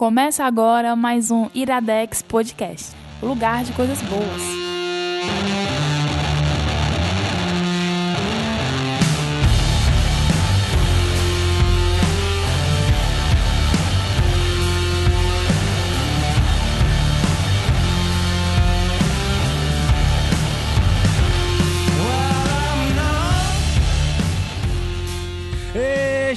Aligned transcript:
Começa 0.00 0.46
agora 0.46 0.96
mais 0.96 1.30
um 1.30 1.50
Iradex 1.54 2.22
Podcast 2.22 2.96
lugar 3.22 3.64
de 3.64 3.72
coisas 3.74 4.00
boas. 4.00 5.59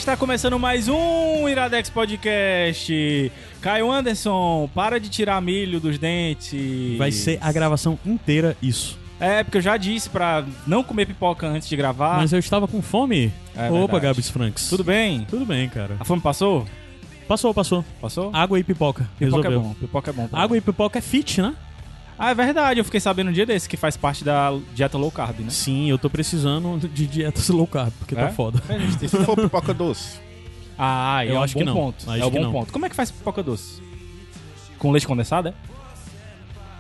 Está 0.04 0.18
começando 0.18 0.60
mais 0.60 0.90
um 0.90 1.48
Iradex 1.48 1.90
Podcast. 1.90 3.32
Caio 3.62 3.90
Anderson, 3.90 4.70
para 4.76 5.00
de 5.00 5.08
tirar 5.08 5.42
milho 5.42 5.80
dos 5.80 5.98
dentes. 5.98 6.98
Vai 6.98 7.10
ser 7.10 7.40
a 7.42 7.50
gravação 7.54 7.98
inteira 8.06 8.58
isso. 8.62 9.00
É, 9.18 9.46
porque 9.46 9.60
eu 9.60 9.62
já 9.62 9.78
disse 9.78 10.10
pra 10.10 10.44
não 10.68 10.84
comer 10.84 11.06
pipoca 11.06 11.48
antes 11.48 11.70
de 11.70 11.78
gravar. 11.78 12.18
Mas 12.18 12.34
eu 12.34 12.40
estava 12.40 12.68
com 12.68 12.82
fome. 12.82 13.32
É 13.56 13.68
Opa, 13.70 13.94
verdade. 13.94 14.02
Gabs 14.02 14.30
Franks. 14.30 14.68
Tudo 14.68 14.84
bem? 14.84 15.26
Tudo 15.30 15.46
bem, 15.46 15.70
cara. 15.70 15.96
A 15.98 16.04
fome 16.04 16.22
passou? 16.22 16.66
Passou, 17.26 17.54
passou. 17.54 17.86
Passou? 18.02 18.30
Água 18.34 18.60
e 18.60 18.64
pipoca. 18.64 19.10
pipoca 19.18 19.48
Resolveu. 19.48 19.52
é 19.52 19.64
bom. 19.64 19.74
Pipoca 19.76 20.12
é 20.12 20.14
bom. 20.14 20.28
Água 20.34 20.58
e 20.58 20.60
pipoca 20.60 21.00
é 21.00 21.02
fit, 21.02 21.42
né? 21.42 21.56
Ah, 22.18 22.32
é 22.32 22.36
verdade. 22.36 22.80
Eu 22.80 22.86
fiquei 22.86 23.00
sabendo 23.00 23.30
um 23.30 23.34
dia 23.34 23.46
desse 23.46 23.68
que 23.68 23.76
faz 23.78 23.98
parte 23.98 24.24
da 24.24 24.52
dieta 24.74 24.98
low 24.98 25.12
carb, 25.12 25.40
né? 25.40 25.50
Sim, 25.50 25.90
eu 25.90 25.98
tô 25.98 26.10
precisando 26.10 26.88
de 26.88 27.08
dietas 27.08 27.50
low 27.50 27.68
carb, 27.68 27.92
porque 28.00 28.16
É? 28.16 28.20
tá 28.26 28.30
foda. 28.30 28.62
E 29.02 29.08
se 29.10 29.18
for 29.24 29.36
pipoca 29.36 29.74
doce? 29.74 30.20
Ah, 30.78 31.26
Eu 31.26 31.36
é 31.36 31.40
um 31.40 31.44
acho 31.44 31.54
bom 31.54 31.60
que 31.60 31.66
não. 31.66 31.74
ponto. 31.74 32.10
Acho 32.10 32.22
é 32.22 32.26
um 32.26 32.32
que 32.32 32.38
bom 32.38 32.44
não. 32.44 32.52
ponto. 32.52 32.74
Como 32.74 32.86
é 32.86 32.90
que 32.90 32.96
faz 32.96 33.12
pipoca 33.12 33.42
doce? 33.44 33.82
Com 34.80 34.92
leite 34.92 35.08
condensado, 35.08 35.50
é? 35.50 35.54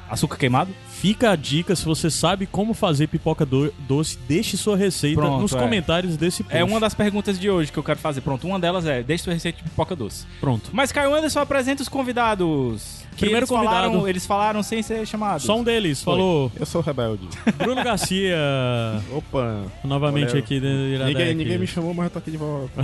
Açúcar 0.09 0.38
queimado? 0.38 0.71
Fica 1.03 1.31
a 1.31 1.35
dica, 1.35 1.75
se 1.75 1.83
você 1.83 2.09
sabe 2.09 2.45
como 2.45 2.73
fazer 2.73 3.07
pipoca 3.07 3.45
do- 3.45 3.73
doce, 3.89 4.17
deixe 4.25 4.55
sua 4.55 4.77
receita 4.77 5.19
Pronto, 5.19 5.41
nos 5.41 5.53
é. 5.53 5.59
comentários 5.59 6.15
desse 6.15 6.43
post. 6.43 6.55
É 6.57 6.63
uma 6.63 6.79
das 6.79 6.93
perguntas 6.93 7.37
de 7.37 7.49
hoje 7.49 7.69
que 7.73 7.77
eu 7.77 7.83
quero 7.83 7.99
fazer. 7.99 8.21
Pronto, 8.21 8.47
uma 8.47 8.57
delas 8.57 8.85
é: 8.85 9.03
deixe 9.03 9.25
sua 9.25 9.33
receita 9.33 9.57
de 9.57 9.65
pipoca 9.65 9.97
doce. 9.97 10.25
Pronto. 10.39 10.69
Mas 10.71 10.93
Caio 10.93 11.13
Anderson 11.13 11.41
apresenta 11.41 11.81
os 11.83 11.89
convidados. 11.89 13.03
Que 13.11 13.25
Primeiro 13.25 13.39
eles 13.39 13.49
falaram, 13.49 13.87
convidado. 13.89 14.07
eles 14.09 14.25
falaram 14.25 14.63
sem 14.63 14.81
ser 14.81 15.05
chamados. 15.05 15.43
Só 15.43 15.57
um 15.59 15.63
deles 15.63 16.01
falou 16.01 16.49
Eu 16.57 16.65
sou 16.65 16.81
rebelde. 16.81 17.27
Bruno 17.57 17.83
Garcia, 17.83 18.37
Opa. 19.13 19.65
novamente 19.83 20.31
Olha, 20.31 20.39
aqui. 20.39 20.59
Ninguém, 20.59 21.35
ninguém 21.35 21.57
me 21.59 21.67
chamou, 21.67 21.93
mas 21.93 22.05
eu 22.05 22.11
tô 22.11 22.19
aqui 22.19 22.31
de 22.31 22.37
volta. 22.37 22.81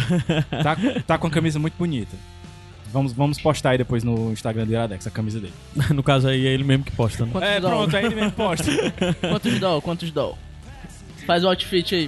Tá, 0.62 0.76
tá 1.08 1.18
com 1.18 1.28
a 1.28 1.32
camisa 1.32 1.58
muito 1.58 1.76
bonita. 1.80 2.16
Vamos, 2.92 3.14
vamos 3.14 3.40
postar 3.40 3.72
aí 3.72 3.78
depois 3.78 4.04
no 4.04 4.32
Instagram 4.32 4.66
do 4.66 4.72
Iradex 4.72 5.06
a 5.06 5.12
camisa 5.12 5.40
dele. 5.40 5.54
No 5.94 6.02
caso 6.04 6.28
aí, 6.28 6.48
é 6.48 6.52
ele 6.52 6.64
mesmo 6.64 6.84
que 6.84 6.92
posta, 6.92 7.26
né? 7.26 7.32
Quantos 7.32 7.50
É, 7.50 7.60
doll? 7.60 7.72
pronto, 7.72 7.98
aí 7.98 8.06
ele 8.06 8.16
mesmo 8.16 8.32
posta. 8.32 8.66
Quantos 9.30 9.60
doll? 9.60 9.82
Quantos 9.82 10.12
doll? 10.12 10.38
Faz 11.26 11.44
o 11.44 11.48
outfit 11.50 11.94
aí. 11.96 12.08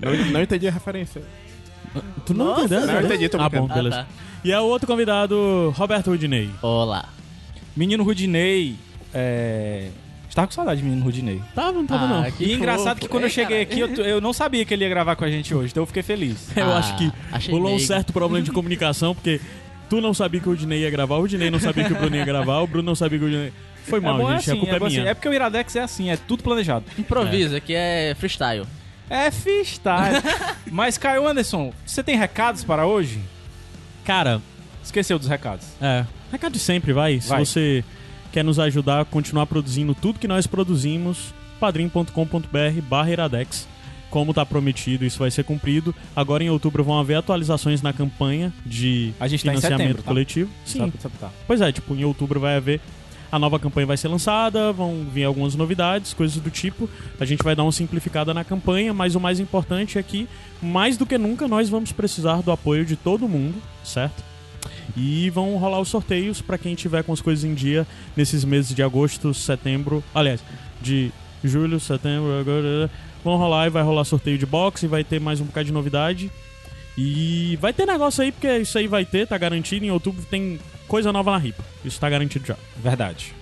Não, 0.00 0.12
não 0.32 0.42
entendi 0.42 0.68
a 0.68 0.70
referência. 0.70 1.22
Tu 2.26 2.34
não 2.34 2.46
Nossa, 2.46 2.64
entendeu? 2.64 2.86
não 2.86 2.94
né? 2.94 3.04
entendi, 3.04 3.28
tô 3.28 3.36
Ah, 3.38 3.48
bom, 3.48 3.66
brincando. 3.66 3.74
beleza. 3.74 4.00
Ah, 4.00 4.04
tá. 4.04 4.10
E 4.44 4.50
é 4.52 4.60
o 4.60 4.64
outro 4.64 4.86
convidado, 4.88 5.72
Roberto 5.76 6.08
Rudinei. 6.10 6.50
Olá. 6.60 7.08
Menino 7.76 8.02
Rudinei. 8.02 8.76
É... 9.14 9.88
Estava 10.32 10.46
com 10.46 10.54
saudade 10.54 10.80
de 10.80 10.84
menino 10.86 11.04
Rudinei. 11.04 11.42
Tava, 11.54 11.72
não 11.72 11.86
tava 11.86 12.06
não. 12.06 12.22
Ah, 12.22 12.30
que 12.30 12.42
E 12.42 12.54
engraçado 12.54 12.94
fofo. 12.96 13.00
que 13.02 13.08
quando 13.08 13.24
eu 13.24 13.28
Ei, 13.28 13.34
cheguei 13.34 13.66
cara. 13.66 13.82
aqui, 13.84 14.00
eu, 14.00 14.04
eu 14.06 14.18
não 14.18 14.32
sabia 14.32 14.64
que 14.64 14.72
ele 14.72 14.82
ia 14.82 14.88
gravar 14.88 15.14
com 15.14 15.26
a 15.26 15.30
gente 15.30 15.54
hoje, 15.54 15.72
então 15.72 15.82
eu 15.82 15.86
fiquei 15.86 16.02
feliz. 16.02 16.48
Eu 16.56 16.72
Ah, 16.72 16.78
acho 16.78 16.96
que 16.96 17.12
rolou 17.50 17.74
um 17.74 17.78
certo 17.78 18.14
problema 18.14 18.42
de 18.42 18.50
comunicação, 18.50 19.14
porque 19.14 19.38
tu 19.90 20.00
não 20.00 20.14
sabia 20.14 20.40
que 20.40 20.48
o 20.48 20.52
Rudinei 20.52 20.80
ia 20.80 20.90
gravar, 20.90 21.16
o 21.16 21.20
Rudinei 21.20 21.50
não 21.50 21.60
sabia 21.60 21.84
que 21.84 21.92
o 21.92 21.96
Bruno 21.96 22.16
ia 22.16 22.24
gravar, 22.24 22.60
o 22.60 22.66
Bruno 22.66 22.86
não 22.86 22.94
sabia 22.94 23.18
que 23.18 23.24
o 23.26 23.28
Rudinei... 23.28 23.52
Foi 23.84 24.00
mal, 24.00 24.14
é 24.16 24.22
bom 24.22 24.30
gente, 24.30 24.38
assim, 24.40 24.50
a 24.52 24.56
culpa 24.56 24.74
é, 24.74 24.78
bom 24.78 24.86
assim. 24.86 24.96
minha. 25.00 25.10
É 25.10 25.14
porque 25.14 25.28
o 25.28 25.34
Iradex 25.34 25.76
é 25.76 25.80
assim, 25.82 26.08
é 26.08 26.16
tudo 26.16 26.42
planejado. 26.42 26.86
Improvisa, 26.98 27.60
que 27.60 27.74
é 27.74 28.14
freestyle. 28.18 28.64
É 29.10 29.30
freestyle. 29.30 30.16
Mas, 30.72 30.96
Caio 30.96 31.26
Anderson, 31.28 31.74
você 31.84 32.02
tem 32.02 32.16
recados 32.16 32.64
para 32.64 32.86
hoje? 32.86 33.20
Cara, 34.04 34.40
Esqueceu 34.82 35.18
dos 35.18 35.28
recados. 35.28 35.66
é, 35.80 36.06
recado 36.30 36.52
de 36.54 36.58
sempre, 36.58 36.92
vai. 36.94 37.20
Se 37.20 37.28
Vai. 37.28 37.44
você 37.44 37.84
quer 38.32 38.42
nos 38.42 38.58
ajudar 38.58 39.00
a 39.02 39.04
continuar 39.04 39.46
produzindo 39.46 39.94
tudo 39.94 40.18
que 40.18 40.26
nós 40.26 40.46
produzimos, 40.46 41.34
padrim.com.br 41.60 42.80
barra 42.88 43.10
iradex. 43.10 43.68
Como 44.10 44.34
tá 44.34 44.44
prometido, 44.44 45.06
isso 45.06 45.18
vai 45.18 45.30
ser 45.30 45.42
cumprido. 45.42 45.94
Agora 46.14 46.44
em 46.44 46.50
outubro 46.50 46.84
vão 46.84 46.98
haver 46.98 47.14
atualizações 47.14 47.80
na 47.80 47.94
campanha 47.94 48.52
de 48.64 49.14
A 49.18 49.26
gente 49.26 49.42
tá 49.42 49.50
financiamento 49.52 49.78
setembro, 49.78 50.02
tá? 50.02 50.08
coletivo. 50.08 50.50
Sim, 50.66 50.80
Sabe, 50.80 50.92
sabe, 51.00 51.14
tá. 51.18 51.30
Pois 51.46 51.60
é, 51.62 51.72
tipo, 51.72 51.94
em 51.94 52.04
outubro 52.04 52.38
vai 52.38 52.56
haver. 52.56 52.80
A 53.30 53.38
nova 53.38 53.58
campanha 53.58 53.86
vai 53.86 53.96
ser 53.96 54.08
lançada, 54.08 54.70
vão 54.74 55.06
vir 55.10 55.24
algumas 55.24 55.54
novidades, 55.54 56.12
coisas 56.12 56.36
do 56.36 56.50
tipo. 56.50 56.90
A 57.18 57.24
gente 57.24 57.42
vai 57.42 57.56
dar 57.56 57.62
uma 57.62 57.72
simplificada 57.72 58.34
na 58.34 58.44
campanha, 58.44 58.92
mas 58.92 59.14
o 59.14 59.20
mais 59.20 59.40
importante 59.40 59.98
é 59.98 60.02
que, 60.02 60.28
mais 60.60 60.98
do 60.98 61.06
que 61.06 61.16
nunca, 61.16 61.48
nós 61.48 61.70
vamos 61.70 61.92
precisar 61.92 62.42
do 62.42 62.52
apoio 62.52 62.84
de 62.84 62.94
todo 62.94 63.26
mundo, 63.26 63.54
certo? 63.82 64.22
E 64.96 65.30
vão 65.30 65.56
rolar 65.56 65.80
os 65.80 65.88
sorteios 65.88 66.40
para 66.40 66.58
quem 66.58 66.74
tiver 66.74 67.02
com 67.02 67.12
as 67.12 67.20
coisas 67.20 67.44
em 67.44 67.54
dia 67.54 67.86
nesses 68.16 68.44
meses 68.44 68.74
de 68.74 68.82
agosto, 68.82 69.32
setembro. 69.32 70.02
Aliás, 70.14 70.40
de 70.80 71.10
julho, 71.42 71.78
setembro. 71.80 72.38
agora- 72.38 72.90
Vão 73.24 73.36
rolar 73.36 73.68
e 73.68 73.70
vai 73.70 73.82
rolar 73.84 74.02
sorteio 74.04 74.36
de 74.36 74.44
boxe, 74.44 74.88
vai 74.88 75.04
ter 75.04 75.20
mais 75.20 75.40
um 75.40 75.44
bocado 75.44 75.66
de 75.66 75.72
novidade. 75.72 76.28
E 76.98 77.56
vai 77.60 77.72
ter 77.72 77.86
negócio 77.86 78.22
aí, 78.22 78.32
porque 78.32 78.58
isso 78.58 78.76
aí 78.76 78.86
vai 78.88 79.04
ter, 79.04 79.26
tá 79.26 79.38
garantido. 79.38 79.84
Em 79.84 79.90
outubro 79.90 80.24
tem 80.28 80.58
coisa 80.88 81.12
nova 81.12 81.30
na 81.30 81.38
RIPA. 81.38 81.64
Isso 81.84 81.98
tá 82.00 82.10
garantido 82.10 82.44
já. 82.46 82.56
Verdade. 82.82 83.32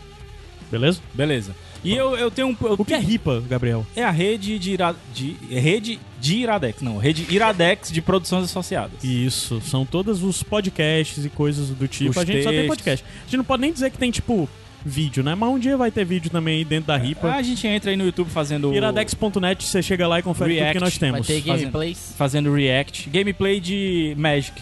Beleza? 0.71 1.01
Beleza. 1.15 1.55
E 1.83 1.95
eu, 1.95 2.17
eu 2.17 2.31
tenho 2.31 2.49
um. 2.49 2.57
eu- 2.67 2.77
O 2.79 2.85
que 2.85 2.93
é 2.95 2.99
RIPA, 2.99 3.43
Gabriel? 3.49 3.87
É 3.97 4.05
a 4.05 4.11
rede 4.11 4.59
de, 4.59 4.73
Ira, 4.73 4.95
de 5.15 5.37
rede 5.51 5.99
de 6.21 6.37
Iradex, 6.37 6.83
não, 6.83 6.99
rede 6.99 7.27
Iradex 7.31 7.91
de 7.91 8.03
produções 8.03 8.45
associadas. 8.45 9.03
Isso, 9.03 9.61
são 9.63 9.87
todos 9.87 10.23
os 10.23 10.43
podcasts 10.43 11.25
e 11.25 11.29
coisas 11.31 11.69
do 11.71 11.89
tipo. 11.89 12.11
Os 12.11 12.19
a 12.19 12.25
gente 12.25 12.43
só 12.43 12.51
tem 12.51 12.59
textos. 12.61 12.67
podcast. 12.77 13.05
A 13.07 13.25
gente 13.25 13.37
não 13.39 13.45
pode 13.45 13.63
nem 13.63 13.73
dizer 13.73 13.91
que 13.91 13.97
tem, 13.99 14.11
tipo, 14.11 14.49
vídeo, 14.85 15.23
né? 15.23 15.35
Mas 15.35 15.49
um 15.49 15.59
dia 15.59 15.77
vai 15.77 15.91
ter 15.91 16.05
vídeo 16.05 16.31
também 16.31 16.59
aí 16.59 16.65
dentro 16.65 16.87
da 16.89 16.97
RIPA. 16.97 17.29
Ah, 17.29 17.37
a 17.37 17.43
gente 17.43 17.67
entra 17.67 17.91
aí 17.91 17.97
no 17.97 18.05
YouTube 18.05 18.29
fazendo 18.31 18.75
Iradex.net, 18.75 19.65
você 19.67 19.83
chega 19.83 20.07
lá 20.07 20.19
e 20.19 20.23
confere 20.23 20.51
tudo 20.55 20.59
React. 20.61 20.73
que 20.79 20.85
nós 20.85 20.97
Vai 20.99 21.11
temos. 21.11 21.27
ter 21.27 21.41
Fazendo- 21.41 21.59
gameplays. 21.59 22.15
fazendo 22.17 22.53
react, 22.55 23.09
gameplay 23.11 23.61
de 23.61 24.15
Magic. 24.19 24.61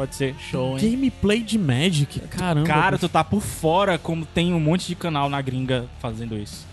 Pode 0.00 0.14
ser. 0.14 0.34
Show, 0.50 0.78
hein? 0.78 0.90
Gameplay 0.92 1.42
de 1.42 1.58
Magic, 1.58 2.20
caramba. 2.20 2.66
Cara, 2.66 2.96
tu 2.96 3.06
tá 3.06 3.22
por 3.22 3.42
fora 3.42 3.98
como 3.98 4.24
tem 4.24 4.54
um 4.54 4.58
monte 4.60 4.86
de 4.88 4.94
canal 4.94 5.28
na 5.28 5.42
gringa 5.42 5.84
fazendo 6.00 6.38
isso. 6.38 6.66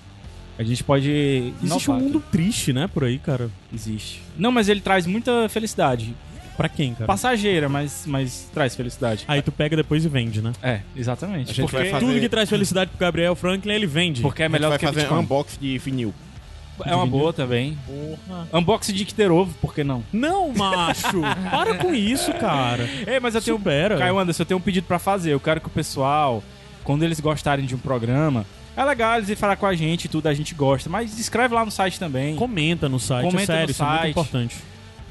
A 0.58 0.64
gente 0.64 0.82
pode 0.82 1.54
Existe 1.62 1.92
um 1.92 2.00
mundo 2.00 2.20
aqui. 2.20 2.28
triste, 2.32 2.72
né, 2.72 2.88
por 2.88 3.04
aí, 3.04 3.20
cara. 3.20 3.50
existe. 3.74 4.22
Não, 4.38 4.50
mas 4.50 4.70
ele 4.70 4.80
traz 4.80 5.06
muita 5.06 5.50
felicidade. 5.50 6.16
Pra 6.56 6.70
quem, 6.70 6.94
cara? 6.94 7.06
Passageira, 7.06 7.68
mas, 7.68 8.06
mas 8.08 8.50
traz 8.54 8.76
felicidade. 8.78 9.26
Aí 9.28 9.42
tu 9.42 9.52
pega 9.52 9.76
depois 9.76 10.06
e 10.06 10.08
vende, 10.10 10.42
né? 10.42 10.54
É, 10.64 10.80
exatamente. 10.96 11.52
A 11.52 11.54
gente 11.54 11.62
porque 11.70 11.76
vai 11.76 11.90
fazer- 11.92 12.06
Tudo 12.06 12.20
que 12.20 12.30
traz 12.30 12.50
felicidade 12.50 12.90
pro 12.92 13.00
Gabriel 13.00 13.36
Franklin, 13.36 13.74
ele 13.74 13.86
vende. 13.86 14.22
porque 14.22 14.42
é 14.42 14.46
A 14.46 14.48
gente 14.48 14.54
melhor 14.54 14.70
vai 14.70 14.78
do 14.78 14.80
que 14.80 14.86
fazer 14.88 15.02
Bitcoin. 15.02 15.20
unboxing 15.20 15.60
de 15.60 15.78
vinil. 15.78 16.14
É 16.86 16.96
uma 16.96 17.06
boa 17.08 17.34
também. 17.34 17.78
Unboxing 18.54 18.94
de 18.94 19.24
Ovo, 19.30 19.54
por 19.62 19.74
que 19.74 19.84
não? 19.84 20.04
Não, 20.12 20.52
macho! 20.54 21.22
Para 21.50 21.76
com 21.76 21.94
isso, 21.94 22.32
cara. 22.34 22.88
É, 23.06 23.20
mas 23.20 23.36
eu 23.36 23.42
tenho. 23.42 23.58
Supera. 23.58 23.98
Caio 23.98 24.18
Anderson, 24.20 24.44
eu 24.44 24.46
tenho 24.46 24.58
um 24.58 24.62
pedido 24.62 24.86
pra 24.86 25.00
fazer. 25.00 25.32
Eu 25.34 25.40
quero 25.40 25.60
que 25.62 25.68
o 25.68 25.72
pessoal, 25.72 26.44
quando 26.84 27.04
eles 27.04 27.20
gostarem 27.20 27.66
de 27.66 27.76
um 27.76 27.80
programa, 27.80 28.46
é 28.76 28.84
legal 28.84 29.18
eles 29.18 29.40
falar 29.40 29.56
com 29.56 29.66
a 29.66 29.76
gente 29.76 30.06
e 30.06 30.08
tudo, 30.08 30.28
a 30.28 30.34
gente 30.34 30.54
gosta. 30.54 30.90
Mas 30.90 31.18
escreve 31.20 31.54
lá 31.56 31.66
no 31.66 31.72
site 31.72 32.00
também. 32.00 32.36
Comenta 32.36 32.88
no 32.88 33.00
site, 33.00 33.26
Comenta 33.26 33.44
é 33.44 33.46
sério, 33.46 33.66
no 33.66 33.72
isso 33.72 33.84
é 33.84 33.88
muito 33.88 34.00
site. 34.02 34.12
importante. 34.12 34.56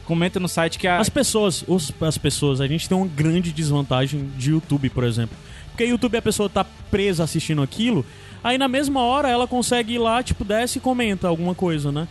Comenta 0.05 0.39
no 0.39 0.49
site 0.49 0.79
que 0.79 0.87
a. 0.87 0.99
As 0.99 1.09
pessoas, 1.09 1.65
os- 1.67 1.93
as 2.01 2.17
pessoas, 2.17 2.61
a 2.61 2.67
gente 2.69 2.89
tem 2.89 2.97
uma 2.97 3.09
grande 3.09 3.53
desvantagem 3.53 4.31
de 4.37 4.51
YouTube, 4.51 4.89
por 4.91 5.03
exemplo. 5.05 5.37
Porque 5.73 5.85
YouTube 5.85 6.17
a 6.17 6.23
pessoa 6.23 6.49
tá 6.49 6.65
presa 6.91 7.25
assistindo 7.25 7.61
aquilo, 7.61 8.07
aí 8.47 8.57
na 8.57 8.69
mesma 8.69 9.01
hora 9.01 9.29
ela 9.29 9.45
consegue 9.49 9.95
ir 9.95 9.99
lá, 9.99 10.23
tipo, 10.23 10.45
desce 10.45 10.79
e 10.79 10.81
comenta 10.81 11.27
alguma 11.27 11.53
coisa, 11.53 11.91
né? 11.91 12.07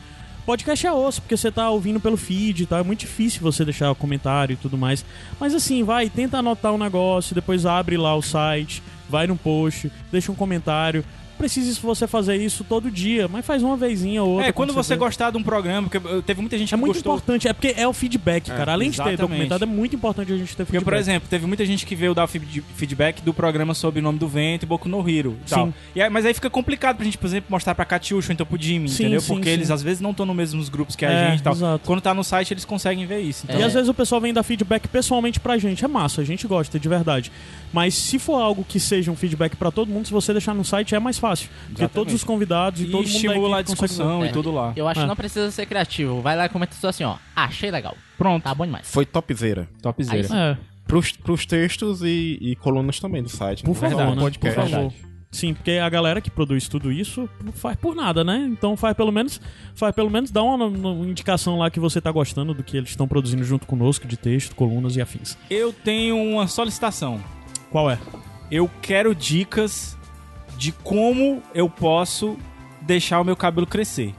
Podcast 0.46 0.86
é 0.86 0.92
osso, 0.92 1.22
porque 1.22 1.38
você 1.38 1.50
tá 1.50 1.70
ouvindo 1.70 1.98
pelo 1.98 2.18
feed 2.18 2.66
tal, 2.66 2.80
é 2.80 2.84
muito 2.84 3.00
difícil 3.00 3.42
você 3.42 3.64
deixar 3.64 3.96
comentário 3.96 4.54
e 4.54 4.58
tudo 4.58 4.78
mais. 4.78 5.06
Mas 5.40 5.56
assim, 5.56 5.82
vai, 5.82 6.10
tenta 6.10 6.40
anotar 6.40 6.74
o 6.74 6.78
negócio, 6.78 7.34
depois 7.34 7.66
abre 7.66 7.96
lá 7.96 8.14
o 8.14 8.22
site, 8.22 8.84
vai 9.10 9.26
no 9.28 9.38
post, 9.38 9.90
deixa 10.12 10.30
um 10.30 10.36
comentário, 10.36 11.06
precisa 11.36 11.80
você 11.82 12.08
fazer 12.08 12.36
isso 12.38 12.64
todo 12.64 12.90
dia, 12.90 13.28
mas 13.28 13.46
faz 13.46 13.62
uma 13.62 13.78
vezinha 13.78 14.24
ou 14.24 14.32
outra. 14.36 14.48
É, 14.48 14.52
quando 14.52 14.74
você 14.74 14.94
vê. 14.96 15.00
gostar 15.00 15.32
de 15.32 15.38
um 15.38 15.44
programa, 15.44 15.88
porque 15.90 15.98
uh, 16.08 16.22
teve 16.22 16.42
muita 16.42 16.58
gente 16.58 16.74
É 16.74 16.78
que 16.78 16.82
muito 16.82 16.94
gostou. 16.96 17.14
importante, 17.14 17.48
é 17.48 17.54
porque 17.54 17.74
é 17.78 17.88
o 17.88 17.94
feedback, 17.94 18.48
cara. 18.48 18.72
Além 18.74 18.90
de 18.90 18.98
ter 18.98 19.02
exatamente. 19.04 19.22
documentado, 19.22 19.64
é 19.64 19.68
muito 19.68 19.96
importante 19.96 20.32
a 20.32 20.38
gente 20.38 20.50
ter 20.56 20.64
Porque, 20.66 20.72
feedback. 20.78 20.84
por 20.84 20.94
exemplo, 21.00 21.30
teve 21.30 21.46
muita 21.46 21.66
gente 21.66 21.86
que 21.86 21.96
veio 21.96 22.14
dar 22.16 22.26
feed- 22.28 22.64
feedback 22.76 23.22
do 23.22 23.34
programa 23.34 23.74
sobre 23.74 24.00
o 24.00 24.04
nome 24.04 24.18
do 24.18 24.28
vento 24.28 24.64
e 24.64 24.66
Boku 24.66 24.88
no 24.90 25.00
Hero 25.08 25.38
e 25.46 25.50
tal. 25.50 25.68
Sim. 25.68 25.74
E 25.96 26.02
aí- 26.02 26.10
mas 26.10 26.26
aí 26.26 26.34
fica 26.34 26.50
complicado 26.50 26.96
pra 26.96 27.06
gente, 27.06 27.18
por 27.18 27.28
exemplo, 27.28 27.48
mostrar 27.50 27.76
pra 27.76 27.86
Katiusha 27.86 28.30
ou 28.32 28.34
então 28.34 28.46
pro 28.46 28.60
Jimmy, 28.62 28.90
Sim, 28.90 29.04
entendeu? 29.04 29.22
sim, 29.22 29.34
Porque 29.34 29.50
eles 29.50 29.70
às 29.72 29.82
vezes 29.84 30.02
não 30.02 30.12
estão 30.12 30.26
nos 30.26 30.36
mesmos 30.36 30.70
grupos 30.70 30.96
que 30.96 31.06
a 31.06 31.12
É, 31.12 31.32
gente 31.32 31.40
e 31.40 31.44
tal. 31.44 31.54
exato. 31.54 31.82
Quando 31.86 32.02
tá 32.02 32.14
no 32.14 32.24
site, 32.24 32.54
eles 32.54 32.66
conseguem 32.66 33.06
ver 33.06 33.20
isso. 33.20 33.46
Então, 33.48 33.60
E 33.60 33.64
às 33.64 33.74
vezes 33.74 33.90
o 33.90 33.94
pessoal 33.94 34.22
vem 34.22 34.34
dar 34.34 34.44
feedback 34.44 34.88
pessoalmente 34.88 35.40
pra 35.40 35.58
gente. 35.58 35.84
É 35.84 35.88
massa, 35.88 36.22
a 36.22 36.24
gente 36.24 36.48
gosta, 36.48 36.80
de 36.80 36.88
verdade. 36.90 37.32
Mas 37.74 37.94
se 37.94 38.18
for 38.18 38.36
algo 38.42 38.64
que 38.68 38.80
seja 38.80 39.12
um 39.12 39.16
feedback 39.16 39.56
pra 39.56 39.70
todo 39.72 39.90
mundo, 39.90 40.06
se 40.06 40.12
você 40.14 40.32
deixar 40.32 40.54
no 40.54 40.64
site 40.64 40.96
é 40.96 41.00
mais 41.00 41.18
fácil. 41.18 41.25
Porque 41.30 41.52
Exatamente. 41.72 41.92
todos 41.94 42.14
os 42.14 42.24
convidados 42.24 42.80
e, 42.82 42.84
e 42.84 42.86
todo 42.88 42.98
mundo 43.04 43.08
estimula 43.08 43.58
a 43.60 43.62
discussão 43.62 44.22
ver. 44.22 44.30
e 44.30 44.32
tudo 44.32 44.52
lá. 44.52 44.74
Eu 44.76 44.88
acho 44.88 45.00
Ah. 45.00 45.04
que 45.04 45.08
não 45.10 45.16
precisa 45.16 45.50
ser 45.52 45.66
criativo. 45.66 46.22
Vai 46.22 46.36
lá 46.36 46.46
e 46.46 46.50
comenta 46.50 46.76
só 46.76 46.90
assim, 46.90 47.04
ó. 47.04 47.16
Achei 47.36 47.72
legal. 47.72 47.96
Pronto, 48.18 48.44
Tá 48.44 48.54
bom 48.54 48.66
demais. 48.66 48.90
Foi 48.92 49.06
topzera. 49.06 49.68
topzera. 49.82 50.28
Aí 50.34 50.52
É, 50.52 50.58
Pros, 50.88 51.12
pros 51.14 51.46
textos 51.46 52.02
e, 52.04 52.38
e 52.40 52.56
colunas 52.58 53.00
também 53.00 53.24
do 53.24 53.30
site. 53.30 53.64
por 53.64 53.70
não 53.70 53.76
só 53.76 53.90
favor, 53.90 54.08
o 54.12 54.16
né? 54.16 54.22
podcast. 54.22 54.60
Por 54.62 54.70
favor. 54.70 54.94
Sim, 55.32 55.54
porque 55.54 55.72
a 55.72 55.90
galera 55.90 56.22
que 56.22 56.32
produz 56.32 56.70
tudo 56.70 56.90
isso 56.92 57.28
não 57.44 57.52
faz 57.52 57.76
por 57.76 57.94
nada, 57.94 58.24
né? 58.24 58.48
Então 58.50 58.78
faz 58.78 58.96
pelo 58.96 59.12
menos, 59.12 59.42
faz 59.74 59.94
pelo 59.94 60.10
menos 60.10 60.32
dá 60.32 60.42
uma, 60.42 60.66
uma 60.66 61.06
indicação 61.06 61.58
lá 61.58 61.70
que 61.70 61.78
você 61.80 62.00
tá 62.00 62.10
gostando 62.10 62.54
do 62.54 62.64
que 62.64 62.78
eles 62.78 62.92
estão 62.92 63.06
produzindo 63.06 63.44
junto 63.44 63.68
conosco 63.68 64.08
de 64.08 64.16
texto, 64.16 64.56
colunas 64.56 64.96
e 64.96 65.02
afins. 65.02 65.38
Eu 65.50 65.74
tenho 65.74 66.16
uma 66.16 66.48
solicitação. 66.48 67.22
Qual 67.70 67.92
é? 67.92 68.00
Eu 68.50 68.70
quero 68.82 69.14
dicas 69.14 69.98
de 70.58 70.72
como 70.72 71.42
eu 71.54 71.70
posso 71.70 72.38
deixar 72.82 73.20
o 73.20 73.24
meu 73.24 73.36
cabelo 73.36 73.66
crescer. 73.68 74.14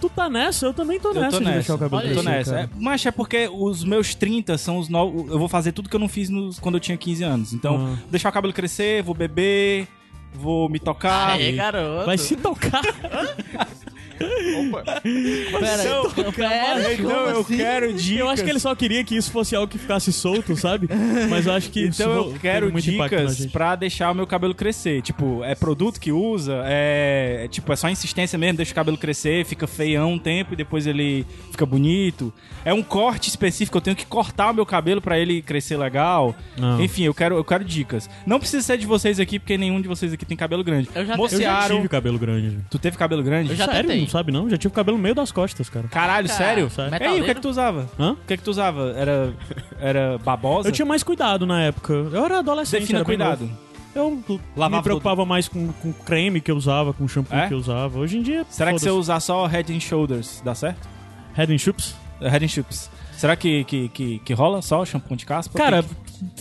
Tu 0.00 0.10
tá 0.10 0.28
nessa? 0.28 0.66
Eu 0.66 0.74
também 0.74 1.00
tô 1.00 1.08
Eu 1.10 1.14
nessa 1.14 1.30
tô 1.30 1.38
de 1.38 1.44
nessa. 1.44 1.54
deixar 1.56 1.74
o 1.74 1.78
cabelo 1.78 2.02
Olha 2.02 2.10
Eu 2.10 2.16
tô 2.16 2.22
crescer, 2.22 2.36
nessa. 2.38 2.60
É, 2.60 2.68
mas 2.78 3.04
é 3.06 3.10
porque 3.10 3.48
os 3.50 3.82
meus 3.82 4.14
30 4.14 4.58
são 4.58 4.76
os 4.78 4.88
novos. 4.88 5.30
Eu 5.30 5.38
vou 5.38 5.48
fazer 5.48 5.72
tudo 5.72 5.88
que 5.88 5.96
eu 5.96 6.00
não 6.00 6.08
fiz 6.08 6.28
nos- 6.28 6.58
quando 6.58 6.74
eu 6.76 6.80
tinha 6.80 6.96
15 6.98 7.24
anos. 7.24 7.52
Então, 7.54 7.74
Ah. 7.76 7.78
vou 8.00 8.10
deixar 8.10 8.28
o 8.28 8.32
cabelo 8.32 8.52
crescer, 8.52 9.02
vou 9.02 9.14
beber, 9.14 9.88
vou 10.34 10.68
me 10.68 10.78
tocar. 10.78 11.30
Aê, 11.32 11.52
garoto. 11.52 12.04
Vai 12.06 12.18
se 12.18 12.36
tocar. 12.36 12.82
Opa, 14.20 14.82
Pera, 15.00 15.82
Então, 15.82 16.32
pera, 16.32 16.92
então 16.94 17.04
como 17.10 17.28
eu 17.28 17.40
assim? 17.40 17.56
quero 17.56 17.92
dicas. 17.92 18.20
Eu 18.20 18.28
acho 18.28 18.44
que 18.44 18.50
ele 18.50 18.58
só 18.58 18.74
queria 18.74 19.04
que 19.04 19.16
isso 19.16 19.30
fosse 19.30 19.54
algo 19.54 19.68
que 19.70 19.78
ficasse 19.78 20.12
solto, 20.12 20.56
sabe? 20.56 20.88
Mas 21.28 21.46
eu 21.46 21.52
acho 21.52 21.70
que 21.70 21.80
isso 21.80 22.02
Então 22.02 22.12
eu 22.14 22.34
quero 22.40 22.70
dicas 22.80 23.46
pra 23.46 23.74
deixar 23.76 24.10
o 24.10 24.14
meu 24.14 24.26
cabelo 24.26 24.54
crescer. 24.54 25.02
Tipo, 25.02 25.42
é 25.44 25.54
produto 25.54 26.00
que 26.00 26.12
usa, 26.12 26.62
é, 26.66 27.42
é 27.44 27.48
tipo, 27.48 27.72
é 27.72 27.76
só 27.76 27.88
insistência 27.88 28.38
mesmo, 28.38 28.56
deixa 28.56 28.72
o 28.72 28.74
cabelo 28.74 28.96
crescer, 28.98 29.44
fica 29.44 29.66
feião 29.66 30.12
um 30.12 30.18
tempo 30.18 30.52
e 30.54 30.56
depois 30.56 30.86
ele 30.86 31.26
fica 31.50 31.66
bonito. 31.66 32.32
É 32.64 32.72
um 32.72 32.82
corte 32.82 33.28
específico, 33.28 33.76
eu 33.78 33.82
tenho 33.82 33.96
que 33.96 34.06
cortar 34.06 34.50
o 34.50 34.54
meu 34.54 34.66
cabelo 34.66 35.00
pra 35.00 35.18
ele 35.18 35.42
crescer 35.42 35.76
legal. 35.76 36.34
Não. 36.56 36.80
Enfim, 36.82 37.04
eu 37.04 37.14
quero, 37.14 37.36
eu 37.36 37.44
quero 37.44 37.64
dicas. 37.64 38.08
Não 38.26 38.38
precisa 38.38 38.62
ser 38.64 38.78
de 38.78 38.86
vocês 38.86 39.20
aqui, 39.20 39.38
porque 39.38 39.56
nenhum 39.56 39.80
de 39.80 39.88
vocês 39.88 40.12
aqui 40.12 40.24
tem 40.24 40.36
cabelo 40.36 40.64
grande. 40.64 40.88
Eu 40.94 41.04
já- 41.06 41.14
Eu 41.16 41.28
já 41.40 41.66
tive 41.68 41.88
cabelo 41.88 42.18
grande. 42.18 42.58
tu 42.70 42.78
teve 42.78 42.96
cabelo 42.96 43.22
grande? 43.22 43.50
Eu 43.50 43.56
já 43.56 43.66
sério, 43.66 43.88
tentei. 43.88 44.05
Não 44.06 44.12
sabe 44.12 44.32
não? 44.32 44.48
Já 44.48 44.56
tive 44.56 44.72
cabelo 44.74 44.96
no 44.96 45.02
meio 45.02 45.14
das 45.14 45.30
costas, 45.32 45.68
cara. 45.68 45.88
Caralho, 45.88 46.28
sério? 46.28 46.70
Sério. 46.70 46.96
Ei, 47.06 47.20
o 47.20 47.24
que 47.24 47.30
é 47.30 47.34
que 47.34 47.40
tu 47.40 47.48
usava? 47.48 47.88
Hã? 47.98 48.12
O 48.12 48.16
que 48.26 48.34
é 48.34 48.36
que 48.36 48.42
tu 48.42 48.50
usava? 48.50 48.92
Era, 48.96 49.32
era 49.78 50.18
babosa? 50.18 50.68
Eu 50.68 50.72
tinha 50.72 50.86
mais 50.86 51.02
cuidado 51.02 51.46
na 51.46 51.62
época. 51.62 51.92
Eu 51.92 52.24
era 52.24 52.38
adolescente. 52.38 52.80
Defina 52.80 53.00
era 53.00 53.06
bem 53.06 53.16
cuidado. 53.16 53.40
novo. 53.40 53.66
Eu 53.94 54.22
Lavava 54.54 54.76
me 54.76 54.82
preocupava 54.82 55.24
mais 55.24 55.48
com, 55.48 55.68
com 55.72 55.90
creme 55.92 56.40
que 56.40 56.50
eu 56.50 56.56
usava, 56.56 56.92
com 56.92 57.08
shampoo 57.08 57.34
É? 57.34 57.48
que 57.48 57.54
eu 57.54 57.58
usava. 57.58 57.98
Hoje 57.98 58.18
em 58.18 58.22
dia. 58.22 58.44
Será 58.50 58.72
que 58.72 58.78
se 58.78 58.86
eu 58.86 58.92
foda-se. 58.94 59.00
usar 59.10 59.20
só 59.20 59.46
Head 59.46 59.74
and 59.74 59.80
Shoulders, 59.80 60.42
dá 60.44 60.54
certo? 60.54 60.86
Head 61.34 61.52
and 61.54 61.58
Shoulders? 61.58 61.94
Head 62.20 62.44
and 62.44 62.48
Shoulders. 62.48 62.90
Será 63.16 63.34
que, 63.36 63.64
que, 63.64 63.88
que, 63.88 64.18
que 64.20 64.32
rola 64.34 64.60
só 64.62 64.84
shampoo 64.84 65.16
de 65.16 65.24
caspa? 65.24 65.56
Cara, 65.58 65.84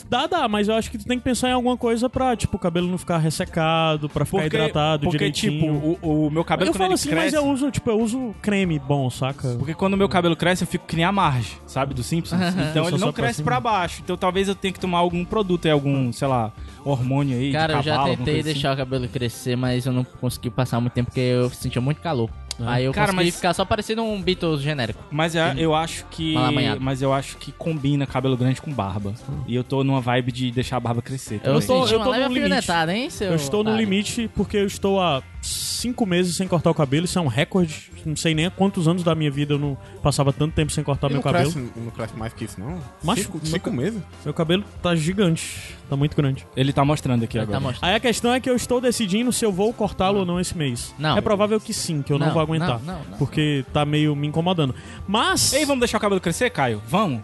dá, 0.10 0.28
dá, 0.28 0.48
mas 0.48 0.68
eu 0.68 0.76
acho 0.76 0.92
que 0.92 0.98
tu 0.98 1.06
tem 1.06 1.18
que 1.18 1.24
pensar 1.24 1.50
em 1.50 1.54
alguma 1.54 1.78
coisa 1.78 2.10
pra, 2.10 2.36
tipo, 2.36 2.58
o 2.58 2.60
cabelo 2.60 2.88
não 2.88 2.98
ficar 2.98 3.18
ressecado, 3.18 4.10
pra 4.10 4.26
ficar 4.26 4.46
hidratado 4.46 5.04
porque 5.04 5.18
direitinho. 5.18 5.54
tipo, 5.98 6.06
o, 6.06 6.28
o 6.28 6.32
meu 6.32 6.44
cabelo 6.44 6.70
eu 6.70 6.74
quando 6.74 6.78
falo 6.80 6.90
ele 6.90 6.94
assim, 6.96 7.10
cresce... 7.10 7.26
mas 7.26 7.34
eu 7.34 7.46
uso, 7.50 7.72
tipo, 7.72 7.90
eu 7.90 8.00
uso 8.00 8.36
creme 8.42 8.78
bom, 8.78 9.10
saca? 9.10 9.56
Porque 9.58 9.74
quando 9.74 9.94
o 9.94 9.98
meu 9.98 10.10
cabelo 10.10 10.36
cresce, 10.36 10.64
eu 10.64 10.68
fico 10.68 10.86
que 10.86 10.96
nem 10.96 11.06
a 11.06 11.12
Marge, 11.12 11.58
sabe, 11.66 11.94
do 11.94 12.04
Simpsons. 12.04 12.42
Então 12.72 12.84
Só 12.84 12.90
ele 12.90 12.98
não 13.00 13.14
pra 13.14 13.24
cresce 13.24 13.38
cima. 13.38 13.46
pra 13.46 13.60
baixo. 13.60 14.02
Então 14.04 14.18
talvez 14.18 14.48
eu 14.50 14.56
tenha 14.56 14.74
que 14.74 14.80
tomar 14.80 14.98
algum 14.98 15.24
produto 15.24 15.66
aí, 15.66 15.72
algum, 15.72 16.12
sei 16.12 16.28
lá, 16.28 16.52
hormônio 16.84 17.38
aí 17.38 17.52
Cara, 17.54 17.74
de 17.74 17.80
eu 17.80 17.84
já 17.84 17.92
cavalo, 17.92 18.10
alguma 18.10 18.18
tentei 18.18 18.34
coisa 18.36 18.50
assim. 18.50 18.54
deixar 18.54 18.74
o 18.74 18.78
cabelo 18.78 19.08
crescer, 19.08 19.56
mas 19.56 19.86
eu 19.86 19.94
não 19.94 20.04
consegui 20.04 20.50
passar 20.50 20.80
muito 20.82 20.94
tempo 20.94 21.10
porque 21.10 21.22
eu 21.22 21.50
sentia 21.52 21.82
muito 21.82 22.02
calor. 22.02 22.30
Ah. 22.60 22.74
Aí 22.74 22.86
eu 22.86 22.94
Cara, 22.94 23.08
consegui 23.08 23.26
mas- 23.26 23.36
ficar 23.36 23.54
só 23.54 23.66
parecendo 23.66 24.04
um 24.04 24.22
Beatles 24.22 24.62
genérico. 24.62 25.04
Mas 25.12 25.36
é- 25.36 25.54
eu 25.58 25.76
acho 25.76 26.06
que. 26.10 26.36
Mas 26.80 27.02
eu 27.02 27.12
acho 27.14 27.38
que 27.38 27.52
combina 27.52 28.06
cabelo 28.06 28.38
grande 28.38 28.62
com 28.62 28.72
barba. 28.72 29.14
E 29.48 29.56
eu 29.56 29.64
tô 29.64 29.84
numa 29.84 30.00
vibe 30.02 30.32
de 30.32 30.52
deixar 30.52 30.78
a 30.78 30.80
barba 30.80 31.02
crescer. 31.02 31.36
Eu, 31.44 31.54
também. 31.56 31.68
tô- 31.68 31.82
senti 31.82 31.94
eu 31.94 32.00
uma 32.00 32.06
tô 32.06 32.12
leve 32.12 32.24
no 32.30 32.34
limite. 32.34 32.54
alfinetada, 32.54 32.96
hein, 32.96 33.10
seu 33.10 33.30
Eu 33.30 33.36
estou 33.36 33.64
no 33.64 33.72
otário? 33.72 33.86
limite 33.90 34.30
porque 34.34 34.58
eu 34.58 34.66
estou 34.66 35.02
há 35.02 35.22
cinco 35.46 36.06
meses 36.06 36.36
sem 36.36 36.48
cortar 36.48 36.70
o 36.72 36.74
cabelo. 36.74 37.06
Isso 37.06 37.18
é 37.20 37.22
um 37.22 37.28
recorde. 37.28 37.92
Não 38.06 38.16
sei 38.16 38.34
nem 38.36 38.46
há 38.46 38.52
quantos 38.52 38.88
anos 38.88 39.04
da 39.04 39.16
minha 39.16 39.32
vida 39.32 39.54
eu 39.54 39.60
não 39.60 39.78
passava 40.02 40.32
tanto 40.34 40.54
tempo 40.54 40.72
sem 40.72 40.84
cortar 40.84 41.08
E 41.08 41.14
meu 41.14 41.18
não, 41.18 41.24
cabelo. 41.24 41.52
cresce, 41.52 41.72
não 41.76 41.92
cresce 41.92 42.16
mais 42.16 42.34
que 42.34 42.46
isso, 42.46 42.60
não? 42.60 42.80
Macho, 43.04 43.24
cinco, 43.24 43.38
meu 43.38 43.46
cinco 43.52 43.72
meses? 43.72 44.02
Meu 44.24 44.34
cabelo 44.34 44.64
tá 44.82 44.96
gigante. 44.96 45.76
Tá 45.90 45.96
muito 45.96 46.16
grande. 46.16 46.46
Ele 46.56 46.74
tá 46.74 46.84
mostrando 46.84 47.24
aqui 47.24 47.38
Ele 47.38 47.44
agora. 47.44 47.60
tá 47.60 47.64
mostrando. 47.64 47.90
Aí 47.90 47.96
a 47.96 48.00
questão 48.00 48.34
é 48.34 48.40
que 48.40 48.50
eu 48.50 48.56
estou 48.56 48.82
decidindo 48.82 49.32
se 49.32 49.46
eu 49.46 49.52
vou 49.52 49.72
cortá-lo 49.74 50.20
ou 50.20 50.26
não 50.26 50.40
esse 50.40 50.58
mês. 50.58 50.94
Não. 50.98 51.18
É 51.18 51.22
provável 51.22 51.60
que 51.60 51.74
sim, 51.74 52.02
que 52.02 52.12
eu 52.12 52.18
não, 52.18 52.28
Não, 52.28 52.34
vou 52.34 52.42
aguentar. 52.42 52.80
não, 52.84 52.94
não, 52.96 53.04
não. 53.12 53.18
porque 53.18 53.64
tá 53.72 53.86
meio 53.86 54.16
me 54.16 54.28
incomodando. 54.28 54.74
Mas. 55.08 55.54
Ei, 55.54 55.66
vamos 55.66 55.80
deixar 55.82 55.98
o 55.98 56.02
cabelo 56.02 56.20
crescer, 56.22 56.50
Caio? 56.50 56.82
Vamos? 56.88 57.22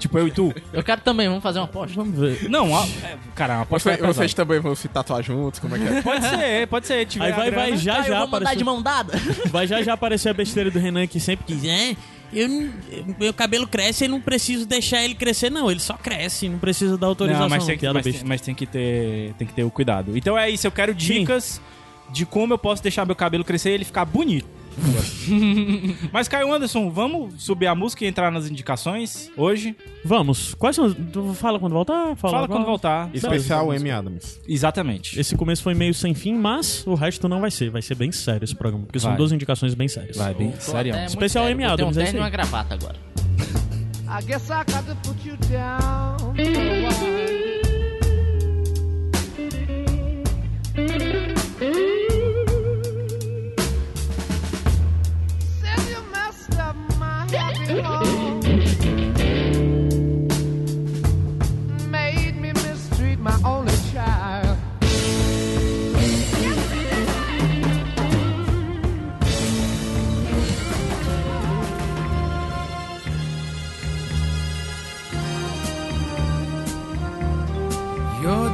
Tipo, 0.00 0.18
eu 0.18 0.28
e 0.28 0.30
tu? 0.30 0.54
Eu 0.72 0.82
quero 0.82 1.02
também, 1.02 1.28
vamos 1.28 1.42
fazer 1.42 1.58
uma 1.58 1.66
aposta. 1.66 1.94
Vamos 1.94 2.18
ver. 2.18 2.48
Não, 2.48 2.74
a, 2.74 2.86
é, 3.04 3.18
cara, 3.34 3.56
uma 3.56 3.62
aposta 3.62 3.94
Você, 3.94 4.02
vocês 4.02 4.34
também 4.34 4.58
vão 4.58 4.74
se 4.74 4.88
tatuar 4.88 5.22
juntos? 5.22 5.60
Como 5.60 5.76
é 5.76 5.78
que 5.78 5.86
é? 5.86 6.00
Pode 6.02 6.26
ser, 6.26 6.66
pode 6.68 6.86
ser. 6.86 7.06
Tiver 7.06 7.26
Aí 7.26 7.32
vai, 7.32 7.50
vai 7.50 7.76
já 7.76 7.96
Caio, 7.96 8.08
já 8.08 8.22
aparecer. 8.22 8.56
de 8.56 8.64
mão 8.64 8.82
dada. 8.82 9.12
Vai 9.50 9.66
já 9.66 9.82
já 9.82 9.92
aparecer 9.92 10.30
a 10.30 10.34
besteira 10.34 10.70
do 10.70 10.78
Renan 10.78 11.06
que 11.06 11.20
sempre 11.20 11.44
quis. 11.44 11.64
É, 11.64 11.94
eu, 12.32 12.48
meu 13.18 13.34
cabelo 13.34 13.66
cresce 13.66 14.04
e 14.04 14.08
não 14.08 14.20
preciso 14.20 14.64
deixar 14.64 15.02
ele 15.04 15.14
crescer, 15.14 15.50
não. 15.50 15.70
Ele 15.70 15.80
só 15.80 15.94
cresce, 15.94 16.48
não 16.48 16.58
precisa 16.58 16.96
dar 16.96 17.08
autorização. 17.08 17.48
Não, 17.48 17.56
mas 17.56 17.66
tem, 17.66 17.76
que, 17.76 17.92
mas, 17.92 18.04
tem, 18.04 18.14
mas 18.24 18.40
tem 18.40 18.54
que 18.54 18.66
ter, 18.66 19.34
tem 19.36 19.46
que 19.46 19.52
ter 19.52 19.64
o 19.64 19.70
cuidado. 19.70 20.16
Então 20.16 20.38
é 20.38 20.48
isso, 20.48 20.66
eu 20.66 20.72
quero 20.72 20.94
dicas 20.94 21.60
de 22.10 22.24
como 22.24 22.54
eu 22.54 22.58
posso 22.58 22.82
deixar 22.82 23.04
meu 23.04 23.16
cabelo 23.16 23.44
crescer 23.44 23.70
e 23.70 23.74
ele 23.74 23.84
ficar 23.84 24.04
bonito. 24.04 24.59
mas 26.12 26.28
Caio 26.28 26.52
Anderson, 26.52 26.90
vamos 26.90 27.42
subir 27.42 27.66
a 27.66 27.74
música 27.74 28.04
e 28.04 28.08
entrar 28.08 28.30
nas 28.30 28.48
indicações 28.48 29.30
hoje? 29.36 29.76
Vamos. 30.04 30.54
Quais 30.54 30.76
são. 30.76 30.92
tu 30.92 31.34
Fala 31.34 31.58
quando 31.58 31.72
voltar? 31.72 32.16
Fala, 32.16 32.34
Fala 32.34 32.48
quando 32.48 32.64
voltar. 32.64 33.10
Especial 33.14 33.70
Amy 33.70 33.90
Adams. 33.90 34.40
Exatamente. 34.48 35.18
Esse 35.18 35.36
começo 35.36 35.62
foi 35.62 35.74
meio 35.74 35.94
sem 35.94 36.14
fim, 36.14 36.34
mas 36.34 36.86
o 36.86 36.94
resto 36.94 37.28
não 37.28 37.40
vai 37.40 37.50
ser. 37.50 37.70
Vai 37.70 37.82
ser 37.82 37.94
bem 37.94 38.12
sério 38.12 38.44
esse 38.44 38.54
programa. 38.54 38.86
Porque 38.86 38.98
são 38.98 39.10
Vai. 39.10 39.18
duas 39.18 39.32
indicações 39.32 39.74
bem 39.74 39.88
sérias. 39.88 40.16
Vai, 40.16 40.34
bem 40.34 40.52
sério. 40.58 40.94
É 40.94 41.06
Especial 41.06 41.44
sério, 41.44 41.58
ter 41.58 41.64
Adams, 41.64 41.96
um 41.96 42.00
é 42.00 42.12
e 42.12 42.16
uma 42.16 42.30
gravata 42.30 42.74
agora. 42.74 42.96
I 44.08 44.22
guess 44.24 44.50
I 44.50 44.64
got 44.64 44.84
to 44.86 44.96
put 45.04 45.24
you 45.24 45.36
down 45.48 46.34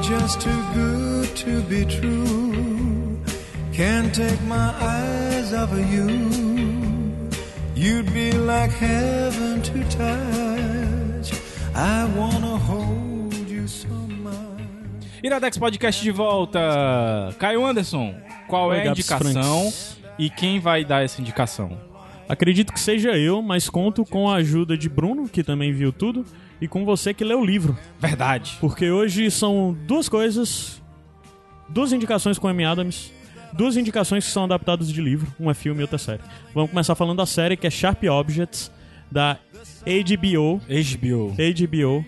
just 0.08 0.40
too 0.40 0.62
good 0.72 1.36
to 1.36 1.60
be 1.62 1.84
true. 1.84 3.18
Can't 3.72 4.14
take 4.14 4.40
my 4.42 4.72
eyes 4.80 5.52
off 5.52 5.72
of 5.72 5.92
you. 5.92 6.45
You'd 7.76 8.10
be 8.12 8.32
like 8.32 8.72
heaven 8.74 9.60
to 9.60 9.72
touch. 9.96 11.32
I 11.74 12.04
wanna 12.16 12.56
hold 12.56 13.34
you 13.50 13.68
so 13.68 13.88
much. 13.88 14.32
Iradex 15.22 15.58
Podcast 15.58 16.02
de 16.02 16.10
volta. 16.10 17.34
Caio 17.38 17.66
Anderson, 17.66 18.14
qual 18.48 18.68
Oi, 18.68 18.78
é 18.78 18.80
a 18.80 18.84
Gabs 18.84 18.98
indicação 18.98 19.60
Franks. 19.70 19.98
e 20.18 20.30
quem 20.30 20.58
vai 20.58 20.84
dar 20.84 21.04
essa 21.04 21.20
indicação? 21.20 21.78
Acredito 22.28 22.72
que 22.72 22.80
seja 22.80 23.10
eu, 23.16 23.42
mas 23.42 23.68
conto 23.68 24.04
com 24.04 24.28
a 24.28 24.36
ajuda 24.36 24.76
de 24.76 24.88
Bruno, 24.88 25.28
que 25.28 25.44
também 25.44 25.72
viu 25.72 25.92
tudo, 25.92 26.24
e 26.60 26.66
com 26.66 26.84
você 26.84 27.12
que 27.12 27.22
leu 27.22 27.40
o 27.40 27.44
livro. 27.44 27.76
Verdade. 28.00 28.56
Porque 28.58 28.90
hoje 28.90 29.30
são 29.30 29.76
duas 29.86 30.08
coisas, 30.08 30.82
duas 31.68 31.92
indicações 31.92 32.38
com 32.38 32.48
Amy 32.48 32.64
Adams, 32.64 33.12
duas 33.56 33.76
indicações 33.76 34.24
que 34.24 34.30
são 34.30 34.44
adaptadas 34.44 34.92
de 34.92 35.00
livro, 35.00 35.32
um 35.38 35.50
é 35.50 35.54
filme 35.54 35.80
e 35.80 35.82
outra 35.82 35.96
é 35.96 35.98
série. 35.98 36.20
Vamos 36.54 36.70
começar 36.70 36.94
falando 36.94 37.16
da 37.18 37.26
série 37.26 37.56
que 37.56 37.66
é 37.66 37.70
Sharp 37.70 38.02
Objects, 38.04 38.70
da 39.10 39.38
HBO. 39.84 40.60
HBO. 40.66 41.34
HBO. 41.36 42.04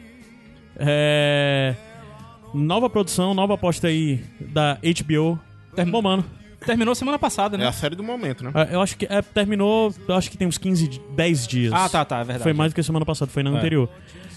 É... 0.77 1.75
Nova 2.55 2.89
produção, 2.89 3.35
nova 3.35 3.55
aposta 3.55 3.89
aí 3.89 4.25
da 4.41 4.79
HBO. 4.83 5.39
Bom, 5.91 6.03
mano, 6.03 6.25
Terminou 6.67 6.93
semana 6.93 7.19
passada, 7.21 7.57
É 7.57 7.61
né? 7.61 7.69
a 7.69 7.73
série 7.73 7.95
do 7.95 8.03
momento, 8.03 8.43
né? 8.43 8.51
é, 8.53 8.75
eu 8.75 8.81
acho 8.81 8.97
que 8.97 9.07
é, 9.09 9.23
terminou, 9.23 9.95
eu 10.09 10.15
acho 10.17 10.29
que 10.29 10.37
tem 10.37 10.49
uns 10.49 10.59
15, 10.59 10.89
di- 10.89 11.01
10 11.15 11.47
dias. 11.47 11.73
Ah, 11.73 11.89
tá, 11.89 12.05
tá, 12.05 12.17
é 12.17 12.25
verdade. 12.25 12.43
Foi 12.43 12.53
mais 12.53 12.73
do 12.73 12.75
que 12.75 12.83
semana 12.83 13.07
passada, 13.07 13.31
foi 13.31 13.45
na 13.45 13.51
É. 13.51 13.57
anterior. 13.59 13.89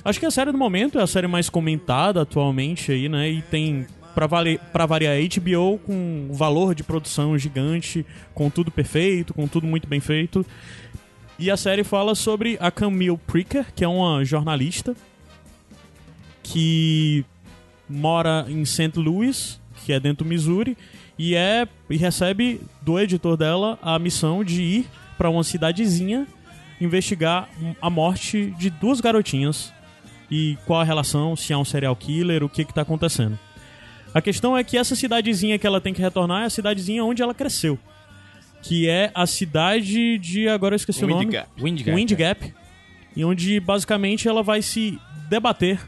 Acho 0.06 0.20
que 0.20 0.26
a 0.28 0.32
série 0.32 0.52
do 0.52 0.58
momento 0.58 1.00
é 1.00 1.02
a 1.02 1.08
série 1.08 1.26
mais 1.26 1.50
comentada 1.50 2.22
atualmente 2.22 2.92
aí, 2.92 3.10
né? 3.10 3.28
E 3.28 3.42
tem, 3.42 3.88
pra 4.14 4.86
variar, 4.86 5.16
HBO 5.18 5.80
com 5.80 6.30
valor 6.32 6.76
de 6.76 6.84
produção 6.84 7.38
gigante, 7.38 8.06
com 8.34 8.50
tudo 8.50 8.72
perfeito, 8.72 9.34
com 9.34 9.48
tudo 9.48 9.68
muito 9.68 9.88
bem 9.88 10.00
feito. 10.00 10.46
E 11.40 11.50
a 11.50 11.58
série 11.58 11.84
fala 11.84 12.14
sobre 12.14 12.58
a 12.60 12.70
Camille 12.70 13.18
Pricker, 13.18 13.66
que 13.76 13.84
é 13.84 13.88
uma 13.88 14.24
jornalista 14.24 14.96
que 16.44 17.26
mora 17.90 18.46
em 18.48 18.64
St. 18.66 18.92
Louis, 18.96 19.60
que 19.86 19.94
é 19.94 20.00
dentro 20.00 20.24
do 20.24 20.30
Missouri, 20.30 20.78
e 21.18 21.36
é 21.36 21.68
e 21.90 21.98
recebe 21.98 22.62
do 22.82 23.00
editor 23.00 23.38
dela 23.38 23.78
a 23.82 23.98
missão 23.98 24.44
de 24.44 24.62
ir 24.62 24.86
pra 25.18 25.30
uma 25.30 25.44
cidadezinha 25.44 26.28
investigar 26.80 27.48
a 27.82 27.90
morte 27.90 28.54
de 28.58 28.70
duas 28.70 29.00
garotinhas 29.00 29.72
e 30.30 30.58
qual 30.66 30.82
a 30.82 30.84
relação, 30.84 31.36
se 31.36 31.54
há 31.54 31.58
um 31.58 31.66
serial 31.66 31.96
killer, 31.96 32.44
o 32.44 32.50
que 32.50 32.66
que 32.66 32.74
tá 32.74 32.82
acontecendo. 32.82 33.38
A 34.14 34.22
questão 34.22 34.58
é 34.58 34.64
que 34.64 34.78
essa 34.78 34.96
cidadezinha 34.96 35.58
que 35.58 35.66
ela 35.66 35.80
tem 35.80 35.94
que 35.94 36.02
retornar 36.02 36.44
é 36.44 36.46
a 36.46 36.50
cidadezinha 36.50 37.04
onde 37.04 37.22
ela 37.22 37.34
cresceu, 37.34 37.80
que 38.62 38.88
é 38.90 39.12
a 39.16 39.26
cidade 39.26 40.18
de 40.18 40.50
agora 40.50 40.74
eu 40.74 40.78
esqueci 40.78 41.04
o 41.04 41.08
Wind 41.08 41.18
nome. 41.18 41.32
Gap. 41.32 41.50
Wind 41.62 41.82
Gap. 41.82 41.96
Wind 41.96 42.12
Gap, 42.14 42.54
e 43.16 43.24
onde 43.24 43.60
basicamente 43.60 44.28
ela 44.28 44.44
vai 44.44 44.62
se 44.62 45.00
debater 45.30 45.80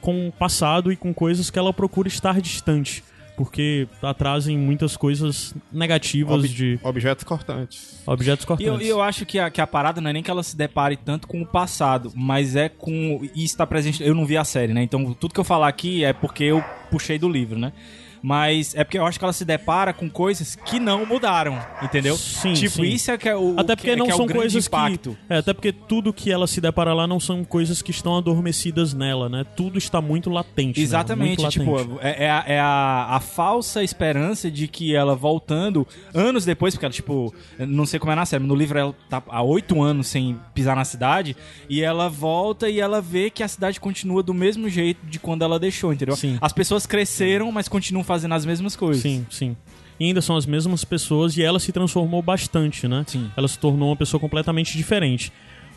com 0.00 0.28
o 0.28 0.32
passado 0.32 0.92
e 0.92 0.96
com 0.96 1.12
coisas 1.12 1.50
que 1.50 1.58
ela 1.58 1.72
procura 1.72 2.08
estar 2.08 2.40
distante, 2.40 3.02
porque 3.40 3.88
trazem 4.18 4.58
muitas 4.58 4.98
coisas 4.98 5.54
negativas 5.72 6.40
Ob- 6.44 6.48
de 6.48 6.78
Objetos 6.82 7.24
cortantes. 7.24 8.02
objetos 8.06 8.44
E 8.44 8.46
cortantes. 8.46 8.70
eu, 8.70 8.86
e 8.86 8.88
eu 8.90 9.00
acho 9.00 9.24
que 9.24 9.38
a, 9.38 9.48
que 9.50 9.62
a 9.62 9.66
parada 9.66 9.98
não 9.98 10.10
é 10.10 10.12
nem 10.12 10.22
que 10.22 10.30
ela 10.30 10.42
se 10.42 10.54
depare 10.54 10.94
tanto 10.94 11.26
com 11.26 11.40
o 11.40 11.46
passado, 11.46 12.12
mas 12.14 12.54
é 12.54 12.68
com. 12.68 13.22
E 13.34 13.42
está 13.42 13.66
presente. 13.66 14.02
Eu 14.02 14.14
não 14.14 14.26
vi 14.26 14.36
a 14.36 14.44
série, 14.44 14.74
né? 14.74 14.82
Então 14.82 15.14
tudo 15.14 15.32
que 15.32 15.40
eu 15.40 15.44
falar 15.44 15.68
aqui 15.68 16.04
é 16.04 16.12
porque 16.12 16.44
eu 16.44 16.62
puxei 16.90 17.18
do 17.18 17.30
livro, 17.30 17.58
né? 17.58 17.72
Mas 18.22 18.74
é 18.74 18.84
porque 18.84 18.98
eu 18.98 19.06
acho 19.06 19.18
que 19.18 19.24
ela 19.24 19.32
se 19.32 19.44
depara 19.44 19.92
com 19.92 20.08
coisas 20.10 20.54
que 20.54 20.78
não 20.78 21.06
mudaram, 21.06 21.58
entendeu? 21.82 22.16
Sim, 22.16 22.52
tipo, 22.52 22.76
sim. 22.76 22.82
isso 22.84 23.10
é 23.10 23.16
que 23.18 23.28
é 23.28 23.36
o. 23.36 23.54
Até 23.58 23.74
porque 23.74 23.90
que, 23.90 23.96
não 23.96 24.06
que 24.06 24.12
é 24.12 24.16
são 24.16 24.26
coisas 24.28 24.66
impacto. 24.66 25.16
que. 25.26 25.32
É, 25.34 25.38
até 25.38 25.52
porque 25.54 25.72
tudo 25.72 26.12
que 26.12 26.30
ela 26.30 26.46
se 26.46 26.60
depara 26.60 26.92
lá 26.92 27.06
não 27.06 27.18
são 27.18 27.42
coisas 27.44 27.80
que 27.80 27.90
estão 27.90 28.16
adormecidas 28.16 28.92
nela, 28.92 29.28
né? 29.28 29.44
Tudo 29.56 29.78
está 29.78 30.00
muito 30.00 30.28
latente. 30.28 30.78
nela, 30.80 30.84
Exatamente, 30.86 31.38
muito 31.40 31.50
tipo, 31.50 31.72
latente. 31.72 31.98
é, 32.02 32.24
é 32.24 32.30
a, 32.30 32.44
é 32.46 32.60
a- 32.60 33.06
a 33.10 33.20
falsa 33.20 33.82
esperança 33.82 34.50
de 34.50 34.68
que 34.68 34.94
ela 34.94 35.14
voltando, 35.14 35.86
anos 36.14 36.44
depois, 36.44 36.74
porque 36.74 36.84
ela, 36.86 36.92
tipo, 36.92 37.34
não 37.58 37.86
sei 37.86 37.98
como 37.98 38.12
é 38.12 38.14
na 38.14 38.26
série, 38.26 38.44
no 38.44 38.54
livro 38.54 38.78
ela 38.78 38.94
tá 39.08 39.22
há 39.28 39.42
oito 39.42 39.80
anos 39.82 40.06
sem 40.08 40.38
pisar 40.54 40.76
na 40.76 40.84
cidade, 40.84 41.36
e 41.68 41.80
ela 41.82 42.08
volta 42.08 42.68
e 42.68 42.80
ela 42.80 43.00
vê 43.00 43.30
que 43.30 43.42
a 43.42 43.48
cidade 43.48 43.80
continua 43.80 44.22
do 44.22 44.34
mesmo 44.34 44.68
jeito 44.68 45.04
de 45.06 45.18
quando 45.18 45.42
ela 45.42 45.58
deixou, 45.58 45.92
entendeu? 45.92 46.16
Sim. 46.16 46.36
As 46.40 46.52
pessoas 46.52 46.84
cresceram, 46.86 47.50
mas 47.50 47.66
continuam 47.68 48.04
fazendo 48.10 48.34
as 48.34 48.44
mesmas 48.44 48.74
coisas. 48.74 49.00
Sim, 49.00 49.24
sim. 49.30 49.56
E 50.00 50.06
ainda 50.06 50.20
são 50.20 50.36
as 50.36 50.46
mesmas 50.46 50.82
pessoas 50.84 51.36
e 51.36 51.42
ela 51.44 51.60
se 51.60 51.70
transformou 51.70 52.20
bastante, 52.20 52.88
né? 52.88 53.04
Sim. 53.06 53.30
Ela 53.36 53.46
se 53.46 53.56
tornou 53.58 53.90
uma 53.90 53.96
pessoa 53.96 54.18
completamente 54.20 54.76
diferente. 54.76 55.32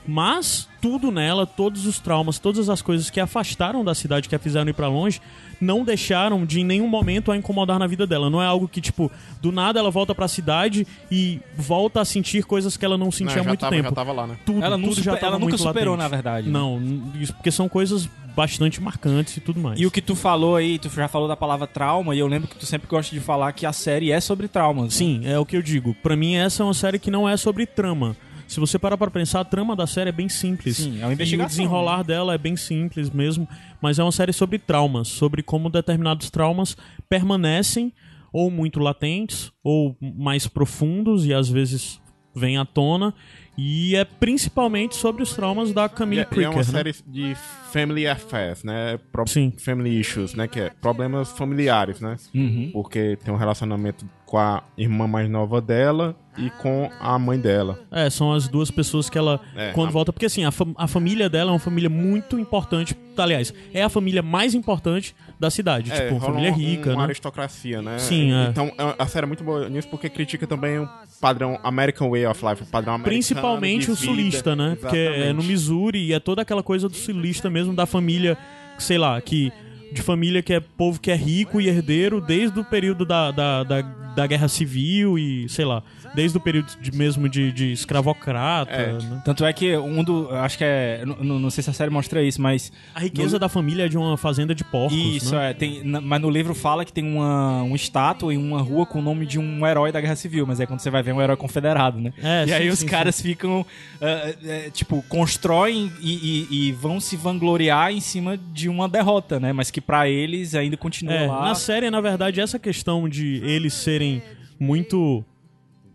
Mas 0.06 0.68
tudo 0.82 1.12
nela, 1.12 1.46
todos 1.46 1.86
os 1.86 1.98
traumas, 2.00 2.38
todas 2.40 2.70
as 2.70 2.82
coisas 2.82 3.10
que 3.10 3.20
a 3.22 3.24
afastaram 3.24 3.86
da 3.86 3.96
cidade, 3.96 4.28
que 4.28 4.36
a 4.36 4.40
fizeram 4.40 4.70
ir 4.70 4.74
pra 4.74 4.88
longe, 4.90 5.22
não 5.62 5.86
deixaram 5.86 6.46
de 6.46 6.60
em 6.60 6.64
nenhum 6.66 6.88
momento 6.90 7.32
a 7.32 7.38
incomodar 7.38 7.80
na 7.80 7.88
vida 7.88 8.06
dela. 8.06 8.30
Não 8.30 8.42
é 8.42 8.46
algo 8.46 8.68
que, 8.68 8.82
tipo, 8.82 9.10
do 9.42 9.50
nada 9.52 9.80
ela 9.80 9.90
volta 9.92 10.14
pra 10.14 10.28
cidade 10.28 10.86
e 11.10 11.40
volta 11.56 12.02
a 12.02 12.06
sentir 12.06 12.44
coisas 12.44 12.76
que 12.76 12.84
ela 12.84 12.98
não 12.98 13.12
sentia 13.12 13.38
Não, 13.38 13.44
há 13.44 13.48
muito 13.48 13.60
tava, 13.62 13.72
tempo. 13.76 13.90
Já 13.90 13.96
tava 13.96 14.12
lá, 14.12 14.28
né? 14.28 14.36
Tudo, 14.46 14.62
Ela 14.64 14.78
tudo 14.78 14.96
já 15.02 15.14
super- 15.14 15.26
ela 15.26 15.40
nunca 15.40 15.58
superou, 15.58 15.96
latente. 15.96 16.04
na 16.04 16.08
verdade, 16.18 16.48
né? 16.48 16.54
Não, 16.54 16.82
isso 17.22 17.34
porque 17.34 17.52
são 17.52 17.70
coisas 17.70 18.10
bastante 18.36 18.82
marcantes 18.82 19.38
e 19.38 19.42
tudo 19.42 19.60
mais. 19.60 19.80
E 19.80 19.86
o 19.86 19.92
que 19.92 20.02
tu 20.02 20.16
falou 20.16 20.56
aí, 20.56 20.80
tu 20.80 20.90
já 20.90 21.08
falou 21.08 21.28
da 21.28 21.36
palavra 21.36 21.68
trauma, 21.68 22.16
e 22.16 22.20
eu 22.20 22.28
lembro 22.28 22.48
que 22.48 22.56
tu 22.56 22.66
sempre 22.66 22.88
gosta 22.88 23.14
de 23.14 23.22
falar 23.22 23.52
que 23.54 23.66
a 23.66 23.74
série 23.74 24.12
é 24.12 24.20
sobre 24.20 24.48
traumas. 24.48 24.86
né? 24.86 24.90
Sim, 24.92 25.22
é 25.26 25.38
o 25.40 25.46
que 25.46 25.56
eu 25.56 25.62
digo. 25.62 25.96
Pra 26.02 26.16
mim, 26.16 26.36
essa 26.36 26.64
é 26.64 26.66
uma 26.66 26.74
série 26.74 27.00
que 27.00 27.12
não 27.12 27.28
é 27.28 27.38
sobre 27.38 27.66
trama. 27.66 28.16
Se 28.48 28.60
você 28.60 28.78
parar 28.78 28.98
pra 28.98 29.10
pensar, 29.10 29.40
a 29.40 29.46
trama 29.46 29.76
da 29.76 29.88
série 29.88 30.10
é 30.10 30.14
bem 30.14 30.30
simples. 30.30 30.78
Sim, 30.78 31.00
é 31.00 31.06
uma 31.06 31.08
E 31.08 31.10
o 31.10 31.14
investigação, 31.14 31.48
desenrolar 31.48 32.04
dela 32.04 32.34
é 32.34 32.38
bem 32.38 32.56
simples 32.56 33.10
mesmo. 33.10 33.48
Mas 33.82 33.98
é 34.00 34.04
uma 34.04 34.12
série 34.12 34.34
sobre 34.34 34.60
traumas, 34.60 35.08
sobre 35.08 35.42
como 35.42 35.70
determinados 35.70 36.30
traumas 36.30 36.76
permanecem 37.10 37.92
ou 38.32 38.52
muito 38.52 38.80
latentes, 38.80 39.52
ou 39.64 39.96
mais 40.02 40.48
profundos 40.48 41.26
e 41.26 41.34
às 41.34 41.50
vezes 41.50 42.02
vêm 42.36 42.58
à 42.58 42.66
tona. 42.66 43.14
E 43.58 43.96
é 43.96 44.04
principalmente 44.04 44.96
sobre 44.96 45.22
os 45.22 45.34
traumas 45.34 45.72
da 45.72 45.88
Camille 45.88 46.22
é, 46.22 46.24
e 46.24 46.26
é 46.26 46.28
Pricker, 46.28 46.50
uma 46.50 46.58
né? 46.58 46.64
série 46.64 46.96
de 47.06 47.36
family 47.72 48.08
affairs, 48.08 48.64
né? 48.64 49.00
Pro- 49.12 49.28
Sim. 49.28 49.54
Family 49.58 50.00
issues, 50.00 50.34
né? 50.34 50.48
Que 50.48 50.60
é 50.62 50.70
problemas 50.82 51.32
familiares, 51.32 52.02
né? 52.02 52.16
Uhum. 52.34 52.70
Porque 52.74 53.18
tem 53.24 53.34
um 53.34 53.38
relacionamento 53.38 54.06
com 54.26 54.38
a 54.40 54.64
irmã 54.78 55.08
mais 55.08 55.30
nova 55.30 55.62
dela 55.62 56.16
e 56.38 56.50
com 56.50 56.90
a 57.00 57.18
mãe 57.20 57.40
dela. 57.40 57.80
É, 57.92 58.10
são 58.10 58.32
as 58.34 58.48
duas 58.48 58.72
pessoas 58.72 59.10
que 59.10 59.18
ela. 59.18 59.40
É, 59.56 59.72
quando 59.72 59.90
a- 59.90 59.92
volta. 59.92 60.12
Porque 60.14 60.26
assim, 60.26 60.44
a, 60.46 60.52
fam- 60.52 60.74
a 60.78 60.88
família 60.88 61.30
dela 61.30 61.52
é 61.52 61.54
uma 61.54 61.60
família 61.60 61.90
muito 61.90 62.40
importante. 62.40 62.96
Aliás, 63.18 63.54
é 63.74 63.84
a 63.84 63.90
família 63.90 64.22
mais 64.24 64.54
importante 64.56 65.16
da 65.40 65.50
cidade. 65.52 65.92
É, 65.92 66.02
tipo, 66.02 66.16
uma 66.16 66.22
família 66.26 66.50
uma- 66.52 66.58
rica, 66.58 66.90
uma 66.92 66.98
né? 67.00 67.04
aristocracia, 67.04 67.82
né? 67.82 68.00
Sim, 68.00 68.34
é. 68.34 68.48
Então 68.50 68.72
é- 68.78 68.96
a 68.98 69.06
série 69.08 69.26
é 69.26 69.28
muito 69.28 69.44
boa 69.44 69.70
nisso 69.70 69.88
porque 69.90 70.10
critica 70.10 70.48
também 70.48 70.80
o 70.80 70.90
padrão 71.22 71.60
American 71.64 72.10
Way 72.10 72.26
of 72.28 72.44
Life, 72.46 72.64
o 72.64 72.66
padrão 72.66 72.94
americano 72.96 73.14
Principalmente 73.16 73.92
o 73.92 73.96
vida. 73.96 74.06
sulista, 74.12 74.56
né? 74.56 74.76
Porque 74.80 74.98
é 74.98 75.10
no 75.10 75.16
Exatamente. 75.16 75.48
Missouri 75.48 76.00
e 76.08 76.14
é 76.14 76.20
toda 76.20 76.42
aquela 76.42 76.64
coisa 76.64 76.90
do 76.90 76.96
sulista 76.96 77.50
mesmo, 77.50 77.74
da 77.76 77.86
família, 77.86 78.38
sei 78.78 78.98
lá, 78.98 79.20
que. 79.22 79.52
De 79.94 80.02
família 80.02 80.42
que 80.42 80.54
é 80.54 80.60
povo 80.60 81.00
que 81.00 81.12
é 81.12 81.16
rico 81.16 81.62
e 81.62 81.68
herdeiro 81.68 82.20
desde 82.20 82.60
o 82.60 82.64
período 82.66 83.06
da, 83.06 83.32
da, 83.32 83.64
da, 83.64 83.82
da 83.82 84.28
guerra 84.28 84.48
civil 84.48 85.18
e, 85.18 85.48
sei 85.50 85.66
lá, 85.66 85.82
desde 86.16 86.38
o 86.38 86.42
período 86.42 86.68
de, 86.82 86.92
mesmo 86.92 87.28
de, 87.30 87.52
de 87.52 87.72
escravocrata. 87.72 88.72
É. 88.72 88.94
né? 88.94 89.22
Tanto 89.26 89.46
é 89.46 89.52
que 89.54 89.76
um 89.78 90.04
do. 90.04 90.30
Acho 90.32 90.58
que 90.58 90.64
é. 90.64 91.04
Não, 91.06 91.40
não 91.40 91.50
sei 91.50 91.64
se 91.64 91.70
a 91.70 91.74
série 91.74 91.90
mostra 91.90 92.22
isso, 92.24 92.42
mas. 92.42 92.72
A 92.94 93.00
riqueza 93.00 93.40
da 93.40 93.50
família 93.50 93.86
é 93.86 93.88
de 93.90 93.98
uma 93.98 94.18
fazenda 94.18 94.54
de 94.54 94.64
porcos. 94.64 94.98
Isso, 94.98 95.36
né? 95.36 95.52
é. 95.52 95.54
Tem, 95.54 95.84
mas 95.84 96.22
no 96.22 96.30
livro 96.30 96.54
fala 96.54 96.86
que 96.86 96.94
tem 96.94 97.04
uma, 97.06 97.64
uma 97.64 97.76
estátua 97.76 98.34
em 98.34 98.38
uma 98.38 98.62
rua 98.62 98.86
com 98.86 99.00
o 99.00 99.02
nome 99.02 99.26
de 99.26 99.40
um 99.40 99.66
herói 99.66 99.92
da 99.92 100.00
Guerra 100.02 100.16
Civil, 100.16 100.46
mas 100.46 100.60
é 100.60 100.66
quando 100.66 100.80
você 100.80 100.90
vai 100.90 101.02
ver 101.02 101.12
é 101.12 101.14
um 101.14 101.22
herói 101.22 101.36
confederado, 101.38 102.00
né? 102.00 102.14
É, 102.22 102.44
e 102.44 102.48
sim, 102.48 102.54
aí 102.54 102.70
os 102.70 102.80
sim, 102.80 102.86
caras 102.86 103.22
ficam. 103.22 103.66
é, 104.02 104.70
tipo, 104.72 105.04
constroem 105.10 105.92
e, 106.02 106.48
e- 106.52 106.68
e 106.68 106.72
vão 106.72 107.00
se 107.00 107.16
vangloriar 107.16 107.92
em 107.92 108.00
cima 108.00 108.38
de 108.38 108.70
uma 108.70 108.88
derrota, 108.88 109.40
né? 109.40 109.54
Mas 109.54 109.72
que 109.72 109.82
pra 109.86 110.08
eles 110.10 110.56
ainda 110.56 110.76
continua 110.78 111.14
É, 111.14 111.28
lá. 111.28 111.42
na 111.46 111.56
série, 111.56 111.90
na 111.90 112.02
verdade, 112.02 112.40
essa 112.42 112.58
questão 112.60 113.08
de 113.10 113.42
eles 113.44 113.74
serem 113.74 114.22
muito 114.60 115.24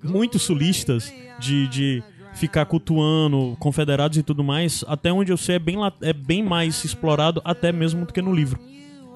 muito 0.02 0.38
sulistas, 0.38 1.12
de, 1.40 1.66
de 1.68 2.02
ficar 2.34 2.64
cultuando 2.66 3.56
confederados 3.58 4.16
e 4.16 4.22
tudo 4.22 4.44
mais, 4.44 4.84
até 4.86 5.12
onde 5.12 5.32
eu 5.32 5.36
sei 5.36 5.56
é 5.56 5.58
bem, 5.58 5.76
é 6.02 6.12
bem 6.12 6.42
mais 6.42 6.84
explorado 6.84 7.40
até 7.44 7.72
mesmo 7.72 8.06
do 8.06 8.12
que 8.12 8.22
no 8.22 8.32
livro. 8.32 8.60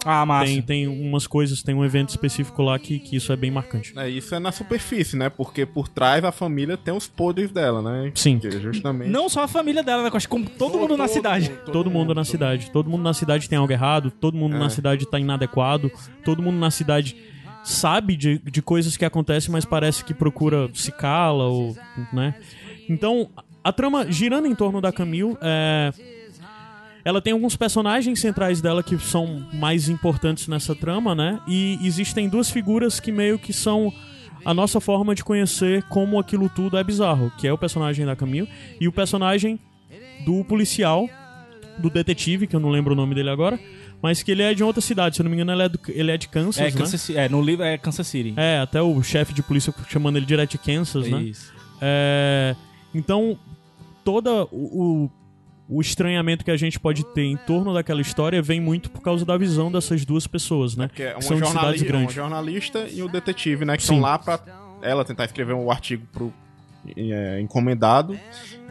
Ah, 0.05 0.27
massa. 0.27 0.47
Tem, 0.47 0.63
tem 0.63 0.89
umas 0.89 1.27
coisas, 1.27 1.63
tem 1.63 1.75
um 1.75 1.85
evento 1.85 2.11
específico 2.11 2.63
lá 2.63 2.79
que, 2.79 2.99
que 2.99 3.17
isso 3.17 3.33
é 3.33 3.37
bem 3.37 3.51
marcante. 3.51 3.93
É, 3.97 4.09
isso 4.09 4.35
é 4.35 4.39
na 4.39 4.51
superfície, 4.53 5.17
né? 5.17 5.29
Porque 5.29 5.65
por 5.65 5.89
trás 5.89 6.25
a 6.25 6.33
família 6.33 6.77
tem 6.77 6.93
os 6.93 7.07
podres 7.07 7.51
dela, 7.51 7.81
né? 7.83 8.11
Sim. 8.15 8.39
Que 8.39 8.51
justamente. 8.51 9.11
Não 9.11 9.29
só 9.29 9.45
a 9.45 9.49
família 9.49 9.83
dela, 9.83 10.03
né? 10.03 10.11
acho 10.13 10.27
que 10.27 10.31
Como 10.31 10.49
todo 10.49 10.79
mundo 10.79 10.97
na 10.97 11.09
cidade. 11.09 11.51
Todo 11.73 11.91
mundo 11.91 12.15
na 12.15 12.25
cidade. 12.25 12.71
Todo 12.71 12.91
mundo 12.91 13.03
na 13.03 13.15
cidade 13.15 13.49
tem 13.49 13.59
algo 13.59 13.73
errado, 13.73 14.11
todo 14.11 14.37
mundo 14.37 14.57
É. 14.57 14.59
na 14.59 14.71
cidade 14.71 15.07
tá 15.07 15.19
inadequado, 15.19 15.91
todo 16.25 16.43
mundo 16.43 16.59
na 16.59 16.71
cidade 16.71 17.17
sabe 17.65 18.17
de, 18.17 18.39
de 18.39 18.61
coisas 18.61 18.97
que 18.97 19.05
acontecem, 19.05 19.53
mas 19.53 19.65
parece 19.65 20.05
que 20.05 20.13
procura 20.13 20.69
se 20.75 20.91
cala, 20.91 21.45
ou, 21.45 21.77
né? 22.13 22.35
Então, 22.89 23.31
a 23.63 23.73
trama 23.73 24.11
girando 24.11 24.47
em 24.49 24.55
torno 24.55 24.81
da 24.81 24.91
Camille, 24.91 25.37
é... 25.41 25.93
ela 27.05 27.21
tem 27.21 27.33
alguns 27.33 27.57
personagens 27.57 28.21
centrais 28.21 28.61
dela 28.61 28.83
que 28.83 28.99
são 28.99 29.47
mais 29.53 29.89
importantes 29.89 30.47
nessa 30.49 30.75
trama, 30.75 31.15
né? 31.15 31.41
E 31.49 31.79
existem 31.83 32.29
duas 32.29 32.51
figuras 32.51 33.01
que 33.01 33.11
meio 33.11 33.39
que 33.39 33.53
são 33.53 33.93
a 34.45 34.53
nossa 34.53 34.81
forma 34.81 35.15
de 35.15 35.23
conhecer 35.25 35.83
como 35.85 36.19
aquilo 36.19 36.49
tudo 36.49 36.77
é 36.77 36.83
bizarro, 36.85 37.31
que 37.39 37.47
é 37.47 37.53
o 37.53 37.59
personagem 37.59 38.05
da 38.05 38.17
Camille 38.17 38.49
e 38.81 38.89
o 38.89 38.93
personagem 38.93 39.59
do 40.25 40.45
policial, 40.45 41.09
do 41.79 41.89
detetive, 41.91 42.47
que 42.47 42.55
eu 42.57 42.61
não 42.61 42.69
lembro 42.71 42.93
o 42.93 42.97
nome 42.97 43.15
dele 43.15 43.31
agora, 43.31 43.59
mas 44.03 44.21
que 44.23 44.31
ele 44.33 44.43
é 44.43 44.53
de 44.53 44.63
outra 44.65 44.81
cidade, 44.81 45.15
se 45.17 45.23
eu 45.23 45.25
não 45.25 45.31
me 45.31 45.37
engano, 45.37 45.53
ele 45.53 45.63
é, 45.63 45.69
do- 45.69 45.81
ele 45.89 46.11
é 46.11 46.17
de 46.17 46.29
Kansas, 46.29 46.61
É, 46.61 46.65
né? 46.65 46.71
Kansas, 46.73 47.11
é, 47.11 47.29
no 47.29 47.41
livro 47.41 47.65
é 47.65 47.79
Kansas 47.79 48.07
City. 48.07 48.35
É, 48.37 48.59
até 48.59 48.83
o 48.83 49.01
chefe 49.03 49.33
de 49.33 49.43
polícia 49.43 49.73
chamando 49.89 50.17
ele 50.17 50.27
direto 50.27 50.51
de 50.53 50.59
Kansas, 50.59 51.09
né? 51.09 51.23
Isso. 51.23 51.53
É, 51.81 52.57
então, 52.93 53.39
todo 54.05 54.49
o, 54.51 55.05
o, 55.05 55.11
o 55.69 55.81
estranhamento 55.81 56.45
que 56.45 56.51
a 56.51 56.57
gente 56.57 56.79
pode 56.79 57.05
ter 57.15 57.23
em 57.25 57.37
torno 57.37 57.73
daquela 57.73 58.01
história 58.01 58.43
vem 58.43 58.61
muito 58.61 58.91
por 58.91 59.01
causa 59.01 59.25
da 59.25 59.37
visão 59.37 59.71
dessas 59.71 60.05
duas 60.05 60.27
pessoas, 60.27 60.77
né? 60.77 60.91
Que 60.95 61.03
é 61.03 61.15
Que 61.15 61.23
são 61.23 61.41
de 61.41 61.47
cidades 61.49 61.83
uma 61.83 61.89
grandes. 61.89 62.15
jornalista 62.15 62.87
e 62.91 63.03
o 63.03 63.09
detetive, 63.09 63.65
né? 63.65 63.77
Que 63.77 63.83
Sim. 63.83 63.95
estão 63.95 64.01
lá 64.01 64.19
pra 64.19 64.41
ela 64.83 65.05
tentar 65.05 65.25
escrever 65.25 65.55
um 65.55 65.71
artigo 65.71 66.07
pro 66.13 66.33
é, 66.97 67.41
encomendado 67.41 68.19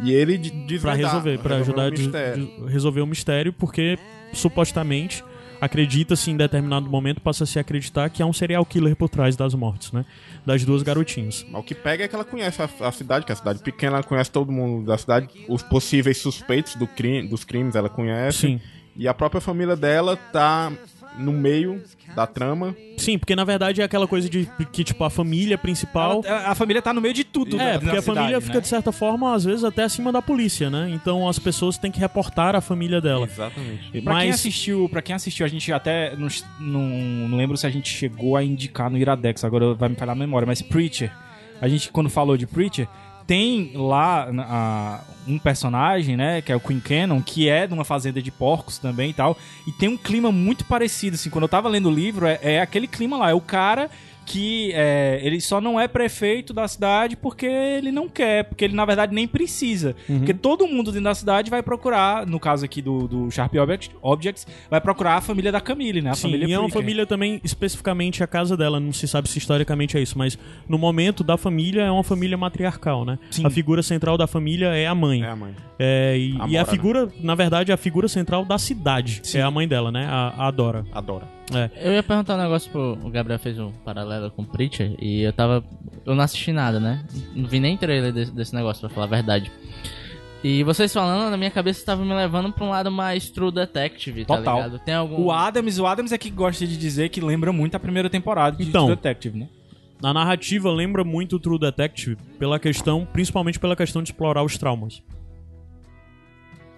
e 0.03 0.11
ele 0.11 0.37
desvendar, 0.37 0.97
resolver, 0.97 1.39
pra 1.39 1.57
resolver 1.57 1.81
ajudar 1.81 2.37
o 2.61 2.65
a 2.65 2.69
resolver 2.69 3.01
o 3.01 3.07
mistério, 3.07 3.53
porque 3.53 3.97
supostamente 4.33 5.23
acredita-se 5.61 6.31
em 6.31 6.35
determinado 6.35 6.89
momento, 6.89 7.21
passa 7.21 7.43
a 7.43 7.47
se 7.47 7.59
acreditar 7.59 8.09
que 8.09 8.23
há 8.23 8.25
um 8.25 8.33
serial 8.33 8.65
killer 8.65 8.95
por 8.95 9.07
trás 9.07 9.35
das 9.35 9.53
mortes, 9.53 9.91
né? 9.91 10.03
Das 10.43 10.65
duas 10.65 10.81
garotinhas. 10.81 11.45
O 11.53 11.61
que 11.61 11.75
pega 11.75 12.03
é 12.03 12.07
que 12.07 12.15
ela 12.15 12.25
conhece 12.25 12.59
a, 12.61 12.69
a 12.81 12.91
cidade, 12.91 13.25
que 13.25 13.31
é 13.31 13.33
a 13.33 13.37
cidade 13.37 13.59
pequena, 13.59 13.97
ela 13.97 14.03
conhece 14.03 14.31
todo 14.31 14.51
mundo 14.51 14.87
da 14.87 14.97
cidade, 14.97 15.29
os 15.47 15.61
possíveis 15.61 16.17
suspeitos 16.17 16.75
do 16.75 16.87
crime, 16.87 17.27
dos 17.27 17.43
crimes 17.43 17.75
ela 17.75 17.89
conhece. 17.89 18.39
Sim. 18.39 18.61
E 18.95 19.07
a 19.07 19.13
própria 19.13 19.39
família 19.39 19.75
dela 19.75 20.17
tá 20.17 20.71
no 21.17 21.31
meio 21.31 21.81
da 22.15 22.25
trama. 22.27 22.75
Sim, 22.97 23.17
porque 23.17 23.35
na 23.35 23.43
verdade 23.43 23.81
é 23.81 23.83
aquela 23.83 24.07
coisa 24.07 24.29
de 24.29 24.49
que, 24.71 24.83
tipo, 24.83 25.03
a 25.03 25.09
família 25.09 25.57
principal. 25.57 26.21
Ela- 26.25 26.49
a 26.49 26.55
família 26.55 26.81
tá 26.81 26.93
no 26.93 27.01
meio 27.01 27.13
de 27.13 27.23
tudo. 27.23 27.59
É, 27.59 27.73
na- 27.73 27.79
porque 27.79 27.85
na 27.93 27.99
a 27.99 28.01
família 28.01 28.27
cidade, 28.27 28.45
fica, 28.45 28.55
né? 28.57 28.61
de 28.61 28.67
certa 28.67 28.91
forma, 28.91 29.33
às 29.33 29.43
vezes 29.43 29.63
até 29.63 29.83
acima 29.83 30.11
da 30.11 30.21
polícia, 30.21 30.69
né? 30.69 30.89
Então 30.93 31.27
as 31.27 31.39
pessoas 31.39 31.77
têm 31.77 31.91
que 31.91 31.99
reportar 31.99 32.55
a 32.55 32.61
família 32.61 32.99
dela. 33.01 33.25
Exatamente. 33.25 33.89
Pra 33.91 33.91
quem 33.91 34.01
Mas 34.03 34.35
assistiu, 34.35 34.89
para 34.89 35.01
quem 35.01 35.15
assistiu, 35.15 35.45
a 35.45 35.49
gente 35.49 35.71
até 35.71 36.15
não, 36.15 36.27
não, 36.59 36.81
não 37.29 37.37
lembro 37.37 37.55
se 37.57 37.65
a 37.65 37.69
gente 37.69 37.89
chegou 37.89 38.35
a 38.35 38.43
indicar 38.43 38.89
no 38.89 38.97
Iradex, 38.97 39.43
agora 39.43 39.73
vai 39.73 39.89
me 39.89 39.95
falhar 39.95 40.15
a 40.15 40.19
memória, 40.19 40.45
mas 40.45 40.61
Preacher, 40.61 41.11
a 41.61 41.67
gente 41.67 41.91
quando 41.91 42.09
falou 42.09 42.35
de 42.37 42.45
Preacher, 42.47 42.87
tem 43.31 43.71
lá 43.75 45.05
um 45.25 45.39
personagem, 45.39 46.17
né, 46.17 46.41
que 46.41 46.51
é 46.51 46.55
o 46.55 46.59
Queen 46.59 46.81
Cannon, 46.81 47.21
que 47.21 47.47
é 47.47 47.65
de 47.65 47.73
uma 47.73 47.85
fazenda 47.85 48.21
de 48.21 48.29
porcos 48.29 48.77
também 48.77 49.11
e 49.11 49.13
tal, 49.13 49.37
e 49.65 49.71
tem 49.71 49.87
um 49.87 49.95
clima 49.95 50.33
muito 50.33 50.65
parecido, 50.65 51.15
assim, 51.15 51.29
quando 51.29 51.43
eu 51.43 51.47
tava 51.47 51.69
lendo 51.69 51.87
o 51.87 51.93
livro, 51.93 52.25
é, 52.25 52.37
é 52.41 52.59
aquele 52.59 52.87
clima 52.87 53.15
lá, 53.15 53.29
é 53.29 53.33
o 53.33 53.39
cara 53.39 53.89
que 54.25 54.71
é, 54.73 55.19
ele 55.23 55.41
só 55.41 55.59
não 55.59 55.79
é 55.79 55.87
prefeito 55.87 56.53
da 56.53 56.67
cidade 56.67 57.15
porque 57.15 57.45
ele 57.45 57.91
não 57.91 58.07
quer, 58.07 58.45
porque 58.45 58.65
ele 58.65 58.75
na 58.75 58.85
verdade 58.85 59.13
nem 59.13 59.27
precisa. 59.27 59.95
Uhum. 60.07 60.19
Porque 60.19 60.33
todo 60.33 60.67
mundo 60.67 60.91
dentro 60.91 61.05
da 61.05 61.15
cidade 61.15 61.49
vai 61.49 61.61
procurar, 61.61 62.25
no 62.25 62.39
caso 62.39 62.63
aqui 62.63 62.81
do, 62.81 63.07
do 63.07 63.31
Sharp 63.31 63.53
Object- 63.55 63.95
Objects, 64.01 64.47
vai 64.69 64.79
procurar 64.79 65.15
a 65.15 65.21
família 65.21 65.51
da 65.51 65.59
Camille, 65.59 66.01
né? 66.01 66.11
A 66.11 66.13
Sim, 66.13 66.23
família 66.23 66.47
e 66.47 66.53
é 66.53 66.59
uma 66.59 66.69
família 66.69 67.05
também, 67.05 67.41
especificamente 67.43 68.23
a 68.23 68.27
casa 68.27 68.55
dela, 68.55 68.79
não 68.79 68.93
se 68.93 69.07
sabe 69.07 69.29
se 69.29 69.37
historicamente 69.37 69.97
é 69.97 70.01
isso, 70.01 70.17
mas 70.17 70.37
no 70.67 70.77
momento 70.77 71.23
da 71.23 71.37
família 71.37 71.81
é 71.81 71.91
uma 71.91 72.03
família 72.03 72.37
matriarcal, 72.37 73.03
né? 73.03 73.17
Sim. 73.29 73.45
A 73.45 73.49
figura 73.49 73.83
central 73.83 74.17
da 74.17 74.27
família 74.27 74.67
é 74.67 74.87
a 74.87 74.95
mãe. 74.95 75.23
É 75.23 75.29
a 75.29 75.35
mãe. 75.35 75.55
É, 75.77 76.15
e, 76.17 76.37
A 76.39 76.47
e 76.47 76.57
a 76.57 76.61
Mora, 76.61 76.65
figura, 76.65 77.09
na 77.19 77.35
verdade, 77.35 77.71
a 77.71 77.77
figura 77.77 78.07
central 78.07 78.45
da 78.45 78.57
cidade 78.57 79.21
é 79.33 79.41
a 79.41 79.49
mãe 79.49 79.67
dela, 79.67 79.91
né? 79.91 80.05
A, 80.07 80.47
a 80.47 80.51
Dora. 80.51 80.85
Adora. 80.91 81.40
Eu 81.75 81.93
ia 81.93 82.03
perguntar 82.03 82.35
um 82.35 82.41
negócio 82.41 82.71
pro. 82.71 82.97
O 83.03 83.09
Gabriel 83.09 83.39
fez 83.39 83.59
um 83.59 83.71
paralelo 83.71 84.31
com 84.31 84.41
o 84.41 84.45
Preacher 84.45 84.95
e 84.99 85.21
eu 85.21 85.33
tava. 85.33 85.63
Eu 86.05 86.15
não 86.15 86.23
assisti 86.23 86.51
nada, 86.51 86.79
né? 86.79 87.05
Não 87.35 87.47
vi 87.47 87.59
nem 87.59 87.77
trailer 87.77 88.13
desse, 88.13 88.31
desse 88.31 88.55
negócio, 88.55 88.81
pra 88.81 88.89
falar 88.89 89.05
a 89.05 89.09
verdade. 89.09 89.51
E 90.43 90.63
vocês 90.63 90.91
falando, 90.91 91.29
na 91.29 91.37
minha 91.37 91.51
cabeça 91.51 91.85
tava 91.85 92.03
me 92.03 92.13
levando 92.13 92.51
pra 92.51 92.65
um 92.65 92.69
lado 92.69 92.89
mais 92.89 93.29
True 93.29 93.51
Detective, 93.51 94.25
tá 94.25 94.37
Total. 94.37 94.55
ligado? 94.55 94.79
Tem 94.79 94.93
algum. 94.93 95.21
O 95.25 95.31
Adams, 95.31 95.77
o 95.77 95.85
Adams 95.85 96.11
é 96.11 96.17
que 96.17 96.31
gosta 96.31 96.65
de 96.65 96.75
dizer 96.77 97.09
que 97.09 97.21
lembra 97.21 97.53
muito 97.53 97.75
a 97.75 97.79
primeira 97.79 98.09
temporada 98.09 98.57
de 98.57 98.63
Então. 98.69 98.85
True 98.85 98.95
Detective, 98.95 99.37
né? 99.37 99.47
A 100.03 100.11
narrativa 100.11 100.71
lembra 100.71 101.03
muito 101.03 101.35
o 101.35 101.39
True 101.39 101.59
Detective 101.59 102.17
pela 102.39 102.59
questão, 102.59 103.07
principalmente 103.13 103.59
pela 103.59 103.75
questão 103.75 104.01
de 104.01 104.09
explorar 104.09 104.43
os 104.43 104.57
traumas. 104.57 105.03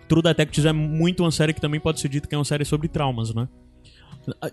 True 0.10 0.22
Detective 0.22 0.68
é 0.68 0.74
muito 0.74 1.24
uma 1.24 1.32
série 1.32 1.54
que 1.54 1.62
também 1.62 1.80
pode 1.80 2.02
ser 2.02 2.10
dito 2.10 2.28
que 2.28 2.36
é 2.36 2.38
uma 2.38 2.44
série 2.44 2.66
sobre 2.66 2.90
traumas, 2.90 3.34
né? 3.34 3.48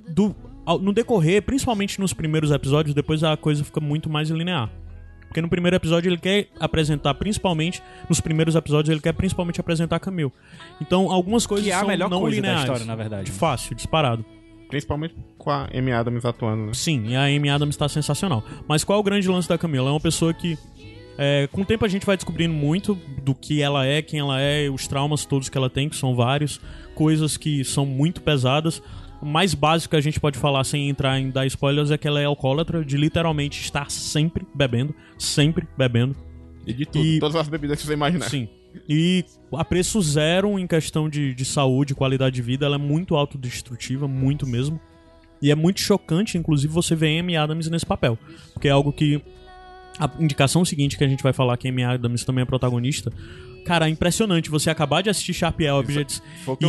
Do- 0.08 0.34
ao- 0.66 0.78
no 0.78 0.92
decorrer, 0.92 1.42
principalmente 1.42 2.00
nos 2.00 2.12
primeiros 2.12 2.50
episódios, 2.50 2.94
depois 2.94 3.22
a 3.22 3.36
coisa 3.36 3.62
fica 3.64 3.80
muito 3.80 4.08
mais 4.10 4.28
linear. 4.30 4.70
Porque 5.28 5.40
no 5.40 5.48
primeiro 5.48 5.76
episódio 5.76 6.08
ele 6.08 6.18
quer 6.18 6.48
apresentar 6.58 7.14
principalmente, 7.14 7.80
nos 8.08 8.20
primeiros 8.20 8.56
episódios 8.56 8.90
ele 8.90 9.00
quer 9.00 9.12
principalmente 9.12 9.60
apresentar 9.60 9.96
a 9.96 10.00
Camille. 10.00 10.32
Então 10.80 11.10
algumas 11.12 11.46
coisas 11.46 11.64
Que 11.64 11.70
é 11.70 11.74
a 11.74 11.78
são 11.80 11.88
melhor 11.88 12.10
não 12.10 12.20
coisa 12.20 12.36
da 12.36 12.40
lineares. 12.48 12.62
história, 12.64 12.84
na 12.84 12.96
verdade. 12.96 13.30
Fácil, 13.30 13.76
disparado. 13.76 14.24
Principalmente 14.68 15.14
com 15.38 15.50
a 15.50 15.68
Amy 15.72 15.92
Adams 15.92 16.24
atuando, 16.24 16.66
né? 16.66 16.74
Sim, 16.74 17.04
e 17.08 17.16
a 17.16 17.24
Amy 17.24 17.48
Adams 17.48 17.76
tá 17.76 17.88
sensacional. 17.88 18.44
Mas 18.68 18.82
qual 18.82 18.98
é 18.98 19.00
o 19.00 19.04
grande 19.04 19.28
lance 19.28 19.48
da 19.48 19.56
Camila? 19.58 19.84
Ela 19.84 19.90
é 19.90 19.94
uma 19.94 20.00
pessoa 20.00 20.34
que. 20.34 20.58
é, 21.18 21.48
com 21.52 21.60
o 21.62 21.64
tempo 21.64 21.84
a 21.84 21.88
gente 21.88 22.04
vai 22.06 22.16
descobrindo 22.16 22.54
muito 22.54 22.96
do 23.22 23.32
que 23.34 23.62
ela 23.62 23.84
é, 23.86 24.00
quem 24.02 24.18
ela 24.20 24.40
é, 24.40 24.68
os 24.68 24.86
traumas 24.88 25.24
todos 25.24 25.48
que 25.48 25.56
ela 25.58 25.68
tem, 25.70 25.88
que 25.88 25.96
são 25.96 26.14
vários, 26.16 26.60
coisas 26.94 27.36
que 27.36 27.64
são 27.64 27.84
muito 27.86 28.20
pesadas. 28.20 28.82
O 29.20 29.26
mais 29.26 29.52
básico 29.54 29.90
que 29.90 29.96
a 29.96 30.00
gente 30.00 30.18
pode 30.18 30.38
falar 30.38 30.64
sem 30.64 30.88
entrar 30.88 31.18
em 31.20 31.30
dar 31.30 31.46
spoilers 31.46 31.90
é 31.90 31.98
que 31.98 32.08
ela 32.08 32.20
é 32.20 32.24
alcoólatra, 32.24 32.84
de 32.84 32.96
literalmente 32.96 33.60
estar 33.60 33.90
sempre 33.90 34.46
bebendo, 34.54 34.94
sempre 35.18 35.66
bebendo. 35.76 36.16
E 36.66 36.72
de 36.72 36.86
tudo. 36.86 37.04
E- 37.04 37.18
Todas 37.20 37.36
as 37.36 37.48
bebidas 37.48 37.80
que 37.80 37.86
você 37.86 37.92
imaginar. 37.92 38.28
Sim. 38.28 38.48
E 38.88 39.24
a 39.52 39.64
preço 39.64 40.00
zero 40.00 40.58
em 40.58 40.66
questão 40.66 41.08
de, 41.08 41.34
de 41.34 41.44
saúde, 41.44 41.94
qualidade 41.94 42.36
de 42.36 42.42
vida, 42.42 42.64
ela 42.66 42.76
é 42.76 42.78
muito 42.78 43.14
autodestrutiva, 43.16 44.06
muito 44.08 44.46
mesmo. 44.46 44.80
E 45.42 45.50
é 45.50 45.54
muito 45.54 45.80
chocante, 45.80 46.38
inclusive, 46.38 46.72
você 46.72 46.94
ver 46.94 47.18
Amy 47.18 47.36
Adams 47.36 47.68
nesse 47.68 47.84
papel. 47.86 48.18
Porque 48.52 48.68
é 48.68 48.70
algo 48.70 48.92
que. 48.92 49.20
A 49.98 50.08
indicação 50.18 50.64
seguinte 50.64 50.96
que 50.96 51.04
a 51.04 51.08
gente 51.08 51.22
vai 51.22 51.32
falar 51.32 51.56
que 51.58 51.68
Amy 51.68 51.82
Adams 51.82 52.24
também 52.24 52.42
é 52.42 52.46
protagonista. 52.46 53.12
Cara, 53.66 53.86
é 53.86 53.90
impressionante 53.90 54.48
você 54.48 54.70
acabar 54.70 55.02
de 55.02 55.10
assistir 55.10 55.34
Sharp 55.34 55.60
Objects 55.60 56.22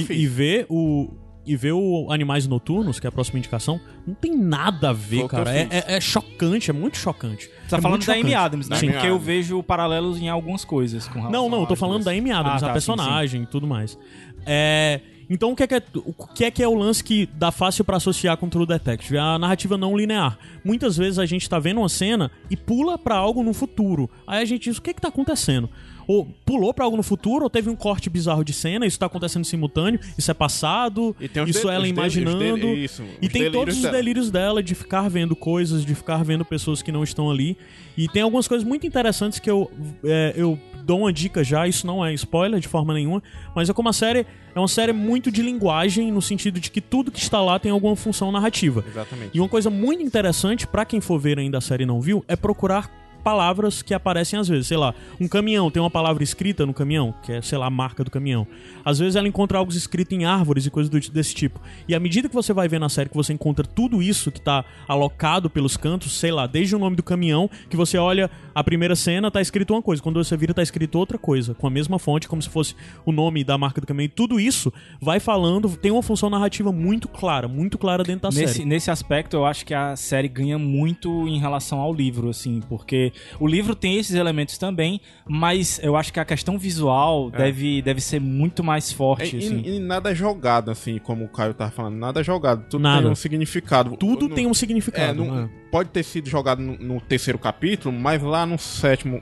e, 0.09 0.13
e 0.13 0.27
ver 0.27 0.65
o. 0.69 1.13
E 1.43 1.55
ver 1.55 1.71
o 1.71 2.11
Animais 2.11 2.45
Noturnos, 2.47 2.99
que 2.99 3.07
é 3.07 3.09
a 3.09 3.11
próxima 3.11 3.39
indicação, 3.39 3.81
não 4.05 4.13
tem 4.13 4.37
nada 4.37 4.91
a 4.91 4.93
ver, 4.93 5.21
Foi 5.21 5.27
cara. 5.27 5.51
É, 5.51 5.67
é- 5.71 5.95
é 5.95 5.99
chocante, 6.01 6.69
é 6.69 6.73
muito 6.73 6.97
chocante. 6.97 7.45
Você 7.47 7.69
tá 7.69 7.77
É 7.77 7.81
falando 7.81 8.05
da 8.05 8.13
Amy. 8.13 8.35
Adams, 8.35 8.69
né? 8.69 8.77
Amy 8.77 8.91
Porque 8.91 9.07
eu 9.07 9.17
vejo 9.17 9.63
paralelos 9.63 10.19
em 10.21 10.29
algumas 10.29 10.63
coisas 10.63 11.07
com 11.07 11.19
Não, 11.31 11.49
não, 11.49 11.61
eu 11.61 11.65
tô 11.65 11.75
falando 11.75 12.03
duas. 12.03 12.05
da 12.05 12.11
Amy 12.11 12.31
Adams, 12.31 12.51
Ah, 12.51 12.55
a 12.55 12.59
tá, 12.59 12.59
sim, 12.59 12.67
sim. 12.67 12.73
personagem 12.73 13.43
e 13.43 13.45
tudo 13.47 13.65
mais. 13.65 13.97
É, 14.45 15.01
então 15.29 15.51
o 15.51 15.55
que 15.55 15.63
é 15.63 15.67
que 15.67 15.75
é, 15.75 15.83
o 15.95 16.13
que 16.27 16.45
é 16.45 16.51
que 16.51 16.61
é 16.63 16.67
o 16.67 16.75
lance 16.75 17.03
que 17.03 17.27
dá 17.33 17.51
fácil 17.51 17.83
pra 17.85 17.97
associar 17.97 18.37
com 18.37 18.47
True 18.49 18.65
Detective? 18.67 19.17
A 19.17 19.39
narrativa 19.39 19.77
não 19.77 19.97
linear. 19.97 20.37
Muitas 20.63 20.95
vezes 20.97 21.17
a 21.19 21.25
gente 21.25 21.49
tá 21.49 21.57
vendo 21.57 21.79
uma 21.79 21.89
cena 21.89 22.29
e 22.49 22.55
pula 22.57 22.97
pra 22.97 23.15
algo 23.15 23.41
no 23.43 23.53
futuro. 23.53 24.09
Aí 24.27 24.41
a 24.41 24.45
gente 24.45 24.65
diz, 24.69 24.77
o 24.77 24.81
que 24.81 24.91
é 24.91 24.93
que 24.93 25.01
tá 25.01 25.07
acontecendo? 25.07 25.69
Ou 26.07 26.25
pulou 26.45 26.73
pra 26.73 26.85
algo 26.85 26.97
no 26.97 27.03
futuro, 27.03 27.43
ou 27.43 27.49
teve 27.49 27.69
um 27.69 27.75
corte 27.75 28.09
bizarro 28.09 28.43
de 28.43 28.53
cena, 28.53 28.85
isso 28.85 28.99
tá 28.99 29.05
acontecendo 29.05 29.45
simultâneo, 29.45 29.99
isso 30.17 30.29
é 30.29 30.33
passado, 30.33 31.15
E 31.19 31.29
isso 31.49 31.69
ela 31.69 31.87
imaginando. 31.87 32.67
isso, 32.67 33.03
e 33.21 33.29
tem 33.29 33.51
todos 33.51 33.75
os 33.75 33.81
dela. 33.81 33.95
delírios 33.97 34.31
dela 34.31 34.61
de 34.63 34.75
ficar 34.75 35.09
vendo 35.09 35.35
coisas, 35.35 35.85
de 35.85 35.95
ficar 35.95 36.23
vendo 36.23 36.43
pessoas 36.45 36.81
que 36.81 36.91
não 36.91 37.03
estão 37.03 37.29
ali. 37.29 37.57
E 37.97 38.07
tem 38.07 38.21
algumas 38.21 38.47
coisas 38.47 38.67
muito 38.67 38.85
interessantes 38.87 39.39
que 39.39 39.49
eu, 39.49 39.69
é, 40.03 40.33
eu 40.35 40.57
dou 40.83 41.01
uma 41.01 41.13
dica 41.13 41.43
já, 41.43 41.67
isso 41.67 41.85
não 41.85 42.03
é 42.05 42.13
spoiler 42.13 42.59
de 42.59 42.67
forma 42.67 42.93
nenhuma, 42.93 43.21
mas 43.55 43.69
é 43.69 43.73
como 43.73 43.89
a 43.89 43.93
série 43.93 44.25
é 44.53 44.59
uma 44.59 44.67
série 44.67 44.91
muito 44.91 45.31
de 45.31 45.41
linguagem, 45.41 46.11
no 46.11 46.21
sentido 46.21 46.59
de 46.59 46.69
que 46.69 46.81
tudo 46.81 47.11
que 47.11 47.19
está 47.19 47.41
lá 47.41 47.57
tem 47.59 47.71
alguma 47.71 47.95
função 47.95 48.31
narrativa. 48.31 48.83
Exatamente. 48.87 49.31
E 49.33 49.39
uma 49.39 49.47
coisa 49.47 49.69
muito 49.69 50.03
interessante, 50.03 50.67
pra 50.67 50.83
quem 50.83 50.99
for 50.99 51.19
ver 51.19 51.39
ainda 51.39 51.57
a 51.59 51.61
série 51.61 51.83
e 51.83 51.85
não 51.85 52.01
viu, 52.01 52.23
é 52.27 52.35
procurar 52.35 52.89
palavras 53.21 53.81
que 53.81 53.93
aparecem 53.93 54.37
às 54.39 54.47
vezes. 54.47 54.67
Sei 54.67 54.77
lá, 54.77 54.93
um 55.19 55.27
caminhão 55.27 55.69
tem 55.71 55.81
uma 55.81 55.89
palavra 55.89 56.23
escrita 56.23 56.65
no 56.65 56.73
caminhão, 56.73 57.13
que 57.23 57.31
é, 57.31 57.41
sei 57.41 57.57
lá, 57.57 57.67
a 57.67 57.69
marca 57.69 58.03
do 58.03 58.11
caminhão. 58.11 58.45
Às 58.83 58.99
vezes 58.99 59.15
ela 59.15 59.27
encontra 59.27 59.57
algo 59.57 59.71
escrito 59.71 60.13
em 60.13 60.25
árvores 60.25 60.65
e 60.65 60.69
coisas 60.71 60.89
do- 60.89 60.99
desse 61.11 61.33
tipo. 61.35 61.59
E 61.87 61.95
à 61.95 61.99
medida 61.99 62.27
que 62.27 62.35
você 62.35 62.51
vai 62.53 62.67
ver 62.67 62.79
na 62.79 62.89
série 62.89 63.09
que 63.09 63.15
você 63.15 63.31
encontra 63.33 63.65
tudo 63.65 64.01
isso 64.01 64.31
que 64.31 64.41
tá 64.41 64.65
alocado 64.87 65.49
pelos 65.49 65.77
cantos, 65.77 66.13
sei 66.17 66.31
lá, 66.31 66.47
desde 66.47 66.75
o 66.75 66.79
nome 66.79 66.95
do 66.95 67.03
caminhão, 67.03 67.49
que 67.69 67.77
você 67.77 67.97
olha 67.97 68.29
a 68.53 68.63
primeira 68.63 68.95
cena, 68.95 69.29
tá 69.31 69.39
escrito 69.41 69.73
uma 69.73 69.81
coisa. 69.81 70.01
Quando 70.01 70.21
você 70.23 70.35
vira, 70.35 70.53
tá 70.53 70.61
escrito 70.63 70.97
outra 70.97 71.17
coisa, 71.17 71.53
com 71.53 71.67
a 71.67 71.69
mesma 71.69 71.97
fonte, 71.99 72.27
como 72.27 72.41
se 72.41 72.49
fosse 72.49 72.75
o 73.05 73.11
nome 73.11 73.43
da 73.43 73.57
marca 73.57 73.79
do 73.79 73.87
caminhão. 73.87 74.05
E 74.05 74.09
tudo 74.09 74.39
isso 74.39 74.73
vai 74.99 75.19
falando, 75.19 75.69
tem 75.77 75.91
uma 75.91 76.01
função 76.03 76.29
narrativa 76.29 76.71
muito 76.71 77.07
clara, 77.07 77.47
muito 77.47 77.77
clara 77.77 78.03
dentro 78.03 78.23
da 78.23 78.29
Nesse, 78.29 78.53
série. 78.55 78.65
nesse 78.65 78.89
aspecto, 78.91 79.35
eu 79.35 79.45
acho 79.45 79.65
que 79.65 79.73
a 79.73 79.95
série 79.95 80.27
ganha 80.27 80.57
muito 80.57 81.27
em 81.27 81.39
relação 81.39 81.79
ao 81.79 81.93
livro, 81.93 82.29
assim, 82.29 82.61
porque 82.67 83.10
o 83.39 83.47
livro 83.47 83.75
tem 83.75 83.97
esses 83.97 84.15
elementos 84.15 84.57
também, 84.57 85.01
mas 85.27 85.79
eu 85.83 85.95
acho 85.95 86.11
que 86.13 86.19
a 86.19 86.25
questão 86.25 86.57
visual 86.57 87.29
deve, 87.31 87.81
deve 87.81 88.01
ser 88.01 88.19
muito 88.19 88.63
mais 88.63 88.91
É, 88.91 88.95
forte, 88.95 89.35
e, 89.35 89.39
assim. 89.39 89.61
e 89.65 89.79
nada 89.79 90.11
é 90.11 90.15
jogado, 90.15 90.71
assim, 90.71 90.97
como 90.99 91.25
o 91.25 91.29
Caio 91.29 91.53
tava 91.53 91.71
falando. 91.71 91.95
Nada 91.95 92.21
é 92.21 92.23
jogado. 92.23 92.65
Tudo 92.69 92.81
Nada. 92.81 93.01
tem 93.03 93.11
um 93.11 93.15
significado. 93.15 93.95
Tudo 93.97 94.27
No- 94.29 94.35
tem 94.35 94.47
um 94.47 94.51
É, 94.51 94.53
significado. 94.53 95.23
não- 95.25 95.35
né? 95.43 95.49
pode 95.71 95.89
ter 95.89 96.03
sido 96.03 96.29
jogado 96.29 96.61
no, 96.61 96.77
no 96.77 97.01
terceiro 97.01 97.39
capítulo, 97.39 97.93
mas 97.97 98.21
lá 98.21 98.45
no 98.45 98.57
sétimo 98.57 99.21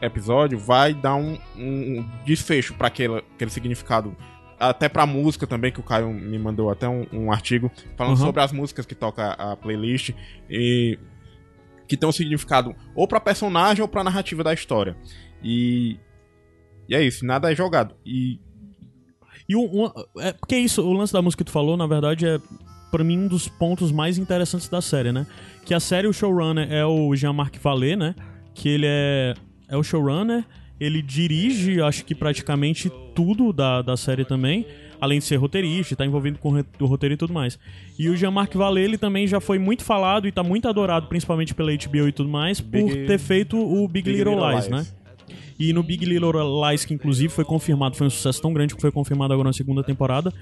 episódio 0.00 0.58
vai 0.58 0.92
dar 0.94 1.14
um, 1.14 1.38
um 1.56 2.04
desfecho 2.24 2.74
pra 2.74 2.88
aquele, 2.88 3.18
aquele 3.34 3.50
significado 3.50 4.16
até 4.58 4.88
pra 4.88 5.04
música 5.06 5.46
também, 5.46 5.72
que 5.72 5.80
o 5.80 5.82
Caio 5.82 6.12
me 6.12 6.38
mandou 6.38 6.70
até 6.70 6.88
um, 6.88 7.04
um 7.12 7.32
artigo 7.32 7.70
falando 7.96 8.16
Uhum. 8.18 8.24
sobre 8.26 8.40
as 8.42 8.52
músicas 8.52 8.86
que 8.86 8.94
toca 8.94 9.32
a 9.32 9.56
playlist 9.56 10.10
e 10.48 10.98
que 11.92 11.96
tem 11.98 12.08
um 12.08 12.12
significado 12.12 12.74
ou 12.94 13.06
pra 13.06 13.20
personagem 13.20 13.82
ou 13.82 13.88
pra 13.88 14.02
narrativa 14.02 14.42
da 14.42 14.54
história. 14.54 14.96
E, 15.42 15.98
e 16.88 16.94
é 16.94 17.02
isso, 17.02 17.24
nada 17.26 17.52
é 17.52 17.54
jogado. 17.54 17.94
E 18.06 18.40
E 19.48 19.54
um, 19.56 19.84
um- 19.84 20.20
é, 20.20 20.32
porque 20.32 20.56
isso, 20.56 20.82
o 20.82 20.92
lance 20.92 21.12
da 21.12 21.20
música 21.20 21.44
que 21.44 21.50
tu 21.50 21.52
falou, 21.52 21.76
na 21.76 21.86
verdade, 21.86 22.26
é 22.26 22.38
pra 22.90 23.04
mim 23.04 23.18
um 23.18 23.28
dos 23.28 23.48
pontos 23.48 23.92
mais 23.92 24.16
interessantes 24.18 24.68
da 24.68 24.80
série, 24.80 25.12
né? 25.12 25.26
Que 25.66 25.74
a 25.74 25.80
série, 25.80 26.06
o 26.06 26.12
showrunner 26.12 26.70
é 26.72 26.84
o 26.86 27.14
Jean-Marc 27.14 27.56
Vallée, 27.58 27.96
né? 27.96 28.14
Que 28.54 28.68
ele 28.68 28.86
é, 28.86 29.34
é 29.68 29.76
o 29.76 29.82
showrunner, 29.82 30.44
ele 30.80 31.02
dirige, 31.02 31.80
acho 31.82 32.04
que 32.04 32.14
praticamente 32.14 32.90
tudo 33.14 33.52
da, 33.52 33.82
da 33.82 33.96
série 33.96 34.24
também, 34.24 34.66
além 35.02 35.18
de 35.18 35.24
ser 35.24 35.34
roteirista, 35.36 35.96
tá 35.96 36.06
envolvido 36.06 36.38
com 36.38 36.62
o 36.80 36.86
roteiro 36.86 37.14
e 37.14 37.16
tudo 37.18 37.32
mais. 37.32 37.58
E 37.98 38.08
o 38.08 38.16
Jean-Marc 38.16 38.54
Vallée, 38.56 38.84
ele 38.84 38.96
também 38.96 39.26
já 39.26 39.40
foi 39.40 39.58
muito 39.58 39.82
falado 39.84 40.28
e 40.28 40.32
tá 40.32 40.44
muito 40.44 40.68
adorado, 40.68 41.08
principalmente 41.08 41.52
pela 41.54 41.72
HBO 41.72 42.06
e 42.06 42.12
tudo 42.12 42.28
mais, 42.28 42.60
por 42.60 42.70
Big- 42.70 43.06
ter 43.08 43.18
feito 43.18 43.58
o 43.58 43.88
Big, 43.88 44.04
Big 44.04 44.16
Little, 44.18 44.34
Little 44.34 44.50
Lies, 44.54 44.68
Lies. 44.68 44.70
né? 44.70 44.86
E 45.58 45.72
no 45.72 45.82
Big 45.82 46.04
Little 46.04 46.32
Lies, 46.68 46.84
que 46.84 46.94
inclusive 46.94 47.32
foi 47.32 47.44
confirmado, 47.44 47.96
foi 47.96 48.06
um 48.06 48.10
sucesso 48.10 48.40
tão 48.40 48.52
grande 48.52 48.74
que 48.74 48.80
foi 48.80 48.90
confirmado 48.92 49.32
agora 49.32 49.48
na 49.48 49.52
segunda 49.52 49.82
temporada, 49.82 50.32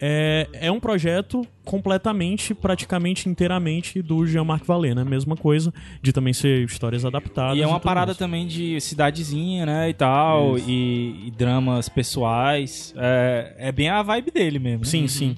é, 0.00 0.48
é 0.52 0.72
um 0.72 0.80
projeto 0.80 1.46
completamente, 1.64 2.54
praticamente 2.54 3.28
inteiramente 3.28 4.00
do 4.00 4.26
Jean-Marc 4.26 4.64
Vallée, 4.64 4.94
né? 4.94 5.04
Mesma 5.04 5.36
coisa, 5.36 5.72
de 6.00 6.12
também 6.12 6.32
ser 6.32 6.64
histórias 6.64 7.04
adaptadas. 7.04 7.58
E 7.58 7.62
é 7.62 7.66
uma 7.66 7.78
tudo 7.78 7.84
parada 7.84 8.06
mais. 8.06 8.18
também 8.18 8.46
de 8.46 8.80
cidadezinha, 8.80 9.66
né, 9.66 9.90
e 9.90 9.94
tal, 9.94 10.58
e, 10.58 11.26
e 11.26 11.30
dramas 11.36 11.88
pessoais. 11.88 12.94
É, 12.96 13.54
é 13.58 13.72
bem 13.72 13.90
a 13.90 14.02
vibe 14.02 14.30
dele 14.30 14.58
mesmo. 14.58 14.84
Sim, 14.86 15.06
sim. 15.06 15.36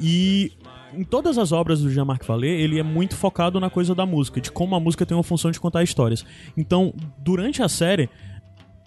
E 0.00 0.52
em 0.94 1.02
todas 1.04 1.36
as 1.36 1.52
obras 1.52 1.80
do 1.80 1.90
Jean-Marc 1.90 2.24
Vallée, 2.24 2.60
ele 2.60 2.78
é 2.78 2.82
muito 2.82 3.16
focado 3.16 3.58
na 3.58 3.68
coisa 3.68 3.94
da 3.94 4.06
música, 4.06 4.40
de 4.40 4.52
como 4.52 4.74
a 4.74 4.80
música 4.80 5.04
tem 5.04 5.16
uma 5.16 5.22
função 5.22 5.50
de 5.50 5.58
contar 5.58 5.82
histórias. 5.82 6.24
Então, 6.56 6.94
durante 7.18 7.62
a 7.62 7.68
série, 7.68 8.08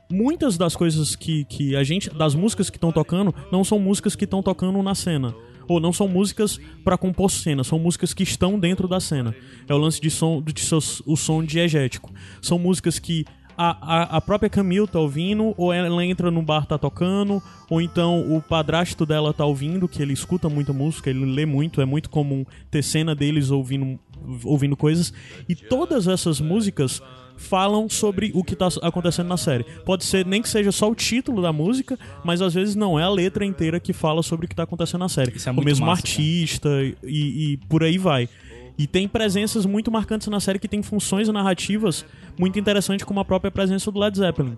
muitas 0.09 0.57
das 0.57 0.75
coisas 0.75 1.15
que, 1.15 1.45
que 1.45 1.75
a 1.75 1.83
gente. 1.83 2.09
das 2.09 2.33
músicas 2.35 2.69
que 2.69 2.77
estão 2.77 2.91
tocando, 2.91 3.33
não 3.51 3.63
são 3.63 3.79
músicas 3.79 4.15
que 4.15 4.25
estão 4.25 4.41
tocando 4.41 4.81
na 4.81 4.95
cena. 4.95 5.33
Ou 5.67 5.79
não 5.79 5.93
são 5.93 6.07
músicas 6.07 6.59
pra 6.83 6.97
compor 6.97 7.29
cena, 7.29 7.63
são 7.63 7.77
músicas 7.77 8.11
que 8.11 8.23
estão 8.23 8.59
dentro 8.59 8.87
da 8.87 8.99
cena. 8.99 9.35
É 9.67 9.73
o 9.73 9.77
lance 9.77 10.01
de 10.01 10.09
som, 10.09 10.41
de 10.41 10.59
seus, 10.59 10.99
o 11.05 11.15
som 11.15 11.43
diegético. 11.43 12.11
São 12.41 12.57
músicas 12.57 12.97
que 12.97 13.23
a, 13.55 13.77
a, 13.81 14.17
a 14.17 14.21
própria 14.21 14.49
Camille 14.49 14.87
tá 14.87 14.99
ouvindo, 14.99 15.53
ou 15.57 15.71
ela 15.71 16.03
entra 16.03 16.31
no 16.31 16.41
bar 16.41 16.65
tá 16.65 16.77
tocando, 16.77 17.43
ou 17.69 17.81
então 17.81 18.35
o 18.35 18.41
padrasto 18.41 19.05
dela 19.05 19.31
tá 19.31 19.45
ouvindo, 19.45 19.87
que 19.87 20.01
ele 20.01 20.13
escuta 20.13 20.49
muita 20.49 20.73
música, 20.73 21.09
ele 21.09 21.25
lê 21.25 21.45
muito, 21.45 21.81
é 21.81 21.85
muito 21.85 22.09
comum 22.09 22.45
ter 22.71 22.81
cena 22.81 23.13
deles 23.13 23.51
ouvindo, 23.51 23.99
ouvindo 24.45 24.75
coisas. 24.75 25.13
E 25.47 25.53
todas 25.53 26.07
essas 26.07 26.39
músicas 26.39 26.99
falam 27.39 27.89
sobre 27.89 28.31
o 28.35 28.43
que 28.43 28.55
tá 28.55 28.67
acontecendo 28.81 29.27
na 29.27 29.37
série. 29.37 29.63
Pode 29.85 30.03
ser 30.03 30.25
nem 30.25 30.41
que 30.41 30.49
seja 30.49 30.71
só 30.71 30.91
o 30.91 30.93
título 30.93 31.41
da 31.41 31.51
música, 31.51 31.97
mas 32.23 32.41
às 32.41 32.53
vezes 32.53 32.75
não, 32.75 32.99
é 32.99 33.03
a 33.03 33.09
letra 33.09 33.45
inteira 33.45 33.79
que 33.79 33.93
fala 33.93 34.21
sobre 34.21 34.45
o 34.45 34.49
que 34.49 34.55
tá 34.55 34.63
acontecendo 34.63 34.99
na 34.99 35.09
série. 35.09 35.33
É 35.43 35.51
o 35.51 35.63
mesmo 35.63 35.85
massa, 35.85 36.01
artista 36.01 36.69
e, 37.03 37.53
e 37.53 37.57
por 37.69 37.83
aí 37.83 37.97
vai. 37.97 38.29
E 38.77 38.85
tem 38.85 39.07
presenças 39.07 39.65
muito 39.65 39.91
marcantes 39.91 40.27
na 40.27 40.39
série 40.39 40.59
que 40.59 40.67
tem 40.67 40.81
funções 40.81 41.27
narrativas 41.27 42.05
muito 42.37 42.57
interessantes, 42.57 43.03
como 43.03 43.19
a 43.19 43.25
própria 43.25 43.51
presença 43.51 43.91
do 43.91 43.99
Led 43.99 44.17
Zeppelin. 44.17 44.57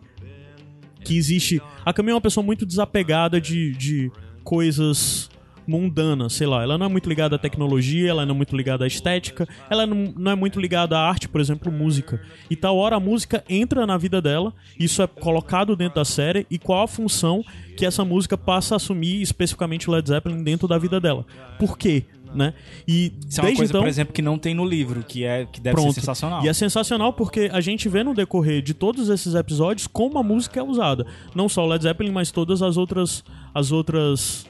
Que 1.04 1.18
existe. 1.18 1.60
A 1.84 1.92
Camille 1.94 2.12
é 2.12 2.16
uma 2.16 2.22
pessoa 2.22 2.46
muito 2.46 2.66
desapegada 2.66 3.42
de, 3.42 3.72
de 3.72 4.12
coisas 4.44 5.31
mundanas, 5.68 6.34
sei 6.34 6.48
lá. 6.48 6.64
Ela 6.64 6.78
não 6.78 6.86
é 6.86 6.90
muito 6.90 7.08
ligada 7.08 7.36
à 7.36 7.40
tecnologia, 7.40 8.10
ela 8.10 8.26
não 8.26 8.34
é 8.34 8.38
muito 8.38 8.56
ligada 8.56 8.84
à 8.84 8.88
estética, 8.88 9.48
ela 9.70 9.86
não, 9.86 10.14
não 10.16 10.32
é 10.32 10.36
muito 10.36 10.60
ligada 10.60 10.98
à 10.98 11.08
arte, 11.08 11.28
por 11.28 11.42
exemplo, 11.42 11.72
música. 11.72 12.22
E 12.50 12.56
tal 12.56 12.78
hora 12.78 12.96
a 12.96 13.00
música 13.00 13.44
entra 13.50 13.86
na 13.86 13.98
vida 13.98 14.22
dela, 14.22 14.54
isso 14.80 15.02
é 15.02 15.08
colocado 15.08 15.76
dentro 15.76 15.96
da 15.96 16.06
série, 16.06 16.46
e 16.50 16.58
qual 16.58 16.84
a 16.84 16.88
função 16.88 17.44
que 17.76 17.86
essa 17.86 18.06
música 18.06 18.38
passa 18.38 18.76
a 18.76 18.78
assumir, 18.78 19.22
especificamente 19.22 19.90
o 19.90 19.94
Led 19.94 20.08
Zeppelin, 20.08 20.44
dentro 20.44 20.68
da 20.68 20.78
vida 20.78 21.00
dela. 21.00 21.26
Por 21.58 21.78
quê? 21.78 22.06
Né? 22.34 22.54
E 22.88 23.12
Isso 23.28 23.42
é 23.42 23.44
uma 23.44 23.56
coisa, 23.56 23.72
então, 23.72 23.82
por 23.82 23.90
exemplo, 23.90 24.14
que 24.14 24.22
não 24.22 24.38
tem 24.38 24.54
no 24.54 24.64
livro, 24.64 25.04
que, 25.04 25.26
é, 25.26 25.46
que 25.46 25.60
deve 25.60 25.76
Pronto. 25.76 25.94
ser 25.94 26.00
sensacional. 26.00 26.46
E 26.46 26.48
é 26.48 26.54
sensacional 26.54 27.12
porque 27.12 27.50
a 27.52 27.60
gente 27.60 27.90
vê 27.90 28.04
no 28.04 28.14
decorrer 28.14 28.62
de 28.62 28.74
todos 28.74 29.10
esses 29.10 29.36
episódios 29.36 29.86
como 29.86 30.18
a 30.18 30.24
música 30.24 30.60
é 30.60 30.64
usada. 30.64 31.06
Não 31.36 31.50
só 31.50 31.66
o 31.66 31.68
Led 31.68 31.84
Zeppelin, 31.84 32.12
mas 32.12 32.32
todas 32.32 32.62
as 32.62 32.78
outras 32.78 33.24
as 33.54 33.72
outras 33.72 34.46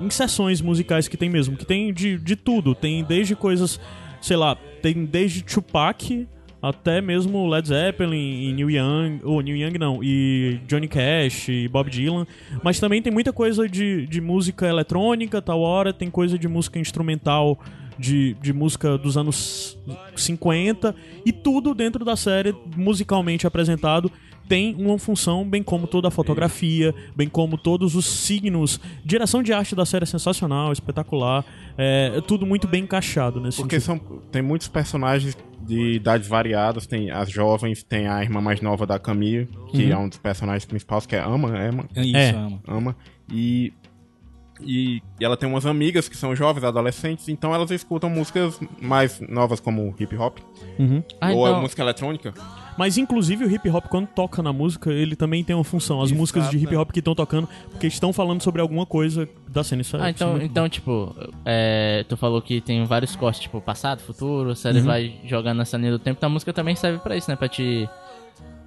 inserções 0.00 0.60
musicais 0.60 1.08
que 1.08 1.16
tem 1.16 1.28
mesmo, 1.28 1.56
que 1.56 1.66
tem 1.66 1.92
de, 1.92 2.18
de 2.18 2.36
tudo, 2.36 2.74
tem 2.74 3.04
desde 3.04 3.34
coisas, 3.34 3.80
sei 4.20 4.36
lá, 4.36 4.56
tem 4.82 5.04
desde 5.04 5.42
Tupac 5.42 6.26
até 6.60 7.00
mesmo 7.00 7.46
Led 7.46 7.68
Zeppelin 7.68 8.48
e 8.48 8.52
Neil 8.52 8.70
Young, 8.70 9.20
ou 9.22 9.40
Neil 9.40 9.56
Young 9.56 9.78
não, 9.78 10.02
e 10.02 10.60
Johnny 10.66 10.88
Cash 10.88 11.48
e 11.48 11.68
Bob 11.68 11.88
Dylan, 11.88 12.26
mas 12.62 12.80
também 12.80 13.00
tem 13.00 13.12
muita 13.12 13.32
coisa 13.32 13.68
de, 13.68 14.06
de 14.06 14.20
música 14.20 14.66
eletrônica, 14.66 15.40
tal 15.40 15.60
hora, 15.60 15.92
tem 15.92 16.10
coisa 16.10 16.38
de 16.38 16.48
música 16.48 16.78
instrumental, 16.78 17.58
de, 17.98 18.34
de 18.40 18.52
música 18.52 18.98
dos 18.98 19.16
anos 19.16 19.78
50, 20.16 20.94
e 21.24 21.32
tudo 21.32 21.74
dentro 21.74 22.04
da 22.04 22.16
série, 22.16 22.54
musicalmente 22.76 23.46
apresentado, 23.46 24.10
tem 24.48 24.74
uma 24.78 24.98
função, 24.98 25.44
bem 25.48 25.62
como 25.62 25.86
toda 25.86 26.08
a 26.08 26.10
fotografia, 26.10 26.94
bem 27.14 27.28
como 27.28 27.58
todos 27.58 27.94
os 27.94 28.06
signos. 28.06 28.80
Direção 29.04 29.42
de 29.42 29.52
arte 29.52 29.74
da 29.74 29.84
série 29.84 30.04
é 30.04 30.06
sensacional, 30.06 30.72
espetacular, 30.72 31.44
é, 31.76 32.12
é 32.16 32.20
tudo 32.20 32.46
muito 32.46 32.66
bem 32.66 32.84
encaixado 32.84 33.40
nesse 33.40 33.58
Porque 33.58 33.78
sentido. 33.78 34.06
são, 34.08 34.18
tem 34.32 34.40
muitos 34.42 34.68
personagens 34.68 35.36
de 35.60 35.92
idades 35.96 36.26
variadas, 36.26 36.86
tem 36.86 37.10
as 37.10 37.30
jovens, 37.30 37.82
tem 37.82 38.08
a 38.08 38.22
irmã 38.22 38.40
mais 38.40 38.60
nova 38.62 38.86
da 38.86 38.98
Camille, 38.98 39.46
que 39.70 39.90
é 39.92 39.96
um 39.98 40.08
dos 40.08 40.16
personagens 40.18 40.64
principais, 40.64 41.04
que 41.04 41.14
é 41.14 41.20
Ama, 41.20 41.56
é 41.58 41.68
Ama, 41.68 41.84
Isso, 41.96 42.16
É. 42.16 42.30
ama. 42.30 42.60
Ama, 42.66 42.96
e, 43.30 43.72
e, 44.60 45.02
e 45.20 45.24
ela 45.24 45.36
tem 45.36 45.48
umas 45.48 45.66
amigas 45.66 46.08
que 46.08 46.16
são 46.16 46.34
jovens, 46.34 46.64
adolescentes, 46.64 47.28
então 47.28 47.54
elas 47.54 47.70
escutam 47.70 48.08
músicas 48.08 48.58
mais 48.80 49.20
novas 49.20 49.60
como 49.60 49.94
hip 49.98 50.16
hop, 50.16 50.38
Ah, 51.20 51.32
ou 51.32 51.46
então, 51.48 51.60
música 51.60 51.82
eletrônica. 51.82 52.32
Mas 52.78 52.96
inclusive 52.96 53.44
o 53.44 53.50
hip 53.50 53.68
hop, 53.68 53.86
quando 53.86 54.06
toca 54.06 54.40
na 54.40 54.52
música, 54.52 54.92
ele 54.92 55.16
também 55.16 55.42
tem 55.42 55.56
uma 55.56 55.64
função. 55.64 55.98
As 56.00 56.10
Exato. 56.10 56.18
músicas 56.20 56.50
de 56.50 56.58
hip 56.58 56.76
hop 56.76 56.92
que 56.92 57.00
estão 57.00 57.12
tocando, 57.14 57.48
porque 57.72 57.88
estão 57.88 58.12
falando 58.12 58.40
sobre 58.40 58.60
alguma 58.62 58.86
coisa 58.86 59.28
da 59.48 59.64
cena. 59.64 59.82
Isso 59.82 59.96
é- 59.96 60.00
ah, 60.00 60.10
isso 60.10 60.22
é 60.22 60.26
então, 60.26 60.42
então 60.42 60.68
tipo, 60.68 61.14
é, 61.44 62.04
tu 62.08 62.16
falou 62.16 62.40
que 62.40 62.60
tem 62.60 62.84
vários 62.84 63.16
cortes, 63.16 63.40
tipo, 63.40 63.60
passado, 63.60 64.00
futuro, 64.00 64.50
a 64.50 64.54
série 64.54 64.80
vai 64.80 65.16
jogando 65.24 65.58
nessa 65.58 65.76
linha 65.76 65.90
do 65.90 65.98
tempo, 65.98 66.18
então 66.18 66.28
a 66.28 66.32
música 66.32 66.52
também 66.52 66.76
serve 66.76 67.00
pra 67.00 67.16
isso, 67.16 67.28
né? 67.28 67.36
Pra 67.36 67.48
te. 67.48 67.88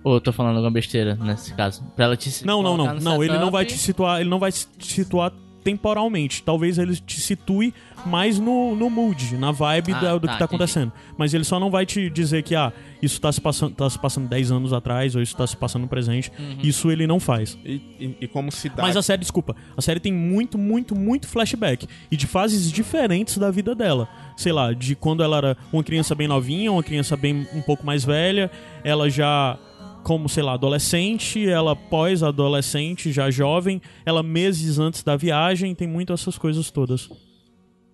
Ou 0.03 0.15
eu 0.15 0.21
tô 0.21 0.33
falando 0.33 0.55
alguma 0.55 0.71
besteira 0.71 1.15
nesse 1.15 1.53
caso? 1.53 1.81
Pra 1.95 2.05
ela 2.05 2.17
te 2.17 2.45
Não, 2.45 2.61
não, 2.61 2.75
não. 2.75 2.95
Não, 2.95 3.23
ele 3.23 3.37
não 3.37 3.49
vai 3.49 3.63
te 3.65 3.77
situar, 3.77 4.19
ele 4.19 4.29
não 4.29 4.39
vai 4.39 4.51
te 4.51 4.67
situar 4.79 5.31
temporalmente. 5.63 6.43
Talvez 6.43 6.77
ele 6.77 6.95
te 6.95 7.19
situe 7.19 7.73
mais 8.05 8.39
no, 8.39 8.75
no 8.75 8.89
mood, 8.89 9.37
na 9.37 9.51
vibe 9.51 9.93
Ah, 9.93 9.99
da- 9.99 10.17
do 10.17 10.27
tá, 10.27 10.33
que 10.33 10.39
tá 10.39 10.43
entendi. 10.43 10.43
acontecendo. 10.43 10.91
Mas 11.17 11.33
ele 11.33 11.43
só 11.43 11.59
não 11.59 11.69
vai 11.69 11.85
te 11.85 12.09
dizer 12.09 12.41
que, 12.43 12.55
ah, 12.55 12.73
isso 13.01 13.21
tá 13.21 13.31
se 13.31 13.39
passando, 13.39 13.75
tá 13.75 13.89
se 13.89 13.99
passando 13.99 14.27
10 14.27 14.51
anos 14.51 14.73
atrás, 14.73 15.15
ou 15.15 15.21
isso 15.21 15.35
tá 15.35 15.45
se 15.45 15.55
passando 15.55 15.83
no 15.83 15.87
presente. 15.87 16.31
Uhum. 16.39 16.57
Isso 16.63 16.89
ele 16.91 17.05
não 17.05 17.19
faz. 17.19 17.57
E, 17.63 17.73
e, 17.99 18.17
e 18.21 18.27
como 18.27 18.51
cidade. 18.51 18.81
Mas 18.81 18.97
a 18.97 19.01
série, 19.01 19.19
desculpa, 19.21 19.55
a 19.77 19.81
série 19.81 19.99
tem 19.99 20.11
muito, 20.11 20.57
muito, 20.57 20.95
muito 20.95 21.27
flashback. 21.27 21.87
E 22.09 22.17
de 22.17 22.25
fases 22.27 22.71
diferentes 22.71 23.37
da 23.37 23.51
vida 23.51 23.75
dela. 23.75 24.09
Sei 24.35 24.51
lá, 24.51 24.73
de 24.73 24.95
quando 24.95 25.21
ela 25.21 25.37
era 25.37 25.57
uma 25.71 25.83
criança 25.83 26.15
bem 26.15 26.27
novinha, 26.27 26.71
uma 26.71 26.81
criança 26.83 27.15
bem 27.15 27.47
um 27.53 27.61
pouco 27.61 27.85
mais 27.85 28.03
velha, 28.03 28.49
ela 28.83 29.09
já 29.09 29.57
como, 30.03 30.27
sei 30.27 30.43
lá, 30.43 30.53
adolescente, 30.53 31.47
ela 31.47 31.75
pós-adolescente, 31.75 33.11
já 33.11 33.29
jovem, 33.29 33.81
ela 34.05 34.23
meses 34.23 34.79
antes 34.79 35.03
da 35.03 35.15
viagem, 35.15 35.73
tem 35.75 35.87
muito 35.87 36.11
essas 36.13 36.37
coisas 36.37 36.71
todas. 36.71 37.09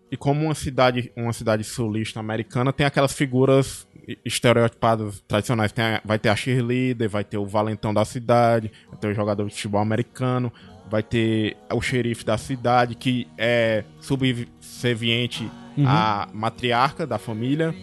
E 0.09 0.15
como 0.15 0.45
uma 0.45 0.55
cidade, 0.55 1.11
uma 1.17 1.33
cidade 1.33 1.63
sulista 1.65 2.19
americana 2.19 2.71
tem 2.71 2.85
aquelas 2.85 3.11
figuras 3.11 3.85
estereotipadas 4.23 5.21
tradicionais. 5.27 5.73
Tem 5.73 5.83
a- 5.83 6.01
vai 6.05 6.17
ter 6.17 6.29
a 6.29 6.35
cheerleader, 6.35 7.09
vai 7.09 7.25
ter 7.25 7.37
o 7.37 7.45
valentão 7.45 7.93
da 7.93 8.05
cidade, 8.05 8.71
vai 8.89 8.97
ter 8.97 9.07
o 9.09 9.13
jogador 9.13 9.45
de 9.45 9.53
futebol 9.53 9.81
americano, 9.81 10.49
vai 10.89 11.03
ter 11.03 11.57
o 11.73 11.81
xerife 11.81 12.23
da 12.23 12.37
cidade, 12.37 12.95
que 12.95 13.27
é 13.37 13.83
subserviente 13.99 15.49
à 15.85 16.27
matriarca 16.33 17.05
da 17.05 17.17
família, 17.17 17.75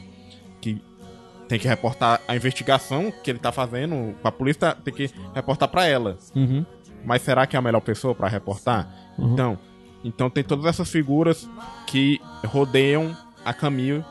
tem 1.48 1.58
que 1.58 1.68
reportar 1.68 2.20
a 2.26 2.34
investigação 2.36 3.12
que 3.22 3.30
ele 3.30 3.38
tá 3.38 3.52
fazendo. 3.52 4.14
A 4.22 4.32
polícia 4.32 4.74
tem 4.84 4.92
que 4.94 5.10
reportar 5.34 5.68
pra 5.68 5.86
ela. 5.86 6.18
Uhum. 6.34 6.64
Mas 7.04 7.22
será 7.22 7.46
que 7.46 7.54
é 7.54 7.58
a 7.58 7.62
melhor 7.62 7.80
pessoa 7.80 8.14
pra 8.14 8.28
reportar? 8.28 8.88
Então, 9.18 9.58
então 10.02 10.30
tem 10.30 10.42
todas 10.42 10.64
essas 10.64 10.90
figuras 10.90 11.48
que 11.86 12.20
rodeiam 12.46 13.14
a 13.44 13.52
Camille, 13.52 14.04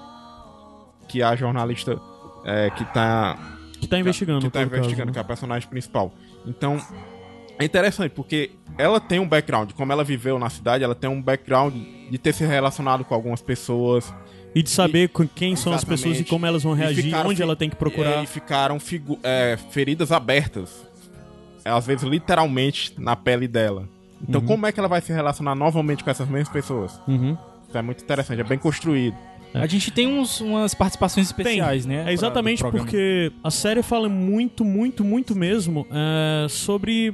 que 1.08 1.22
é 1.22 1.26
a 1.26 1.36
jornalista 1.36 2.00
é, 2.46 2.70
que 2.70 2.86
tá 2.86 3.38
Que 3.80 3.88
tá 3.88 3.98
investigando. 3.98 4.42
que 4.42 4.50
tá 4.50 4.62
no 4.62 4.70
caso, 4.70 4.80
investigando, 4.82 5.08
né? 5.08 5.14
que 5.14 5.18
é 5.18 5.22
a 5.22 5.26
personagem 5.26 5.68
principal. 5.68 6.14
Então, 6.46 6.78
é 7.60 7.66
interessante, 7.66 8.12
porque 8.12 8.52
ela 8.78 9.00
tem 9.00 9.20
um 9.20 9.28
background, 9.28 9.72
como 9.74 9.92
ela 9.92 10.04
viveu 10.04 10.38
na 10.40 10.50
cidade, 10.50 10.84
ela 10.84 10.96
tem 10.96 11.10
um 11.10 11.22
background 11.22 11.74
de 12.10 12.18
ter 12.18 12.34
se 12.34 12.46
relacionado 12.46 13.04
com 13.04 13.14
algumas 13.14 13.42
pessoas. 13.42 14.14
E 14.56 14.62
de 14.62 14.70
saber 14.70 15.10
com 15.10 15.28
quem 15.28 15.56
são 15.56 15.74
as 15.74 15.84
pessoas 15.84 16.20
e 16.20 16.24
como 16.24 16.46
elas 16.46 16.62
vão 16.64 16.74
E 16.76 16.78
reagir, 16.78 17.04
ficaram 17.06 17.30
onde 17.32 17.42
ela 17.42 17.56
tem 17.56 17.70
que 17.70 17.76
procurar. 17.76 18.24
E 18.24 18.28
ficaram 18.28 18.78
é, 19.24 19.58
feridas 19.72 20.12
abertas. 20.12 20.70
É, 21.66 21.70
Às 21.72 21.86
vezes, 21.88 22.04
literalmente, 22.04 22.94
na 22.98 23.16
pele 23.16 23.48
dela. 23.48 23.88
Então, 24.28 24.42
como 24.42 24.66
é 24.66 24.72
que 24.72 24.80
ela 24.80 24.88
vai 24.88 25.02
se 25.02 25.12
relacionar 25.12 25.56
novamente 25.56 26.04
com 26.04 26.10
essas 26.10 26.28
mesmas 26.30 26.50
pessoas? 26.50 27.00
Uhum. 27.08 27.38
Isso 27.68 27.78
é 27.78 27.82
muito 27.82 28.04
interessante, 28.04 28.40
é 28.40 28.44
bem 28.44 28.58
construído. 28.58 29.16
A 29.54 29.68
gente 29.68 29.92
tem 29.92 30.08
uns, 30.08 30.42
umas 30.42 30.74
participações 30.74 31.28
especiais, 31.28 31.86
Tem. 31.86 31.96
né? 31.96 32.02
É 32.02 32.04
pra- 32.06 32.14
exatamente 32.14 32.60
programa. 32.60 32.86
porque 32.86 33.32
a 33.44 33.52
série 33.52 33.84
fala 33.84 34.10
muito, 34.10 34.64
muito, 34.66 35.04
muito 35.04 35.36
mesmo 35.36 35.86
é, 35.92 36.48
sobre 36.50 37.14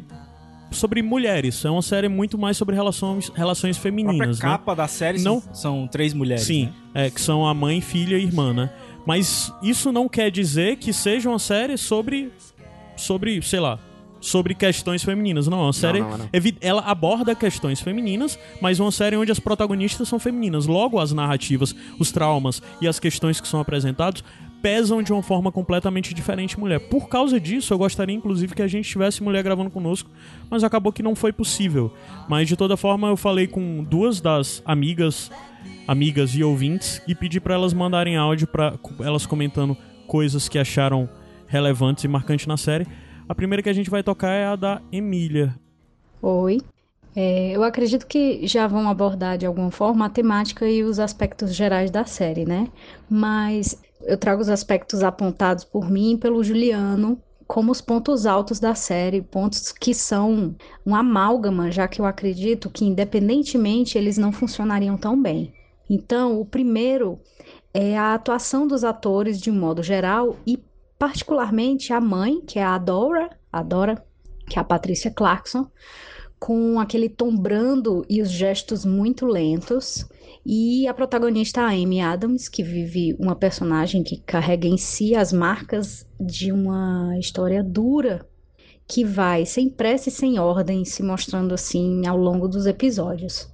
sobre 0.72 1.02
mulheres. 1.02 1.64
É 1.66 1.70
uma 1.70 1.82
série 1.82 2.08
muito 2.08 2.38
mais 2.38 2.58
sobre 2.58 2.76
relações, 2.76 3.30
relações 3.36 3.78
A 3.78 3.82
própria 3.82 4.04
femininas, 4.04 4.40
né? 4.40 4.42
capa 4.50 4.76
da 4.76 4.88
série 4.88 5.22
Não- 5.22 5.42
são, 5.54 5.88
três 5.88 6.14
mulheres. 6.14 6.44
Sim, 6.44 6.66
né? 6.94 7.08
é, 7.08 7.10
que 7.10 7.20
são 7.20 7.46
a 7.48 7.54
mãe, 7.54 7.82
filha 7.82 8.18
e 8.18 8.24
irmã, 8.24 8.54
né? 8.54 8.70
Mas 9.06 9.52
isso 9.64 9.92
não 9.92 10.08
quer 10.08 10.30
dizer 10.30 10.78
que 10.78 10.94
seja 10.94 11.30
uma 11.30 11.40
série 11.40 11.78
sobre, 11.78 12.32
sobre, 12.96 13.42
sei 13.42 13.60
lá, 13.60 13.80
sobre 14.22 14.54
questões 14.54 15.02
femininas. 15.04 15.48
Não, 15.48 15.60
é 15.60 15.64
uma 15.64 15.74
série, 15.74 16.02
não, 16.02 16.18
não. 16.18 16.30
evi- 16.34 16.58
ela 16.62 16.82
aborda 16.82 17.34
questões 17.34 17.80
femininas, 17.80 18.38
mas 18.62 18.80
é 18.80 18.84
uma 18.84 18.92
série 18.92 19.16
onde 19.16 19.32
as 19.32 19.40
protagonistas 19.40 20.08
são 20.10 20.20
femininas. 20.20 20.66
Logo, 20.68 21.00
as 21.00 21.12
narrativas, 21.14 21.74
os 21.98 22.12
traumas 22.12 22.62
e 22.82 22.88
as 22.88 23.00
questões 23.00 23.40
que 23.40 23.48
são 23.48 23.60
apresentados 23.62 24.24
pesam 24.62 25.02
de 25.02 25.12
uma 25.12 25.24
forma 25.24 25.52
completamente 25.52 26.14
diferente 26.14 26.60
mulher. 26.60 26.80
Por 26.80 27.08
causa 27.08 27.40
disso, 27.40 27.74
eu 27.74 27.78
gostaria 27.78 28.16
inclusive 28.16 28.54
que 28.54 28.62
a 28.62 28.68
gente 28.68 28.90
tivesse 28.90 29.24
mulher 29.24 29.44
gravando 29.44 29.70
conosco, 29.70 30.10
mas 30.50 30.64
acabou 30.64 30.92
que 30.92 31.04
não 31.04 31.16
foi 31.16 31.32
possível. 31.32 31.94
Mas 32.28 32.48
de 32.48 32.56
toda 32.56 32.78
forma, 32.78 33.08
eu 33.08 33.18
falei 33.18 33.48
com 33.48 33.84
duas 33.84 34.20
das 34.22 34.62
amigas, 34.66 35.32
amigas 35.88 36.36
e 36.36 36.44
ouvintes 36.44 37.02
e 37.08 37.16
pedi 37.16 37.40
pra 37.40 37.56
elas 37.56 37.74
mandarem 37.74 38.18
áudio 38.18 38.48
para 38.48 38.78
elas 39.00 39.26
comentando 39.26 39.76
coisas 40.08 40.50
que 40.50 40.58
acharam 40.58 41.10
relevantes 41.48 42.04
e 42.04 42.08
marcantes 42.08 42.48
na 42.48 42.58
série. 42.58 42.88
A 43.28 43.36
primeira 43.36 43.62
que 43.62 43.70
a 43.70 43.74
gente 43.74 43.90
vai 43.90 44.04
tocar 44.04 44.32
é 44.32 44.46
a 44.46 44.56
da 44.56 44.82
Emília. 44.92 45.56
Oi. 46.22 46.60
É, 47.16 47.52
eu 47.52 47.64
acredito 47.64 48.06
que 48.06 48.46
já 48.46 48.68
vão 48.68 48.88
abordar 48.88 49.38
de 49.38 49.46
alguma 49.46 49.72
forma 49.72 50.06
a 50.06 50.10
temática 50.10 50.68
e 50.68 50.84
os 50.84 51.00
aspectos 51.00 51.56
gerais 51.56 51.90
da 51.90 52.06
série, 52.06 52.46
né? 52.46 52.68
Mas 53.10 53.82
eu 54.02 54.18
trago 54.18 54.42
os 54.42 54.50
aspectos 54.50 55.04
apontados 55.04 55.64
por 55.64 55.90
mim 55.90 56.14
e 56.14 56.18
pelo 56.18 56.44
Juliano 56.44 57.22
como 57.50 57.72
os 57.72 57.82
pontos 57.82 58.28
altos 58.28 58.60
da 58.60 58.76
série, 58.76 59.24
pontos 59.24 59.72
que 59.72 59.92
são 59.92 60.56
um 60.86 60.96
amálgama, 60.96 61.72
já 61.72 61.88
que 61.88 62.00
eu 62.00 62.06
acredito 62.06 62.70
que 62.70 62.86
independentemente 62.86 63.98
eles 63.98 64.20
não 64.20 64.32
funcionariam 64.32 64.96
tão 64.96 65.20
bem. 65.20 65.52
Então, 65.90 66.40
o 66.40 66.46
primeiro 66.46 67.20
é 67.74 67.98
a 67.98 68.14
atuação 68.14 68.68
dos 68.68 68.84
atores 68.84 69.42
de 69.42 69.50
um 69.50 69.60
modo 69.60 69.82
geral 69.82 70.38
e 70.46 70.64
particularmente 71.00 71.92
a 71.92 72.00
mãe, 72.00 72.40
que 72.42 72.60
é 72.60 72.64
a 72.64 72.78
Dora, 72.78 73.30
a 73.52 73.64
Dora, 73.64 74.06
que 74.48 74.60
é 74.60 74.62
a 74.62 74.66
Patrícia 74.66 75.10
Clarkson, 75.10 75.72
com 76.40 76.80
aquele 76.80 77.10
tom 77.10 77.36
brando 77.36 78.06
e 78.10 78.22
os 78.22 78.32
gestos 78.32 78.86
muito 78.86 79.26
lentos. 79.26 80.06
E 80.46 80.88
a 80.88 80.94
protagonista, 80.94 81.62
Amy 81.62 82.00
Adams, 82.00 82.48
que 82.48 82.64
vive 82.64 83.16
uma 83.20 83.36
personagem 83.36 84.04
que 84.04 84.18
carrega 84.18 84.68
em 84.68 84.78
si 84.78 85.14
as 85.14 85.34
marcas 85.34 86.08
de 86.20 86.52
uma 86.52 87.16
história 87.20 87.64
dura, 87.64 88.26
que 88.88 89.04
vai 89.04 89.46
sem 89.46 89.70
pressa 89.70 90.10
e 90.10 90.12
sem 90.12 90.40
ordem 90.40 90.86
se 90.86 91.04
mostrando 91.04 91.54
assim 91.54 92.08
ao 92.08 92.18
longo 92.18 92.48
dos 92.48 92.66
episódios. 92.66 93.50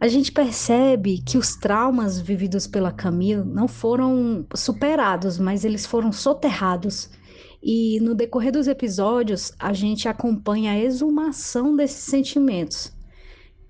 A 0.00 0.06
gente 0.06 0.30
percebe 0.30 1.22
que 1.22 1.38
os 1.38 1.56
traumas 1.56 2.20
vividos 2.20 2.66
pela 2.66 2.92
Camille 2.92 3.44
não 3.44 3.66
foram 3.66 4.44
superados, 4.54 5.38
mas 5.38 5.64
eles 5.64 5.86
foram 5.86 6.12
soterrados. 6.12 7.08
E 7.66 7.98
no 8.00 8.14
decorrer 8.14 8.52
dos 8.52 8.68
episódios, 8.68 9.50
a 9.58 9.72
gente 9.72 10.06
acompanha 10.06 10.72
a 10.72 10.78
exumação 10.78 11.74
desses 11.74 12.04
sentimentos. 12.04 12.92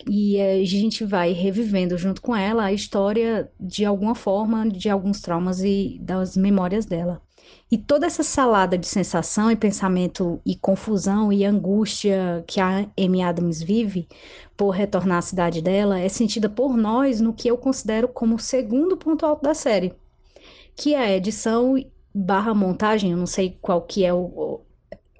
E 0.05 0.41
a 0.41 0.65
gente 0.65 1.05
vai 1.05 1.31
revivendo 1.31 1.97
junto 1.97 2.21
com 2.21 2.35
ela 2.35 2.65
a 2.65 2.73
história 2.73 3.49
de 3.61 3.85
alguma 3.85 4.17
forma, 4.17 4.69
de 4.69 4.91
alguns 4.91 5.21
traumas 5.21 5.63
e 5.63 5.97
das 6.03 6.37
memórias 6.37 6.85
dela. 6.85 7.23
E 7.71 7.79
toda 7.79 8.05
essa 8.05 8.25
salada 8.25 8.77
de 8.77 8.87
sensação 8.89 9.49
e 9.49 9.55
pensamento 9.55 10.41
e 10.45 10.57
confusão 10.57 11.33
e 11.33 11.45
angústia 11.45 12.43
que 12.49 12.59
a 12.59 12.89
Amy 12.99 13.23
Adams 13.23 13.63
vive 13.63 14.09
por 14.57 14.71
retornar 14.71 15.19
à 15.19 15.23
cidade 15.23 15.63
dela 15.63 16.01
é 16.01 16.09
sentida 16.09 16.49
por 16.49 16.77
nós 16.77 17.21
no 17.21 17.33
que 17.33 17.47
eu 17.47 17.57
considero 17.57 18.09
como 18.09 18.35
o 18.35 18.41
segundo 18.41 18.97
ponto 18.97 19.25
alto 19.25 19.43
da 19.43 19.55
série, 19.55 19.95
que 20.75 20.95
é 20.95 20.99
a 20.99 21.17
edição 21.17 21.77
barra 22.15 22.55
montagem, 22.55 23.11
eu 23.11 23.17
não 23.17 23.27
sei 23.27 23.59
qual 23.61 23.83
que 23.83 24.05
é 24.05 24.15
o, 24.15 24.63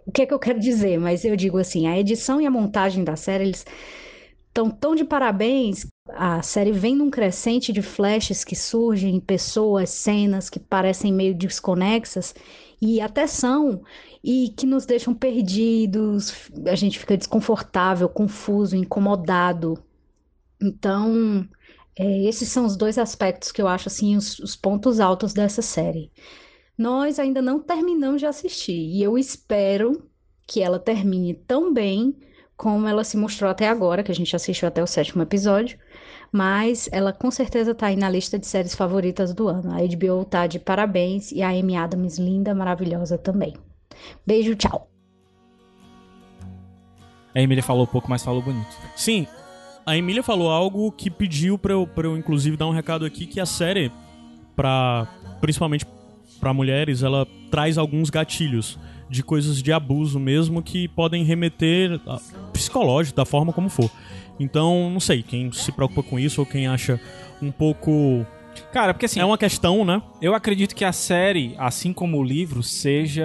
o, 0.07 0.13
que 0.13 0.23
é 0.23 0.27
que 0.27 0.33
eu 0.35 0.39
quero 0.39 0.61
dizer, 0.61 0.99
mas 0.99 1.25
eu 1.25 1.35
digo 1.35 1.59
assim, 1.59 1.87
a 1.87 1.99
edição 1.99 2.41
e 2.41 2.47
a 2.47 2.51
montagem 2.51 3.03
da 3.03 3.17
série, 3.17 3.45
eles 3.45 3.67
estão 4.49 4.71
tão 4.71 4.95
de 4.95 5.05
parabéns. 5.05 5.87
A 6.11 6.43
série 6.43 6.71
vem 6.71 6.95
num 6.95 7.11
crescente 7.11 7.73
de 7.73 7.83
flashes 7.83 8.45
que 8.45 8.55
surgem, 8.55 9.19
pessoas, 9.19 9.91
cenas 9.91 10.49
que 10.49 10.61
parecem 10.61 11.13
meio 11.13 11.35
desconexas 11.35 12.35
e 12.81 13.01
até 13.01 13.27
são, 13.27 13.83
e 14.23 14.51
que 14.51 14.67
nos 14.67 14.87
deixam 14.87 15.15
perdidos, 15.15 16.51
a 16.67 16.75
gente 16.75 16.99
fica 16.99 17.17
desconfortável, 17.17 18.09
confuso, 18.09 18.77
incomodado. 18.77 19.83
Então, 20.61 21.49
é, 21.97 22.25
esses 22.25 22.49
são 22.49 22.67
os 22.67 22.77
dois 22.77 22.99
aspectos 22.99 23.51
que 23.51 23.63
eu 23.63 23.69
acho 23.69 23.89
assim 23.89 24.17
os, 24.17 24.39
os 24.39 24.55
pontos 24.57 25.01
altos 25.01 25.33
dessa 25.33 25.63
série. 25.63 26.11
Nós 26.77 27.19
ainda 27.19 27.41
não 27.41 27.61
terminamos 27.61 28.21
de 28.21 28.27
assistir 28.27 28.73
e 28.73 29.03
eu 29.03 29.17
espero 29.17 30.09
que 30.47 30.61
ela 30.61 30.79
termine 30.79 31.35
tão 31.35 31.73
bem 31.73 32.17
como 32.57 32.87
ela 32.87 33.05
se 33.05 33.17
mostrou 33.17 33.51
até 33.51 33.69
agora, 33.69 34.03
que 34.03 34.13
a 34.13 34.15
gente 34.15 34.35
assistiu 34.35 34.69
até 34.69 34.83
o 34.83 34.87
sétimo 34.87 35.23
episódio, 35.23 35.79
mas 36.31 36.89
ela 36.93 37.13
com 37.13 37.31
certeza 37.31 37.73
está 37.73 37.87
aí 37.87 37.97
na 37.97 38.09
lista 38.09 38.39
de 38.39 38.47
séries 38.47 38.75
favoritas 38.75 39.33
do 39.33 39.49
ano. 39.49 39.73
A 39.73 39.79
HBO 39.79 40.25
tá 40.25 40.47
de 40.47 40.59
parabéns 40.59 41.33
e 41.33 41.43
a 41.43 41.49
Amy 41.49 41.77
Adams 41.77 42.19
linda, 42.19 42.55
maravilhosa 42.55 43.19
também. 43.19 43.55
Beijo, 44.27 44.55
tchau. 44.55 44.89
A 47.35 47.41
Emília 47.41 47.63
falou 47.63 47.87
pouco, 47.87 48.09
mas 48.09 48.23
falou 48.23 48.43
bonito. 48.43 48.77
Sim, 48.95 49.27
a 49.85 49.97
Emília 49.97 50.23
falou 50.23 50.51
algo 50.51 50.91
que 50.93 51.11
pediu 51.11 51.59
pra 51.59 51.73
eu, 51.73 51.87
pra 51.87 52.07
eu 52.07 52.17
inclusive 52.17 52.57
dar 52.57 52.67
um 52.67 52.73
recado 52.73 53.05
aqui 53.05 53.27
que 53.27 53.41
a 53.41 53.47
série 53.47 53.91
para 54.55 55.09
principalmente 55.41 55.85
para 56.41 56.53
mulheres, 56.53 57.03
ela 57.03 57.27
traz 57.51 57.79
alguns 57.79 58.11
gatilhos 58.11 58.79
de 59.09 59.23
coisas 59.23 59.63
de 59.63 59.73
abuso 59.73 60.19
mesmo 60.19 60.63
que 60.63 60.89
podem 60.89 61.25
remeter 61.25 62.01
a 62.07 62.19
psicológico 62.53 63.17
da 63.17 63.25
forma 63.25 63.53
como 63.53 63.69
for. 63.69 63.91
Então, 64.39 64.91
não 64.91 65.01
sei, 65.01 65.23
quem 65.23 65.53
se 65.53 65.71
preocupa 65.71 66.03
com 66.03 66.19
isso 66.19 66.41
ou 66.41 66.47
quem 66.47 66.67
acha 66.67 67.01
um 67.41 67.53
pouco 67.53 68.27
Cara, 68.73 68.95
porque 68.95 69.07
assim, 69.07 69.21
é 69.21 69.25
uma 69.25 69.39
questão, 69.39 69.85
né? 69.85 70.01
eu 70.21 70.35
acredito 70.35 70.75
que 70.75 70.85
a 70.85 70.93
série, 70.93 71.55
assim 71.59 71.93
como 71.93 72.19
o 72.19 72.23
livro, 72.23 72.63
seja, 72.63 73.25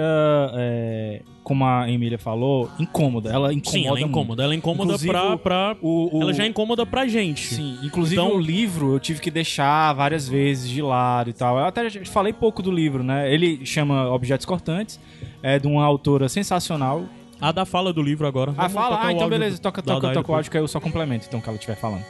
é, 0.54 1.22
como 1.50 1.64
a 1.64 1.90
Emília 1.90 2.16
falou, 2.16 2.70
incômoda. 2.78 3.28
Ela 3.28 3.52
incomoda 3.52 3.70
Sim, 3.82 3.88
ela 3.88 3.98
é 3.98 4.02
incômoda. 4.02 4.44
Ela 4.44 4.54
é 4.54 4.56
incômoda 4.56 4.84
Inclusive, 4.84 5.10
pra, 5.12 5.36
pra 5.36 5.76
O, 5.82 6.16
o- 6.18 6.22
ela 6.22 6.32
já 6.32 6.44
é 6.44 6.46
incômoda 6.46 6.86
pra 6.86 7.08
gente. 7.08 7.54
Sim, 7.56 7.76
inclusive 7.82 8.20
Então- 8.22 8.36
o 8.36 8.40
livro 8.40 8.92
eu 8.94 9.00
tive 9.00 9.20
que 9.20 9.32
deixar 9.32 9.92
várias 9.94 10.28
vezes 10.28 10.70
de 10.70 10.80
lado 10.80 11.28
e 11.28 11.32
tal. 11.32 11.58
Eu 11.58 11.64
até 11.64 11.90
falei 12.04 12.32
pouco 12.32 12.62
do 12.62 12.70
livro, 12.70 13.02
né? 13.02 13.34
Ele 13.34 13.66
chama 13.66 14.08
Objetos 14.12 14.46
Cortantes, 14.46 15.00
é 15.42 15.58
de 15.58 15.66
uma 15.66 15.84
autora 15.84 16.28
sensacional. 16.28 17.04
A 17.40 17.50
da 17.50 17.64
fala 17.64 17.92
do 17.92 18.00
livro 18.00 18.28
agora. 18.28 18.52
Ah, 18.52 18.68
Vamos 18.68 18.72
fala? 18.74 19.00
Ah, 19.02 19.06
o 19.08 19.10
então 19.10 19.28
beleza, 19.28 19.58
toca, 19.60 19.82
toca, 19.82 19.94
toca 20.00 20.06
o 20.06 20.22
depois. 20.22 20.36
áudio 20.36 20.50
que 20.52 20.56
aí 20.56 20.62
eu 20.62 20.68
só 20.68 20.78
complemento, 20.78 21.26
então, 21.26 21.40
que 21.40 21.48
ela 21.48 21.56
estiver 21.56 21.74
falando. 21.74 22.04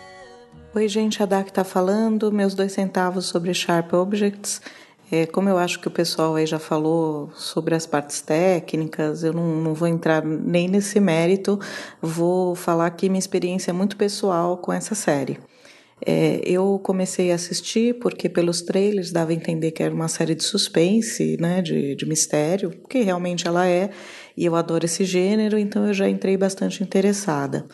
Oi, 0.74 0.86
gente, 0.86 1.22
a 1.22 1.26
Dak 1.26 1.50
tá 1.50 1.64
falando. 1.64 2.30
Meus 2.30 2.54
dois 2.54 2.72
centavos 2.72 3.24
sobre 3.24 3.54
Sharp 3.54 3.90
Objects. 3.94 4.60
É, 5.12 5.26
como 5.26 5.48
eu 5.48 5.58
acho 5.58 5.80
que 5.80 5.88
o 5.88 5.90
pessoal 5.90 6.36
aí 6.36 6.46
já 6.46 6.58
falou 6.58 7.30
sobre 7.34 7.74
as 7.74 7.84
partes 7.84 8.20
técnicas, 8.20 9.24
eu 9.24 9.32
não, 9.32 9.56
não 9.56 9.74
vou 9.74 9.88
entrar 9.88 10.24
nem 10.24 10.68
nesse 10.68 11.00
mérito. 11.00 11.58
Vou 12.00 12.54
falar 12.54 12.90
que 12.90 13.08
minha 13.08 13.18
experiência 13.18 13.70
é 13.70 13.74
muito 13.74 13.96
pessoal 13.96 14.56
com 14.58 14.72
essa 14.72 14.94
série. 14.94 15.38
É, 16.06 16.40
eu 16.44 16.80
comecei 16.82 17.30
a 17.30 17.34
assistir 17.34 17.98
porque 17.98 18.28
pelos 18.28 18.62
trailers 18.62 19.10
dava 19.10 19.32
a 19.32 19.34
entender 19.34 19.72
que 19.72 19.82
era 19.82 19.94
uma 19.94 20.08
série 20.08 20.34
de 20.34 20.44
suspense, 20.44 21.36
né, 21.38 21.60
de, 21.60 21.94
de 21.94 22.06
mistério, 22.06 22.70
que 22.88 23.02
realmente 23.02 23.46
ela 23.46 23.66
é, 23.66 23.90
e 24.34 24.46
eu 24.46 24.54
adoro 24.54 24.86
esse 24.86 25.04
gênero, 25.04 25.58
então 25.58 25.86
eu 25.86 25.92
já 25.92 26.08
entrei 26.08 26.38
bastante 26.38 26.82
interessada. 26.82 27.66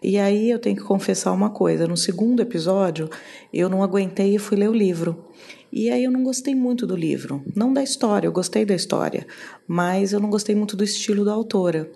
E 0.00 0.18
aí 0.18 0.50
eu 0.50 0.58
tenho 0.58 0.76
que 0.76 0.82
confessar 0.82 1.32
uma 1.32 1.50
coisa: 1.50 1.86
no 1.86 1.96
segundo 1.96 2.40
episódio, 2.40 3.08
eu 3.52 3.68
não 3.68 3.82
aguentei 3.82 4.34
e 4.34 4.38
fui 4.38 4.56
ler 4.56 4.68
o 4.68 4.74
livro. 4.74 5.24
E 5.72 5.90
aí 5.90 6.04
eu 6.04 6.10
não 6.10 6.22
gostei 6.22 6.54
muito 6.54 6.86
do 6.86 6.94
livro. 6.94 7.42
Não 7.56 7.72
da 7.72 7.82
história, 7.82 8.26
eu 8.26 8.32
gostei 8.32 8.64
da 8.64 8.74
história, 8.74 9.26
mas 9.66 10.12
eu 10.12 10.20
não 10.20 10.28
gostei 10.28 10.54
muito 10.54 10.76
do 10.76 10.84
estilo 10.84 11.24
da 11.24 11.32
autora. 11.32 11.90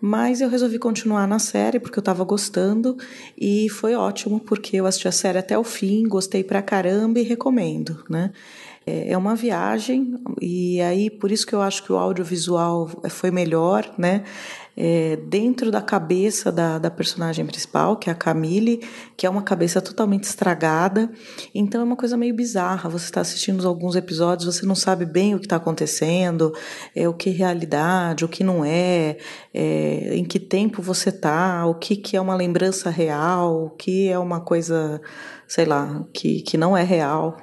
Mas 0.00 0.40
eu 0.40 0.48
resolvi 0.48 0.78
continuar 0.78 1.28
na 1.28 1.38
série 1.38 1.78
porque 1.78 1.98
eu 1.98 2.02
tava 2.02 2.24
gostando 2.24 2.96
e 3.38 3.68
foi 3.68 3.94
ótimo 3.94 4.40
porque 4.40 4.76
eu 4.76 4.86
assisti 4.86 5.06
a 5.06 5.12
série 5.12 5.38
até 5.38 5.58
o 5.58 5.62
fim, 5.62 6.08
gostei 6.08 6.42
pra 6.42 6.62
caramba 6.62 7.20
e 7.20 7.22
recomendo, 7.22 8.02
né? 8.08 8.32
É 8.86 9.12
é 9.12 9.16
uma 9.16 9.36
viagem 9.36 10.18
e 10.40 10.80
aí 10.80 11.10
por 11.10 11.30
isso 11.30 11.46
que 11.46 11.54
eu 11.54 11.60
acho 11.60 11.84
que 11.84 11.92
o 11.92 11.98
audiovisual 11.98 12.88
foi 13.10 13.30
melhor, 13.30 13.92
né? 13.98 14.24
É, 14.82 15.16
dentro 15.16 15.70
da 15.70 15.82
cabeça 15.82 16.50
da, 16.50 16.78
da 16.78 16.90
personagem 16.90 17.44
principal, 17.44 17.98
que 17.98 18.08
é 18.08 18.12
a 18.14 18.16
Camille, 18.16 18.80
que 19.14 19.26
é 19.26 19.30
uma 19.30 19.42
cabeça 19.42 19.78
totalmente 19.78 20.24
estragada. 20.24 21.12
Então 21.54 21.82
é 21.82 21.84
uma 21.84 21.96
coisa 21.96 22.16
meio 22.16 22.34
bizarra. 22.34 22.88
Você 22.88 23.04
está 23.04 23.20
assistindo 23.20 23.68
alguns 23.68 23.94
episódios, 23.94 24.56
você 24.56 24.64
não 24.64 24.74
sabe 24.74 25.04
bem 25.04 25.34
o 25.34 25.38
que 25.38 25.44
está 25.44 25.56
acontecendo, 25.56 26.54
é, 26.96 27.06
o 27.06 27.12
que 27.12 27.28
é 27.28 27.32
realidade, 27.34 28.24
o 28.24 28.28
que 28.28 28.42
não 28.42 28.64
é, 28.64 29.18
é, 29.52 30.16
em 30.16 30.24
que 30.24 30.40
tempo 30.40 30.80
você 30.80 31.12
tá, 31.12 31.66
o 31.66 31.74
que, 31.74 31.94
que 31.94 32.16
é 32.16 32.20
uma 32.20 32.34
lembrança 32.34 32.88
real, 32.88 33.66
o 33.66 33.70
que 33.70 34.08
é 34.08 34.18
uma 34.18 34.40
coisa, 34.40 34.98
sei 35.46 35.66
lá, 35.66 36.06
que, 36.10 36.40
que 36.40 36.56
não 36.56 36.74
é 36.74 36.82
real. 36.82 37.36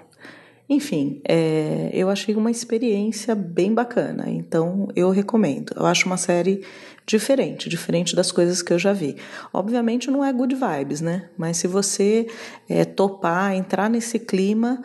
Enfim, 0.68 1.22
é, 1.24 1.92
eu 1.94 2.10
achei 2.10 2.36
uma 2.36 2.50
experiência 2.50 3.36
bem 3.36 3.74
bacana, 3.74 4.26
então 4.28 4.88
eu 4.96 5.12
recomendo. 5.12 5.72
Eu 5.76 5.86
acho 5.86 6.08
uma 6.08 6.18
série 6.18 6.62
diferente, 7.08 7.70
diferente 7.70 8.16
das 8.16 8.32
coisas 8.32 8.62
que 8.62 8.74
eu 8.74 8.78
já 8.78 8.92
vi. 8.92 9.16
Obviamente 9.54 10.12
não 10.12 10.24
é 10.24 10.32
good 10.34 10.54
vibes, 10.54 11.00
né? 11.00 11.30
Mas 11.38 11.58
se 11.58 11.68
você 11.68 12.28
é, 12.68 12.84
topar, 12.84 13.56
entrar 13.56 13.90
nesse 13.90 14.20
clima, 14.20 14.82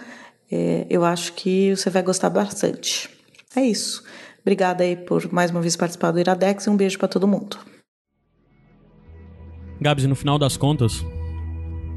é, 0.51 0.87
eu 0.89 1.05
acho 1.05 1.33
que 1.33 1.75
você 1.77 1.91
vai 1.91 2.03
gostar 2.03 2.31
bastante. 2.31 3.11
É 3.57 3.61
isso. 3.61 4.05
Obrigada 4.41 4.85
aí 4.85 4.97
por 4.97 5.31
mais 5.33 5.51
uma 5.51 5.61
vez 5.61 5.77
participar 5.77 6.13
do 6.13 6.21
Iradex 6.21 6.67
e 6.67 6.71
um 6.71 6.77
beijo 6.77 6.97
para 6.97 7.09
todo 7.09 7.27
mundo. 7.27 7.59
Gabs, 9.81 10.05
no 10.07 10.15
final 10.15 10.39
das 10.39 10.57
contas, 10.57 11.05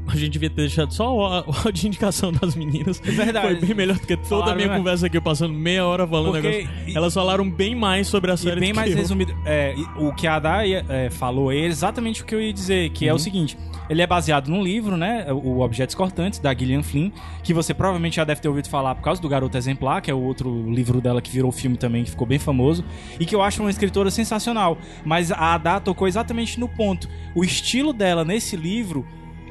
a 0.12 0.16
gente 0.16 0.30
devia 0.32 0.48
ter 0.50 0.62
deixado 0.62 0.92
só 0.92 1.14
o 1.14 1.20
áudio 1.22 1.72
de 1.72 1.86
indicação 1.88 2.32
das 2.32 2.54
meninas. 2.54 3.00
É 3.06 3.10
verdade. 3.10 3.46
Foi 3.58 3.66
bem 3.66 3.74
melhor 3.74 3.96
do 3.98 4.06
que 4.06 4.16
toda 4.16 4.24
a 4.24 4.28
Falaram, 4.40 4.56
minha 4.56 4.68
né? 4.68 4.76
conversa 4.76 5.06
aqui, 5.06 5.16
eu 5.16 5.22
passando 5.22 5.52
meia 5.54 5.84
hora 5.84 6.06
falando 6.06 6.32
Porque- 6.32 6.48
negócio. 6.48 6.88
e- 6.88 6.96
Elas 6.96 7.14
falaram 7.14 7.48
bem 7.50 7.74
mais 7.74 8.06
sobre 8.06 8.30
a 8.30 8.34
E 8.34 8.38
série 8.38 8.60
bem 8.60 8.72
do 8.72 8.76
mais 8.76 8.90
eu. 8.92 8.96
resumido. 8.96 9.34
É, 9.44 9.74
e 9.76 9.82
o 10.02 10.12
que 10.14 10.26
a 10.26 10.38
Dai 10.38 10.74
é, 10.74 11.10
falou 11.10 11.52
é 11.52 11.56
exatamente 11.58 12.22
o 12.22 12.24
que 12.24 12.34
eu 12.34 12.40
ia 12.40 12.52
dizer, 12.52 12.90
que 12.90 13.06
é 13.06 13.10
Uhum. 13.10 13.16
o 13.16 13.18
seguinte: 13.18 13.56
ele 13.88 14.02
é 14.02 14.06
baseado 14.06 14.48
num 14.48 14.62
livro, 14.62 14.96
né? 14.96 15.26
O 15.32 15.60
Objetos 15.60 15.94
Cortantes, 15.94 16.38
da 16.38 16.52
Gillian 16.54 16.82
Flynn, 16.82 17.10
que 17.42 17.52
você 17.54 17.72
provavelmente 17.74 18.16
já 18.16 18.24
deve 18.24 18.40
ter 18.40 18.48
ouvido 18.48 18.68
falar 18.68 18.94
por 18.94 19.02
causa 19.02 19.20
do 19.20 19.28
Garoto 19.28 19.56
Exemplar, 19.56 20.00
que 20.02 20.10
é 20.10 20.14
o 20.14 20.20
outro 20.20 20.70
livro 20.72 21.00
dela 21.00 21.20
que 21.20 21.30
virou 21.30 21.50
filme 21.52 21.76
também, 21.76 22.04
que 22.04 22.10
ficou 22.10 22.26
bem 22.26 22.38
famoso, 22.38 22.84
e 23.18 23.24
que 23.26 23.34
eu 23.34 23.42
acho 23.42 23.60
uma 23.62 23.70
escritora 23.70 24.10
sensacional. 24.10 24.78
Mas 25.04 25.30
a 25.32 25.54
Ada 25.54 25.80
tocou 25.80 26.06
exatamente 26.08 26.58
no 26.58 26.68
ponto. 26.68 27.08
O 27.34 27.44
estilo 27.44 27.92
dela 27.92 28.24
nesse 28.24 28.56
livro 28.56 29.06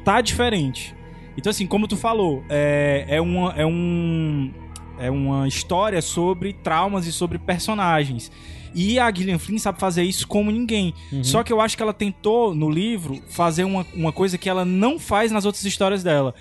tá 0.06 0.20
diferente. 0.20 0.94
Então, 1.36 1.50
assim, 1.50 1.66
como 1.66 1.88
tu 1.88 1.96
falou, 1.96 2.44
é, 2.48 3.04
é, 3.08 3.20
uma, 3.20 3.52
é, 3.54 3.66
um, 3.66 4.52
é 5.00 5.10
uma 5.10 5.48
história 5.48 6.00
sobre 6.00 6.52
traumas 6.52 7.08
e 7.08 7.12
sobre 7.12 7.38
personagens. 7.38 8.30
E 8.72 9.00
a 9.00 9.12
Gillian 9.12 9.38
Flynn 9.38 9.58
sabe 9.58 9.80
fazer 9.80 10.04
isso 10.04 10.28
como 10.28 10.52
ninguém. 10.52 10.94
Só 11.24 11.42
que 11.42 11.52
eu 11.52 11.60
acho 11.60 11.76
que 11.76 11.82
ela 11.82 11.92
tentou, 11.92 12.54
no 12.54 12.70
livro, 12.70 13.20
fazer 13.26 13.64
uma, 13.64 13.84
uma 13.94 14.12
coisa 14.12 14.38
que 14.38 14.48
ela 14.48 14.64
não 14.64 14.96
faz 14.96 15.32
nas 15.32 15.44
outras 15.44 15.64
histórias 15.64 16.04
dela. 16.04 16.34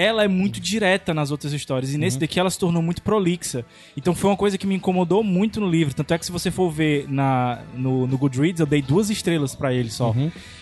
Ela 0.00 0.22
é 0.22 0.28
muito 0.28 0.60
direta 0.60 1.12
nas 1.12 1.32
outras 1.32 1.52
histórias. 1.52 1.92
E 1.92 1.98
nesse 1.98 2.20
daqui 2.20 2.38
ela 2.38 2.48
se 2.48 2.56
tornou 2.56 2.80
muito 2.80 3.02
prolixa. 3.02 3.64
Então 3.96 4.14
foi 4.14 4.30
uma 4.30 4.36
coisa 4.36 4.56
que 4.56 4.64
me 4.64 4.76
incomodou 4.76 5.24
muito 5.24 5.60
no 5.60 5.68
livro. 5.68 5.92
Tanto 5.92 6.14
é 6.14 6.18
que 6.18 6.24
se 6.24 6.30
você 6.30 6.52
for 6.52 6.70
ver 6.70 7.08
na, 7.08 7.62
no, 7.74 8.06
no 8.06 8.16
Goodreads, 8.16 8.60
eu 8.60 8.66
dei 8.66 8.80
duas 8.80 9.10
estrelas 9.10 9.56
pra 9.56 9.74
ele 9.74 9.90
só. 9.90 10.14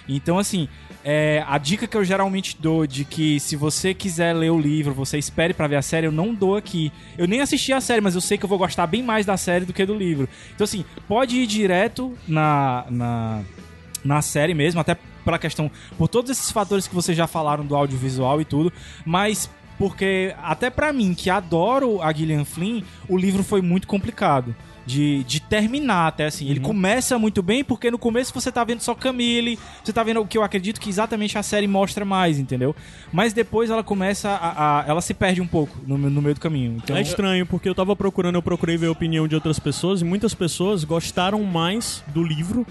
Então, 0.08 0.38
assim, 0.38 0.68
é, 1.04 1.44
a 1.46 1.58
dica 1.58 1.86
que 1.86 1.96
eu 1.96 2.02
geralmente 2.02 2.56
dou 2.58 2.86
de 2.86 3.04
que 3.04 3.38
se 3.38 3.56
você 3.56 3.92
quiser 3.92 4.32
ler 4.32 4.50
o 4.50 4.58
livro, 4.58 4.94
você 4.94 5.18
espere 5.18 5.52
pra 5.52 5.66
ver 5.66 5.76
a 5.76 5.82
série, 5.82 6.06
eu 6.06 6.12
não 6.12 6.34
dou 6.34 6.56
aqui. 6.56 6.90
Eu 7.18 7.28
nem 7.28 7.42
assisti 7.42 7.74
a 7.74 7.80
série, 7.80 8.00
mas 8.00 8.14
eu 8.14 8.22
sei 8.22 8.38
que 8.38 8.44
eu 8.44 8.48
vou 8.48 8.56
gostar 8.56 8.86
bem 8.86 9.02
mais 9.02 9.26
da 9.26 9.36
série 9.36 9.66
do 9.66 9.72
que 9.74 9.84
do 9.84 9.94
livro. 9.94 10.28
Então, 10.54 10.64
assim, 10.64 10.82
pode 11.06 11.36
ir 11.36 11.46
direto 11.46 12.16
na, 12.26 12.86
na, 12.88 13.42
na 14.02 14.22
série 14.22 14.54
mesmo, 14.54 14.80
até 14.80 14.96
pela 15.26 15.38
questão, 15.38 15.70
por 15.98 16.08
todos 16.08 16.30
esses 16.30 16.50
fatores 16.50 16.86
que 16.88 16.94
vocês 16.94 17.14
já 17.18 17.26
falaram 17.26 17.66
do 17.66 17.76
audiovisual 17.76 18.40
e 18.40 18.44
tudo, 18.46 18.72
mas 19.04 19.50
porque 19.78 20.34
até 20.42 20.70
pra 20.70 20.90
mim, 20.90 21.12
que 21.12 21.28
adoro 21.28 22.00
a 22.00 22.10
Gillian 22.10 22.46
Flynn, 22.46 22.80
o 23.08 23.16
livro 23.18 23.42
foi 23.44 23.60
muito 23.60 23.86
complicado. 23.86 24.56
De, 24.88 25.24
de 25.24 25.40
terminar 25.40 26.06
até 26.06 26.26
assim. 26.26 26.48
Ele 26.48 26.60
começa 26.60 27.18
muito 27.18 27.42
bem, 27.42 27.64
porque 27.64 27.90
no 27.90 27.98
começo 27.98 28.32
você 28.32 28.52
tá 28.52 28.62
vendo 28.62 28.78
só 28.82 28.94
Camille, 28.94 29.58
você 29.82 29.92
tá 29.92 30.00
vendo 30.04 30.20
o 30.20 30.26
que 30.28 30.38
eu 30.38 30.44
acredito 30.44 30.80
que 30.80 30.88
exatamente 30.88 31.36
a 31.36 31.42
série 31.42 31.66
mostra 31.66 32.04
mais, 32.04 32.38
entendeu? 32.38 32.72
Mas 33.12 33.32
depois 33.32 33.68
ela 33.68 33.82
começa 33.82 34.28
a. 34.30 34.82
a- 34.82 34.84
ela 34.86 35.00
se 35.00 35.12
perde 35.12 35.40
um 35.40 35.46
pouco 35.48 35.76
no, 35.84 35.98
no 35.98 36.22
meio 36.22 36.36
do 36.36 36.40
caminho. 36.40 36.76
Então, 36.80 36.96
É 36.96 37.00
estranho, 37.02 37.44
porque 37.44 37.68
eu 37.68 37.74
tava 37.74 37.96
procurando, 37.96 38.36
eu 38.36 38.42
procurei 38.42 38.76
ver 38.76 38.86
a 38.86 38.92
opinião 38.92 39.26
de 39.26 39.34
outras 39.34 39.58
pessoas 39.58 40.02
e 40.02 40.04
muitas 40.04 40.34
pessoas 40.34 40.84
gostaram 40.84 41.42
mais 41.42 42.04
do 42.14 42.22
livro, 42.22 42.64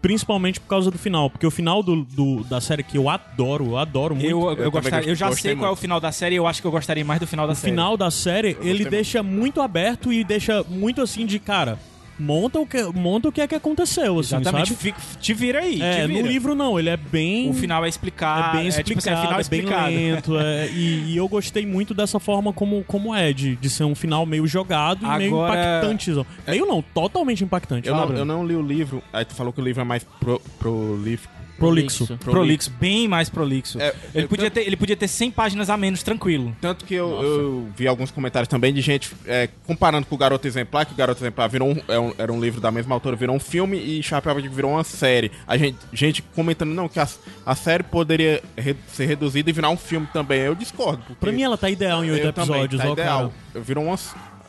principalmente 0.00 0.60
por 0.60 0.66
causa 0.68 0.90
do 0.90 0.98
final. 0.98 1.28
Porque 1.30 1.46
o 1.46 1.50
final 1.50 1.82
do, 1.82 2.04
do- 2.04 2.44
da 2.44 2.60
série 2.60 2.82
que 2.82 2.96
eu 2.98 3.08
adoro, 3.08 3.66
eu 3.66 3.78
adoro 3.78 4.14
muito. 4.14 4.28
eu, 4.30 4.40
eu, 4.50 4.56
Eu 4.64 4.70
gostaria- 4.70 5.08
eu 5.08 5.14
já 5.14 5.32
sei 5.32 5.54
qual 5.54 5.64
é 5.64 5.68
o 5.68 5.70
muito. 5.72 5.80
final 5.80 6.00
da 6.00 6.12
série, 6.12 6.34
eu 6.36 6.46
acho 6.46 6.60
que 6.60 6.66
eu 6.66 6.70
gostaria 6.70 7.04
mais 7.04 7.20
do 7.20 7.26
final 7.26 7.46
da 7.46 7.52
o 7.52 7.56
série. 7.56 7.72
final 7.72 7.96
da 7.96 8.10
série, 8.10 8.56
ele 8.60 8.84
deixa 8.84 9.22
muito 9.22 9.60
aberto 9.60 10.12
e 10.12 10.22
deixa 10.24 10.62
muito 10.68 11.00
assim 11.02 11.24
de 11.26 11.38
cara. 11.38 11.78
Monta 12.18 12.58
o 12.58 12.66
que, 12.66 12.82
monta 12.94 13.28
o 13.28 13.32
que 13.32 13.40
é 13.40 13.46
que 13.46 13.54
aconteceu, 13.54 14.18
assim, 14.18 14.36
Exatamente. 14.36 14.68
sabe? 14.68 14.80
Fica- 14.80 14.98
te 15.20 15.34
vira 15.34 15.60
aí. 15.60 15.82
É, 15.82 15.96
te 15.96 16.00
no 16.02 16.14
vira. 16.14 16.28
livro 16.28 16.54
não, 16.54 16.78
ele 16.78 16.88
é 16.88 16.96
bem. 16.96 17.50
O 17.50 17.54
final 17.54 17.84
é 17.84 17.88
explicado. 17.88 18.56
é 18.58 18.60
bem 18.62 18.70
tipo 18.70 18.80
assim, 18.80 18.80
explicado, 18.80 19.16
final 19.20 19.32
é 19.40 19.44
bem 19.44 19.60
explicado. 19.60 19.90
lento. 19.90 20.38
é, 20.38 20.66
e, 20.68 21.12
e 21.12 21.16
eu 21.16 21.28
gostei 21.28 21.66
muito 21.66 21.92
dessa 21.92 22.18
forma 22.18 22.52
como, 22.52 22.82
como 22.84 23.14
é, 23.14 23.32
de, 23.32 23.56
de 23.56 23.68
ser 23.68 23.84
um 23.84 23.94
final 23.94 24.24
meio 24.24 24.46
jogado 24.46 25.04
e 25.04 25.18
meio 25.18 25.34
Agora- 25.34 25.78
impactante. 25.78 26.10
Meio 26.48 26.64
não, 26.66 26.80
totalmente 26.82 27.44
impactante. 27.44 27.88
Eu 27.88 27.94
não, 27.94 28.12
eu 28.14 28.24
não 28.24 28.46
li 28.46 28.56
o 28.56 28.62
livro, 28.62 29.02
aí 29.12 29.24
tu 29.24 29.34
falou 29.34 29.52
que 29.52 29.60
o 29.60 29.64
livro 29.64 29.82
é 29.82 29.84
mais 29.84 30.04
pro, 30.18 30.40
prolífico. 30.58 31.35
Prolixo. 31.58 32.16
Prolixo, 32.18 32.70
bem 32.78 33.08
mais 33.08 33.28
prolixo. 33.28 33.80
É, 33.80 33.94
ele, 34.14 34.24
eu- 34.24 34.28
podia 34.28 34.46
eu- 34.46 34.50
ter, 34.50 34.66
ele 34.66 34.76
podia 34.76 34.96
ter 34.96 35.08
100 35.08 35.30
páginas 35.30 35.70
a 35.70 35.76
menos, 35.76 36.02
tranquilo. 36.02 36.54
Tanto 36.60 36.84
que 36.84 36.94
eu, 36.94 37.22
eu 37.22 37.68
vi 37.76 37.86
alguns 37.88 38.10
comentários 38.10 38.48
também 38.48 38.72
de 38.72 38.80
gente 38.80 39.12
é, 39.26 39.48
comparando 39.66 40.06
com 40.06 40.14
o 40.14 40.18
Garoto 40.18 40.46
Exemplar, 40.46 40.84
que 40.86 40.92
o 40.92 40.96
Garoto 40.96 41.20
Exemplar 41.20 41.48
virou 41.48 41.70
um, 41.70 41.76
é 41.88 41.98
um- 41.98 42.14
era 42.18 42.32
um 42.32 42.40
livro 42.40 42.60
da 42.60 42.70
mesma 42.70 42.94
autora, 42.94 43.16
virou 43.16 43.34
um 43.34 43.40
filme 43.40 43.76
e 43.78 44.02
Chapéu 44.02 44.34
virou 44.36 44.72
uma 44.72 44.84
série. 44.84 45.30
A 45.46 45.56
gente, 45.56 45.78
gente 45.92 46.22
comentando, 46.22 46.70
não, 46.74 46.88
que 46.88 47.00
a, 47.00 47.08
a 47.44 47.54
série 47.54 47.82
poderia 47.82 48.42
re- 48.56 48.76
ser 48.88 49.06
reduzida 49.06 49.48
e 49.48 49.52
virar 49.52 49.70
um 49.70 49.76
filme 49.76 50.06
também. 50.12 50.40
Eu 50.40 50.54
discordo. 50.54 51.02
Porque 51.06 51.14
Pra 51.20 51.32
mim 51.32 51.42
ela 51.42 51.56
tá 51.56 51.70
ideal 51.70 52.04
em 52.04 52.10
oito 52.10 52.26
eu 52.26 52.32
também, 52.32 52.62
episódios, 52.64 52.82
tá 52.82 52.88
ó, 52.88 52.92
ideal. 52.92 53.32
cara. 53.52 53.64
Virou 53.64 53.84
uma, 53.84 53.96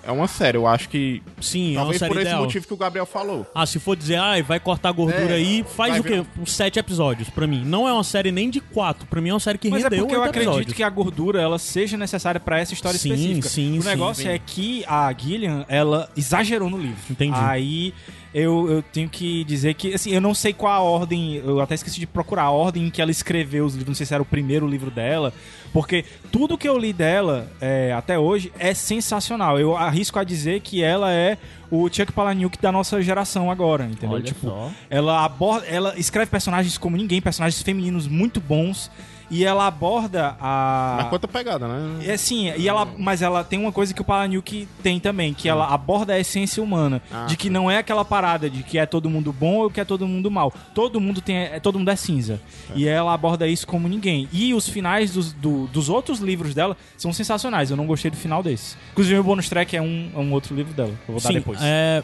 é 0.08 0.12
uma 0.12 0.28
série, 0.28 0.58
eu 0.58 0.66
acho 0.66 0.90
que... 0.90 1.22
Sim, 1.42 1.70
é 1.76 1.78
uma 1.78 1.82
talvez 1.82 2.00
série 2.00 2.10
por 2.12 2.18
esse 2.18 2.28
ideal. 2.28 2.42
motivo 2.44 2.68
que 2.68 2.74
o 2.74 2.78
Gabriel 2.78 3.06
falou. 3.06 3.46
Ah, 3.54 3.66
se 3.66 3.78
for 3.80 3.96
dizer, 3.96 4.16
ai, 4.16 4.42
vai 4.42 4.60
cortar 4.60 4.92
gordura 4.92 5.32
É, 5.32 5.36
aí, 5.36 5.64
faz 5.76 6.00
o 6.00 6.04
quê? 6.04 6.10
virar- 6.10 6.26
Uns 6.40 6.52
sete 6.54 6.80
episódios, 6.80 7.30
pra 7.30 7.46
mim. 7.46 7.64
Não 7.66 7.88
é 7.88 7.94
uma 7.94 8.04
série 8.04 8.32
nem 8.32 8.50
de 8.50 8.60
quatro, 8.60 9.06
pra 9.08 9.20
mim 9.22 9.30
é 9.30 9.34
uma 9.34 9.40
série 9.40 9.58
que 9.58 9.70
Mas 9.70 9.82
é 9.82 9.84
rendeu 9.90 10.00
porque 10.06 10.16
eu 10.16 10.24
acredito 10.24 10.50
episódios. 10.50 10.74
que 10.74 10.84
a 10.84 10.90
gordura 10.90 11.42
ela 11.42 11.60
seja 11.60 11.98
necessária 11.98 12.40
pra 12.40 12.60
essa 12.60 12.74
história 12.74 12.98
Sim, 12.98 13.10
específica. 13.14 13.50
sim, 13.50 13.78
o 13.78 13.82
sim, 13.82 13.88
negócio 13.90 14.24
sim. 14.24 14.30
é 14.30 14.40
que 14.40 14.84
a 14.88 15.14
Gillian, 15.18 15.66
ela 15.68 16.10
exagerou 16.16 16.70
no 16.70 16.78
livro. 16.78 16.98
Entendi. 17.10 17.38
Aí 17.40 17.94
eu, 18.34 18.70
eu 18.70 18.82
tenho 18.82 19.10
que 19.10 19.44
dizer 19.44 19.74
que, 19.74 19.94
assim, 19.94 20.12
eu 20.12 20.22
não 20.22 20.34
sei 20.34 20.54
qual 20.54 20.74
a 20.74 20.80
ordem, 20.80 21.36
eu 21.36 21.60
até 21.60 21.76
esqueci 21.76 22.00
de 22.00 22.08
procurar 22.08 22.44
a 22.44 22.52
ordem 22.52 22.88
em 22.88 22.90
que 22.90 23.02
ela 23.02 23.12
escreveu 23.12 23.66
os 23.66 23.74
livros, 23.74 23.88
não 23.88 23.96
sei 23.96 24.06
se 24.06 24.14
era 24.14 24.22
o 24.22 24.26
primeiro 24.26 24.68
livro 24.68 24.92
dela, 24.92 25.34
porque 25.74 26.06
tudo 26.32 26.58
que 26.58 26.68
eu 26.68 26.78
li 26.78 26.94
dela 26.94 27.50
é, 27.62 27.94
até 27.94 28.18
hoje 28.18 28.52
é 28.60 28.74
sensacional. 28.74 29.60
Eu 29.60 29.76
arrisco 29.76 30.20
a 30.20 30.24
dizer 30.24 30.62
que 30.62 30.84
ela 30.84 31.12
é 31.12 31.38
o 31.70 31.90
Chuck 31.90 32.12
Palahniuk 32.12 32.58
da 32.62 32.72
nossa 32.72 33.02
geração 33.02 33.52
agora, 33.52 33.86
entendeu? 33.86 34.16
Olha 34.16 34.24
tipo, 34.24 34.48
só. 34.48 34.72
ela 34.90 35.24
aborda, 35.24 35.66
ela 35.68 35.98
escreve 35.98 36.30
personagens 36.30 36.78
como 36.78 36.96
ninguém, 36.96 37.22
personagens 37.22 37.62
femininos 37.62 38.08
muito 38.08 38.40
bons. 38.40 38.90
E 39.30 39.44
ela 39.44 39.68
aborda 39.68 40.38
a. 40.40 40.96
Mas 41.02 41.10
quanta 41.10 41.28
pegada, 41.28 41.68
né? 41.68 42.06
É 42.06 42.16
sim, 42.16 42.50
e 42.56 42.68
ela, 42.70 42.88
mas 42.98 43.22
ela 43.22 43.44
tem 43.44 43.60
uma 43.60 43.74
coisa 43.74 43.94
que 43.94 44.00
o 44.02 44.06
Palahniuk 44.06 44.68
tem 44.82 45.00
também, 45.02 45.34
que 45.34 45.50
ela 45.50 45.68
aborda 45.68 46.14
a 46.14 46.20
essência 46.20 46.64
humana, 46.64 47.02
Ah, 47.12 47.26
de 47.26 47.36
que 47.36 47.50
não 47.50 47.70
é 47.70 47.78
aquela 47.78 48.06
parada 48.06 48.50
de 48.50 48.64
que 48.64 48.78
é 48.80 48.86
todo 48.86 49.10
mundo 49.10 49.34
bom 49.34 49.56
ou 49.64 49.70
que 49.70 49.82
é 49.82 49.86
todo 49.86 50.08
mundo 50.08 50.32
mal. 50.32 50.54
Todo 50.74 51.02
mundo 51.02 51.20
tem, 51.20 51.36
é, 51.38 51.60
todo 51.60 51.78
mundo 51.78 51.92
é 51.92 51.96
cinza. 51.98 52.40
E 52.74 52.88
ela 52.88 53.14
aborda 53.14 53.46
isso 53.48 53.68
como 53.68 53.88
ninguém. 53.90 54.30
E 54.32 54.54
os 54.54 54.70
finais 54.70 55.12
dos, 55.12 55.34
do- 55.34 55.68
dos 55.68 55.90
outros 55.90 56.20
livros 56.20 56.54
dela 56.56 56.78
são 56.98 57.12
sensacionais. 57.12 57.70
Eu 57.70 57.76
não 57.76 57.86
gostei 57.86 58.10
do 58.10 58.16
final 58.18 58.42
desse. 58.42 58.78
Inclusive 58.94 59.20
o 59.20 59.24
bônus 59.24 59.50
track 59.50 59.76
é 59.76 59.82
um, 59.82 60.10
é 60.16 60.20
um 60.20 60.32
outro 60.32 60.56
livro 60.56 60.74
dela. 60.74 60.92
Eu 61.08 61.14
vou 61.16 61.22
dar 61.22 61.28
Sim, 61.28 61.34
depois. 61.34 61.60
é, 61.62 62.02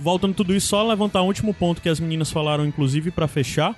voltando 0.00 0.34
tudo 0.34 0.54
isso, 0.54 0.66
só 0.68 0.82
levantar 0.86 1.22
um 1.22 1.26
último 1.26 1.54
ponto 1.54 1.80
que 1.80 1.88
as 1.88 1.98
meninas 2.00 2.30
falaram, 2.30 2.66
inclusive, 2.66 3.10
pra 3.10 3.26
fechar. 3.26 3.74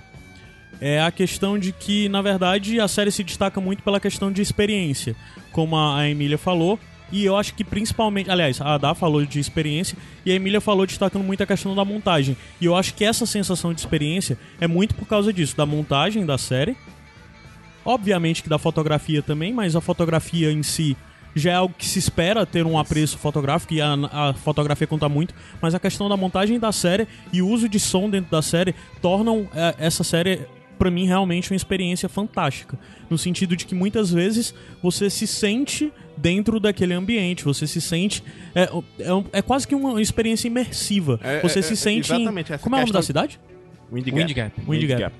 É 0.79 1.01
a 1.01 1.11
questão 1.11 1.57
de 1.57 1.71
que, 1.71 2.07
na 2.09 2.21
verdade, 2.21 2.79
a 2.79 2.87
série 2.87 3.11
se 3.11 3.23
destaca 3.23 3.59
muito 3.59 3.81
pela 3.83 3.99
questão 3.99 4.31
de 4.31 4.41
experiência. 4.41 5.15
Como 5.51 5.75
a 5.75 6.07
Emília 6.07 6.37
falou, 6.37 6.79
E 7.11 7.23
eu 7.23 7.37
acho 7.37 7.53
que 7.53 7.63
principalmente, 7.63 8.29
aliás, 8.29 8.59
a 8.59 8.73
Adá 8.73 8.93
falou 8.93 9.25
de 9.25 9.39
experiência 9.39 9.97
e 10.25 10.31
a 10.31 10.35
Emília 10.35 10.59
falou 10.59 10.85
destacando 10.85 11.23
muito 11.23 11.41
a 11.41 11.45
questão 11.45 11.73
da 11.73 11.85
montagem. 11.85 12.35
E 12.59 12.65
eu 12.65 12.75
acho 12.75 12.93
que 12.93 13.05
essa 13.05 13.25
sensação 13.25 13.73
de 13.73 13.79
experiência 13.79 14.37
é 14.59 14.67
muito 14.67 14.93
por 14.95 15.07
causa 15.07 15.31
disso, 15.31 15.55
da 15.55 15.65
montagem 15.65 16.25
da 16.25 16.37
série. 16.37 16.75
Obviamente 17.85 18.43
que 18.43 18.49
da 18.49 18.57
fotografia 18.57 19.21
também, 19.21 19.53
mas 19.53 19.75
a 19.75 19.81
fotografia 19.81 20.51
em 20.51 20.61
si 20.63 20.97
já 21.33 21.51
é 21.51 21.55
algo 21.55 21.73
que 21.77 21.85
se 21.85 21.99
espera 21.99 22.45
ter 22.45 22.65
um 22.65 22.77
apreço 22.77 23.17
fotográfico 23.17 23.73
e 23.73 23.79
a, 23.79 23.93
a 23.93 24.33
fotografia 24.33 24.87
conta 24.87 25.07
muito, 25.07 25.33
mas 25.61 25.75
a 25.75 25.79
questão 25.79 26.09
da 26.09 26.17
montagem 26.17 26.59
da 26.59 26.71
série 26.71 27.07
e 27.31 27.41
o 27.41 27.47
uso 27.47 27.69
de 27.69 27.79
som 27.79 28.09
dentro 28.09 28.31
da 28.31 28.41
série 28.41 28.73
tornam 29.01 29.47
é, 29.53 29.75
essa 29.77 30.03
série 30.03 30.41
pra 30.77 30.89
mim 30.91 31.05
realmente 31.05 31.51
uma 31.51 31.55
experiência 31.55 32.07
fantástica, 32.07 32.77
no 33.09 33.17
sentido 33.17 33.55
de 33.55 33.65
que 33.65 33.73
muitas 33.75 34.11
vezes 34.11 34.53
você 34.81 35.09
se 35.09 35.25
sente 35.27 35.91
dentro 36.15 36.59
daquele 36.59 36.93
ambiente, 36.93 37.43
você 37.43 37.67
se 37.67 37.79
sente 37.81 38.23
é, 38.55 38.63
é, 38.63 39.39
é 39.39 39.41
quase 39.41 39.67
que 39.67 39.75
uma 39.75 40.01
experiência 40.01 40.47
imersiva. 40.47 41.19
É, 41.23 41.41
você 41.41 41.59
é, 41.59 41.61
se 41.61 41.73
é, 41.73 41.75
sente 41.75 42.11
em- 42.13 42.15
exatamente, 42.21 42.53
essa 42.53 42.63
Como 42.63 42.75
é 42.75 42.79
o 42.79 42.81
nome 42.81 42.93
da 42.93 43.01
cidade? 43.01 43.39
Wind 43.91 44.07
Wind 44.07 44.31
Gap. 44.33 44.51
Wind 44.61 44.81
Wind 44.81 44.89
Gap. 44.89 45.01
Gap. 45.01 45.15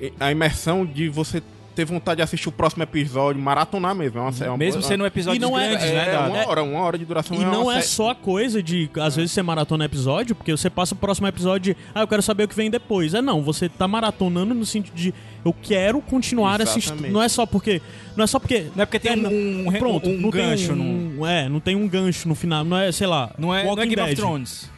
É. 0.00 0.06
E 0.06 0.12
A 0.20 0.30
imersão 0.30 0.86
de 0.86 1.08
você 1.08 1.42
ter 1.78 1.84
vontade 1.84 2.16
de 2.16 2.22
assistir 2.22 2.48
o 2.48 2.52
próximo 2.52 2.82
episódio, 2.82 3.40
maratonar 3.40 3.94
mesmo. 3.94 4.18
É 4.18 4.22
uma, 4.22 4.32
é 4.44 4.48
uma, 4.50 4.56
Mesmo 4.58 4.82
sendo 4.82 5.04
um 5.04 5.06
episódio 5.06 5.40
não 5.40 5.56
é- 5.56 5.68
grande, 5.70 5.84
é, 5.84 5.92
né? 5.92 6.08
é 6.08 6.12
da- 6.12 6.26
uma 6.28 6.46
hora, 6.48 6.62
uma 6.64 6.80
hora 6.80 6.98
de 6.98 7.04
duração. 7.04 7.36
E 7.36 7.44
não 7.44 7.62
uma 7.64 7.78
é 7.78 7.80
só 7.82 8.10
a 8.10 8.14
coisa 8.16 8.60
de, 8.60 8.90
às 9.00 9.14
vezes, 9.14 9.30
você 9.30 9.42
maratona 9.42 9.84
episódio, 9.84 10.34
porque 10.34 10.50
você 10.50 10.68
passa 10.68 10.96
pro 10.96 11.02
próximo 11.06 11.28
episódio 11.28 11.72
de, 11.74 11.80
ah, 11.94 12.00
eu 12.00 12.08
quero 12.08 12.20
saber 12.20 12.44
o 12.44 12.48
que 12.48 12.56
vem 12.56 12.68
depois. 12.68 13.14
É 13.14 13.22
não, 13.22 13.42
você 13.42 13.68
tá 13.68 13.86
maratonando 13.86 14.54
no 14.54 14.66
sentido 14.66 14.94
de, 14.96 15.14
eu 15.44 15.54
quero 15.62 16.00
continuar 16.00 16.60
assistindo. 16.60 17.08
Não 17.12 17.22
é 17.22 17.28
só 17.28 17.46
porque. 17.46 17.80
Não 18.16 18.24
é 18.24 18.26
só 18.26 18.40
porque. 18.40 18.66
Não 18.74 18.82
é 18.82 18.86
porque 18.86 18.98
tem 18.98 19.16
um, 19.24 19.68
um, 19.68 19.72
Pronto, 19.72 20.08
um 20.08 20.18
não 20.18 20.30
gancho. 20.30 20.72
um, 20.72 21.24
É, 21.24 21.48
não 21.48 21.60
tem 21.60 21.76
um 21.76 21.86
gancho 21.86 22.26
no 22.28 22.34
final. 22.34 22.64
Não 22.64 22.76
é, 22.76 22.90
sei 22.90 23.06
lá. 23.06 23.30
Não 23.38 23.54
é, 23.54 23.64
não 23.64 23.72
é 23.72 23.86
Game 23.86 23.94
of 24.00 24.06
Dead. 24.06 24.18
Thrones. 24.18 24.77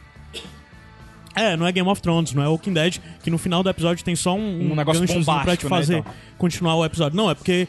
É, 1.35 1.55
não 1.55 1.65
é 1.65 1.71
Game 1.71 1.87
of 1.87 2.01
Thrones, 2.01 2.33
não 2.33 2.43
é 2.43 2.47
Walking 2.47 2.73
Dead, 2.73 2.97
que 3.23 3.29
no 3.29 3.37
final 3.37 3.63
do 3.63 3.69
episódio 3.69 4.03
tem 4.03 4.15
só 4.15 4.35
um, 4.35 4.71
Um 4.71 4.75
negócio 4.75 5.01
ganchozinho 5.01 5.25
pra 5.25 5.33
bombástico, 5.39 5.57
te 5.57 5.63
né, 5.63 5.69
fazer 5.69 5.97
e 5.99 6.01
tal. 6.03 6.13
continuar 6.37 6.75
o 6.75 6.85
episódio. 6.85 7.15
Não, 7.17 7.29
é 7.29 7.35
porque 7.35 7.67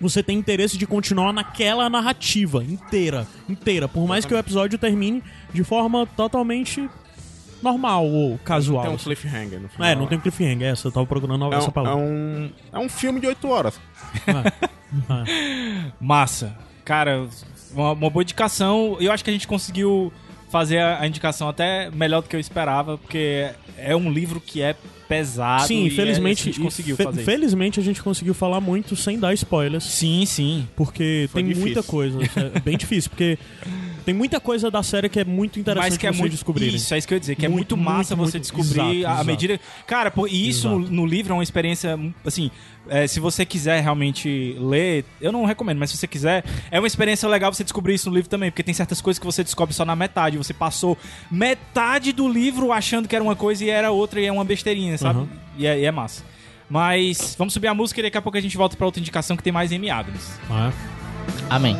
você 0.00 0.22
tem 0.22 0.36
interesse 0.38 0.76
de 0.76 0.86
continuar 0.86 1.32
naquela 1.32 1.88
narrativa 1.88 2.64
inteira, 2.64 3.26
inteira, 3.48 3.86
por 3.88 4.06
mais 4.06 4.24
que 4.26 4.34
o 4.34 4.38
episódio 4.38 4.78
termine 4.78 5.22
de 5.52 5.62
forma 5.62 6.06
totalmente 6.16 6.88
normal 7.62 8.06
ou 8.06 8.38
casual. 8.38 8.82
Tem 8.82 8.90
um 8.90 8.94
assim. 8.96 9.04
cliffhanger 9.04 9.60
no 9.60 9.68
final. 9.68 9.88
É, 9.88 9.94
não 9.94 10.06
tem 10.06 10.20
cliffhanger, 10.20 10.68
essa, 10.68 10.88
eu 10.88 10.92
tava 10.92 11.06
procurando 11.06 11.44
É 11.52 11.56
essa 11.56 11.66
um, 11.66 11.70
é, 11.70 11.72
palavra. 11.72 12.02
um, 12.04 12.50
é 12.72 12.78
um 12.78 12.88
filme 12.88 13.20
de 13.20 13.26
8 13.26 13.48
horas. 13.48 13.80
É. 15.10 15.90
Massa. 16.00 16.56
Cara, 16.84 17.26
uma, 17.72 17.92
uma 17.92 18.10
boa 18.10 18.22
indicação. 18.22 18.96
Eu 19.00 19.10
acho 19.10 19.24
que 19.24 19.30
a 19.30 19.32
gente 19.32 19.48
conseguiu 19.48 20.12
fazer 20.54 20.78
a, 20.78 21.04
indicação 21.04 21.48
até 21.48 21.90
melhor 21.90 22.22
do 22.22 22.28
que 22.28 22.36
eu 22.36 22.38
esperava, 22.38 22.96
porque 22.96 23.50
é 23.76 23.96
um 23.96 24.08
livro 24.08 24.40
que 24.40 24.62
é 24.62 24.76
pesado. 25.08 25.66
Sim, 25.66 25.82
e 25.82 25.86
infelizmente, 25.88 26.38
é, 26.38 26.42
a 26.42 26.44
gente 26.52 26.60
conseguiu 26.60 26.96
fe- 26.96 27.02
fazer. 27.02 27.22
isso. 27.22 27.28
felizmente 27.28 27.80
a 27.80 27.82
gente 27.82 28.00
conseguiu 28.00 28.34
falar 28.34 28.60
muito 28.60 28.94
sem 28.94 29.18
dar 29.18 29.34
spoilers. 29.34 29.82
Sim, 29.82 30.24
sim. 30.24 30.68
Porque 30.76 31.28
Foi 31.32 31.42
tem 31.42 31.48
difícil. 31.48 31.72
muita 31.74 31.82
coisa. 31.82 32.18
É 32.54 32.60
bem 32.60 32.76
difícil, 32.78 33.10
porque 33.10 33.36
tem 34.04 34.14
muita 34.14 34.38
coisa 34.38 34.70
da 34.70 34.82
série 34.82 35.08
que 35.08 35.18
é 35.18 35.24
muito 35.24 35.58
interessante 35.58 35.90
Mas 35.90 35.98
que 35.98 36.06
é 36.06 36.10
vocês 36.10 36.20
muito 36.20 36.32
descobrirem. 36.32 36.74
Isso, 36.74 36.92
é 36.94 36.98
isso 36.98 37.08
que 37.08 37.14
eu 37.14 37.16
ia 37.16 37.20
dizer, 37.20 37.36
que 37.36 37.46
é 37.46 37.48
Muito, 37.48 37.76
muito 37.76 37.90
massa 37.90 38.14
muito, 38.14 38.30
você 38.30 38.38
muito. 38.38 38.42
descobrir 38.42 38.98
Exato, 39.00 39.06
à 39.06 39.12
exato. 39.12 39.24
medida. 39.24 39.60
Cara, 39.86 40.10
pô, 40.10 40.26
e 40.26 40.48
isso 40.48 40.68
no, 40.68 40.80
Exato. 40.80 40.92
no 40.92 41.06
livro 41.06 41.32
é 41.32 41.36
uma 41.36 41.42
experiência, 41.42 41.98
assim, 42.24 42.50
é, 42.88 43.06
se 43.06 43.18
você 43.18 43.46
quiser 43.46 43.82
realmente 43.82 44.56
ler, 44.58 45.04
eu 45.20 45.32
não 45.32 45.44
recomendo, 45.44 45.78
mas 45.78 45.90
se 45.90 45.96
você 45.96 46.06
quiser, 46.06 46.44
é 46.70 46.78
uma 46.78 46.86
experiência 46.86 47.28
legal 47.28 47.52
você 47.52 47.64
descobrir 47.64 47.94
isso 47.94 48.08
no 48.10 48.14
livro 48.14 48.28
também, 48.28 48.50
porque 48.50 48.62
tem 48.62 48.74
certas 48.74 49.00
coisas 49.00 49.18
que 49.18 49.26
você 49.26 49.42
descobre 49.42 49.74
só 49.74 49.84
na 49.84 49.96
metade. 49.96 50.36
Você 50.36 50.52
passou 50.52 50.98
metade 51.30 52.12
do 52.12 52.28
livro 52.28 52.72
achando 52.72 53.08
que 53.08 53.14
era 53.14 53.24
uma 53.24 53.36
coisa 53.36 53.64
e 53.64 53.70
era 53.70 53.90
outra 53.90 54.20
e 54.20 54.26
é 54.26 54.32
uma 54.32 54.44
besteirinha, 54.44 54.98
sabe? 54.98 55.20
Uhum. 55.20 55.28
E, 55.56 55.66
é, 55.66 55.80
e 55.80 55.84
é 55.84 55.90
massa. 55.90 56.22
Mas 56.68 57.34
vamos 57.38 57.54
subir 57.54 57.68
a 57.68 57.74
música 57.74 58.00
e 58.00 58.02
daqui 58.04 58.16
a 58.18 58.22
pouco 58.22 58.36
a 58.36 58.40
gente 58.40 58.56
volta 58.56 58.76
pra 58.76 58.86
outra 58.86 59.00
indicação 59.00 59.36
que 59.36 59.42
tem 59.42 59.52
mais 59.52 59.72
Amy 59.72 59.90
Adams. 59.90 60.38
Ah, 60.50 60.72
Amém. 61.50 61.76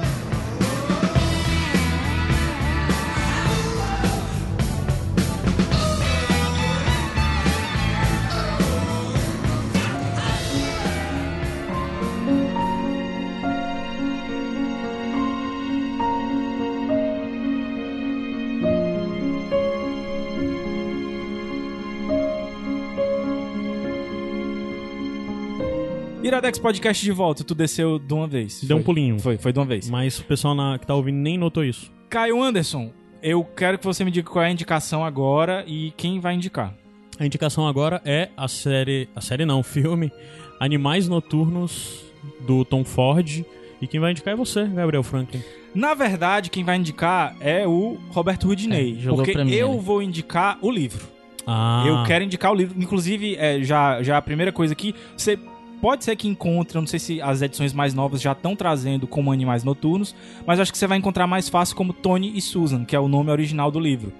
Iradex 26.44 26.58
Podcast 26.58 27.02
de 27.02 27.10
volta, 27.10 27.42
tu 27.42 27.54
desceu 27.54 27.98
de 27.98 28.12
uma 28.12 28.26
vez. 28.26 28.62
Deu 28.64 28.76
um 28.76 28.80
Foi. 28.80 28.84
pulinho. 28.84 29.18
Foi, 29.18 29.38
foi 29.38 29.50
de 29.50 29.58
uma 29.58 29.64
vez. 29.64 29.88
Mas 29.88 30.18
o 30.18 30.24
pessoal 30.24 30.54
na- 30.54 30.78
que 30.78 30.86
tá 30.86 30.94
ouvindo 30.94 31.16
nem 31.16 31.38
notou 31.38 31.64
isso. 31.64 31.90
Caio 32.10 32.42
Anderson, 32.42 32.92
eu 33.22 33.42
quero 33.42 33.78
que 33.78 33.84
você 33.86 34.04
me 34.04 34.10
diga 34.10 34.28
qual 34.28 34.44
é 34.44 34.48
a 34.48 34.50
indicação 34.50 35.02
agora 35.02 35.64
e 35.66 35.94
quem 35.96 36.20
vai 36.20 36.34
indicar. 36.34 36.74
A 37.18 37.24
indicação 37.24 37.66
agora 37.66 38.02
é 38.04 38.28
a 38.36 38.46
série. 38.46 39.08
A 39.16 39.22
série 39.22 39.46
não, 39.46 39.60
o 39.60 39.62
filme 39.62 40.12
Animais 40.60 41.08
Noturnos 41.08 42.04
do 42.46 42.62
Tom 42.62 42.84
Ford. 42.84 43.42
E 43.80 43.86
quem 43.86 43.98
vai 43.98 44.10
indicar 44.10 44.34
é 44.34 44.36
você, 44.36 44.66
Gabriel 44.66 45.02
Franklin. 45.02 45.42
Na 45.74 45.94
verdade, 45.94 46.50
quem 46.50 46.62
vai 46.62 46.76
indicar 46.76 47.34
é 47.40 47.66
o 47.66 47.96
Roberto 48.10 48.48
Rudinei. 48.48 48.98
É, 49.02 49.08
porque 49.08 49.32
eu 49.32 49.80
vou 49.80 50.02
indicar 50.02 50.58
o 50.60 50.70
livro. 50.70 51.06
Ah, 51.46 51.84
Eu 51.86 52.04
quero 52.04 52.22
indicar 52.22 52.52
o 52.52 52.54
livro. 52.54 52.78
Inclusive, 52.78 53.34
é, 53.36 53.62
já, 53.62 54.02
já 54.02 54.18
a 54.18 54.22
primeira 54.22 54.52
coisa 54.52 54.72
aqui, 54.74 54.94
você 55.16 55.38
pode 55.84 56.02
ser 56.02 56.16
que 56.16 56.26
encontre, 56.26 56.78
não 56.78 56.86
sei 56.86 56.98
se 56.98 57.20
as 57.20 57.42
edições 57.42 57.74
mais 57.74 57.92
novas 57.92 58.22
já 58.22 58.32
estão 58.32 58.56
trazendo 58.56 59.06
como 59.06 59.30
Animais 59.30 59.62
Noturnos, 59.64 60.16
mas 60.46 60.58
acho 60.58 60.72
que 60.72 60.78
você 60.78 60.86
vai 60.86 60.96
encontrar 60.96 61.26
mais 61.26 61.50
fácil 61.50 61.76
como 61.76 61.92
Tony 61.92 62.32
e 62.34 62.40
Susan, 62.40 62.86
que 62.86 62.96
é 62.96 62.98
o 62.98 63.06
nome 63.06 63.30
original 63.30 63.70
do 63.70 63.78
livro. 63.78 64.10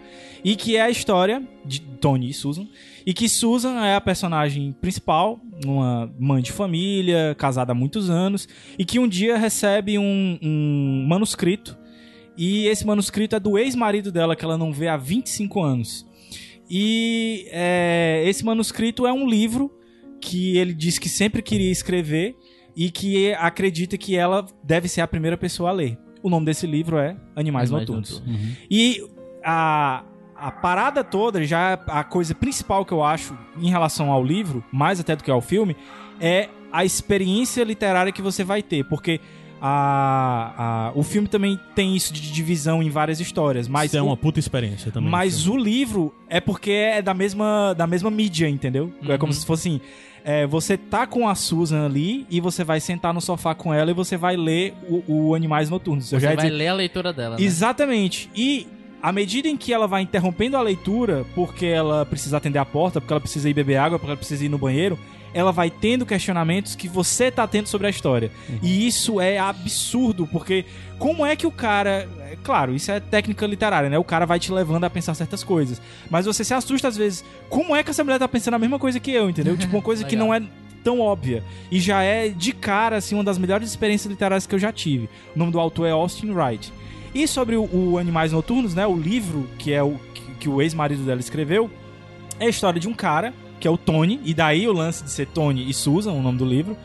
E 0.44 0.56
que 0.56 0.76
é 0.76 0.82
a 0.82 0.90
história 0.90 1.42
de 1.64 1.80
Tony 1.80 2.28
e 2.28 2.34
Susan, 2.34 2.68
e 3.06 3.14
que 3.14 3.30
Susan 3.30 3.82
é 3.82 3.94
a 3.94 4.00
personagem 4.02 4.76
principal, 4.78 5.40
uma 5.64 6.14
mãe 6.18 6.42
de 6.42 6.52
família, 6.52 7.34
casada 7.38 7.72
há 7.72 7.74
muitos 7.74 8.10
anos, 8.10 8.46
e 8.78 8.84
que 8.84 8.98
um 8.98 9.08
dia 9.08 9.38
recebe 9.38 9.98
um, 9.98 10.38
um 10.42 11.06
manuscrito, 11.08 11.78
e 12.36 12.66
esse 12.66 12.86
manuscrito 12.86 13.36
é 13.36 13.40
do 13.40 13.56
ex-marido 13.56 14.12
dela, 14.12 14.36
que 14.36 14.44
ela 14.44 14.58
não 14.58 14.70
vê 14.70 14.88
há 14.88 14.98
25 14.98 15.62
anos. 15.62 16.06
E 16.68 17.46
é, 17.50 18.22
esse 18.26 18.44
manuscrito 18.44 19.06
é 19.06 19.12
um 19.14 19.26
livro 19.26 19.72
que 20.24 20.56
ele 20.56 20.72
diz 20.72 20.98
que 20.98 21.08
sempre 21.08 21.42
queria 21.42 21.70
escrever 21.70 22.34
e 22.76 22.90
que 22.90 23.32
acredita 23.34 23.96
que 23.98 24.16
ela 24.16 24.44
deve 24.62 24.88
ser 24.88 25.00
a 25.02 25.06
primeira 25.06 25.36
pessoa 25.36 25.70
a 25.70 25.72
ler. 25.72 25.96
O 26.22 26.30
nome 26.30 26.46
desse 26.46 26.66
livro 26.66 26.96
é 26.98 27.10
Animais, 27.36 27.70
Animais 27.70 27.70
Noturnos. 27.70 28.10
Noturnos. 28.20 28.56
E 28.70 29.00
a, 29.44 30.02
a 30.34 30.50
parada 30.50 31.04
toda, 31.04 31.44
já 31.44 31.74
a 31.86 32.02
coisa 32.02 32.34
principal 32.34 32.84
que 32.84 32.92
eu 32.92 33.04
acho 33.04 33.36
em 33.60 33.68
relação 33.68 34.10
ao 34.10 34.24
livro, 34.24 34.64
mais 34.72 34.98
até 34.98 35.14
do 35.14 35.22
que 35.22 35.30
ao 35.30 35.40
filme, 35.42 35.76
é 36.20 36.48
a 36.72 36.84
experiência 36.84 37.62
literária 37.62 38.10
que 38.10 38.22
você 38.22 38.42
vai 38.42 38.62
ter. 38.62 38.84
Porque 38.88 39.20
a, 39.60 40.88
a- 40.88 40.92
o 40.94 41.02
filme 41.02 41.28
também 41.28 41.58
tem 41.74 41.94
isso 41.96 42.12
de 42.12 42.32
divisão 42.32 42.82
em 42.82 42.90
várias 42.90 43.20
histórias. 43.20 43.68
Mas 43.68 43.86
Isso 43.90 43.96
é 43.98 44.02
uma 44.02 44.16
puta 44.16 44.38
experiência 44.38 44.90
também. 44.90 45.10
mas 45.10 45.46
o 45.46 45.56
livro 45.56 46.14
é 46.28 46.40
porque 46.40 46.70
é 46.70 47.02
da 47.02 47.14
mesma, 47.14 47.74
da 47.74 47.86
mesma 47.86 48.10
mídia, 48.10 48.48
entendeu? 48.48 48.92
É 49.08 49.16
como 49.18 49.32
se 49.32 49.44
fosse 49.46 49.68
assim. 49.68 49.80
É, 50.24 50.46
você 50.46 50.76
tá 50.78 51.06
com 51.06 51.28
a 51.28 51.34
Susan 51.34 51.84
ali 51.84 52.26
e 52.30 52.40
você 52.40 52.64
vai 52.64 52.80
sentar 52.80 53.12
no 53.12 53.20
sofá 53.20 53.54
com 53.54 53.72
ela 53.74 53.90
e 53.90 53.94
você 53.94 54.16
vai 54.16 54.36
ler 54.36 54.72
o, 54.88 55.28
o 55.28 55.34
Animais 55.34 55.68
Noturnos. 55.68 56.08
Você 56.08 56.18
vai 56.18 56.34
dizer- 56.36 56.48
ler 56.50 56.68
a 56.68 56.74
leitura 56.74 57.12
dela, 57.12 57.36
né? 57.36 57.42
Exatamente. 57.42 58.30
E 58.34 58.66
à 59.02 59.12
medida 59.12 59.48
em 59.48 59.56
que 59.56 59.72
ela 59.72 59.86
vai 59.86 60.00
interrompendo 60.00 60.56
a 60.56 60.62
leitura, 60.62 61.26
porque 61.34 61.66
ela 61.66 62.06
precisa 62.06 62.38
atender 62.38 62.58
a 62.58 62.64
porta, 62.64 63.00
porque 63.02 63.12
ela 63.12 63.20
precisa 63.20 63.50
ir 63.50 63.52
beber 63.54 63.76
água, 63.76 63.98
porque 63.98 64.10
ela 64.10 64.16
precisa 64.16 64.42
ir 64.44 64.48
no 64.48 64.56
banheiro, 64.56 64.98
ela 65.34 65.50
vai 65.50 65.68
tendo 65.68 66.06
questionamentos 66.06 66.76
que 66.76 66.88
você 66.88 67.30
tá 67.30 67.46
tendo 67.46 67.66
sobre 67.66 67.88
a 67.88 67.90
história. 67.90 68.30
E 68.62 68.86
isso 68.86 69.20
é 69.20 69.36
absurdo, 69.36 70.26
porque 70.28 70.64
como 70.98 71.26
é 71.26 71.34
que 71.34 71.46
o 71.46 71.50
cara. 71.50 72.08
é 72.20 72.36
Claro, 72.42 72.74
isso 72.74 72.90
é 72.90 73.00
técnica 73.00 73.46
literária, 73.46 73.90
né? 73.90 73.98
O 73.98 74.04
cara 74.04 74.24
vai 74.24 74.38
te 74.38 74.52
levando 74.52 74.84
a 74.84 74.90
pensar 74.90 75.14
certas 75.14 75.42
coisas. 75.42 75.82
Mas 76.08 76.26
você 76.26 76.44
se 76.44 76.54
assusta 76.54 76.88
às 76.88 76.96
vezes. 76.96 77.24
Como 77.48 77.74
é 77.74 77.82
que 77.82 77.90
essa 77.90 78.04
mulher 78.04 78.18
tá 78.18 78.28
pensando 78.28 78.54
a 78.54 78.58
mesma 78.58 78.78
coisa 78.78 79.00
que 79.00 79.10
eu, 79.10 79.28
entendeu? 79.28 79.56
Tipo, 79.56 79.76
uma 79.76 79.82
coisa 79.82 80.04
que 80.04 80.14
não 80.14 80.32
é 80.32 80.42
tão 80.84 81.00
óbvia. 81.00 81.42
E 81.70 81.80
já 81.80 82.02
é, 82.02 82.28
de 82.28 82.52
cara, 82.52 82.96
assim, 82.96 83.14
uma 83.14 83.24
das 83.24 83.38
melhores 83.38 83.68
experiências 83.68 84.10
literárias 84.10 84.46
que 84.46 84.54
eu 84.54 84.58
já 84.58 84.70
tive. 84.70 85.08
O 85.34 85.38
nome 85.38 85.50
do 85.50 85.58
autor 85.58 85.86
é 85.86 85.90
Austin 85.90 86.30
Wright. 86.30 86.72
E 87.14 87.26
sobre 87.26 87.56
o, 87.56 87.68
o 87.72 87.98
Animais 87.98 88.32
Noturnos, 88.32 88.74
né? 88.74 88.86
O 88.86 88.96
livro 88.96 89.48
que 89.58 89.72
é 89.72 89.82
o 89.82 89.98
que, 90.12 90.22
que 90.40 90.48
o 90.48 90.62
ex-marido 90.62 91.02
dela 91.02 91.20
escreveu 91.20 91.70
é 92.38 92.46
a 92.46 92.48
história 92.48 92.78
de 92.78 92.88
um 92.88 92.94
cara 92.94 93.32
que 93.64 93.68
é 93.68 93.70
o 93.70 93.78
Tony, 93.78 94.20
e 94.26 94.34
daí 94.34 94.68
o 94.68 94.74
lance 94.74 95.02
de 95.02 95.08
ser 95.10 95.26
Tony 95.26 95.70
e 95.70 95.72
Susan, 95.72 96.12
o 96.12 96.20
nome 96.20 96.36
do 96.36 96.44
livro, 96.44 96.76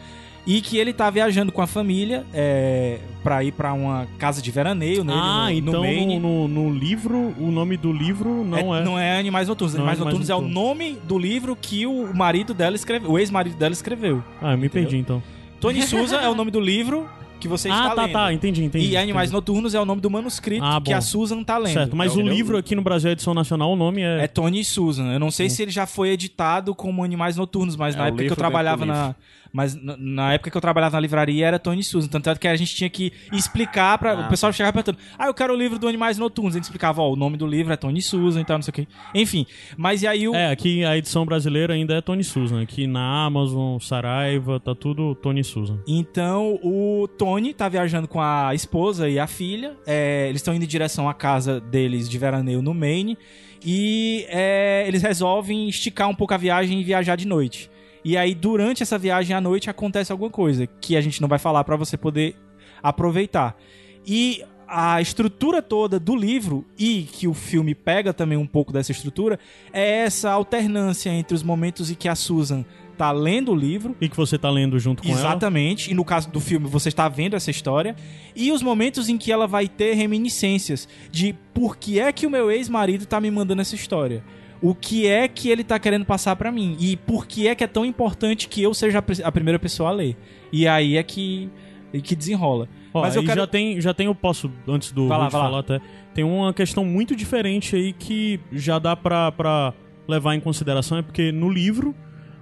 E 0.47 0.61
que 0.61 0.77
ele 0.77 0.93
tá 0.93 1.09
viajando 1.09 1.51
com 1.51 1.61
a 1.61 1.67
família 1.67 2.25
é, 2.33 2.99
pra 3.21 3.43
ir 3.43 3.51
pra 3.51 3.73
uma 3.73 4.07
casa 4.17 4.41
de 4.41 4.49
veraneio 4.49 5.03
nele 5.03 5.19
ah, 5.21 5.47
no, 5.47 5.51
então 5.51 5.73
no 5.73 5.81
Maine. 5.81 6.17
no, 6.17 6.47
no 6.47 6.73
livro, 6.73 7.35
o 7.37 7.51
nome 7.51 7.75
do 7.75 7.91
livro 7.91 8.45
não 8.45 8.73
é. 8.73 8.81
Não 8.81 8.97
é 8.97 9.19
Animais 9.19 9.49
Noturnos. 9.49 9.75
Não 9.75 9.81
é 9.81 9.91
Animais 9.91 9.99
Animais 9.99 10.29
Noturnos 10.29 10.29
é 10.29 10.35
o 10.35 10.47
nome 10.49 10.97
do 11.03 11.19
livro 11.19 11.53
que 11.53 11.85
o 11.85 12.15
marido 12.15 12.53
dela 12.53 12.77
escreveu, 12.77 13.11
o 13.11 13.19
ex-marido 13.19 13.57
dela 13.57 13.73
escreveu. 13.73 14.23
Ah, 14.41 14.53
eu 14.53 14.57
me 14.57 14.67
Entendeu? 14.67 14.69
perdi 14.89 14.97
então. 14.97 15.21
Tony 15.59 15.81
Souza 15.83 16.15
é 16.15 16.29
o 16.29 16.33
nome 16.33 16.49
do 16.49 16.61
livro 16.61 17.05
que 17.39 17.47
você 17.47 17.69
ah, 17.69 17.73
está 17.73 17.95
tá, 17.95 18.01
lendo. 18.03 18.13
tá, 18.13 18.33
entendi, 18.33 18.63
entendi. 18.63 18.89
E 18.89 18.97
Animais 18.97 19.29
entendi. 19.29 19.35
Noturnos 19.35 19.73
é 19.73 19.79
o 19.79 19.85
nome 19.85 20.01
do 20.01 20.09
manuscrito 20.09 20.63
Ah, 20.63 20.81
que 20.83 20.93
a 20.93 21.01
Susan 21.01 21.43
tá 21.43 21.57
lendo. 21.57 21.73
Certo, 21.73 21.95
mas 21.95 22.11
o 22.11 22.15
Entendeu? 22.15 22.33
livro 22.33 22.57
aqui 22.57 22.75
no 22.75 22.81
Brasil, 22.81 23.09
a 23.09 23.13
edição 23.13 23.33
nacional, 23.33 23.71
o 23.71 23.75
nome 23.75 24.01
é. 24.01 24.23
É 24.25 24.27
Tony 24.27 24.59
e 24.59 24.65
Susan. 24.65 25.11
Eu 25.13 25.19
não 25.19 25.31
sei 25.31 25.49
se 25.49 25.61
ele 25.61 25.71
já 25.71 25.85
foi 25.85 26.09
editado 26.09 26.75
como 26.75 27.03
Animais 27.03 27.35
Noturnos, 27.37 27.75
mas 27.75 27.95
É 27.95 27.97
na 27.97 28.03
o 28.03 28.07
época 28.07 28.17
que 28.17 28.23
eu 28.23 28.29
livro 28.29 28.35
trabalhava 28.37 28.85
na. 28.85 29.15
Mas 29.51 29.75
na, 29.81 30.33
época 30.33 30.51
que 30.51 30.57
eu 30.57 30.61
trabalhava 30.61 30.95
na 30.95 30.99
livraria 30.99 31.47
era 31.47 31.59
Tony 31.59 31.83
Susan. 31.83 32.07
Tanto 32.07 32.29
é 32.29 32.35
que 32.35 32.47
a 32.47 32.55
gente 32.55 32.75
tinha 32.75 32.89
que 32.89 33.11
explicar 33.31 33.97
para 33.97 34.11
Ah. 34.11 34.25
O 34.25 34.29
pessoal 34.29 34.53
chegava 34.53 34.73
perguntando: 34.73 34.97
Ah, 35.17 35.27
eu 35.27 35.33
quero 35.33 35.53
o 35.53 35.57
livro 35.57 35.79
do 35.79 35.87
Animais 35.87 36.17
Noturnos. 36.17 36.55
A 36.55 36.57
gente 36.57 36.65
explicava, 36.65 37.01
ó, 37.01 37.11
o 37.11 37.15
nome 37.15 37.37
do 37.37 37.47
livro 37.47 37.73
é 37.73 37.77
Tony 37.77 38.01
Susan 38.01 38.41
e 38.41 38.45
tal, 38.45 38.57
não 38.57 38.63
sei 38.63 38.71
o 38.71 38.73
quê. 38.73 38.87
Enfim. 39.13 39.45
Mas 39.77 40.03
e 40.03 40.07
aí 40.07 40.27
o. 40.27 40.35
É, 40.35 40.51
aqui 40.51 40.83
a 40.85 40.97
edição 40.97 41.25
brasileira 41.25 41.73
ainda 41.73 41.95
é 41.95 42.01
Tony 42.01 42.23
Susan. 42.23 42.61
Aqui 42.61 42.87
na 42.87 43.25
Amazon, 43.25 43.79
Saraiva, 43.79 44.59
tá 44.59 44.75
tudo 44.75 45.15
Tony 45.15 45.43
Susan. 45.43 45.79
Então 45.87 46.59
o 46.63 47.07
Tony 47.17 47.53
tá 47.53 47.67
viajando 47.67 48.07
com 48.07 48.21
a 48.21 48.53
esposa 48.53 49.09
e 49.09 49.19
a 49.19 49.27
filha. 49.27 49.75
É, 49.85 50.27
eles 50.29 50.41
estão 50.41 50.53
indo 50.53 50.63
em 50.63 50.67
direção 50.67 51.09
à 51.09 51.13
casa 51.13 51.59
deles 51.59 52.09
de 52.09 52.17
veraneio 52.17 52.61
no 52.61 52.73
Maine. 52.73 53.17
E 53.65 54.25
é, 54.29 54.85
eles 54.87 55.01
resolvem 55.01 55.67
esticar 55.67 56.07
um 56.07 56.15
pouco 56.15 56.33
a 56.33 56.37
viagem 56.37 56.79
e 56.79 56.83
viajar 56.83 57.15
de 57.15 57.27
noite. 57.27 57.69
E 58.03 58.15
aí, 58.17 58.33
durante 58.33 58.83
essa 58.83 58.97
viagem 58.97 59.35
à 59.35 59.41
noite, 59.41 59.69
acontece 59.69 60.11
alguma 60.11 60.29
coisa 60.29 60.67
que 60.67 60.95
a 60.95 61.01
gente 61.01 61.21
não 61.21 61.27
vai 61.27 61.39
falar 61.39 61.63
pra 61.63 61.75
você 61.75 61.97
poder 61.97 62.35
aproveitar. 62.81 63.57
E 64.05 64.43
a 64.67 65.01
estrutura 65.01 65.61
toda 65.61 65.99
do 65.99 66.15
livro, 66.15 66.65
e 66.77 67.03
que 67.03 67.27
o 67.27 67.33
filme 67.33 67.73
pega 67.73 68.13
também 68.13 68.37
um 68.37 68.45
pouco 68.45 68.71
dessa 68.71 68.91
estrutura, 68.91 69.39
é 69.73 70.03
essa 70.03 70.31
alternância 70.31 71.09
entre 71.09 71.33
os 71.33 71.43
momentos 71.43 71.89
em 71.89 71.95
que 71.95 72.07
a 72.07 72.15
Susan 72.15 72.63
tá 72.95 73.13
lendo 73.13 73.53
o 73.53 73.55
livro 73.55 73.95
E 74.01 74.09
que 74.09 74.17
você 74.17 74.37
tá 74.37 74.49
lendo 74.49 74.77
junto 74.77 75.01
com 75.01 75.07
ela. 75.07 75.17
Exatamente. 75.17 75.89
E 75.89 75.93
no 75.93 76.03
caso 76.03 76.29
do 76.29 76.41
filme, 76.41 76.67
você 76.67 76.89
está 76.89 77.07
vendo 77.07 77.33
essa 77.33 77.49
história. 77.49 77.95
E 78.35 78.51
os 78.51 78.61
momentos 78.61 79.07
em 79.07 79.17
que 79.17 79.31
ela 79.31 79.47
vai 79.47 79.69
ter 79.69 79.93
reminiscências 79.93 80.87
de 81.09 81.33
por 81.53 81.77
que 81.77 81.97
é 81.97 82.11
que 82.11 82.27
o 82.27 82.29
meu 82.29 82.51
ex-marido 82.51 83.05
tá 83.05 83.21
me 83.21 83.31
mandando 83.31 83.61
essa 83.61 83.73
história. 83.73 84.21
O 84.61 84.75
que 84.75 85.07
é 85.07 85.27
que 85.27 85.49
ele 85.49 85.63
tá 85.63 85.79
querendo 85.79 86.03
passar 86.05 86.35
pra 86.35 86.51
mim. 86.51 86.75
E 86.79 86.97
por 86.97 87.25
que 87.25 87.47
é 87.47 87.55
que 87.55 87.63
é 87.63 87.67
tão 87.67 87.85
importante 87.85 88.47
que 88.47 88.61
eu 88.61 88.73
seja 88.73 88.99
a 88.99 89.01
pri- 89.01 89.23
a 89.23 89.31
primeira 89.31 89.57
pessoa 89.57 89.89
a 89.89 89.91
ler. 89.93 90.17
E 90.51 90.67
aí 90.67 90.97
é 90.97 91.03
que, 91.03 91.49
e 91.93 92.01
que 92.01 92.15
desenrola. 92.15 92.67
Ó, 92.93 93.01
Mas 93.01 93.15
eu 93.15 93.23
quero... 93.23 93.39
já 93.39 93.47
tem, 93.47 93.79
já 93.79 93.93
tem, 93.93 94.07
eu 94.07 94.15
posso, 94.15 94.51
antes 94.67 94.91
do 94.91 95.07
Vai 95.07 95.17
lá, 95.17 95.29
vai 95.29 95.39
lá. 95.41 95.47
falar 95.47 95.59
até, 95.59 95.79
tem 96.13 96.23
uma 96.23 96.53
questão 96.53 96.83
muito 96.83 97.15
diferente 97.15 97.75
aí 97.75 97.93
que 97.93 98.39
já 98.51 98.79
dá 98.79 98.95
pra, 98.95 99.31
pra 99.31 99.73
levar 100.07 100.33
em 100.35 100.39
consideração, 100.39 100.97
é 100.97 101.01
porque 101.03 101.31
no 101.31 101.49
livro, 101.49 101.95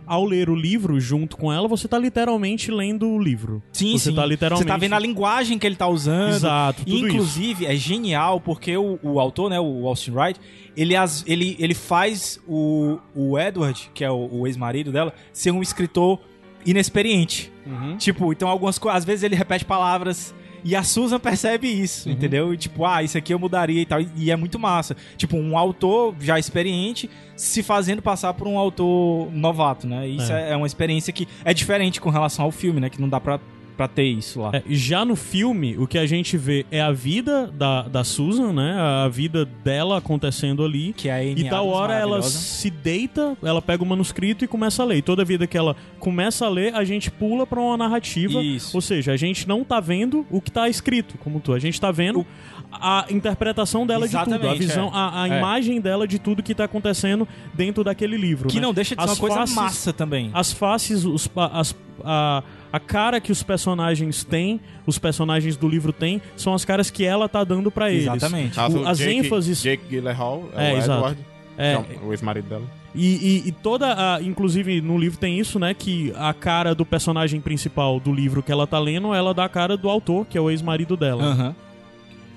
ao 0.08 0.24
ler 0.26 0.50
o 0.50 0.56
livro 0.56 1.00
junto 1.00 1.36
com 1.38 1.52
ela, 1.52 1.68
você 1.68 1.88
tá 1.88 2.00
literalmente 2.00 2.72
lendo 2.72 3.08
o 3.08 3.20
livro. 3.20 3.62
Sim, 3.72 3.98
você 3.98 4.10
sim. 4.10 4.16
tá 4.16 4.26
literalmente... 4.26 4.66
Você 4.66 4.74
tá 4.74 4.78
vendo 4.78 4.94
a 4.94 5.00
linguagem 5.00 5.60
que 5.60 5.68
ele 5.68 5.76
tá 5.76 5.88
usando. 5.88 6.34
Exato, 6.34 6.86
tudo 6.86 6.96
isso. 6.96 7.06
Inclusive, 7.08 7.66
é 7.66 7.76
genial 7.76 8.40
porque 8.40 8.76
o, 8.78 8.98
o 9.04 9.20
autor, 9.20 9.50
né, 9.50 9.60
o 9.60 9.86
Austin 9.88 10.12
Wright, 10.12 10.40
ele, 10.76 10.96
as- 10.96 11.24
ele, 11.28 11.56
ele 11.60 11.74
faz 11.74 12.40
o, 12.48 12.98
o 13.14 13.38
Edward, 13.38 13.92
que 13.94 14.04
é 14.04 14.10
o, 14.10 14.30
o 14.32 14.48
ex-marido 14.48 14.92
dela, 14.92 15.14
ser 15.34 15.52
um 15.52 15.62
escritor 15.62 16.20
inexperiente. 16.66 17.52
Uhum. 17.66 17.98
Tipo, 17.98 18.32
então 18.32 18.48
algumas 18.50 18.78
coisas, 18.80 19.00
às 19.00 19.06
vezes 19.06 19.24
ele 19.24 19.36
repete 19.36 19.66
palavras 19.66 20.34
e 20.64 20.76
a 20.76 20.84
Susan 20.84 21.20
percebe 21.20 21.68
isso, 21.68 22.10
entendeu? 22.10 22.54
E 22.54 22.58
tipo, 22.58 22.86
ah, 22.86 23.04
isso 23.04 23.18
aqui 23.18 23.34
eu 23.34 23.40
mudaria 23.40 23.82
e 23.82 23.86
tal. 23.86 24.00
E, 24.16 24.32
é 24.32 24.36
muito 24.36 24.60
massa. 24.60 24.96
Tipo, 25.16 25.38
um 25.38 25.58
autor 25.58 26.16
já 26.20 26.38
experiente 26.38 27.10
se 27.36 27.62
fazendo 27.62 28.02
passar 28.02 28.34
por 28.34 28.48
um 28.48 28.58
autor 28.58 29.32
novato, 29.32 29.88
né? 29.88 30.08
Isso 30.08 30.32
é. 30.32 30.50
É. 30.50 30.54
é 30.54 30.56
uma 30.56 30.68
experiência 30.68 31.14
que 31.14 31.28
é 31.46 31.54
diferente 31.54 32.02
com 32.02 32.10
relação 32.10 32.46
ao 32.46 32.52
filme, 32.52 32.80
né? 32.80 32.90
Que 32.90 33.00
não 33.00 33.10
dá 33.10 33.20
pra, 33.20 33.40
pra 33.78 33.88
ter 33.88 34.06
isso 34.06 34.42
lá. 34.42 34.52
É, 34.54 34.64
já 34.68 35.06
no 35.06 35.16
filme, 35.16 35.78
o 35.78 35.86
que 35.86 36.00
a 36.00 36.06
gente 36.08 36.36
vê 36.36 36.66
é 36.72 36.82
a 36.82 36.92
vida 36.92 37.48
da, 37.48 37.84
da 37.84 38.04
Susan, 38.04 38.52
né? 38.52 38.74
A 38.74 39.08
vida 39.08 39.46
dela 39.46 40.00
acontecendo 40.00 40.66
ali. 40.66 40.94
Que 40.94 41.08
é 41.08 41.24
E 41.24 41.48
tal 41.48 41.68
hora 41.68 41.94
ela 41.94 42.22
se 42.24 42.72
deita, 42.72 43.38
ela 43.44 43.62
pega 43.62 43.84
o 43.84 43.86
manuscrito 43.86 44.44
e 44.44 44.48
começa 44.48 44.82
a 44.82 44.86
ler. 44.86 44.98
E 44.98 45.02
toda 45.04 45.24
vida 45.24 45.46
que 45.46 45.58
ela 45.58 45.76
começa 46.00 46.46
a 46.46 46.50
ler, 46.50 46.74
a 46.74 46.84
gente 46.84 47.12
pula 47.12 47.46
pra 47.46 47.62
uma 47.62 47.78
narrativa. 47.78 48.42
Isso. 48.42 48.76
Ou 48.76 48.82
seja, 48.82 49.12
a 49.14 49.18
gente 49.18 49.48
não 49.48 49.64
tá 49.64 49.80
vendo 49.80 50.26
o 50.32 50.42
que 50.42 50.52
tá 50.52 50.68
escrito, 50.68 51.18
como 51.20 51.40
tu. 51.40 51.54
A 51.54 51.60
gente 51.60 51.80
tá 51.80 51.92
vendo 51.92 52.26
a 52.72 53.06
interpretação 53.10 53.88
dela 53.88 54.08
de 54.08 54.18
tudo, 54.18 54.34
a 54.34 54.36
Exatamente, 54.36 54.60
visão, 54.60 54.88
é. 54.88 54.92
a, 54.94 55.22
a 55.24 55.30
É. 55.30 55.38
imagem 55.40 55.80
dela 55.82 56.08
de 56.08 56.20
tudo 56.20 56.44
que 56.44 56.54
tá 56.54 56.66
acontecendo 56.66 57.28
dentro 57.54 57.84
daquele 57.84 58.18
livro. 58.18 58.50
Que 58.50 58.58
né? 58.58 58.62
não 58.62 58.74
deixa 58.74 58.96
de 58.96 59.02
ser 59.02 59.06
As 59.10 59.14
uma 59.16 59.20
coisa 59.20 59.36
faces- 59.38 59.56
massa 59.56 59.94
também. 59.94 60.30
As 60.34 60.52
faces, 60.52 61.06
os, 61.06 61.30
as, 61.52 61.76
a, 62.04 62.44
a 62.72 62.80
cara 62.80 63.20
que 63.22 63.32
os 63.32 63.42
personagens 63.42 64.24
têm, 64.24 64.60
os 64.86 65.00
personagens 65.00 65.56
do 65.56 65.68
livro 65.68 65.94
têm, 65.94 66.22
são 66.36 66.54
as 66.54 66.66
caras 66.66 66.90
que 66.92 67.04
ela 67.06 67.28
tá 67.30 67.44
dando 67.44 67.72
pra 67.72 67.90
eles. 67.90 68.04
Exatamente. 68.04 68.56
Caso 68.56 68.80
O- 68.82 68.88
as 68.88 68.98
Jake, 68.98 69.12
ênfases- 69.18 69.62
Jake 69.62 69.84
Gyllenhaal 69.90 70.50
é, 70.56 70.72
É, 70.72 70.74
o 70.74 70.78
exato. 70.78 70.98
Edward, 71.00 71.26
É, 71.58 71.78
que 71.78 71.96
é 71.96 72.00
o 72.06 72.12
ex-marido 72.14 72.48
dela. 72.50 72.64
E, 72.94 73.44
e- 73.46 73.48
e 73.50 73.52
toda 73.52 74.16
a. 74.16 74.22
Inclusive 74.22 74.82
no 74.82 74.98
livro 74.98 75.18
tem 75.20 75.40
isso, 75.40 75.60
né? 75.60 75.74
Que 75.74 76.12
a 76.18 76.34
cara 76.34 76.74
do 76.74 76.84
personagem 76.86 77.40
principal 77.40 78.00
do 78.00 78.12
livro 78.12 78.42
que 78.42 78.52
ela 78.52 78.66
tá 78.66 78.80
lendo, 78.80 79.14
ela 79.14 79.34
dá 79.34 79.46
a 79.46 79.50
cara 79.50 79.78
do 79.78 79.88
autor, 79.90 80.26
que 80.26 80.38
é 80.38 80.42
o 80.42 80.50
ex-marido 80.50 80.98
dela. 80.98 81.24
Aham. 81.24 81.56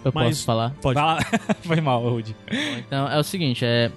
Eu 0.04 0.12
Mas- 0.14 0.28
posso 0.36 0.44
falar? 0.44 0.70
Pode. 0.80 0.98
Lá. 0.98 1.18
Foi 1.62 1.80
mal, 1.80 2.02
Rudy. 2.08 2.34
Então 2.78 3.08
é 3.08 3.18
o 3.18 3.22
seguinte, 3.22 3.64
é... 3.64 3.90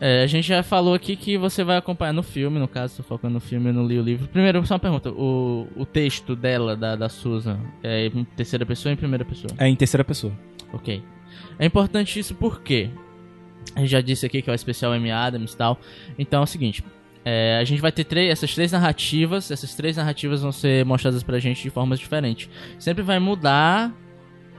é, 0.00 0.22
A 0.22 0.26
gente 0.26 0.46
já 0.46 0.62
falou 0.62 0.94
aqui 0.94 1.16
que 1.16 1.38
você 1.38 1.64
vai 1.64 1.76
acompanhar 1.76 2.12
no 2.12 2.22
filme, 2.22 2.58
no 2.58 2.68
caso, 2.68 2.96
tô 2.98 3.02
focando 3.02 3.34
no 3.34 3.40
filme, 3.40 3.70
eu 3.70 3.74
não 3.74 3.86
li 3.86 3.98
o 3.98 4.02
livro. 4.02 4.28
Primeiro, 4.28 4.64
só 4.66 4.74
uma 4.74 4.80
pergunta: 4.80 5.10
o, 5.10 5.66
o 5.76 5.86
texto 5.86 6.34
dela, 6.36 6.76
da, 6.76 6.96
da 6.96 7.08
Susan, 7.08 7.58
é 7.82 8.06
em 8.06 8.24
terceira 8.24 8.66
pessoa 8.66 8.90
ou 8.90 8.94
em 8.94 8.96
primeira 8.96 9.24
pessoa? 9.24 9.52
É 9.58 9.68
em 9.68 9.76
terceira 9.76 10.04
pessoa. 10.04 10.32
Ok. 10.72 11.02
É 11.58 11.64
importante 11.66 12.18
isso 12.18 12.34
porque 12.34 12.90
a 13.74 13.80
gente 13.80 13.90
já 13.90 14.00
disse 14.00 14.26
aqui 14.26 14.42
que 14.42 14.50
é 14.50 14.52
o 14.52 14.54
especial 14.54 14.92
Amy 14.92 15.10
Adams 15.10 15.52
e 15.52 15.56
tal. 15.56 15.78
Então 16.18 16.40
é 16.40 16.44
o 16.44 16.46
seguinte. 16.46 16.84
é, 17.24 17.58
a 17.60 17.64
gente 17.64 17.80
vai 17.80 17.92
ter 17.92 18.04
três, 18.04 18.30
essas 18.30 18.54
três 18.54 18.72
narrativas. 18.72 19.50
Essas 19.50 19.74
três 19.74 19.96
narrativas 19.96 20.42
vão 20.42 20.52
ser 20.52 20.84
mostradas 20.84 21.22
pra 21.22 21.38
gente 21.38 21.62
de 21.62 21.70
formas 21.70 21.98
diferentes. 21.98 22.50
Sempre 22.78 23.02
vai 23.02 23.18
mudar 23.18 23.92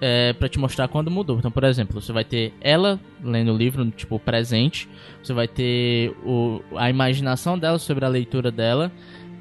é, 0.06 0.34
para 0.34 0.50
te 0.50 0.60
mostrar 0.60 0.88
quando 0.90 1.10
mudou. 1.10 1.38
Então, 1.40 1.50
por 1.52 1.64
exemplo, 1.64 2.02
você 2.02 2.12
vai 2.12 2.26
ter 2.26 2.54
ela 2.60 3.00
lendo 3.24 3.54
o 3.54 3.58
livro, 3.58 3.90
tipo, 3.92 4.20
presente. 4.20 4.90
Você 5.24 5.32
vai 5.34 5.48
ter 5.48 6.12
o, 6.26 6.62
a 6.76 6.90
imaginação 6.90 7.58
dela 7.58 7.80
sobre 7.80 8.04
a 8.04 8.10
leitura 8.10 8.52
dela. 8.52 8.92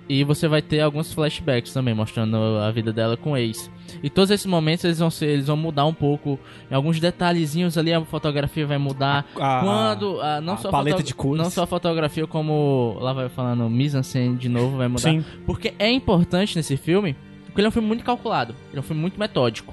E 0.09 0.25
você 0.25 0.47
vai 0.49 0.61
ter 0.61 0.81
alguns 0.81 1.13
flashbacks 1.13 1.73
também, 1.73 1.95
mostrando 1.95 2.37
a 2.37 2.71
vida 2.71 2.93
dela 2.93 3.17
com 3.17 3.33
o 3.33 3.37
ex. 3.37 3.71
E 4.03 4.11
todos 4.11 4.31
esses 4.31 4.45
momentos 4.47 4.85
eles 4.85 4.99
vão, 4.99 5.11
ser, 5.11 5.27
eles 5.27 5.47
vão 5.47 5.57
mudar 5.57 5.87
um 5.87 5.95
pouco. 5.95 6.39
Em 6.71 6.75
alguns 6.75 7.01
detalhezinhos 7.01 7.79
ali, 7.79 7.93
a 7.95 8.05
fotografia 8.05 8.67
vai 8.67 8.79
mudar. 8.79 9.25
A- 9.41 9.61
Quando. 9.61 10.21
a- 10.21 10.41
não 10.41 10.55
a 10.55 10.57
só 10.59 10.71
paleta 10.71 10.99
foto- 10.99 11.07
de 11.07 11.15
cores. 11.15 11.43
Não 11.43 11.51
só 11.51 11.63
a 11.63 11.67
fotografia, 11.67 12.27
como. 12.27 12.97
Lá 13.01 13.13
vai 13.13 13.29
falando, 13.29 13.69
mise-en-scène 13.71 14.37
de 14.37 14.49
novo 14.49 14.77
vai 14.77 14.89
mudar. 14.89 15.01
Sim. 15.11 15.25
Porque 15.47 15.73
é 15.79 15.91
importante 15.91 16.57
nesse 16.57 16.77
filme, 16.77 17.17
porque 17.47 17.61
ele 17.61 17.67
é 17.67 17.69
um 17.69 17.73
filme 17.73 17.89
muito 17.89 18.05
calculado, 18.05 18.55
ele 18.71 18.79
é 18.79 18.81
um 18.81 18.85
filme 18.85 19.01
muito 19.01 19.19
metódico. 19.19 19.73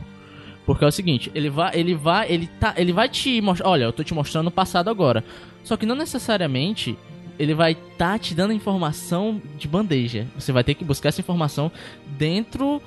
Porque 0.70 0.86
é 0.86 0.88
o 0.88 0.91
seguinte, 0.91 1.32
ele 1.34 1.49
vai, 1.49 1.72
ele 1.74 1.95
vai, 1.95 2.32
ele 2.32 2.45
tá, 2.45 2.76
ele 2.78 2.93
vai 2.93 3.09
te 3.09 3.41
mostrar, 3.41 3.67
olha, 3.67 3.86
eu 3.86 3.91
tô 3.91 4.03
te 4.03 4.13
mostrando 4.13 4.49
o 4.49 4.51
passado 4.51 4.88
agora. 4.88 5.24
Só 5.63 5.76
que 5.76 5.84
não 5.84 5.95
necessariamente 5.95 6.95
ele 7.39 7.55
vai 7.55 7.74
tá 7.74 8.20
te 8.20 8.36
dando 8.36 8.53
informação 8.53 9.41
de 9.57 9.67
bandeja. 9.67 10.28
Você 10.36 10.51
vai 10.51 10.63
ter 10.63 10.76
que 10.76 10.86
buscar 10.86 11.09
essa 11.09 11.22
informação 11.22 11.72
dentro 12.05 12.80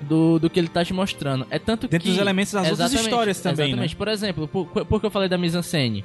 do, 0.00 0.38
do 0.38 0.48
que 0.48 0.58
ele 0.58 0.68
tá 0.68 0.82
te 0.82 0.94
mostrando. 0.94 1.46
É 1.50 1.58
tanto 1.58 1.86
Dentro 1.86 2.06
que 2.06 2.12
dos 2.12 2.18
elementos 2.18 2.54
das 2.54 2.70
outras 2.70 2.94
histórias 2.94 3.42
também, 3.42 3.66
Exatamente. 3.66 3.92
né? 3.92 3.98
Por 3.98 4.08
exemplo, 4.08 4.48
por, 4.48 4.66
por 4.66 4.98
que 4.98 5.04
eu 5.04 5.10
falei 5.10 5.28
da 5.28 5.36
mise-en-scène? 5.36 6.02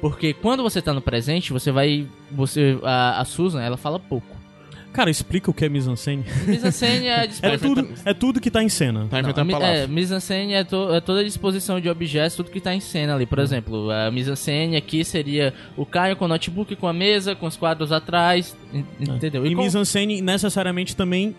Porque 0.00 0.32
quando 0.34 0.62
você 0.62 0.80
tá 0.80 0.94
no 0.94 1.02
presente, 1.02 1.52
você 1.52 1.72
vai 1.72 2.06
você 2.30 2.78
a, 2.84 3.22
a 3.22 3.24
Susan, 3.24 3.60
ela 3.60 3.76
fala 3.76 3.98
pouco. 3.98 4.37
Cara, 4.98 5.10
explica 5.10 5.48
o 5.48 5.54
que 5.54 5.64
é 5.64 5.68
mise-en-scène. 5.68 6.24
Mise-en-scène 6.44 7.06
é 7.06 7.14
a 7.14 7.22
É 7.22 7.26
disposição. 7.28 7.74
tudo, 7.74 7.88
é 8.04 8.12
tudo 8.14 8.40
que 8.40 8.50
tá 8.50 8.64
em 8.64 8.68
cena. 8.68 9.06
Tá 9.08 9.08
Não, 9.12 9.18
a 9.18 9.20
inventando 9.20 9.46
mi- 9.46 9.52
palavras. 9.52 9.78
é, 9.78 9.86
mise-en-scène 9.86 10.54
é, 10.54 10.64
to- 10.64 10.92
é 10.92 11.00
toda 11.00 11.20
a 11.20 11.24
disposição 11.24 11.80
de 11.80 11.88
objetos, 11.88 12.34
tudo 12.34 12.50
que 12.50 12.60
tá 12.60 12.74
em 12.74 12.80
cena 12.80 13.14
ali. 13.14 13.24
Por 13.24 13.38
exemplo, 13.38 13.90
a 13.92 14.10
mise-en-scène 14.10 14.76
aqui 14.76 15.04
seria 15.04 15.54
o 15.76 15.86
Caio 15.86 16.16
com 16.16 16.24
o 16.24 16.28
notebook, 16.28 16.74
com 16.74 16.88
a 16.88 16.92
mesa, 16.92 17.36
com 17.36 17.46
os 17.46 17.56
quadros 17.56 17.92
atrás, 17.92 18.56
en- 18.74 18.84
entendeu? 18.98 19.46
E 19.46 19.54
com- 19.54 19.62
mise-en-scène 19.62 20.20
necessariamente 20.20 20.96
também 20.96 21.36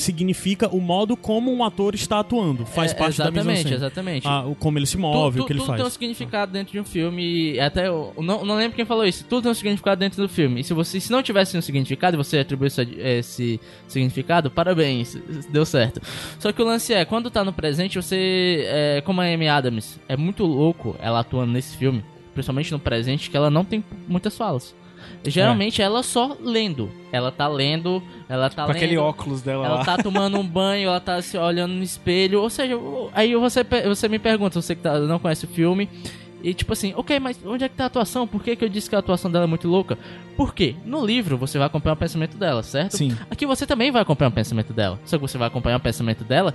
significa 0.00 0.68
o 0.68 0.80
modo 0.80 1.16
como 1.16 1.52
um 1.52 1.62
ator 1.62 1.94
está 1.94 2.20
atuando. 2.20 2.66
Faz 2.66 2.92
É, 2.92 2.94
parte 2.94 3.18
da 3.18 3.24
exatamente, 3.24 3.62
mise 3.64 3.74
exatamente. 3.74 4.26
Ah, 4.26 4.44
como 4.58 4.78
ele 4.78 4.86
se 4.86 4.96
move, 4.98 5.38
Tu- 5.38 5.42
o 5.42 5.46
que 5.46 5.52
ele 5.52 5.58
tudo 5.60 5.66
faz. 5.68 5.78
tem 5.78 5.86
um 5.86 5.90
significado 5.90 6.52
dentro 6.52 6.72
de 6.72 6.80
um 6.80 6.84
filme. 6.84 7.52
e 7.54 7.60
Até 7.60 7.86
eu 7.88 8.12
não, 8.18 8.44
não 8.44 8.56
lembro 8.56 8.74
quem 8.76 8.84
falou 8.84 9.04
isso. 9.06 9.24
Tudo 9.28 9.42
tem 9.42 9.50
um 9.52 9.54
significado 9.54 9.98
dentro 10.00 10.20
do 10.22 10.28
filme. 10.28 10.60
E 10.60 10.64
se 10.64 10.72
você 10.74 10.98
se 10.98 11.10
não 11.12 11.22
tivesse 11.22 11.56
um 11.56 11.60
significado 11.62 12.16
e 12.16 12.18
você 12.18 12.38
atribuísse 12.38 12.80
esse, 12.82 12.98
esse 12.98 13.60
significado, 13.88 14.50
parabéns, 14.50 15.16
deu 15.50 15.64
certo. 15.64 16.00
Só 16.38 16.52
que 16.52 16.60
o 16.60 16.64
lance 16.64 16.92
é, 16.92 17.04
quando 17.04 17.30
tá 17.30 17.44
no 17.44 17.52
presente, 17.52 17.96
você. 18.00 18.64
É, 18.66 19.02
como 19.04 19.20
a 19.20 19.24
Amy 19.24 19.48
Adams 19.48 20.00
é 20.08 20.16
muito 20.16 20.44
louco 20.44 20.96
ela 21.00 21.20
atuando 21.20 21.52
nesse 21.52 21.76
filme, 21.76 22.04
principalmente 22.34 22.72
no 22.72 22.78
presente, 22.78 23.30
que 23.30 23.36
ela 23.36 23.50
não 23.50 23.64
tem 23.64 23.84
muitas 24.08 24.36
falas. 24.36 24.74
Geralmente 25.24 25.82
ela 25.82 26.02
só 26.02 26.36
lendo. 26.42 26.90
Ela 27.12 27.30
tá 27.30 27.46
lendo, 27.48 28.02
ela 28.28 28.48
tá 28.48 28.62
Com 28.64 28.68
lendo. 28.72 28.76
aquele 28.76 28.96
óculos 28.96 29.42
dela 29.42 29.66
Ela 29.66 29.74
lá. 29.76 29.84
tá 29.84 29.96
tomando 29.98 30.38
um 30.38 30.46
banho, 30.46 30.88
ela 30.88 31.00
tá 31.00 31.20
se 31.20 31.36
olhando 31.36 31.72
no 31.74 31.82
espelho. 31.82 32.40
Ou 32.40 32.48
seja, 32.50 32.74
aí 33.12 33.34
você, 33.34 33.64
você 33.86 34.08
me 34.08 34.18
pergunta, 34.18 34.60
você 34.60 34.74
que 34.74 34.82
tá- 34.82 34.98
não 35.00 35.18
conhece 35.18 35.44
o 35.44 35.48
filme. 35.48 35.88
E 36.42 36.54
tipo 36.54 36.72
assim, 36.72 36.94
ok, 36.96 37.20
mas 37.20 37.38
onde 37.44 37.64
é 37.64 37.68
que 37.68 37.74
tá 37.76 37.84
a 37.84 37.86
atuação? 37.88 38.26
Por 38.26 38.42
que, 38.42 38.56
que 38.56 38.64
eu 38.64 38.68
disse 38.70 38.88
que 38.88 38.96
a 38.96 38.98
atuação 39.00 39.30
dela 39.30 39.44
é 39.44 39.46
muito 39.46 39.68
louca? 39.68 39.98
Por 40.38 40.54
quê? 40.54 40.74
No 40.86 41.04
livro 41.04 41.36
você 41.36 41.58
vai 41.58 41.66
acompanhar 41.66 41.92
o 41.92 41.98
pensamento 41.98 42.38
dela, 42.38 42.62
certo? 42.62 42.96
Sim. 42.96 43.14
Aqui 43.30 43.44
você 43.44 43.66
também 43.66 43.90
vai 43.90 44.00
acompanhar 44.00 44.30
o 44.30 44.32
pensamento 44.32 44.72
dela. 44.72 44.98
Só 45.04 45.18
que 45.18 45.22
você 45.22 45.36
vai 45.36 45.48
acompanhar 45.48 45.76
o 45.76 45.80
pensamento 45.80 46.24
dela 46.24 46.54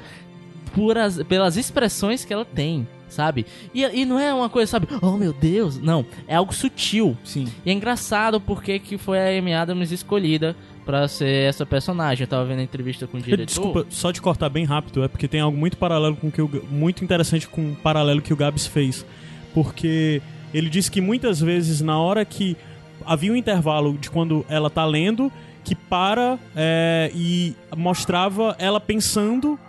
por 0.74 0.98
as- 0.98 1.22
pelas 1.24 1.56
expressões 1.56 2.26
que 2.26 2.34
ela 2.34 2.44
tem, 2.44 2.88
sabe? 3.10 3.46
E, 3.74 3.84
e 3.84 4.06
não 4.06 4.20
é 4.20 4.34
uma 4.34 4.50
coisa, 4.50 4.72
sabe? 4.72 4.88
Oh 5.02 5.12
meu 5.12 5.34
Deus, 5.34 5.80
não. 5.80 6.06
É 6.28 6.36
algo 6.36 6.54
sutil. 6.54 7.18
Sim. 7.24 7.48
E 7.66 7.70
é 7.70 7.74
engraçado 7.74 8.40
porque 8.40 8.80
que 8.80 8.98
foi 8.98 9.20
a 9.20 9.38
Amy 9.38 9.54
Adams 9.54 9.92
escolhida 9.92 10.56
pra 10.86 11.08
ser 11.08 11.50
essa 11.50 11.66
personagem. 11.66 12.24
Eu 12.24 12.28
tava 12.28 12.46
vendo 12.46 12.60
a 12.60 12.64
entrevista 12.64 13.08
com 13.08 13.18
o 13.18 13.22
diretor. 13.22 13.46
Desculpa, 13.46 13.86
só 13.90 14.12
de 14.12 14.22
cortar 14.22 14.50
bem 14.50 14.66
rápido, 14.66 15.04
é 15.04 15.08
porque 15.08 15.28
tem 15.28 15.42
algo 15.42 15.58
muito 15.58 15.78
paralelo 15.78 16.16
com 16.16 16.28
o 16.28 16.32
que 16.32 16.42
o, 16.42 16.50
muito 16.70 17.04
interessante 17.04 17.48
com 17.48 17.72
o 17.72 17.76
paralelo 17.76 18.22
que 18.22 18.34
o 18.34 18.38
Gabs 18.38 18.68
fez. 18.68 19.06
Porque 19.54 20.22
ele 20.54 20.70
disse 20.70 20.92
que 20.92 21.02
muitas 21.02 21.40
vezes 21.40 21.82
na 21.82 22.00
hora 22.00 22.24
que 22.24 22.56
havia 23.06 23.32
um 23.32 23.36
intervalo 23.36 23.98
de 23.98 24.10
quando 24.10 24.46
ela 24.48 24.70
tá 24.70 24.86
lendo, 24.86 25.32
que 25.64 25.76
para 25.76 26.38
é, 26.56 27.12
e 27.14 27.56
mostrava 27.76 28.56
ela 28.60 28.80
pensando, 28.80 29.60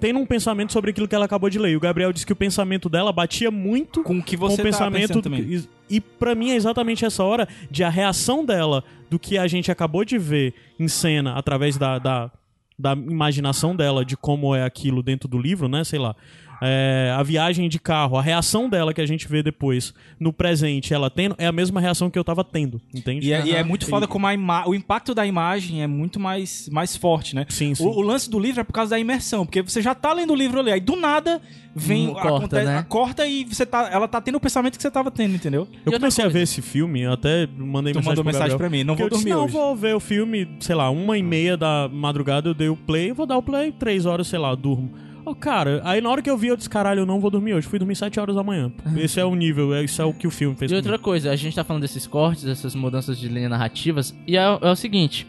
tendo 0.00 0.18
um 0.18 0.26
pensamento 0.26 0.72
sobre 0.72 0.90
aquilo 0.90 1.08
que 1.08 1.14
ela 1.14 1.24
acabou 1.24 1.50
de 1.50 1.58
ler. 1.58 1.70
E 1.72 1.76
o 1.76 1.80
Gabriel 1.80 2.12
disse 2.12 2.26
que 2.26 2.32
o 2.32 2.36
pensamento 2.36 2.88
dela 2.88 3.12
batia 3.12 3.50
muito 3.50 4.02
Com 4.02 4.18
o 4.18 4.22
que 4.22 4.36
com 4.36 4.48
você 4.48 4.60
o 4.60 4.64
pensamento 4.64 5.20
também. 5.20 5.40
e, 5.42 5.96
e 5.96 6.00
para 6.00 6.34
mim 6.34 6.50
é 6.50 6.56
exatamente 6.56 7.04
essa 7.04 7.22
hora 7.24 7.48
de 7.70 7.82
a 7.84 7.88
reação 7.88 8.44
dela 8.44 8.84
do 9.10 9.18
que 9.18 9.38
a 9.38 9.46
gente 9.46 9.70
acabou 9.70 10.04
de 10.04 10.18
ver 10.18 10.54
em 10.78 10.88
cena 10.88 11.34
através 11.34 11.76
da, 11.76 11.98
da, 11.98 12.30
da 12.78 12.92
imaginação 12.92 13.74
dela 13.74 14.04
de 14.04 14.16
como 14.16 14.54
é 14.54 14.64
aquilo 14.64 15.02
dentro 15.02 15.28
do 15.28 15.38
livro, 15.38 15.68
né? 15.68 15.82
Sei 15.84 15.98
lá. 15.98 16.14
É, 16.60 17.14
a 17.16 17.22
viagem 17.22 17.68
de 17.68 17.78
carro, 17.78 18.16
a 18.16 18.22
reação 18.22 18.68
dela 18.68 18.92
que 18.92 19.00
a 19.00 19.06
gente 19.06 19.28
vê 19.28 19.42
depois 19.42 19.94
no 20.18 20.32
presente, 20.32 20.92
ela 20.92 21.08
tendo, 21.08 21.34
é 21.38 21.46
a 21.46 21.52
mesma 21.52 21.80
reação 21.80 22.10
que 22.10 22.18
eu 22.18 22.24
tava 22.24 22.42
tendo, 22.42 22.80
entende? 22.94 23.26
E 23.28 23.32
é, 23.32 23.46
e 23.46 23.54
é 23.54 23.62
muito 23.62 23.86
foda 23.86 24.06
E- 24.06 24.08
como 24.08 24.26
a 24.26 24.34
ima- 24.34 24.68
o 24.68 24.74
impacto 24.74 25.14
da 25.14 25.24
imagem 25.26 25.82
é 25.82 25.86
muito 25.86 26.18
mais, 26.18 26.68
mais 26.72 26.96
forte, 26.96 27.34
né? 27.34 27.46
Sim, 27.48 27.74
sim. 27.74 27.84
O, 27.84 27.90
o 27.98 28.00
lance 28.00 28.28
do 28.28 28.38
livro 28.38 28.60
é 28.60 28.64
por 28.64 28.72
causa 28.72 28.90
da 28.90 28.98
imersão, 28.98 29.46
porque 29.46 29.62
você 29.62 29.80
já 29.80 29.94
tá 29.94 30.12
lendo 30.12 30.32
o 30.32 30.36
livro 30.36 30.58
ali, 30.60 30.72
aí 30.72 30.80
do 30.80 30.96
nada 30.96 31.40
vem, 31.74 32.08
Hum, 32.08 32.14
corta, 32.14 32.64
né? 32.64 32.84
corta 32.88 33.24
e 33.26 33.44
você 33.44 33.64
tá, 33.64 33.88
ela 33.92 34.08
tá 34.08 34.20
tendo 34.20 34.34
o 34.36 34.40
pensamento 34.40 34.76
que 34.76 34.82
você 34.82 34.90
tava 34.90 35.10
tendo, 35.12 35.36
entendeu? 35.36 35.68
Eu 35.86 35.92
comecei 35.92 36.24
a 36.24 36.28
ver 36.28 36.42
esse 36.42 36.60
filme, 36.60 37.02
eu 37.02 37.12
até 37.12 37.46
mandei 37.56 37.92
Tu 37.92 37.96
mensagem 37.98 38.04
mandou 38.10 38.24
pro 38.24 38.32
mensagem 38.32 38.58
Gabriel, 38.58 38.58
pra 38.58 38.68
mim, 38.70 38.82
não 38.82 38.96
vou 38.96 39.06
eu 39.06 39.10
disse, 39.10 39.24
dormir 39.24 39.36
não, 39.38 39.44
hoje. 39.44 39.52
vou 39.52 39.76
ver 39.76 39.94
o 39.94 40.00
filme, 40.00 40.48
sei 40.58 40.74
lá, 40.74 40.90
uma 40.90 41.16
e 41.16 41.22
meia 41.22 41.56
da 41.56 41.88
madrugada 41.92 42.48
eu 42.48 42.54
dei 42.54 42.68
o 42.68 42.76
play, 42.76 43.10
eu 43.10 43.14
vou 43.14 43.26
dar 43.26 43.36
o 43.38 43.42
play, 43.42 43.70
três 43.70 44.06
horas, 44.06 44.26
sei 44.26 44.38
lá, 44.40 44.52
durmo. 44.56 44.90
Ô, 45.28 45.34
cara, 45.34 45.82
aí 45.84 46.00
na 46.00 46.08
hora 46.08 46.22
que 46.22 46.30
eu 46.30 46.36
vi, 46.38 46.48
eu 46.48 46.56
disse, 46.56 46.70
caralho, 46.70 47.00
eu 47.00 47.06
não 47.06 47.20
vou 47.20 47.30
dormir 47.30 47.52
hoje. 47.54 47.66
Fui 47.66 47.78
dormir 47.78 47.94
sete 47.96 48.18
horas 48.18 48.34
da 48.34 48.42
manhã. 48.42 48.72
Esse 48.96 49.20
é 49.20 49.24
o 49.24 49.34
nível, 49.34 49.74
é- 49.74 49.84
isso 49.84 50.00
é 50.00 50.04
o 50.04 50.12
que 50.14 50.26
o 50.26 50.30
filme 50.30 50.56
fez 50.56 50.70
E 50.70 50.74
comigo. 50.74 50.88
outra 50.88 51.02
coisa, 51.02 51.30
a 51.30 51.36
gente 51.36 51.54
tá 51.54 51.62
falando 51.62 51.82
desses 51.82 52.06
cortes, 52.06 52.44
dessas 52.44 52.74
mudanças 52.74 53.18
de 53.18 53.28
linha 53.28 53.48
narrativas, 53.48 54.16
e 54.26 54.36
é, 54.36 54.40
é 54.42 54.70
o 54.70 54.74
seguinte. 54.76 55.26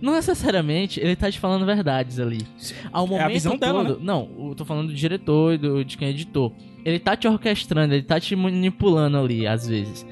Não 0.00 0.12
necessariamente 0.12 1.00
ele 1.00 1.14
tá 1.16 1.30
te 1.30 1.38
falando 1.38 1.64
verdades 1.64 2.18
ali. 2.18 2.44
Ao 2.92 3.06
momento 3.06 3.32
visão 3.32 3.52
todo, 3.52 3.60
dela, 3.60 3.82
né? 3.84 3.96
Não, 4.00 4.28
eu 4.48 4.54
tô 4.54 4.64
falando 4.64 4.88
do 4.88 4.94
diretor 4.94 5.54
e 5.54 5.58
do, 5.58 5.84
de 5.84 5.96
quem 5.96 6.08
editou. 6.08 6.52
Ele 6.84 6.98
tá 6.98 7.16
te 7.16 7.26
orquestrando, 7.26 7.94
ele 7.94 8.02
tá 8.02 8.18
te 8.20 8.34
manipulando 8.36 9.16
ali, 9.16 9.46
às 9.46 9.66
vezes. 9.68 10.04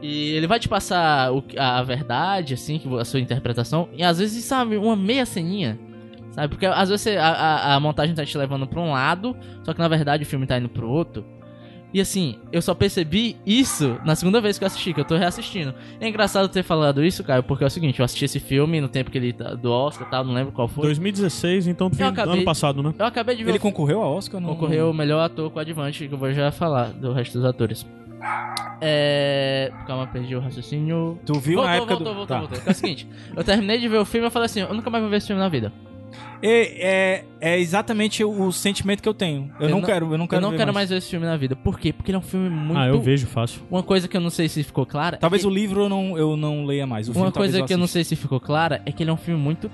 E 0.00 0.30
ele 0.32 0.46
vai 0.46 0.60
te 0.60 0.68
passar 0.68 1.32
o, 1.32 1.42
a, 1.56 1.78
a 1.78 1.82
verdade, 1.82 2.54
assim, 2.54 2.80
a 3.00 3.04
sua 3.04 3.20
interpretação, 3.20 3.88
e 3.96 4.02
às 4.02 4.18
vezes, 4.18 4.44
sabe, 4.44 4.76
uma 4.76 4.94
meia 4.96 5.24
ceninha. 5.24 5.78
Sabe? 6.32 6.48
Porque 6.48 6.66
às 6.66 6.88
vezes 6.88 7.02
você- 7.02 7.16
a, 7.16 7.28
a, 7.28 7.74
a 7.76 7.80
montagem 7.80 8.14
tá 8.14 8.24
te 8.24 8.36
levando 8.36 8.66
pra 8.66 8.80
um 8.80 8.90
lado, 8.92 9.36
só 9.62 9.72
que 9.72 9.78
na 9.78 9.86
verdade 9.88 10.24
o 10.24 10.26
filme 10.26 10.46
tá 10.46 10.58
indo 10.58 10.68
pro 10.68 10.88
outro. 10.88 11.24
E 11.94 12.00
assim, 12.00 12.38
eu 12.50 12.62
só 12.62 12.72
percebi 12.74 13.36
isso 13.44 13.98
na 14.02 14.14
segunda 14.16 14.40
vez 14.40 14.56
que 14.56 14.64
eu 14.64 14.66
assisti, 14.66 14.94
que 14.94 15.00
eu 15.00 15.04
tô 15.04 15.14
reassistindo. 15.14 15.74
É 16.00 16.08
engraçado 16.08 16.48
ter 16.48 16.62
falado 16.62 17.04
isso, 17.04 17.22
Caio, 17.22 17.42
porque 17.42 17.64
é 17.64 17.66
o 17.66 17.70
seguinte, 17.70 17.98
eu 18.00 18.04
assisti 18.06 18.24
esse 18.24 18.40
filme 18.40 18.80
no 18.80 18.88
tempo 18.88 19.10
que 19.10 19.18
ele 19.18 19.30
tá 19.34 19.52
do 19.52 19.70
Oscar 19.70 20.08
e 20.08 20.10
tal, 20.10 20.24
não 20.24 20.32
lembro 20.32 20.52
qual 20.52 20.66
foi. 20.66 20.84
2016, 20.84 21.66
então 21.66 21.90
Eu 21.98 22.06
acabei- 22.06 22.32
ano 22.32 22.44
passado, 22.44 22.82
né? 22.82 22.94
Eu 22.98 23.04
acabei 23.04 23.36
de 23.36 23.44
ver 23.44 23.50
Ele 23.50 23.58
o 23.58 23.60
concorreu 23.60 24.00
ao 24.00 24.14
Oscar? 24.16 24.40
Não... 24.40 24.48
concorreu 24.48 24.88
o 24.90 24.94
melhor 24.94 25.20
ator 25.22 25.50
coadjuvante, 25.50 26.08
que 26.08 26.14
eu 26.14 26.16
vou 26.16 26.32
já 26.32 26.50
falar 26.50 26.92
do 26.94 27.12
resto 27.12 27.36
dos 27.38 27.44
atores. 27.46 27.86
É. 28.80 29.70
Calma, 29.86 30.06
perdi 30.06 30.34
o 30.34 30.40
raciocínio. 30.40 31.18
Tu 31.26 31.34
viu 31.34 31.56
voltou, 31.58 31.64
na 31.66 31.76
época 31.76 31.94
voltou, 31.96 32.12
do... 32.12 32.16
voltou, 32.16 32.36
Tá. 32.36 32.40
voltou. 32.40 32.58
É 32.66 32.70
o 32.70 32.74
seguinte, 32.74 33.06
eu 33.36 33.44
terminei 33.44 33.78
de 33.78 33.88
ver 33.88 33.98
o 33.98 34.04
filme 34.06 34.24
e 34.24 34.28
eu 34.28 34.30
falei 34.30 34.46
assim, 34.46 34.60
eu 34.60 34.72
nunca 34.72 34.88
mais 34.88 35.02
vou 35.02 35.10
ver 35.10 35.18
esse 35.18 35.26
filme 35.26 35.40
na 35.42 35.48
vida. 35.50 35.70
É, 36.42 37.20
é, 37.20 37.24
é 37.40 37.58
exatamente 37.60 38.24
o, 38.24 38.50
sentimento 38.50 39.00
que 39.02 39.08
eu 39.08 39.14
tenho. 39.14 39.50
Eu, 39.60 39.66
Eu 39.66 39.70
não, 39.70 39.78
não- 39.80 39.86
quero, 39.86 40.12
eu 40.12 40.18
não 40.18 40.26
quero 40.26 40.44
eu 40.44 40.50
não 40.50 40.56
quero 40.56 40.74
mais 40.74 40.90
ver 40.90 40.96
esse 40.96 41.08
filme 41.08 41.24
na 41.24 41.36
vida. 41.36 41.54
Por 41.54 41.78
quê? 41.78 41.92
Porque 41.92 42.10
ele 42.10 42.16
é 42.16 42.18
um 42.18 42.22
filme 42.22 42.50
muito. 42.50 42.78
Ah, 42.78 42.88
eu 42.88 43.00
vejo 43.00 43.26
fácil. 43.26 43.62
Uma 43.70 43.82
coisa 43.82 44.08
que 44.08 44.16
eu 44.16 44.20
não 44.20 44.30
sei 44.30 44.48
se 44.48 44.62
ficou 44.64 44.84
clara. 44.84 45.16
é 45.16 45.18
Talvez 45.18 45.42
que- 45.42 45.48
o 45.48 45.50
livro 45.50 45.82
eu 45.84 45.88
não, 45.88 46.18
eu 46.18 46.36
não 46.36 46.64
leia 46.66 46.86
mais. 46.86 47.08
O 47.08 47.12
Uma 47.12 47.30
coisa 47.30 47.62
que 47.62 47.72
eu 47.72 47.78
não 47.78 47.86
sei 47.86 48.02
se 48.02 48.16
ficou 48.16 48.40
clara 48.40 48.82
é 48.84 48.90
que 48.92 49.02
ele 49.02 49.10
é 49.10 49.12
um 49.12 49.16
filme 49.16 49.40
muito 49.40 49.70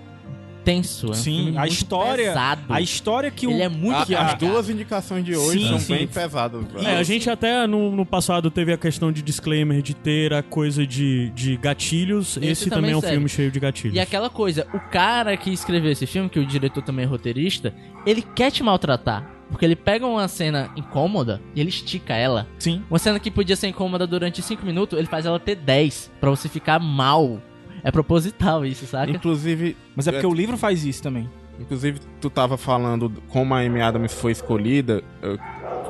tenso. 0.69 1.07
É 1.07 1.11
um 1.11 1.14
Sim, 1.14 1.49
a 1.57 1.61
muito 1.61 1.73
história- 1.73 2.29
Pesado. 2.29 2.62
A 2.69 2.81
história 2.81 3.31
que 3.31 3.47
o... 3.47 3.51
Ele 3.51 3.62
é 3.62 3.69
muito 3.69 3.97
A- 3.97 4.07
pesado. 4.07 4.27
as 4.33 4.35
duas 4.53 4.69
indicações 4.71 5.25
de 5.25 5.35
hoje 5.35 5.61
Sim, 5.61 5.69
são 5.69 5.79
sim. 5.79 5.95
bem 5.95 6.07
pesadas. 6.07 6.64
velho. 6.64 6.87
É, 6.87 6.97
a 6.97 7.03
gente 7.03 7.31
até 7.31 7.66
no, 7.66 7.91
no 7.95 8.05
passado 8.05 8.51
teve 8.51 8.73
a 8.73 8.77
questão 8.77 9.11
de 9.11 9.23
disclaimer, 9.23 9.81
de 9.81 9.95
ter 9.95 10.35
a 10.35 10.43
coisa 10.43 10.87
de, 10.87 11.31
de 11.31 11.57
gatilhos. 11.57 12.37
Esse, 12.37 12.47
Esse 12.47 12.71
também 12.71 12.93
é 12.93 12.97
um 12.97 13.01
serve. 13.01 13.14
filme 13.16 13.29
cheio 13.29 13.51
de 13.51 13.59
gatilhos. 13.61 13.97
E 13.97 14.01
aquela 14.01 14.29
coisa, 14.29 14.66
o 14.75 14.81
cara 14.91 15.37
que 15.37 15.51
escreveu 15.51 15.91
esse 15.91 16.07
filme, 16.07 16.29
que 16.29 16.39
o 16.39 16.45
diretor 16.47 16.83
também 16.83 17.05
é 17.05 17.09
roteirista, 17.09 17.75
ele 18.05 18.21
quer 18.23 18.51
te 18.51 18.62
maltratar. 18.62 19.35
Porque 19.51 19.64
ele 19.64 19.75
pega 19.77 20.07
uma 20.07 20.29
cena 20.29 20.71
incômoda 20.77 21.41
e 21.55 21.61
ele 21.61 21.71
estica 21.71 22.14
ela. 22.14 22.47
Sim. 22.59 22.83
Uma 22.91 22.99
cena 22.99 23.19
que 23.19 23.31
podia 23.31 23.57
ser 23.57 23.69
incômoda 23.69 24.07
durante 24.07 24.43
5 24.43 24.62
minutos, 24.66 24.99
ele 24.99 25.09
faz 25.09 25.25
ela 25.25 25.41
ter 25.41 25.55
10 25.55 26.11
pra 26.21 26.29
você 26.29 26.51
ficar 26.51 26.79
mal. 26.79 27.41
É 27.83 27.91
proposital 27.91 28.64
isso, 28.66 28.87
saca? 28.87 29.11
Inclusive, 29.11 29.76
Mas 29.97 30.07
é 30.09 30.12
porque 30.12 30.26
o 30.26 30.33
livro 30.35 30.57
faz 30.57 30.85
isso 30.85 31.03
também. 31.03 31.29
inclusive, 31.61 32.01
tu 32.20 32.29
tava 32.31 32.57
falando 32.57 33.12
como 33.29 33.55
a 33.55 33.61
Amy 33.61 33.81
Adams 33.81 34.12
foi 34.12 34.33
escolhida. 34.33 35.03
Eu 35.22 35.39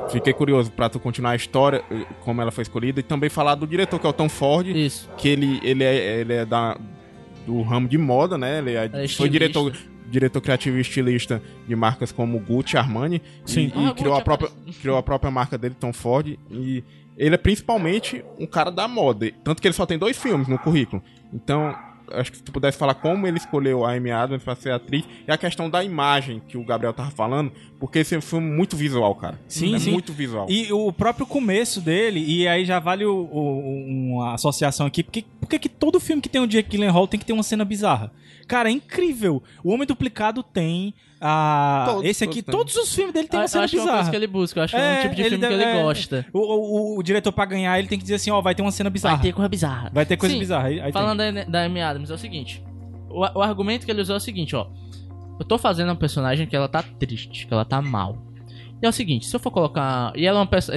fiquei 0.09 0.33
curioso 0.33 0.71
pra 0.71 0.89
tu 0.89 0.99
continuar 0.99 1.31
a 1.31 1.35
história, 1.35 1.83
eh, 1.91 2.05
como 2.21 2.41
ela 2.41 2.51
foi 2.51 2.63
escolhida, 2.63 2.99
e 2.99 3.03
também 3.03 3.29
falar 3.29 3.55
do 3.55 3.67
diretor, 3.67 3.99
que 3.99 4.07
é 4.07 4.09
o 4.09 4.13
Tom 4.13 4.27
Ford, 4.29 4.67
Isso. 4.67 5.09
que 5.17 5.27
ele, 5.29 5.59
ele, 5.63 5.83
é, 5.83 6.19
ele 6.21 6.33
é 6.33 6.45
da, 6.45 6.77
do 7.45 7.61
ramo 7.61 7.87
de 7.87 7.97
moda, 7.97 8.37
né? 8.37 8.57
Ele 8.59 8.71
é- 8.75 8.89
É 8.91 9.07
foi 9.07 9.29
diretor, 9.29 9.71
diretor 10.09 10.41
criativo 10.41 10.77
e 10.77 10.81
estilista 10.81 11.39
de 11.67 11.75
marcas 11.75 12.11
como 12.11 12.39
Gucci, 12.39 12.75
Armani. 12.77 13.21
Sim. 13.45 13.71
E, 13.75 13.79
e 13.79 13.85
Ah, 13.87 13.93
criou, 13.93 14.13
Gucci 14.13 14.21
a 14.21 14.23
própria, 14.23 14.47
aparece. 14.49 14.79
criou 14.79 14.97
a 14.97 15.03
própria 15.03 15.29
marca 15.31 15.55
dele, 15.57 15.75
Tom 15.79 15.93
Ford. 15.93 16.35
E 16.49 16.83
ele 17.15 17.35
é 17.35 17.37
principalmente 17.37 18.23
um 18.39 18.47
cara 18.47 18.71
da 18.71 18.87
moda. 18.87 19.31
Tanto 19.43 19.61
que 19.61 19.67
ele 19.67 19.75
só 19.75 19.85
tem 19.85 19.99
dois 19.99 20.17
filmes 20.17 20.47
no 20.47 20.57
currículo. 20.57 21.03
Então, 21.33 21.75
acho 22.11 22.31
que 22.31 22.37
se 22.37 22.43
tu 22.43 22.51
pudesse 22.51 22.77
falar 22.77 22.95
como 22.95 23.27
ele 23.27 23.37
escolheu 23.37 23.85
a 23.85 23.93
Amy 23.93 24.09
Adams 24.11 24.43
pra 24.43 24.55
ser 24.55 24.71
atriz. 24.71 25.05
E 25.27 25.31
a 25.31 25.37
questão 25.37 25.69
da 25.69 25.83
imagem 25.83 26.41
que 26.47 26.57
o 26.57 26.63
Gabriel 26.63 26.93
tava 26.93 27.11
falando. 27.11 27.51
Porque 27.79 27.99
esse 27.99 28.15
é 28.15 28.17
um 28.17 28.21
filme 28.21 28.49
muito 28.49 28.75
visual, 28.75 29.13
cara. 29.15 29.39
Sim, 29.47 29.75
é 29.75 29.79
sim. 29.79 29.91
muito 29.91 30.11
visual. 30.11 30.47
E 30.49 30.71
o 30.73 30.91
próprio 30.91 31.25
começo 31.25 31.79
dele, 31.81 32.19
e 32.19 32.47
aí 32.47 32.65
já 32.65 32.79
vale 32.79 33.05
o- 33.05 33.29
o- 33.31 33.85
uma 34.15 34.33
associação 34.33 34.85
aqui, 34.87 35.03
porque, 35.03 35.23
porque 35.39 35.59
que 35.59 35.69
todo 35.69 35.99
filme 35.99 36.21
que 36.21 36.29
tem 36.29 36.41
o 36.41 36.47
Jake 36.47 36.69
Gyllenhaal 36.69 37.07
tem 37.07 37.19
que 37.19 37.25
ter 37.25 37.33
uma 37.33 37.43
cena 37.43 37.63
bizarra? 37.63 38.11
Cara, 38.47 38.69
é 38.69 38.71
incrível. 38.71 39.43
O 39.63 39.71
Homem 39.71 39.85
Duplicado 39.85 40.41
tem, 40.41 40.93
a 41.21 41.85
Todos, 41.89 42.05
esse 42.05 42.23
aqui, 42.23 42.41
todos 42.41 42.75
os 42.75 42.93
filmes 42.95 43.13
dele 43.13 43.27
tem 43.27 43.37
Eu 43.37 43.41
uma 43.41 43.45
acho 43.45 43.51
cena 43.53 43.67
que 43.67 43.75
é 43.75 43.79
bizarra. 43.79 44.09
que 44.09 44.15
ele 44.15 44.27
busca, 44.27 44.59
eu 44.59 44.63
acho 44.63 44.75
que 44.75 44.81
é 44.81 44.85
É, 44.95 44.99
um 44.99 45.01
tipo 45.03 45.15
de 45.15 45.23
filme 45.23 45.37
que 45.37 45.41
deve- 45.41 45.53
ele 45.55 45.63
é. 45.63 45.81
gosta. 45.83 46.25
O, 46.33 46.39
o- 46.39 46.97
o 46.99 47.03
diretor 47.03 47.31
pra 47.31 47.45
ganhar, 47.45 47.77
ele 47.77 47.87
tem 47.87 47.97
que 47.97 48.03
dizer 48.03 48.15
assim, 48.15 48.31
ó, 48.31 48.41
vai 48.41 48.55
ter 48.55 48.61
uma 48.61 48.71
cena 48.71 48.89
bizarra. 48.89 49.15
Vai 49.15 49.23
ter 49.25 49.33
coisa 49.33 49.49
bizarra. 49.49 49.91
Vai 49.93 50.05
ter 50.05 50.17
coisa 50.17 50.33
Sim, 50.33 50.39
bizarra. 50.39 50.67
Aí- 50.67 50.79
aí 50.79 50.91
Falando 50.91 51.17
da, 51.19 51.43
da 51.43 51.63
Amy 51.65 51.81
Adams, 51.81 52.09
é 52.09 52.13
o 52.13 52.17
seguinte. 52.17 52.63
O, 53.09 53.19
o 53.21 53.41
argumento 53.41 53.85
que 53.85 53.91
ele 53.91 54.01
usou 54.01 54.15
é 54.15 54.17
o 54.17 54.21
seguinte, 54.21 54.55
ó. 54.55 54.67
Eu 55.39 55.45
tô 55.45 55.57
fazendo 55.57 55.89
uma 55.89 55.95
personagem 55.95 56.45
que 56.47 56.55
ela 56.55 56.67
tá 56.67 56.83
triste, 56.83 57.47
que 57.47 57.53
ela 57.53 57.63
tá 57.65 57.81
mal. 57.81 58.17
E 58.81 58.85
é 58.85 58.89
o 58.89 58.93
seguinte, 58.93 59.25
se 59.25 59.35
eu 59.35 59.39
for 59.41 59.51
colocar... 59.51 60.13
E 60.15 60.25
ela 60.25 60.37
é 60.37 60.41
uma 60.41 60.47
pessoa... 60.47 60.75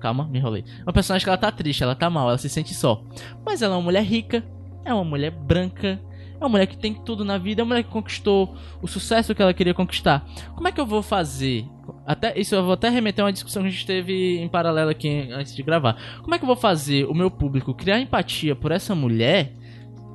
calma, 0.00 0.26
me 0.28 0.38
enrolei. 0.38 0.64
Uma 0.82 0.92
personagem 0.92 1.24
que 1.24 1.30
ela 1.30 1.38
tá 1.38 1.50
triste, 1.50 1.82
ela 1.82 1.94
tá 1.94 2.10
mal, 2.10 2.28
ela 2.28 2.36
se 2.38 2.48
sente 2.48 2.74
só. 2.74 3.02
Mas 3.44 3.62
ela 3.62 3.74
é 3.74 3.76
uma 3.76 3.82
mulher 3.82 4.02
rica, 4.02 4.44
é 4.84 4.92
uma 4.92 5.04
mulher 5.04 5.30
branca, 5.30 5.98
É 6.40 6.44
uma 6.44 6.48
mulher 6.50 6.66
que 6.66 6.76
tem 6.78 6.94
tudo 6.94 7.24
na 7.24 7.36
vida, 7.36 7.60
é 7.60 7.64
uma 7.64 7.70
mulher 7.70 7.82
que 7.82 7.90
conquistou 7.90 8.54
o 8.80 8.86
sucesso 8.86 9.34
que 9.34 9.42
ela 9.42 9.52
queria 9.52 9.74
conquistar. 9.74 10.24
Como 10.54 10.68
é 10.68 10.72
que 10.72 10.80
eu 10.80 10.86
vou 10.86 11.02
fazer? 11.02 11.66
Até 12.06 12.38
isso 12.38 12.54
eu 12.54 12.62
vou 12.62 12.72
até 12.74 12.88
remeter 12.88 13.22
a 13.22 13.26
uma 13.26 13.32
discussão 13.32 13.62
que 13.62 13.68
a 13.68 13.70
gente 13.72 13.84
teve 13.86 14.38
em 14.38 14.48
paralelo 14.48 14.88
aqui 14.90 15.28
antes 15.32 15.54
de 15.54 15.62
gravar. 15.62 15.96
Como 16.22 16.34
é 16.34 16.38
que 16.38 16.44
eu 16.44 16.46
vou 16.46 16.54
fazer 16.56 17.06
o 17.06 17.14
meu 17.14 17.30
público 17.30 17.74
criar 17.74 17.98
empatia 17.98 18.54
por 18.54 18.70
essa 18.70 18.94
mulher, 18.94 19.52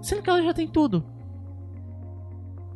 sendo 0.01 0.21
que 0.21 0.29
ela 0.29 0.41
já 0.41 0.53
tem 0.53 0.67
tudo? 0.67 1.03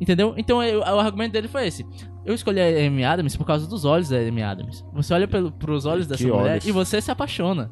Entendeu? 0.00 0.34
Então 0.36 0.62
eu- 0.62 0.80
o 0.80 1.00
argumento 1.00 1.32
dele 1.32 1.48
foi 1.48 1.66
esse. 1.66 1.84
Eu 2.24 2.34
escolhi 2.34 2.60
a 2.60 2.86
Amy 2.86 3.04
Adams 3.04 3.36
por 3.36 3.44
causa 3.46 3.66
dos 3.66 3.84
olhos 3.84 4.10
da 4.10 4.18
Amy 4.18 4.42
Adams. 4.42 4.84
Você 4.92 5.14
olha 5.14 5.26
pelo, 5.26 5.50
pros 5.50 5.86
olhos 5.86 6.06
dessa 6.06 6.22
Que 6.22 6.30
mulher 6.30 6.52
olhos? 6.52 6.66
e 6.66 6.72
você 6.72 7.00
se 7.00 7.10
apaixona. 7.10 7.70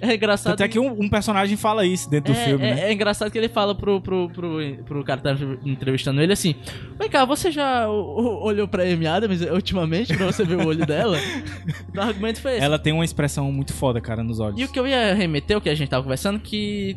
É 0.00 0.14
engraçado. 0.14 0.54
Até 0.54 0.68
que 0.68 0.78
um, 0.78 1.02
um 1.02 1.08
personagem 1.08 1.56
fala 1.56 1.84
isso 1.84 2.08
dentro 2.08 2.32
do 2.32 2.38
é, 2.38 2.44
filme, 2.44 2.64
é- 2.66 2.74
né? 2.74 2.80
é 2.88 2.92
engraçado 2.92 3.30
que 3.30 3.38
ele 3.38 3.48
fala 3.48 3.74
pro, 3.74 4.00
pro, 4.00 4.28
pro, 4.30 4.58
pro 4.84 5.04
cara 5.04 5.20
que 5.20 5.24
tá 5.24 5.36
entrevistando 5.64 6.20
ele 6.20 6.32
assim: 6.32 6.54
Vem 6.98 7.08
cá, 7.08 7.24
você 7.24 7.50
já 7.50 7.88
olhou 7.88 8.68
pra 8.68 8.84
Amy 8.84 9.06
Adams 9.06 9.42
ultimamente 9.42 10.16
pra 10.16 10.26
você 10.26 10.44
ver 10.44 10.56
o 10.56 10.66
olho 10.66 10.84
dela? 10.86 11.18
o 11.94 12.00
argumento 12.00 12.40
foi 12.40 12.56
esse. 12.56 12.64
Ela 12.64 12.78
tem 12.78 12.92
uma 12.92 13.04
expressão 13.04 13.50
muito 13.52 13.72
foda, 13.72 14.00
cara, 14.00 14.22
nos 14.22 14.40
olhos. 14.40 14.58
E 14.58 14.64
o 14.64 14.68
que 14.68 14.78
eu 14.78 14.86
ia 14.86 15.14
remeter, 15.14 15.56
o 15.56 15.60
que 15.60 15.68
a 15.68 15.74
gente 15.74 15.88
tava 15.88 16.02
conversando, 16.02 16.38
que 16.40 16.96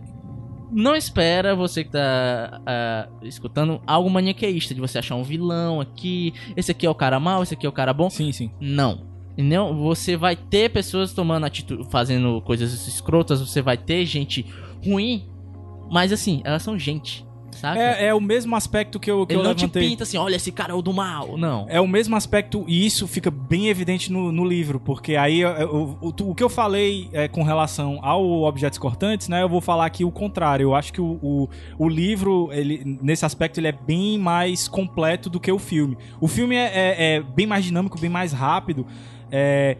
não 0.71 0.95
espera 0.95 1.53
você 1.55 1.83
que 1.83 1.91
tá 1.91 2.61
ah, 2.65 3.09
escutando 3.23 3.81
algo 3.85 4.09
maniqueísta, 4.09 4.73
de 4.73 4.79
você 4.79 4.99
achar 4.99 5.15
um 5.15 5.23
vilão 5.23 5.81
aqui, 5.81 6.33
esse 6.55 6.71
aqui 6.71 6.85
é 6.85 6.89
o 6.89 6.95
cara 6.95 7.19
mau, 7.19 7.43
esse 7.43 7.53
aqui 7.53 7.65
é 7.65 7.69
o 7.69 7.73
cara 7.73 7.93
bom. 7.93 8.09
Sim, 8.09 8.31
sim. 8.31 8.51
Não. 8.59 9.10
Não, 9.37 9.75
você 9.75 10.15
vai 10.17 10.35
ter 10.35 10.69
pessoas 10.69 11.13
tomando 11.13 11.45
atitude, 11.45 11.89
fazendo 11.89 12.41
coisas 12.41 12.87
escrotas, 12.87 13.39
você 13.39 13.61
vai 13.61 13.77
ter 13.77 14.05
gente 14.05 14.45
ruim, 14.85 15.25
mas 15.89 16.11
assim, 16.11 16.41
elas 16.43 16.61
são 16.63 16.77
gente, 16.77 17.25
sabe? 17.51 17.79
É, 17.79 18.07
é 18.07 18.13
o 18.13 18.19
mesmo 18.21 18.55
aspecto 18.55 18.99
que 18.99 19.09
eu, 19.11 19.25
que 19.25 19.33
Ele 19.33 19.41
eu 19.41 19.43
não 19.43 19.53
te 19.53 19.61
levantei. 19.61 19.89
pinta 19.89 20.03
assim, 20.03 20.17
olha, 20.17 20.35
esse 20.35 20.51
cara 20.51 20.71
é 20.73 20.75
o 20.75 20.81
do 20.81 20.91
mal. 20.93 21.37
Não. 21.37 21.65
É 21.69 21.79
o 21.81 21.87
mesmo 21.87 22.15
aspecto, 22.15 22.63
e 22.67 22.85
isso 22.85 23.07
fica 23.07 23.29
bem 23.31 23.67
evidente 23.67 24.11
no, 24.11 24.31
no 24.31 24.43
livro, 24.45 24.79
porque 24.79 25.15
aí 25.15 25.41
é, 25.43 25.65
o, 25.65 25.97
o, 26.01 26.07
o 26.29 26.35
que 26.35 26.43
eu 26.43 26.49
falei 26.49 27.09
é, 27.13 27.27
com 27.27 27.43
relação 27.43 27.99
ao 28.03 28.23
Objetos 28.43 28.79
Cortantes, 28.79 29.27
né? 29.29 29.41
Eu 29.43 29.49
vou 29.49 29.61
falar 29.61 29.85
aqui 29.85 30.03
o 30.05 30.11
contrário. 30.11 30.63
Eu 30.63 30.75
acho 30.75 30.91
que 30.93 31.01
o, 31.01 31.19
o, 31.21 31.49
o 31.77 31.87
livro, 31.89 32.49
ele, 32.51 32.97
nesse 33.01 33.25
aspecto, 33.25 33.59
ele 33.59 33.67
é 33.67 33.71
bem 33.73 34.17
mais 34.17 34.67
completo 34.67 35.29
do 35.29 35.39
que 35.39 35.51
o 35.51 35.59
filme. 35.59 35.97
O 36.19 36.27
filme 36.27 36.55
é, 36.55 36.65
é- 36.73 37.15
é 37.17 37.21
bem 37.21 37.45
mais 37.47 37.63
dinâmico, 37.65 37.99
bem 37.99 38.09
mais 38.09 38.31
rápido. 38.33 38.85
É, 39.31 39.77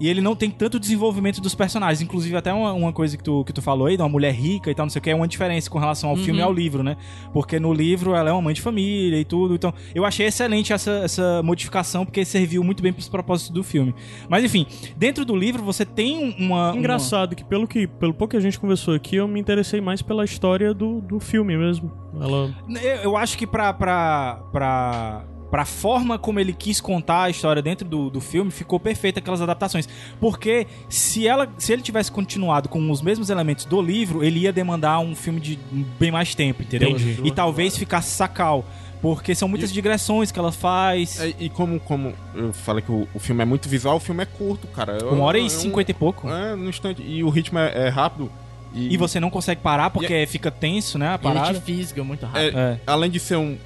e 0.00 0.08
ele 0.08 0.20
não 0.20 0.36
tem 0.36 0.48
tanto 0.48 0.78
desenvolvimento 0.78 1.40
dos 1.40 1.56
personagens. 1.56 2.00
Inclusive, 2.00 2.36
até 2.36 2.52
uma, 2.52 2.72
uma 2.72 2.92
coisa 2.92 3.16
que 3.16 3.22
tu, 3.24 3.42
que 3.44 3.52
tu 3.52 3.60
falou 3.60 3.88
aí, 3.88 3.96
de 3.96 4.02
uma 4.04 4.08
mulher 4.08 4.32
rica 4.32 4.70
e 4.70 4.74
tal, 4.74 4.86
não 4.86 4.90
sei 4.90 5.00
o 5.00 5.02
que, 5.02 5.10
é 5.10 5.14
uma 5.14 5.26
diferença 5.26 5.68
com 5.68 5.76
relação 5.76 6.10
ao 6.10 6.16
filme 6.16 6.38
e 6.38 6.42
ao 6.42 6.52
livro, 6.52 6.84
né? 6.84 6.96
Porque 7.32 7.58
no 7.58 7.72
livro 7.72 8.14
ela 8.14 8.30
é 8.30 8.32
uma 8.32 8.40
mãe 8.42 8.54
de 8.54 8.60
família 8.62 9.18
e 9.18 9.24
tudo. 9.24 9.56
Então, 9.56 9.74
eu 9.92 10.04
achei 10.04 10.24
excelente 10.26 10.72
essa, 10.72 10.92
essa 11.02 11.42
modificação, 11.42 12.04
porque 12.04 12.24
serviu 12.24 12.62
muito 12.62 12.80
bem 12.80 12.92
pros 12.92 13.08
propósitos 13.08 13.50
do 13.52 13.64
filme. 13.64 13.92
Mas 14.28 14.44
enfim, 14.44 14.66
dentro 14.96 15.24
do 15.24 15.34
livro 15.34 15.64
você 15.64 15.84
tem 15.84 16.16
um, 16.38 16.46
uma. 16.46 16.72
Engraçado 16.76 17.34
que 17.34 17.42
pelo 17.42 17.66
que 17.66 17.88
pelo 17.88 18.14
pouco 18.14 18.30
que 18.30 18.36
a 18.36 18.40
gente 18.40 18.56
conversou 18.60 18.94
aqui, 18.94 19.16
eu 19.16 19.26
me 19.26 19.40
interessei 19.40 19.80
mais 19.80 20.00
pela 20.00 20.24
história 20.24 20.72
do, 20.72 21.00
do 21.00 21.18
filme 21.18 21.56
mesmo. 21.56 21.90
Ela 22.14 22.54
uma- 22.68 22.78
eu, 22.80 22.96
eu 23.02 23.16
acho 23.16 23.36
que 23.36 23.48
pra. 23.48 23.72
pra, 23.72 24.44
pra 24.52 25.24
Pra 25.50 25.64
forma 25.64 26.18
como 26.18 26.38
ele 26.38 26.52
quis 26.52 26.78
contar 26.80 27.22
a 27.24 27.30
história 27.30 27.62
dentro 27.62 27.88
do, 27.88 28.10
do 28.10 28.20
filme, 28.20 28.50
ficou 28.50 28.78
perfeita 28.78 29.18
aquelas 29.18 29.40
adaptações. 29.40 29.88
Porque 30.20 30.66
se, 30.90 31.26
ela, 31.26 31.48
se 31.56 31.72
ele 31.72 31.80
tivesse 31.80 32.12
continuado 32.12 32.68
com 32.68 32.90
os 32.90 33.00
mesmos 33.00 33.30
elementos 33.30 33.64
do 33.64 33.80
livro, 33.80 34.22
ele 34.22 34.40
ia 34.40 34.52
demandar 34.52 34.98
um 35.00 35.14
filme 35.14 35.40
de 35.40 35.58
bem 35.98 36.10
mais 36.10 36.34
tempo, 36.34 36.62
entendeu? 36.62 36.90
Entendi. 36.90 37.20
E 37.24 37.30
talvez 37.30 37.76
ficasse 37.76 38.10
sacal. 38.10 38.64
Porque 39.00 39.32
são 39.34 39.46
muitas 39.48 39.72
digressões 39.72 40.32
que 40.32 40.38
ela 40.40 40.50
faz. 40.50 41.20
É, 41.20 41.32
e 41.38 41.48
como, 41.48 41.78
como 41.78 42.12
eu 42.34 42.52
falei 42.52 42.82
que 42.82 42.90
o, 42.90 43.06
o 43.14 43.18
filme 43.20 43.40
é 43.42 43.44
muito 43.44 43.68
visual, 43.68 43.96
o 43.96 44.00
filme 44.00 44.22
é 44.24 44.26
curto, 44.26 44.66
cara. 44.66 44.98
Uma 45.06 45.22
hora 45.24 45.38
É 45.38 45.42
e 45.42 45.44
um- 45.44 45.48
cinquenta 45.48 45.92
e 45.92 45.94
pouco. 45.94 46.28
É, 46.28 46.56
no 46.56 46.68
instante. 46.68 47.00
E 47.00 47.22
o 47.22 47.28
ritmo 47.30 47.58
é, 47.60 47.86
é 47.86 47.88
rápido. 47.88 48.30
E 48.74 48.96
você 48.98 49.18
não 49.18 49.30
consegue 49.30 49.60
parar 49.62 49.88
porque 49.90 50.26
fica 50.26 50.50
tenso, 50.50 50.98
né? 50.98 51.06
A 51.08 51.12
E 51.12 51.14
ele 51.14 51.22
parada. 51.22 51.54
te 51.58 51.64
fisga 51.64 52.04
muito 52.04 52.26
rápido. 52.26 52.58
É, 52.58 52.60
É. 52.72 52.80
Além 52.86 53.10
de 53.10 53.18
ser 53.18 53.36
um. 53.36 53.56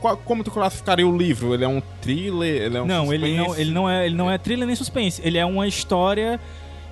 Qual- 0.00 0.16
Como 0.16 0.42
tu 0.44 0.50
classificaria 0.50 1.06
o 1.06 1.16
livro? 1.16 1.54
Ele 1.54 1.64
é 1.64 1.68
um 1.68 1.80
thriller? 2.00 2.62
Ele 2.62 2.76
é 2.76 2.82
um 2.82 2.86
não, 2.86 3.12
ele 3.12 3.36
não, 3.36 3.44
suspense? 3.46 3.60
ele 3.60 3.70
não 3.72 3.88
é, 3.90 4.06
ele 4.06 4.14
não 4.14 4.30
é 4.30 4.38
thriller 4.38 4.66
nem 4.66 4.76
suspense. 4.76 5.20
Ele 5.24 5.38
é 5.38 5.44
uma 5.46 5.66
história 5.66 6.40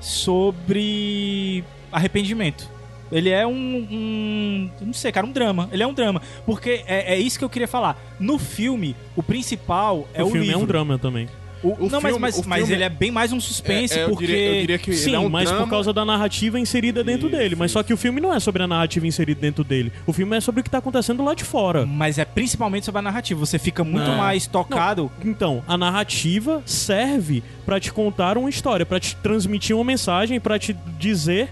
sobre 0.00 1.64
arrependimento. 1.92 2.68
Ele 3.12 3.30
é 3.30 3.46
um, 3.46 3.52
um- 3.52 4.70
não 4.80 4.92
sei, 4.92 5.12
cara, 5.12 5.26
um 5.26 5.30
drama. 5.32 5.68
Ele 5.70 5.82
é 5.82 5.86
um 5.86 5.92
drama, 5.94 6.20
porque 6.46 6.82
é, 6.86 7.14
é 7.14 7.18
isso 7.18 7.38
que 7.38 7.44
eu 7.44 7.50
queria 7.50 7.68
falar. 7.68 8.00
No 8.18 8.38
filme, 8.38 8.96
o 9.14 9.22
principal 9.22 10.08
é 10.14 10.22
o, 10.22 10.26
o 10.26 10.30
filme 10.30 10.46
livro. 10.46 10.60
é 10.60 10.64
um 10.64 10.66
drama 10.66 10.98
também. 10.98 11.28
O- 11.64 11.86
O 11.86 11.88
não, 11.90 12.00
mas, 12.00 12.02
filme- 12.12 12.18
mas, 12.18 12.38
o 12.38 12.48
mas 12.48 12.58
filme- 12.60 12.74
ele 12.74 12.84
é 12.84 12.88
bem 12.88 13.10
mais 13.10 13.32
um 13.32 13.40
suspense, 13.40 13.94
É, 13.94 14.00
é, 14.00 14.04
eu 14.04 14.10
porque 14.10 14.26
diria- 14.26 14.46
eu 14.54 14.60
diria 14.60 14.78
que 14.78 14.92
Sim, 14.92 15.08
ele 15.10 15.16
é 15.16 15.18
um 15.18 15.28
mas 15.30 15.48
drama. 15.48 15.64
por 15.64 15.70
causa 15.70 15.92
da 15.92 16.04
narrativa 16.04 16.60
inserida 16.60 17.02
dentro 17.02 17.28
Isso, 17.28 17.36
dele. 17.36 17.56
Mas 17.56 17.70
só 17.72 17.80
isso. 17.80 17.86
que 17.86 17.94
o 17.94 17.96
filme 17.96 18.20
não 18.20 18.32
é 18.32 18.38
sobre 18.38 18.62
a 18.62 18.66
narrativa 18.66 19.06
inserida 19.06 19.40
dentro 19.40 19.64
dele. 19.64 19.90
O 20.06 20.12
filme 20.12 20.36
é 20.36 20.40
sobre 20.40 20.60
o 20.60 20.64
que 20.64 20.70
tá 20.70 20.78
acontecendo 20.78 21.24
lá 21.24 21.34
de 21.34 21.42
fora. 21.44 21.86
Mas 21.86 22.18
é 22.18 22.24
principalmente 22.24 22.84
sobre 22.84 22.98
a 22.98 23.02
narrativa. 23.02 23.40
Você 23.40 23.58
fica 23.58 23.82
muito 23.82 24.08
Não. 24.10 24.18
mais 24.18 24.46
tocado. 24.46 25.10
Então, 25.24 25.62
a 25.66 25.78
narrativa 25.78 26.62
serve 26.66 27.42
pra 27.64 27.80
te 27.80 27.92
contar 27.92 28.36
uma 28.36 28.50
história, 28.50 28.84
pra 28.84 29.00
te 29.00 29.16
transmitir 29.16 29.74
uma 29.74 29.84
mensagem, 29.84 30.38
pra 30.38 30.58
te 30.58 30.76
dizer 30.98 31.48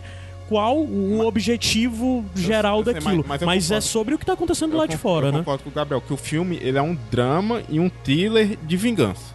qual 0.48 0.76
o 0.78 1.24
objetivo 1.26 2.24
geral 2.34 2.80
eu 2.80 2.84
sei, 2.84 2.94
daquilo. 2.94 3.24
mas- 3.26 3.40
Mas, 3.40 3.46
mas 3.46 3.70
é 3.70 3.80
sobre 3.80 4.14
o 4.14 4.18
que 4.18 4.26
tá 4.26 4.34
acontecendo 4.34 4.72
Eu 4.72 4.78
lá 4.78 4.86
de 4.86 4.98
fora, 4.98 5.28
eu 5.28 5.32
né? 5.32 5.38
concordo 5.38 5.64
com 5.64 5.70
o 5.70 5.72
Gabriel, 5.72 6.00
que 6.02 6.12
o 6.12 6.16
filme 6.16 6.58
ele 6.60 6.76
é 6.76 6.82
um 6.82 6.94
drama 7.10 7.62
e 7.70 7.80
um 7.80 7.88
thriller 7.88 8.58
de 8.62 8.76
vingança. 8.76 9.32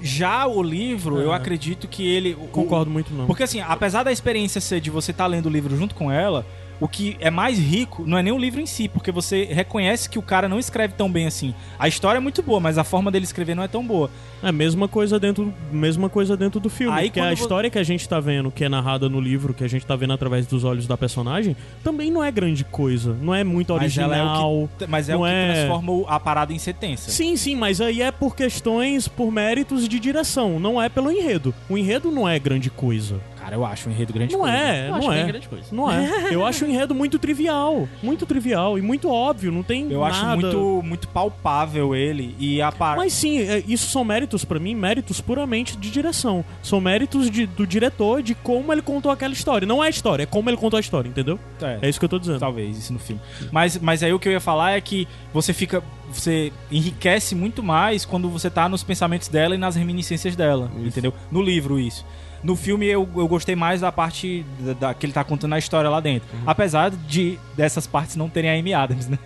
Já 0.00 0.46
o 0.46 0.62
livro, 0.62 1.18
eu 1.18 1.32
acredito 1.32 1.88
que 1.88 2.06
ele. 2.06 2.34
Concordo 2.52 2.90
muito 2.90 3.12
não. 3.14 3.26
Porque 3.26 3.42
assim, 3.42 3.60
apesar 3.60 4.02
da 4.02 4.12
experiência 4.12 4.60
ser 4.60 4.80
de 4.80 4.90
você 4.90 5.10
estar 5.10 5.26
lendo 5.26 5.46
o 5.46 5.50
livro 5.50 5.76
junto 5.76 5.94
com 5.94 6.12
ela, 6.12 6.44
o 6.80 6.86
que 6.88 7.16
é 7.20 7.30
mais 7.30 7.58
rico 7.58 8.04
não 8.06 8.18
é 8.18 8.22
nem 8.22 8.32
o 8.32 8.38
livro 8.38 8.60
em 8.60 8.66
si, 8.66 8.88
porque 8.88 9.10
você 9.10 9.44
reconhece 9.44 10.08
que 10.08 10.18
o 10.18 10.22
cara 10.22 10.48
não 10.48 10.58
escreve 10.58 10.94
tão 10.94 11.10
bem 11.10 11.26
assim. 11.26 11.54
A 11.78 11.88
história 11.88 12.18
é 12.18 12.20
muito 12.20 12.42
boa, 12.42 12.60
mas 12.60 12.78
a 12.78 12.84
forma 12.84 13.10
dele 13.10 13.24
escrever 13.24 13.54
não 13.54 13.62
é 13.62 13.68
tão 13.68 13.86
boa. 13.86 14.10
É 14.42 14.48
a 14.48 14.52
mesma 14.52 14.86
coisa 14.86 15.18
dentro, 15.18 15.52
mesma 15.72 16.08
coisa 16.08 16.36
dentro 16.36 16.60
do 16.60 16.68
filme. 16.68 16.96
Aí 16.96 17.10
que 17.10 17.18
a 17.18 17.32
história 17.32 17.70
que 17.70 17.78
a 17.78 17.82
gente 17.82 18.08
tá 18.08 18.20
vendo, 18.20 18.50
que 18.50 18.64
é 18.64 18.68
narrada 18.68 19.08
no 19.08 19.20
livro, 19.20 19.54
que 19.54 19.64
a 19.64 19.68
gente 19.68 19.86
tá 19.86 19.96
vendo 19.96 20.12
através 20.12 20.46
dos 20.46 20.64
olhos 20.64 20.86
da 20.86 20.96
personagem, 20.96 21.56
também 21.82 22.10
não 22.10 22.22
é 22.22 22.30
grande 22.30 22.64
coisa. 22.64 23.16
Não 23.20 23.34
é 23.34 23.42
muito 23.42 23.74
Mas 23.74 23.96
ela 23.96 24.16
é 24.16 24.22
o 24.22 24.26
original. 24.26 24.68
que, 24.78 24.86
mas 24.86 25.08
é 25.08 25.16
o 25.16 25.22
que 25.22 25.28
é- 25.30 25.52
transforma 25.54 26.04
a 26.08 26.20
parada 26.20 26.52
em 26.52 26.58
ser 26.58 26.74
tensa. 26.74 27.10
Sim, 27.10 27.36
sim, 27.36 27.56
mas 27.56 27.80
aí 27.80 28.02
é 28.02 28.10
por 28.10 28.36
questões, 28.36 29.08
por 29.08 29.32
méritos 29.32 29.88
de 29.88 29.98
direção, 29.98 30.60
não 30.60 30.80
é 30.80 30.88
pelo 30.88 31.10
enredo. 31.10 31.54
O 31.68 31.78
enredo 31.78 32.10
não 32.10 32.28
é 32.28 32.38
grande 32.38 32.68
coisa. 32.70 33.20
Cara, 33.46 33.54
eu 33.56 33.64
acho 33.64 33.88
um 33.88 33.92
enredo 33.92 34.12
grande 34.12 34.32
Não 34.32 34.40
coisa. 34.40 34.56
é, 34.56 34.88
Eu 34.88 34.94
acho 34.96 35.06
não 35.06 35.12
é. 35.12 35.24
grande 35.24 35.48
coisa. 35.48 35.64
Não 35.70 35.88
é. 35.92 36.06
Eu 36.34 36.44
acho 36.44 36.64
o 36.64 36.68
enredo 36.68 36.92
muito 36.96 37.16
trivial, 37.16 37.88
muito 38.02 38.26
trivial 38.26 38.76
e 38.76 38.82
muito 38.82 39.08
óbvio, 39.08 39.52
não 39.52 39.62
tem 39.62 39.88
Eu 39.88 40.02
acho 40.04 40.20
nada. 40.20 40.40
muito, 40.40 40.82
muito 40.84 41.06
palpável 41.08 41.94
ele 41.94 42.34
e 42.40 42.60
a 42.60 42.72
parada. 42.72 43.00
Mas 43.02 43.12
sim, 43.12 43.38
é, 43.38 43.62
isso 43.68 43.88
são 43.88 44.04
méritos 44.04 44.44
pra 44.44 44.58
mim, 44.58 44.74
méritos 44.74 45.20
puramente 45.20 45.76
de 45.76 45.92
direção. 45.92 46.44
São 46.60 46.80
méritos 46.80 47.30
de- 47.30 47.46
do 47.46 47.64
diretor 47.64 48.20
de 48.20 48.34
como 48.34 48.72
ele 48.72 48.82
contou 48.82 49.12
aquela 49.12 49.32
história. 49.32 49.64
Não 49.64 49.82
é 49.82 49.86
a 49.86 49.90
história, 49.90 50.24
é 50.24 50.26
como 50.26 50.50
ele 50.50 50.56
contou 50.56 50.76
a 50.76 50.80
história, 50.80 51.08
entendeu? 51.08 51.38
É 51.80 51.88
isso 51.88 52.00
que 52.00 52.04
eu 52.04 52.08
tô 52.08 52.18
dizendo. 52.18 52.40
Talvez, 52.40 52.76
isso 52.76 52.92
no 52.92 52.98
filme. 52.98 53.22
Mas, 53.52 53.78
mas 53.78 54.02
aí 54.02 54.12
o 54.12 54.18
que 54.18 54.26
eu 54.28 54.32
ia 54.32 54.40
falar 54.40 54.72
é 54.72 54.80
que 54.80 55.06
você 55.32 55.52
fica. 55.52 55.84
Você 56.12 56.52
enriquece 56.70 57.34
muito 57.34 57.62
mais 57.62 58.04
quando 58.04 58.28
você 58.28 58.48
tá 58.48 58.68
nos 58.68 58.82
pensamentos 58.82 59.26
dela 59.28 59.54
e 59.54 59.58
nas 59.58 59.74
reminiscências 59.76 60.34
dela. 60.36 60.70
Entendeu? 60.78 61.12
No 61.30 61.42
livro, 61.42 61.78
isso. 61.78 62.04
No 62.42 62.54
filme 62.54 62.86
eu, 62.86 63.08
eu 63.16 63.26
gostei 63.26 63.56
mais 63.56 63.80
da 63.80 63.90
parte 63.90 64.44
da, 64.60 64.72
da- 64.72 64.94
que 64.94 65.06
ele 65.06 65.12
tá 65.12 65.24
contando 65.24 65.54
a 65.54 65.58
história 65.58 65.88
lá 65.90 66.00
dentro. 66.00 66.28
Uhum. 66.32 66.42
Apesar 66.46 66.90
de 66.90 67.38
dessas 67.56 67.86
partes 67.86 68.16
não 68.16 68.28
terem 68.28 68.50
a 68.50 68.54
Amy 68.58 68.72
Adams, 68.74 69.08
né? 69.10 69.18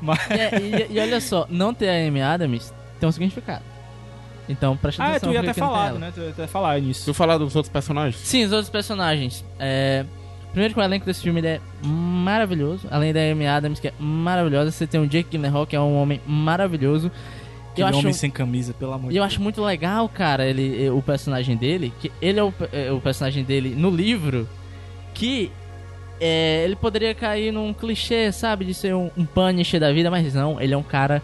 Mas, 0.00 0.18
E, 0.30 0.32
é- 0.34 0.86
e- 0.90 0.92
e 0.94 0.98
olha 1.00 1.20
só, 1.20 1.46
não 1.48 1.72
ter 1.74 1.88
a 1.88 2.08
Amy 2.08 2.20
Adams 2.22 2.72
tem 2.98 3.08
um 3.08 3.12
significado. 3.12 3.62
Então 4.48 4.76
presta 4.76 5.02
ah, 5.02 5.06
atenção. 5.10 5.30
tu 5.30 5.32
ia 5.34 5.40
até 5.40 5.52
falar, 5.54 5.92
né? 5.94 6.12
Tu 6.14 6.20
ia 6.20 6.28
até 6.30 6.46
falar 6.46 6.80
nisso. 6.80 7.04
Tu 7.06 7.14
falar 7.14 7.38
dos 7.38 7.54
outros 7.56 7.72
personagens? 7.72 8.16
Sim, 8.16 8.44
os 8.44 8.52
outros 8.52 8.68
personagens. 8.70 9.44
É... 9.58 10.04
Primeiro 10.52 10.72
que 10.74 10.78
o 10.78 10.82
elenco 10.82 11.04
desse 11.06 11.22
filme 11.22 11.40
ele 11.40 11.48
é 11.48 11.60
maravilhoso. 11.82 12.86
Além 12.90 13.12
da 13.12 13.20
Amy 13.20 13.46
Adams, 13.46 13.80
que 13.80 13.88
é 13.88 13.92
maravilhosa, 13.98 14.70
você 14.70 14.86
tem 14.86 15.00
o 15.00 15.06
Jake 15.06 15.30
Gyllenhaal, 15.30 15.66
que 15.66 15.74
é 15.74 15.80
um 15.80 15.96
homem 15.96 16.20
maravilhoso. 16.26 17.10
Aquele 17.74 17.84
eu 17.84 17.88
acho, 17.88 17.98
homem 17.98 18.12
sem 18.12 18.30
camisa, 18.30 18.72
pelo 18.72 18.92
amor 18.92 19.12
e 19.12 19.16
eu 19.16 19.24
acho 19.24 19.42
muito 19.42 19.60
legal, 19.60 20.08
cara, 20.08 20.46
ele, 20.46 20.88
o 20.90 21.02
personagem 21.02 21.56
dele, 21.56 21.92
que 22.00 22.10
ele 22.22 22.38
é 22.38 22.44
o, 22.44 22.54
é 22.72 22.92
o 22.92 23.00
personagem 23.00 23.42
dele 23.42 23.74
no 23.76 23.90
livro, 23.90 24.48
que 25.12 25.50
é, 26.20 26.62
ele 26.64 26.76
poderia 26.76 27.14
cair 27.14 27.52
num 27.52 27.74
clichê, 27.74 28.30
sabe, 28.30 28.64
de 28.64 28.74
ser 28.74 28.94
um, 28.94 29.10
um 29.16 29.26
Punisher 29.26 29.80
da 29.80 29.92
vida, 29.92 30.08
mas 30.08 30.34
não, 30.34 30.60
ele 30.60 30.72
é 30.72 30.76
um 30.76 30.84
cara 30.84 31.20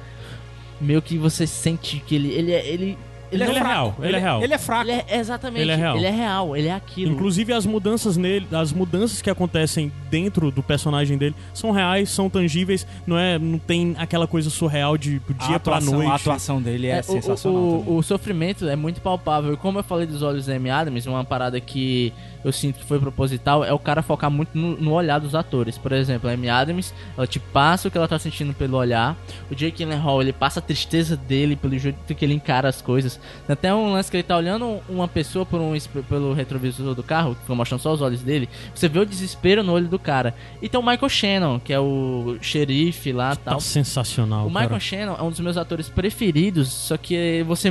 meio 0.81 1.01
que 1.01 1.17
você 1.17 1.47
sente 1.47 2.03
que 2.05 2.15
ele 2.15 2.33
ele 2.33 2.53
é 2.53 2.97
ele 3.33 3.43
Ele 3.45 3.53
não 3.53 3.59
é 3.59 3.63
real, 3.69 3.95
ele 4.03 4.17
é 4.17 4.19
real. 4.19 4.43
Ele 4.43 4.55
é 4.55 4.59
fraco. 4.59 4.91
ele 4.91 5.03
é 5.07 5.19
exatamente, 5.19 5.63
Ele 5.63 5.73
é 5.73 5.77
real. 5.77 5.97
ele 5.97 6.07
é 6.07 6.11
real, 6.11 6.57
ele 6.57 6.69
é 6.69 6.73
aquilo. 6.75 7.13
Inclusive 7.13 7.53
as 7.53 7.65
mudanças 7.67 8.17
nele, 8.17 8.47
as 8.53 8.73
mudanças 8.73 9.23
que 9.23 9.31
acontecem 9.31 9.93
dentro 10.11 10.51
do 10.51 10.63
personagem 10.63 11.17
dele 11.19 11.35
são 11.55 11.71
reais, 11.71 12.11
são 12.11 12.29
tangíveis, 12.29 12.87
não 13.07 13.19
é, 13.19 13.39
não 13.39 13.59
tem 13.59 13.95
aquela 13.99 14.27
coisa 14.27 14.51
surreal 14.51 14.97
de 14.99 15.19
do 15.21 15.35
dia 15.35 15.61
pra 15.61 15.77
atuação, 15.77 15.95
noite. 15.95 16.11
a 16.11 16.15
atuação 16.15 16.61
dele 16.63 16.87
é, 16.89 16.97
É, 16.97 17.01
o- 17.01 17.05
sensacional. 17.05 17.59
O, 17.61 17.85
o, 17.93 17.97
o 17.99 18.03
sofrimento 18.03 18.69
é 18.69 18.77
muito 18.77 19.01
palpável. 19.01 19.53
E 19.55 19.57
como 19.57 19.79
eu 19.79 19.85
falei 19.85 20.07
dos 20.07 20.23
olhos 20.23 20.47
da 20.47 20.55
Amy 20.55 20.71
Adams, 20.71 21.07
uma 21.07 21.25
parada 21.25 21.61
que 21.61 22.13
eu 22.45 22.53
sinto 22.53 22.79
que 22.79 22.85
foi 22.85 22.99
proposital 22.99 23.65
é 23.65 23.73
o 23.73 23.79
cara 23.79 24.03
focar 24.03 24.31
muito 24.31 24.57
no, 24.57 24.77
no 24.77 24.93
olhar 24.93 25.19
dos 25.19 25.35
atores. 25.35 25.77
Por 25.77 25.93
exemplo, 25.93 26.29
a 26.29 26.33
Amy 26.33 26.49
Adams, 26.49 26.95
ela 27.17 27.27
te 27.27 27.39
passa 27.39 27.89
o 27.89 27.91
que 27.91 27.99
ela 27.99 28.09
tá 28.09 28.19
sentindo 28.19 28.53
pelo 28.55 28.77
olhar. 28.77 29.17
O 29.51 29.55
Jake 29.55 29.79
Gyllenhaal, 29.79 30.23
ele 30.23 30.33
passa 30.33 30.61
a 30.61 30.63
tristeza 30.63 31.17
dele 31.17 31.57
pelo 31.57 31.79
jeito 31.79 32.15
que 32.15 32.25
ele 32.25 32.35
encara 32.35 32.69
as 32.69 32.81
coisas. 32.81 33.21
Tem 33.47 33.55
até 33.55 33.75
um 33.75 33.93
lance 33.93 34.11
que 34.11 34.17
ele 34.17 34.23
tá 34.25 34.37
olhando 34.37 34.81
uma 34.89 35.07
pessoa 35.09 35.45
por 35.45 35.61
um, 35.61 35.73
pelo 36.09 36.33
retrovisor 36.33 36.95
do 36.95 37.03
carro, 37.03 37.35
que 37.35 37.43
fica 37.43 37.55
mostrando 37.55 37.81
só 37.81 37.93
os 37.93 38.01
olhos 38.01 38.23
dele. 38.23 38.49
Você 38.75 38.89
vê 38.89 38.99
o 38.99 39.07
desespero 39.07 39.63
no 39.63 39.73
olho 39.73 39.89
do 39.89 39.99
cara. 39.99 40.35
E 40.63 40.69
tem 40.69 40.81
o 40.81 40.83
Michael 40.83 41.09
Shannon, 41.09 41.59
que 41.61 41.73
é 41.73 41.81
o 41.81 42.37
xerife 42.41 43.13
lá 43.13 43.33
e 43.33 43.37
Tá 43.37 43.51
tal. 43.53 43.61
sensacional, 43.61 44.47
O 44.47 44.49
Michael 44.51 44.69
cara. 44.69 44.81
Shannon 44.81 45.17
é 45.19 45.23
um 45.23 45.31
dos 45.31 45.41
meus 45.41 45.57
atores 45.57 45.89
preferidos, 45.89 46.69
só 46.69 46.97
que 46.97 47.43
você 47.47 47.71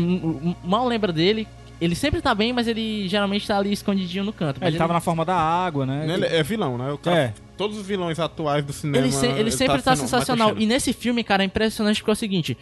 mal 0.63 0.87
lembra 0.87 1.11
dele. 1.11 1.47
Ele 1.81 1.95
sempre 1.95 2.21
tá 2.21 2.35
bem, 2.35 2.51
mas 2.51 2.67
ele 2.67 3.07
geralmente 3.07 3.47
tá 3.47 3.57
ali 3.57 3.71
escondidinho 3.71 4.23
no 4.23 4.33
canto. 4.33 4.57
É, 4.57 4.65
Mas 4.65 4.69
ele 4.69 4.77
tava 4.77 4.91
na 4.93 4.99
forma 4.99 5.23
da 5.23 5.35
água, 5.35 5.85
né? 5.85 6.05
Ele 6.13 6.25
é 6.25 6.43
vilão, 6.43 6.77
né? 6.77 6.91
O 6.91 6.97
cara- 6.97 7.17
É. 7.17 7.33
Todos 7.57 7.77
os 7.77 7.85
vilões 7.87 8.19
atuais 8.19 8.63
do 8.65 8.71
cinema. 8.73 9.05
ele, 9.05 9.11
se- 9.13 9.25
ele 9.27 9.51
sempre 9.51 9.81
tá, 9.81 9.95
sendo 9.95 10.07
sensacional. 10.07 10.57
E 10.57 10.65
nesse 10.65 10.91
filme, 10.93 11.23
cara, 11.23 11.43
é 11.43 11.45
impressionante 11.45 12.01
porque 12.01 12.11
é 12.11 12.13
o 12.13 12.15
seguinte: 12.15 12.57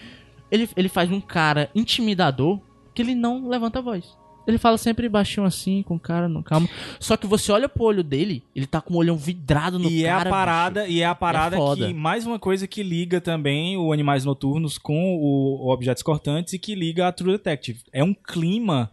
ele, 0.52 0.70
ele 0.76 0.90
faz 0.90 1.12
um 1.12 1.20
cara 1.22 1.70
intimidador 1.76 2.60
que 2.94 3.02
ele 3.02 3.14
não 3.16 3.48
levanta 3.48 3.80
a 3.80 3.82
voz. 3.82 4.06
Ele 4.48 4.58
fala 4.58 4.78
sempre 4.78 5.10
baixinho 5.10 5.46
assim, 5.46 5.84
com 5.84 5.96
o 5.96 6.00
cara, 6.00 6.30
no 6.30 6.42
calma. 6.42 6.70
Só 7.02 7.18
que 7.18 7.28
você 7.28 7.52
olha 7.52 7.68
pro 7.68 7.84
olho 7.84 8.02
dele, 8.04 8.42
ele 8.56 8.66
tá 8.66 8.80
com 8.80 8.94
o 8.94 8.98
olhão 8.98 9.18
vidrado 9.18 9.78
no 9.78 9.90
E 9.90 10.06
é 10.06 10.08
cara. 10.08 10.30
a 10.30 10.32
parada, 10.32 10.88
e 10.88 11.02
é 11.02 11.06
a 11.06 11.14
parada 11.14 11.58
foda. 11.58 11.86
que 11.88 11.94
mais 11.94 12.26
uma 12.26 12.40
coisa 12.40 12.66
que 12.66 12.82
liga 12.82 13.20
também 13.20 13.76
o 13.78 13.92
Animais 13.92 14.24
Noturnos 14.24 14.78
com 14.78 15.16
o, 15.18 15.66
o 15.66 15.74
Objetos 15.74 16.02
Cortantes 16.02 16.54
e 16.54 16.60
que 16.60 16.74
liga 16.76 17.08
a 17.08 17.12
True 17.12 17.34
Detective. 17.34 17.82
É 17.92 18.02
um 18.04 18.14
clima 18.14 18.90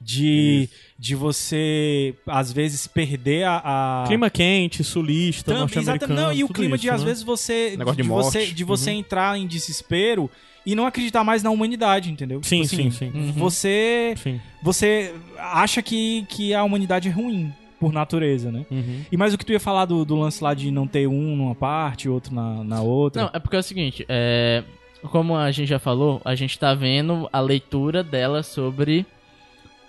de 0.00 0.68
de 0.98 1.14
você 1.14 2.14
às 2.26 2.52
vezes 2.52 2.86
perder 2.88 3.44
a, 3.44 4.02
a... 4.02 4.04
Clima 4.08 4.28
quente, 4.28 4.82
sulista, 4.82 5.52
norte-americano. 5.54 5.96
exatamente, 5.96 6.20
não, 6.20 6.32
e 6.32 6.42
o 6.42 6.48
clima 6.48 6.74
isso, 6.74 6.82
de 6.82 6.90
às 6.90 7.00
né? 7.02 7.06
vezes 7.06 7.22
você 7.22 7.76
Negócio 7.76 8.02
de 8.02 8.08
você 8.08 8.38
morte. 8.38 8.54
de 8.54 8.64
você 8.64 8.90
entrar 8.90 9.38
em 9.38 9.46
desespero 9.46 10.28
e 10.66 10.74
não 10.74 10.86
acreditar 10.86 11.22
mais 11.22 11.42
na 11.42 11.50
humanidade, 11.50 12.10
entendeu? 12.10 12.40
Sim, 12.42 12.62
Tipo 12.62 12.76
sim, 12.76 12.88
assim, 12.88 13.12
sim. 13.12 13.32
Você 13.36 14.14
Sim. 14.16 14.40
você 14.62 15.14
acha 15.38 15.80
que, 15.82 16.26
que 16.28 16.52
a 16.52 16.62
humanidade 16.64 17.08
é 17.08 17.10
ruim 17.12 17.52
por 17.78 17.92
natureza, 17.92 18.50
né? 18.50 18.66
Uhum. 18.70 19.02
E 19.10 19.16
mais 19.16 19.32
o 19.32 19.38
que 19.38 19.46
tu 19.46 19.52
ia 19.52 19.60
falar 19.60 19.84
do, 19.84 20.04
do 20.04 20.16
lance 20.16 20.42
lá 20.42 20.52
de 20.52 20.68
não 20.70 20.86
ter 20.86 21.06
um 21.06 21.36
numa 21.36 21.54
parte, 21.54 22.08
outro 22.08 22.34
na, 22.34 22.64
na 22.64 22.82
outra. 22.82 23.22
Não, 23.22 23.30
é 23.32 23.38
porque 23.38 23.54
é 23.54 23.60
o 23.60 23.62
seguinte, 23.62 24.04
é, 24.08 24.64
como 25.12 25.36
a 25.36 25.50
gente 25.52 25.68
já 25.68 25.78
falou, 25.78 26.20
a 26.24 26.34
gente 26.34 26.58
tá 26.58 26.74
vendo 26.74 27.28
a 27.32 27.38
leitura 27.40 28.02
dela 28.02 28.42
sobre 28.42 29.06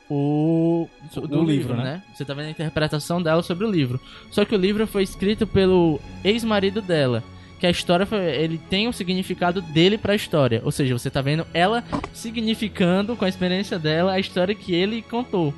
o, 0.10 0.90
O 1.16 1.28
do 1.28 1.40
livro, 1.44 1.46
livro, 1.74 1.78
né? 1.78 1.84
né? 1.84 2.04
Você 2.14 2.26
tá 2.26 2.34
vendo 2.34 2.48
a 2.48 2.52
interpretação 2.52 3.22
dela 3.22 3.44
sobre 3.44 3.66
o 3.66 3.72
livro. 3.72 4.00
Só 4.32 4.44
que 4.46 4.56
o 4.56 4.58
livro 4.58 4.86
foi 4.88 5.04
escrito 5.04 5.46
pelo 5.46 6.00
ex-marido 6.24 6.82
dela. 6.82 7.24
Que 7.60 7.68
a 7.68 7.70
história 7.70 8.06
foi, 8.06 8.20
ele 8.20 8.58
tem 8.70 8.88
o 8.88 8.94
significado 8.94 9.62
dele 9.62 9.98
pra 9.98 10.16
história. 10.16 10.62
Ou 10.64 10.72
seja, 10.72 10.98
você 10.98 11.10
tá 11.10 11.22
vendo 11.22 11.46
ela 11.54 11.84
significando 12.14 13.16
com 13.16 13.26
a 13.26 13.30
experiência 13.30 13.78
dela 13.78 14.14
a 14.14 14.20
história 14.20 14.56
que 14.56 14.74
ele 14.74 15.02
contou. 15.02 15.54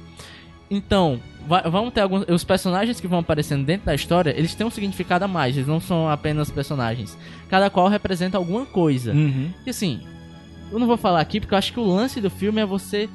Então, 0.69 1.19
vai- 1.47 1.63
vamos 1.69 1.93
ter 1.93 2.01
alguns. 2.01 2.25
Os 2.27 2.43
personagens 2.43 2.99
que 2.99 3.07
vão 3.07 3.19
aparecendo 3.19 3.65
dentro 3.65 3.85
da 3.85 3.93
história, 3.95 4.33
eles 4.37 4.55
têm 4.55 4.65
um 4.65 4.71
significado 4.71 5.25
a 5.25 5.27
mais, 5.27 5.55
eles 5.55 5.67
não 5.67 5.79
são 5.81 6.09
apenas 6.09 6.49
personagens. 6.49 7.17
Cada 7.49 7.69
qual 7.69 7.87
representa 7.87 8.37
alguma 8.37 8.65
coisa. 8.65 9.11
Uhum. 9.13 9.49
E 9.65 9.69
assim, 9.69 10.01
eu 10.71 10.79
não 10.79 10.87
vou 10.87 10.97
falar 10.97 11.19
aqui 11.19 11.39
porque 11.39 11.53
eu 11.53 11.57
acho 11.57 11.73
que 11.73 11.79
o 11.79 11.85
lance 11.85 12.21
do 12.21 12.29
filme 12.29 12.61
é 12.61 12.65
você 12.65 13.09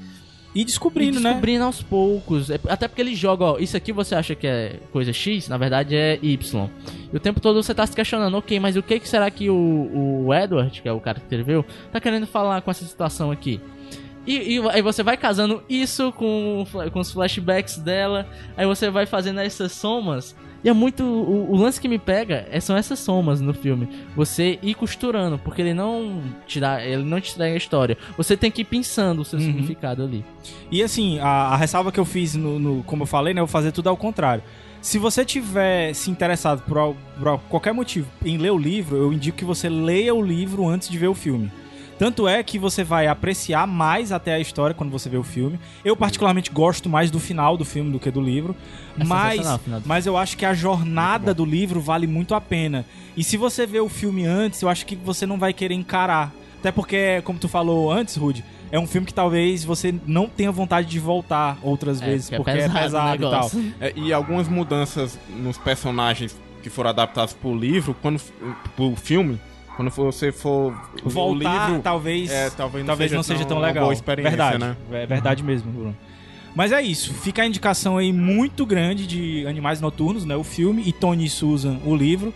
E 0.56 0.64
descobrindo, 0.64 1.20
né? 1.20 1.28
descobrindo 1.28 1.64
aos 1.64 1.82
poucos. 1.82 2.48
É- 2.50 2.58
Até 2.66 2.88
porque 2.88 3.02
ele 3.02 3.14
joga, 3.14 3.44
ó, 3.44 3.58
isso 3.58 3.76
aqui 3.76 3.92
você 3.92 4.14
acha 4.14 4.34
que 4.34 4.46
é 4.46 4.80
coisa 4.90 5.12
X, 5.12 5.48
na 5.48 5.58
verdade 5.58 5.94
é 5.94 6.18
Y. 6.22 6.70
E 7.12 7.14
o 7.14 7.20
tempo 7.20 7.40
todo 7.40 7.62
você 7.62 7.74
tá 7.74 7.86
se 7.86 7.94
questionando, 7.94 8.34
ok, 8.38 8.58
mas 8.58 8.74
o 8.74 8.82
que, 8.82 8.98
que 8.98 9.06
será 9.06 9.30
que 9.30 9.50
o, 9.50 10.24
o 10.26 10.34
Edward, 10.34 10.80
que 10.80 10.88
é 10.88 10.92
o 10.92 10.98
cara 10.98 11.18
que 11.20 11.26
escreveu, 11.26 11.62
tá 11.92 12.00
querendo 12.00 12.26
falar 12.26 12.62
com 12.62 12.70
essa 12.70 12.86
situação 12.86 13.30
aqui? 13.30 13.60
E, 14.26 14.56
e 14.56 14.68
aí 14.70 14.80
você 14.80 15.02
vai 15.02 15.18
casando 15.18 15.62
isso 15.68 16.10
com, 16.12 16.66
com 16.90 17.00
os 17.00 17.12
flashbacks 17.12 17.76
dela, 17.76 18.26
aí 18.56 18.66
você 18.66 18.88
vai 18.90 19.04
fazendo 19.04 19.40
essas 19.40 19.72
somas. 19.72 20.34
E 20.64 20.68
é 20.68 20.72
muito. 20.72 21.04
O, 21.04 21.52
o 21.52 21.56
lance 21.56 21.80
que 21.80 21.86
me 21.88 21.98
pega 21.98 22.46
é, 22.50 22.58
são 22.60 22.76
essas 22.76 22.98
somas 22.98 23.40
no 23.40 23.54
filme. 23.54 23.88
Você 24.16 24.58
ir 24.62 24.74
costurando, 24.74 25.38
porque 25.38 25.62
ele 25.62 25.74
não 25.74 26.20
te 26.46 26.58
dá. 26.58 26.84
Ele 26.84 27.04
não 27.04 27.20
te 27.20 27.32
entrega 27.34 27.54
a 27.54 27.56
história. 27.58 27.96
Você 28.16 28.36
tem 28.36 28.50
que 28.50 28.62
ir 28.62 28.64
pensando 28.64 29.22
o 29.22 29.24
seu 29.24 29.38
significado 29.38 30.02
ali. 30.02 30.24
E 30.70 30.82
assim, 30.82 31.18
a, 31.20 31.26
a 31.28 31.56
ressalva 31.56 31.92
que 31.92 32.00
eu 32.00 32.04
fiz, 32.04 32.34
no, 32.34 32.58
no- 32.58 32.82
como 32.84 33.02
eu 33.04 33.06
falei, 33.06 33.32
né? 33.34 33.40
Eu 33.40 33.46
vou 33.46 33.52
fazer 33.52 33.70
tudo 33.72 33.88
ao 33.88 33.96
contrário. 33.96 34.42
Se 34.80 34.98
você 34.98 35.24
tiver 35.24 35.92
se 35.94 36.10
interessado 36.10 36.62
por, 36.62 36.94
por 37.18 37.28
al- 37.28 37.38
qualquer 37.48 37.72
motivo 37.72 38.08
em 38.24 38.36
ler 38.38 38.50
o 38.50 38.58
livro, 38.58 38.96
eu 38.96 39.12
indico 39.12 39.36
que 39.38 39.44
você 39.44 39.68
leia 39.68 40.14
o 40.14 40.22
livro 40.22 40.66
antes 40.68 40.88
de 40.88 40.96
ver 40.98 41.08
o 41.08 41.14
filme. 41.14 41.50
Tanto 41.98 42.28
é 42.28 42.42
que 42.42 42.58
você 42.58 42.84
vai 42.84 43.06
apreciar 43.06 43.66
mais 43.66 44.12
até 44.12 44.34
a 44.34 44.40
história 44.40 44.74
quando 44.74 44.90
você 44.90 45.08
vê 45.08 45.16
o 45.16 45.22
filme. 45.22 45.58
Eu, 45.84 45.96
particularmente, 45.96 46.50
gosto 46.50 46.88
mais 46.88 47.10
do 47.10 47.18
final 47.18 47.56
do 47.56 47.64
filme 47.64 47.90
do 47.90 47.98
que 47.98 48.10
do 48.10 48.20
livro. 48.20 48.54
É 48.98 49.04
mas, 49.04 49.40
mas 49.84 50.06
eu 50.06 50.16
acho 50.16 50.36
que 50.36 50.44
a 50.44 50.52
jornada 50.52 51.32
do 51.32 51.44
livro 51.44 51.80
vale 51.80 52.06
muito 52.06 52.34
a 52.34 52.40
pena. 52.40 52.84
E 53.16 53.24
se 53.24 53.36
você 53.36 53.66
vê 53.66 53.80
o 53.80 53.88
filme 53.88 54.26
antes, 54.26 54.60
eu 54.60 54.68
acho 54.68 54.84
que 54.84 54.94
você 54.94 55.24
não 55.24 55.38
vai 55.38 55.52
querer 55.52 55.74
encarar. 55.74 56.32
Até 56.58 56.70
porque, 56.70 57.22
como 57.24 57.38
tu 57.38 57.48
falou 57.48 57.90
antes, 57.90 58.16
Rude, 58.16 58.44
é 58.70 58.78
um 58.78 58.86
filme 58.86 59.06
que 59.06 59.14
talvez 59.14 59.64
você 59.64 59.94
não 60.06 60.28
tenha 60.28 60.50
vontade 60.50 60.88
de 60.88 60.98
voltar 60.98 61.56
outras 61.62 62.02
É, 62.02 62.06
vezes, 62.06 62.28
porque 62.28 62.50
é 62.50 62.54
porque 62.54 62.78
é 62.78 62.82
pesado 62.82 63.24
o 63.24 63.28
pesado 63.30 63.60
e 63.60 63.70
tal. 63.70 63.88
É, 63.88 63.92
e 63.96 64.12
algumas 64.12 64.48
mudanças 64.48 65.18
nos 65.28 65.56
personagens 65.56 66.36
que 66.62 66.68
foram 66.68 66.90
adaptados 66.90 67.32
pro 67.32 67.54
livro, 67.56 67.94
quando 68.02 68.20
pro 68.74 68.94
filme, 68.96 69.40
quando 69.76 69.90
você 69.90 70.32
for 70.32 70.74
Voltar, 71.04 71.68
livro, 71.68 71.82
talvez, 71.82 72.30
é, 72.30 72.50
talvez 72.50 72.82
não 72.84 72.88
talvez 72.88 73.10
seja 73.10 73.16
não 73.16 73.22
seja 73.22 73.38
tão 73.40 73.48
tão 73.48 73.58
uma 73.58 73.66
legal. 73.66 73.84
boa 73.84 73.92
experiência, 73.92 74.30
verdade, 74.30 74.58
né? 74.58 74.76
É 74.90 75.06
verdade 75.06 75.42
mesmo, 75.42 75.70
Bruno. 75.70 75.96
Mas 76.54 76.72
é 76.72 76.80
isso, 76.80 77.12
fica 77.12 77.42
a 77.42 77.46
indicação 77.46 77.98
aí 77.98 78.12
muito 78.12 78.64
grande 78.64 79.06
de 79.06 79.46
Animais 79.46 79.80
Noturnos, 79.80 80.24
né? 80.24 80.34
O 80.34 80.42
filme 80.42 80.82
e 80.86 80.92
Tony 80.92 81.26
e 81.26 81.28
Susan, 81.28 81.78
o 81.84 81.94
livro. 81.94 82.32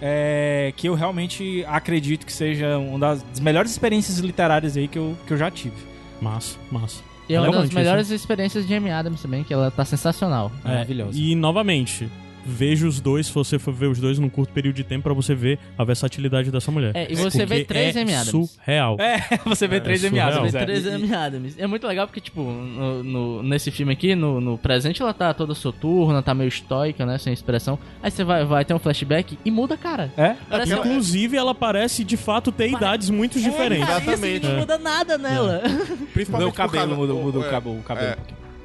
é, 0.00 0.72
que 0.76 0.88
eu 0.88 0.94
realmente 0.94 1.64
acredito 1.66 2.26
que 2.26 2.32
seja 2.32 2.76
uma 2.78 2.98
das 2.98 3.40
melhores 3.40 3.70
experiências 3.70 4.18
literárias 4.18 4.76
aí 4.76 4.86
que 4.86 4.98
eu, 4.98 5.16
que 5.26 5.32
eu 5.32 5.36
já 5.36 5.50
tive. 5.50 5.76
Massa, 6.20 6.58
massa. 6.70 7.02
E 7.28 7.34
é 7.34 7.40
uma 7.40 7.50
das 7.52 7.70
melhores 7.70 8.10
experiências 8.10 8.66
de 8.66 8.74
Amy 8.74 8.90
Adams 8.90 9.22
também, 9.22 9.42
que 9.42 9.52
ela 9.54 9.70
tá 9.70 9.84
sensacional. 9.84 10.52
É, 10.64 10.68
Maravilhosa. 10.68 11.18
E 11.18 11.34
novamente, 11.34 12.08
veja 12.44 12.86
os 12.86 13.00
dois, 13.00 13.26
se 13.26 13.32
você 13.32 13.58
for 13.58 13.72
ver 13.72 13.86
os 13.86 13.98
dois 13.98 14.18
num 14.18 14.28
curto 14.28 14.52
período 14.52 14.76
de 14.76 14.84
tempo 14.84 15.02
pra 15.04 15.12
você 15.14 15.34
ver 15.34 15.58
a 15.78 15.84
versatilidade 15.84 16.50
dessa 16.50 16.70
mulher. 16.70 16.92
É, 16.94 17.10
e 17.10 17.14
você 17.16 17.38
Porque 17.40 17.46
vê 17.58 17.64
três 17.64 17.96
é 17.96 18.02
Amy 18.02 18.14
Adams. 18.14 18.30
surreal. 18.30 18.96
É, 19.00 19.18
você 19.44 19.66
vê 19.66 19.76
É, 19.76 19.80
três 19.80 20.00
surreal. 20.00 20.28
Amy 20.28 20.36
Adams, 20.38 20.52
Vê 20.52 20.58
é. 20.58 20.64
três 20.64 20.86
Amy 20.86 21.14
Adams. 21.14 21.54
É 21.58 21.66
muito 21.66 21.86
legal 21.86 22.06
porque, 22.06 22.20
tipo, 22.20 22.42
no, 22.42 23.02
no- 23.02 23.42
nesse 23.42 23.70
filme 23.70 23.92
aqui, 23.92 24.14
no, 24.14 24.40
no 24.40 24.58
presente, 24.58 25.00
ela 25.02 25.14
tá 25.14 25.32
toda 25.34 25.54
soturna, 25.54 26.22
tá 26.22 26.34
meio 26.34 26.48
estoica, 26.48 27.04
né? 27.06 27.18
Sem 27.18 27.32
expressão. 27.32 27.78
Aí 28.02 28.10
você 28.10 28.24
vai, 28.24 28.44
vai 28.44 28.64
ter 28.64 28.74
um 28.74 28.78
flashback 28.78 29.38
e 29.44 29.50
muda 29.50 29.74
a 29.74 29.78
cara. 29.78 30.12
É? 30.16 30.36
Parece 30.48 30.74
Inclusive, 30.74 31.36
ela 31.36 31.54
parece 31.54 32.04
de 32.04 32.16
fato 32.16 32.52
ter 32.52 32.70
idades 32.70 33.10
muito 33.10 33.40
diferentes. 33.40 33.88
É, 33.88 33.92
isso 33.92 34.02
Exatamente. 34.10 34.46
não 34.46 34.56
muda 34.58 34.78
nada 34.78 35.18
nela. 35.18 35.62
Principalmente 36.12 36.48
o 36.48 36.52
cabelo, 36.52 36.96
muda, 36.96 37.14
muda 37.14 37.38
o 37.38 37.44
é, 37.44 37.50
cabelo. 37.50 37.78
O 37.78 37.82
cabelo. 37.82 38.16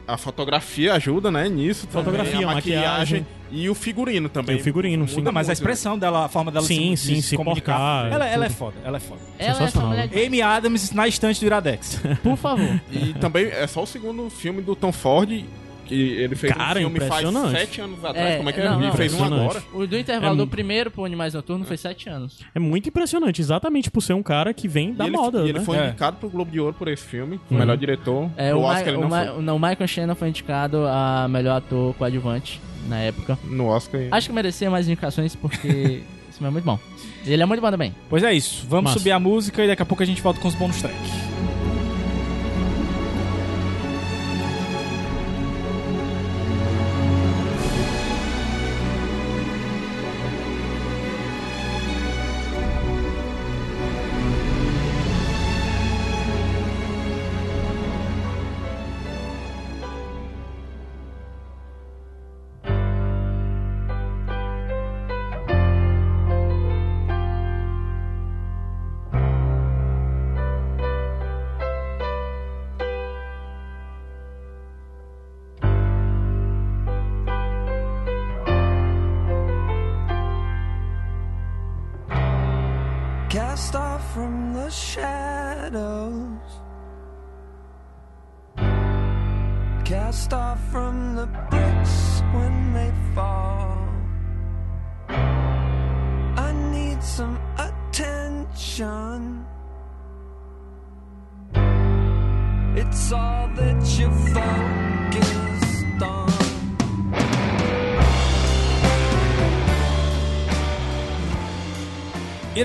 É, 0.10 0.14
a 0.14 0.18
fotografia 0.18 0.94
ajuda, 0.94 1.32
né, 1.32 1.48
nisso. 1.48 1.88
também, 1.88 2.04
Fotografia, 2.04 2.48
a 2.48 2.54
maquiagem. 2.54 2.84
maquiagem 2.84 3.28
e 3.52 3.70
o 3.70 3.76
figurino 3.76 4.30
também. 4.30 4.58
E 4.58 4.60
o 4.60 4.64
figurino, 4.64 5.08
sim. 5.08 5.22
Não, 5.22 5.32
mas 5.32 5.50
a 5.50 5.54
expressão 5.54 5.98
dela, 5.98 6.26
a 6.26 6.30
forma 6.30 6.52
dela 6.52 6.66
Sim, 6.66 6.96
se, 6.96 7.08
sim, 7.08 7.14
de 7.16 7.22
se 7.22 7.36
comunicar. 7.38 8.04
portar, 8.04 8.14
ela, 8.14 8.26
ela 8.28 8.46
é 8.46 8.50
foda, 8.50 8.76
ela 8.84 8.98
é 8.98 9.00
foda. 9.00 9.22
Ela 9.38 9.50
é 9.50 9.54
Sensacional. 9.54 9.90
mulher 9.90 10.08
de... 10.08 10.26
Amy 10.26 10.42
Adams 10.42 10.92
na 10.92 11.08
estante 11.08 11.40
do 11.40 11.46
Iradex. 11.46 12.02
Por 12.22 12.38
favor. 12.38 12.80
E 12.92 13.14
também 13.16 13.46
é 13.48 13.66
só 13.68 13.84
o 13.84 13.88
segundo 13.88 14.30
filme 14.30 14.62
do 14.62 14.76
Tom 14.76 14.92
Ford. 14.92 15.44
Que 15.90 15.96
ele 16.22 16.36
fez 16.36 16.54
Cara, 16.54 16.80
um 16.80 16.84
filme 16.84 17.00
faz 17.02 17.28
sete 17.52 17.82
anos 17.82 18.06
atrás. 18.06 18.18
É, 18.34 18.38
Como 18.38 18.50
é 18.50 18.54
que 18.54 18.60
é? 18.62 18.66
não, 18.70 18.78
ele 18.78 18.88
não. 18.88 18.94
fez 18.94 19.14
um 19.14 19.24
agora. 19.24 19.64
O 19.74 19.88
do 19.88 19.98
intervalo 19.98 20.34
É 20.36 20.38
do 20.38 20.48
primeiro 20.48 20.92
pro 20.92 21.04
Animais 21.04 21.34
Noturnos 21.34 21.68
foi 21.68 21.78
sete 21.78 22.08
anos. 22.08 22.40
É 22.54 22.60
muito 22.60 22.88
impressionante, 22.88 23.42
exatamente 23.42 23.90
por 23.90 24.02
ser 24.02 24.14
um 24.14 24.22
cara 24.24 24.54
que 24.54 24.68
vem 24.68 24.94
da 24.94 25.06
e 25.06 25.08
ele, 25.08 25.18
moda, 25.18 25.40
e 25.40 25.44
né? 25.44 25.50
ele 25.50 25.60
foi 25.62 25.78
É. 25.78 25.88
indicado 25.88 26.18
pro 26.18 26.30
Globo 26.30 26.52
de 26.52 26.60
Ouro 26.60 26.74
por 26.76 26.88
esse 26.88 27.04
filme. 27.04 27.38
O 27.50 27.54
Uhum. 27.54 27.60
melhor 27.60 27.76
diretor. 27.76 28.30
É, 28.38 28.54
o, 28.54 28.60
Oscar 28.62 28.84
Ma- 28.84 28.88
ele 28.90 28.98
o, 28.98 29.02
não 29.02 29.10
Ma- 29.10 29.26
foi. 29.26 29.42
não, 29.42 29.56
o 29.56 29.60
Michael 29.60 29.88
Shannon 29.88 30.16
foi 30.16 30.30
indicado 30.30 30.86
a 30.88 31.28
melhor 31.28 31.58
ator 31.58 31.94
coadjuvante 31.96 32.62
na 32.88 33.00
época. 33.00 33.38
No 33.46 33.66
Oscar. 33.68 34.02
Acho 34.12 34.28
que 34.30 34.34
merecia 34.34 34.70
mais 34.70 34.88
indicações 34.88 35.36
porque 35.36 35.68
esse 36.30 36.38
filme 36.38 36.48
é 36.48 36.52
muito 36.52 36.66
bom. 36.66 36.80
E 37.26 37.34
ele 37.34 37.42
é 37.42 37.46
muito 37.48 37.62
bom 37.62 37.72
também. 37.72 37.96
Pois 38.10 38.24
é 38.24 38.32
isso. 38.34 38.66
Vamos 38.70 38.86
Massa. 38.92 39.00
subir 39.00 39.12
a 39.12 39.20
música 39.20 39.64
e 39.64 39.68
daqui 39.68 39.82
a 39.82 39.86
pouco 39.86 40.04
a 40.04 40.06
gente 40.06 40.22
volta 40.22 40.40
com 40.40 40.48
os 40.48 40.56
bônus 40.56 40.80
tracks. 40.82 41.29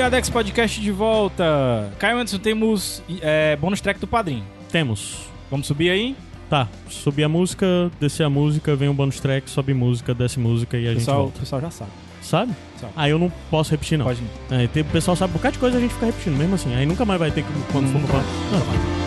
Iradex 0.05 0.29
Podcast 0.29 0.79
de 0.83 0.91
volta. 0.91 1.91
Caio 1.99 2.19
Anderson, 2.19 2.39
temos 2.39 3.03
é, 3.23 3.57
bônus 3.57 3.81
track 3.81 3.99
do 3.99 4.07
padrinho. 4.07 4.45
Temos. 4.71 5.31
Vamos 5.51 5.67
subir 5.67 5.89
aí? 5.89 6.15
Tá, 6.51 6.69
subir 6.91 7.25
a 7.25 7.29
música, 7.29 7.91
descer 7.99 8.23
a 8.23 8.29
música, 8.29 8.77
vem 8.77 8.91
um 8.91 8.95
bonus 8.95 9.19
track, 9.19 9.49
sobe 9.49 9.73
música, 9.73 10.13
desce 10.13 10.39
música 10.39 10.77
e 10.77 10.87
a 10.87 10.91
O 10.91 10.93
gente 10.93 10.99
pessoal, 10.99 11.17
o 11.17 11.23
volta. 11.23 11.41
pessoal 11.41 11.61
já 11.63 11.71
sabe. 11.71 11.91
Sabe? 12.21 12.53
Sabe. 12.79 12.93
Ah, 12.95 13.09
eu 13.09 13.19
não 13.19 13.33
posso 13.51 13.71
repetir, 13.71 13.97
não. 13.97 14.05
Pode. 14.05 14.21
É, 14.51 14.81
o 14.81 14.85
pessoal 14.85 15.17
sabe 15.17 15.33
um 15.33 15.37
bocado 15.39 15.55
de 15.55 15.59
coisa 15.59 15.79
a 15.79 15.81
gente 15.81 15.95
fica 15.95 16.05
repetindo, 16.05 16.37
mesmo 16.37 16.55
assim. 16.55 16.75
Aí 16.75 16.85
nunca 16.85 17.07
mais 17.07 17.19
vai 17.19 17.31
ter 17.31 17.43
que 17.43 17.49
quando 17.73 17.87
for 17.91 17.99
Nunca 17.99 18.07
pra... 18.13 18.19
mais, 18.19 19.04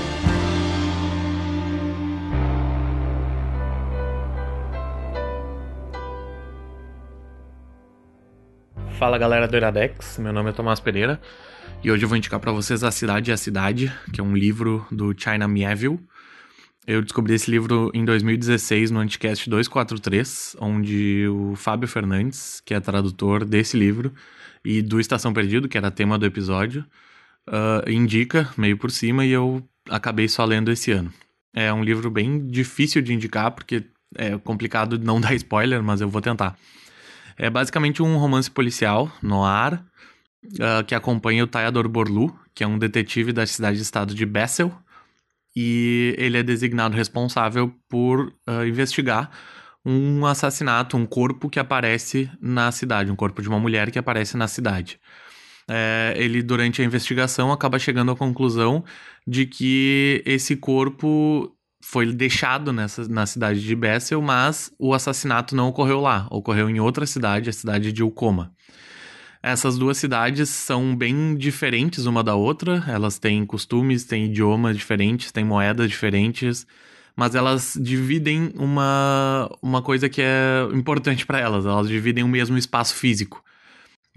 Fala 8.98 9.20
galera 9.20 9.48
do 9.48 9.56
Iradex, 9.56 10.18
meu 10.18 10.34
nome 10.34 10.50
é 10.50 10.54
Tomás 10.54 10.80
Pereira 10.80 11.22
e 11.84 11.92
hoje 11.92 12.04
eu 12.04 12.10
vou 12.10 12.18
indicar 12.18 12.40
pra 12.40 12.52
vocês 12.52 12.84
A 12.84 12.90
Cidade 12.90 13.30
e 13.30 13.34
a 13.34 13.38
Cidade, 13.38 13.94
que 14.12 14.20
é 14.20 14.24
um 14.24 14.36
livro 14.36 14.88
do 14.92 15.14
China 15.16 15.48
Mieville. 15.48 16.00
Eu 16.88 17.04
descobri 17.04 17.36
esse 17.36 17.52
livro 17.52 17.92
em 17.94 18.04
2016 18.04 18.90
no 18.90 19.00
Anticast 19.00 19.48
243, 19.48 20.58
onde 20.60 21.28
o 21.28 21.56
Fábio 21.56 21.88
Fernandes, 21.88 22.60
que 22.66 22.74
é 22.74 22.80
tradutor 22.80 23.46
desse 23.46 23.78
livro, 23.78 24.12
e 24.66 24.82
do 24.82 25.00
Estação 25.00 25.32
Perdido, 25.32 25.70
que 25.70 25.78
era 25.78 25.92
tema 25.92 26.18
do 26.18 26.26
episódio, 26.26 26.84
ah, 27.46 27.84
indica 27.88 28.50
meio 28.58 28.78
por 28.78 28.90
cima 28.90 29.24
e 29.24 29.32
eu 29.32 29.62
acabei 29.90 30.28
só 30.28 30.44
lendo 30.44 30.72
esse 30.72 30.92
ano. 30.92 31.14
É 31.54 31.72
um 31.72 31.84
livro 31.84 32.10
bem 32.10 32.48
difícil 32.48 33.04
de 33.04 33.14
indicar, 33.14 33.52
porque 33.52 33.84
é 34.16 34.38
complicado 34.40 34.98
não 34.98 35.22
dar 35.22 35.36
spoiler, 35.36 35.84
mas 35.84 36.02
eu 36.02 36.10
vou 36.10 36.22
tentar. 36.22 36.58
É 37.38 37.50
basicamente 37.50 38.02
um 38.02 38.18
romance 38.18 38.50
policial 38.50 39.12
no 39.22 39.44
ar 39.44 39.86
ah, 40.60 40.84
que 40.84 40.96
acompanha 40.96 41.44
o 41.44 41.48
Tayador 41.48 41.88
Borlu, 41.88 42.38
que 42.54 42.64
é 42.64 42.68
um 42.68 42.80
detetive 42.80 43.32
da 43.32 43.46
cidade-estado 43.46 44.16
de 44.16 44.26
Bessel, 44.26 44.74
e 45.56 46.16
ele 46.18 46.38
é 46.38 46.44
designado 46.44 46.96
responsável 46.96 47.74
por 47.88 48.34
ah, 48.46 48.66
investigar 48.66 49.30
um 49.86 50.26
assassinato, 50.26 50.98
um 50.98 51.06
corpo 51.06 51.50
que 51.50 51.60
aparece 51.60 52.30
na 52.42 52.72
cidade, 52.72 53.12
um 53.12 53.16
corpo 53.16 53.42
de 53.42 53.48
uma 53.48 53.60
mulher 53.60 53.90
que 53.90 54.00
aparece 54.00 54.36
na 54.36 54.48
cidade. 54.48 55.00
É, 55.70 56.14
ele, 56.16 56.42
durante 56.42 56.82
a 56.82 56.86
investigação, 56.86 57.52
acaba 57.52 57.78
chegando 57.78 58.12
à 58.12 58.16
conclusão 58.16 58.84
de 59.26 59.46
que 59.46 60.22
esse 60.26 60.56
corpo 60.56 61.57
foi 61.90 62.12
deixado 62.12 62.74
nessa, 62.74 63.08
na 63.08 63.26
cidade 63.26 63.62
de 63.62 63.74
Bessel, 63.74 64.22
mas 64.22 64.70
o 64.78 64.94
assassinato 64.94 65.56
não 65.56 65.70
ocorreu 65.70 66.02
lá, 66.02 66.28
ocorreu 66.30 66.70
em 66.70 66.82
outra 66.82 67.06
cidade, 67.06 67.50
a 67.50 67.54
cidade 67.54 67.94
de 67.94 68.04
Ukoma. 68.04 68.52
Essas 69.42 69.78
duas 69.78 69.98
cidades 69.98 70.50
são 70.50 70.94
bem 70.94 71.34
diferentes 71.38 72.06
uma 72.06 72.22
da 72.22 72.36
outra, 72.36 72.84
elas 72.90 73.18
têm 73.18 73.46
costumes, 73.46 74.04
têm 74.04 74.26
idiomas 74.26 74.76
diferentes, 74.76 75.32
têm 75.32 75.46
moedas 75.46 75.90
diferentes, 75.90 76.68
mas 77.16 77.36
elas 77.36 77.80
dividem 77.82 78.52
uma, 78.56 79.50
uma 79.62 79.82
coisa 79.82 80.10
que 80.10 80.22
é 80.22 80.68
importante 80.74 81.26
para 81.26 81.40
elas, 81.40 81.66
elas 81.66 81.88
dividem 81.88 82.22
o 82.22 82.28
mesmo 82.28 82.58
espaço 82.58 82.96
físico. 82.96 83.42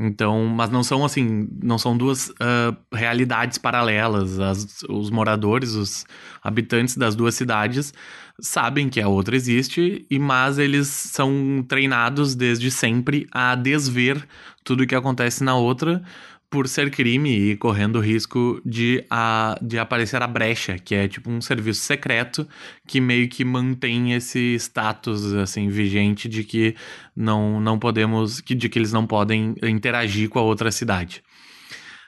Então, 0.02 0.46
mas 0.46 0.70
não 0.70 0.82
são 0.82 1.04
assim, 1.04 1.46
não 1.62 1.76
são 1.76 1.94
duas 1.96 2.32
ah, 2.40 2.74
realidades 2.92 3.58
paralelas. 3.58 4.40
As- 4.40 4.82
os 4.88 5.10
moradores, 5.10 5.74
os 5.74 6.06
habitantes 6.42 6.96
das 6.96 7.14
duas 7.14 7.34
cidades 7.34 7.92
sabem 8.40 8.88
que 8.88 9.00
a 9.00 9.08
outra 9.08 9.36
existe, 9.36 10.06
e 10.10 10.18
mas 10.18 10.58
eles 10.58 10.86
são 10.88 11.62
treinados 11.68 12.34
desde 12.34 12.70
sempre 12.70 13.26
a 13.30 13.54
desver 13.54 14.26
tudo 14.64 14.82
o 14.84 14.86
que 14.86 14.94
acontece 14.94 15.44
na 15.44 15.54
outra 15.56 16.02
por 16.50 16.66
ser 16.66 16.90
crime 16.90 17.30
e 17.52 17.56
correndo 17.56 17.96
o 17.96 18.00
risco 18.00 18.60
de, 18.66 19.04
a, 19.08 19.56
de 19.62 19.78
aparecer 19.78 20.20
a 20.20 20.26
brecha, 20.26 20.78
que 20.78 20.94
é 20.96 21.06
tipo 21.06 21.30
um 21.30 21.40
serviço 21.40 21.80
secreto 21.82 22.46
que 22.88 23.00
meio 23.00 23.28
que 23.28 23.44
mantém 23.44 24.12
esse 24.14 24.54
status 24.56 25.32
assim 25.34 25.68
vigente 25.68 26.28
de 26.28 26.42
que 26.42 26.74
não, 27.14 27.60
não 27.60 27.78
podemos, 27.78 28.40
que, 28.40 28.54
de 28.54 28.68
que 28.68 28.78
eles 28.80 28.92
não 28.92 29.06
podem 29.06 29.54
interagir 29.62 30.28
com 30.28 30.40
a 30.40 30.42
outra 30.42 30.72
cidade. 30.72 31.22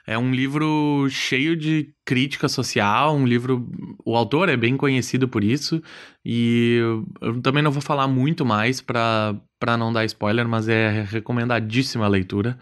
É 0.05 0.17
um 0.17 0.33
livro 0.33 1.07
cheio 1.09 1.55
de 1.55 1.93
crítica 2.03 2.49
social, 2.49 3.15
um 3.15 3.25
livro. 3.25 3.65
O 4.03 4.17
autor 4.17 4.49
é 4.49 4.57
bem 4.57 4.75
conhecido 4.75 5.29
por 5.29 5.41
isso, 5.45 5.81
e 6.25 6.77
eu- 7.21 7.39
também 7.41 7.63
não 7.63 7.71
vou 7.71 7.81
falar 7.81 8.05
muito 8.09 8.45
mais 8.45 8.81
para 8.81 9.39
não 9.77 9.93
dar 9.93 10.03
spoiler, 10.03 10.45
mas 10.45 10.67
é 10.67 11.03
recomendadíssima 11.09 12.03
a 12.03 12.09
leitura. 12.09 12.59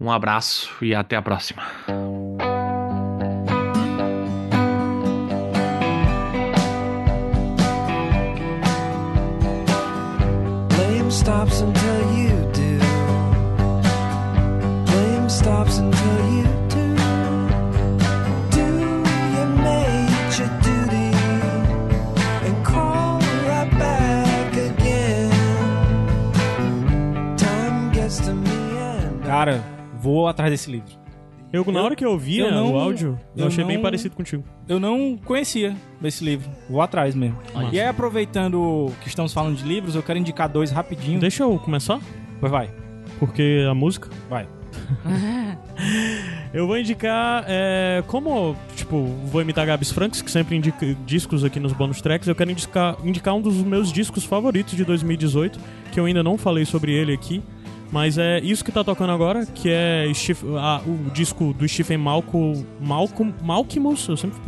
Um 0.00 0.12
abraço 0.12 0.70
e 0.80 0.94
até 0.94 1.16
a 1.16 1.22
próxima. 1.22 1.62
Blame 10.68 11.10
stops 11.10 11.62
until 11.62 12.00
you 12.14 12.46
do. 12.52 12.78
Blame 14.86 15.28
stops 15.28 15.78
until 15.78 16.20
you 16.30 16.46
do. 16.68 16.94
Do 18.54 18.68
your 19.34 19.46
major 19.56 20.48
duty 20.62 21.10
and 22.46 22.64
call 22.64 23.18
right 23.48 23.68
back 23.80 24.56
again. 24.56 25.32
Time 27.36 27.90
gets 27.90 28.20
to 28.20 28.32
me 28.32 28.78
and 28.78 29.24
Cara, 29.24 29.77
vou 30.00 30.26
atrás 30.28 30.50
desse 30.50 30.70
livro. 30.70 30.88
Eu, 31.52 31.64
na 31.72 31.78
Eu- 31.80 31.84
hora 31.86 31.96
que 31.96 32.04
eu 32.04 32.10
ouvi 32.10 32.38
eu 32.40 32.50
né, 32.50 32.56
não- 32.56 32.74
o 32.74 32.78
áudio, 32.78 33.18
eu, 33.34 33.42
eu 33.42 33.46
achei 33.48 33.64
bem 33.64 33.76
não- 33.76 33.82
parecido 33.82 34.14
contigo. 34.14 34.44
Eu 34.68 34.78
não 34.78 35.16
conhecia 35.24 35.74
esse 36.04 36.22
livro. 36.22 36.50
Vou 36.68 36.82
atrás 36.82 37.14
mesmo. 37.14 37.38
Olha. 37.54 37.68
E 37.72 37.80
aí, 37.80 37.86
aproveitando 37.88 38.92
que 39.00 39.08
estamos 39.08 39.32
falando 39.32 39.56
de 39.56 39.64
livros, 39.64 39.94
eu 39.94 40.02
quero 40.02 40.18
indicar 40.18 40.46
dois 40.48 40.70
rapidinho. 40.70 41.18
Deixa 41.18 41.42
eu 41.44 41.58
começar, 41.58 41.98
Vai, 42.40 42.50
vai. 42.50 42.70
porque 43.18 43.64
a 43.68 43.74
música. 43.74 44.10
vai. 44.28 44.46
Eu 46.52 46.66
vou 46.66 46.78
indicar, 46.78 47.44
é, 47.46 48.02
como, 48.06 48.56
tipo, 48.74 49.04
vou 49.30 49.42
imitar 49.42 49.66
Gabs 49.66 49.90
Franks, 49.90 50.22
que 50.22 50.30
sempre 50.30 50.56
indica 50.56 50.96
discos 51.06 51.44
aqui 51.44 51.60
nos 51.60 51.72
bonus 51.74 52.00
tracks, 52.00 52.26
eu 52.26 52.34
quero 52.34 52.50
indicar, 52.50 52.96
indicar 53.04 53.34
um 53.34 53.40
dos 53.42 53.56
meus 53.56 53.92
discos 53.92 54.24
favoritos 54.24 54.74
de 54.74 54.82
2018, 54.84 55.58
que 55.92 56.00
eu 56.00 56.06
ainda 56.06 56.22
não 56.22 56.38
falei 56.38 56.64
sobre 56.64 56.92
ele 56.92 57.12
aqui, 57.12 57.42
mas 57.90 58.18
é 58.18 58.40
isso 58.40 58.64
que 58.64 58.70
tá 58.70 58.84
tocando 58.84 59.12
agora, 59.12 59.46
que 59.46 59.70
é 59.70 60.06
ah, 60.58 60.80
o 60.86 61.10
disco 61.10 61.54
do 61.54 61.66
Stephen 61.66 61.98
Malcolm, 61.98 62.64
Malcolm, 62.80 63.34
Malcolmus, 63.42 64.08
eu 64.08 64.16
sempre 64.16 64.38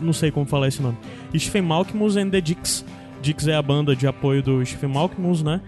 não 0.00 0.12
sei 0.12 0.30
como 0.30 0.46
falar 0.46 0.68
esse 0.68 0.82
nome, 0.82 0.96
Stephen 1.36 1.62
Malcolmus 1.62 2.16
and 2.16 2.30
the 2.30 2.40
Dicks. 2.40 2.84
Dicks 3.22 3.48
é 3.48 3.54
a 3.54 3.62
banda 3.62 3.94
de 3.94 4.06
apoio 4.06 4.42
do 4.42 4.64
Stephen 4.64 4.90
Malcolmus, 4.90 5.42
né? 5.42 5.60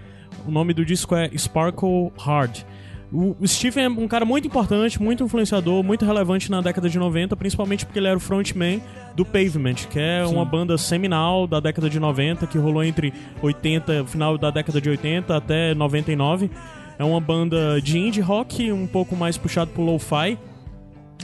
O 0.46 0.51
nome 0.51 0.72
do 0.74 0.84
disco 0.84 1.14
é 1.14 1.30
Sparkle 1.36 2.12
Hard. 2.18 2.64
O 3.11 3.34
Stephen 3.46 3.84
é 3.84 3.88
um 3.88 4.07
cara 4.07 4.26
muito 4.26 4.46
importante, 4.46 5.01
muito 5.01 5.24
influenciador, 5.24 5.82
muito 5.82 6.05
relevante 6.05 6.51
na 6.51 6.61
década 6.61 6.90
de 6.90 6.99
90, 6.99 7.34
principalmente 7.36 7.86
porque 7.86 7.99
ele 7.99 8.07
era 8.07 8.18
o 8.18 8.20
frontman 8.20 8.82
do 9.16 9.24
Pavement, 9.24 9.76
que 9.90 9.99
é 9.99 10.26
uma 10.26 10.44
banda 10.44 10.76
seminal 10.76 11.46
da 11.46 11.59
década 11.59 11.88
de 11.88 11.99
90, 11.99 12.46
que 12.46 12.59
rolou 12.59 12.84
entre 12.84 13.14
80, 13.40 14.05
final 14.05 14.36
da 14.36 14.51
década 14.51 14.78
de 14.78 14.90
80 14.90 15.34
até 15.34 15.74
99. 15.74 16.51
É 16.99 17.05
uma 17.05 17.20
banda 17.20 17.80
de 17.80 17.99
indie 17.99 18.20
rock, 18.20 18.72
um 18.72 18.86
pouco 18.86 19.14
mais 19.14 19.36
puxado 19.38 19.70
pro 19.70 19.82
lo-fi, 19.82 20.36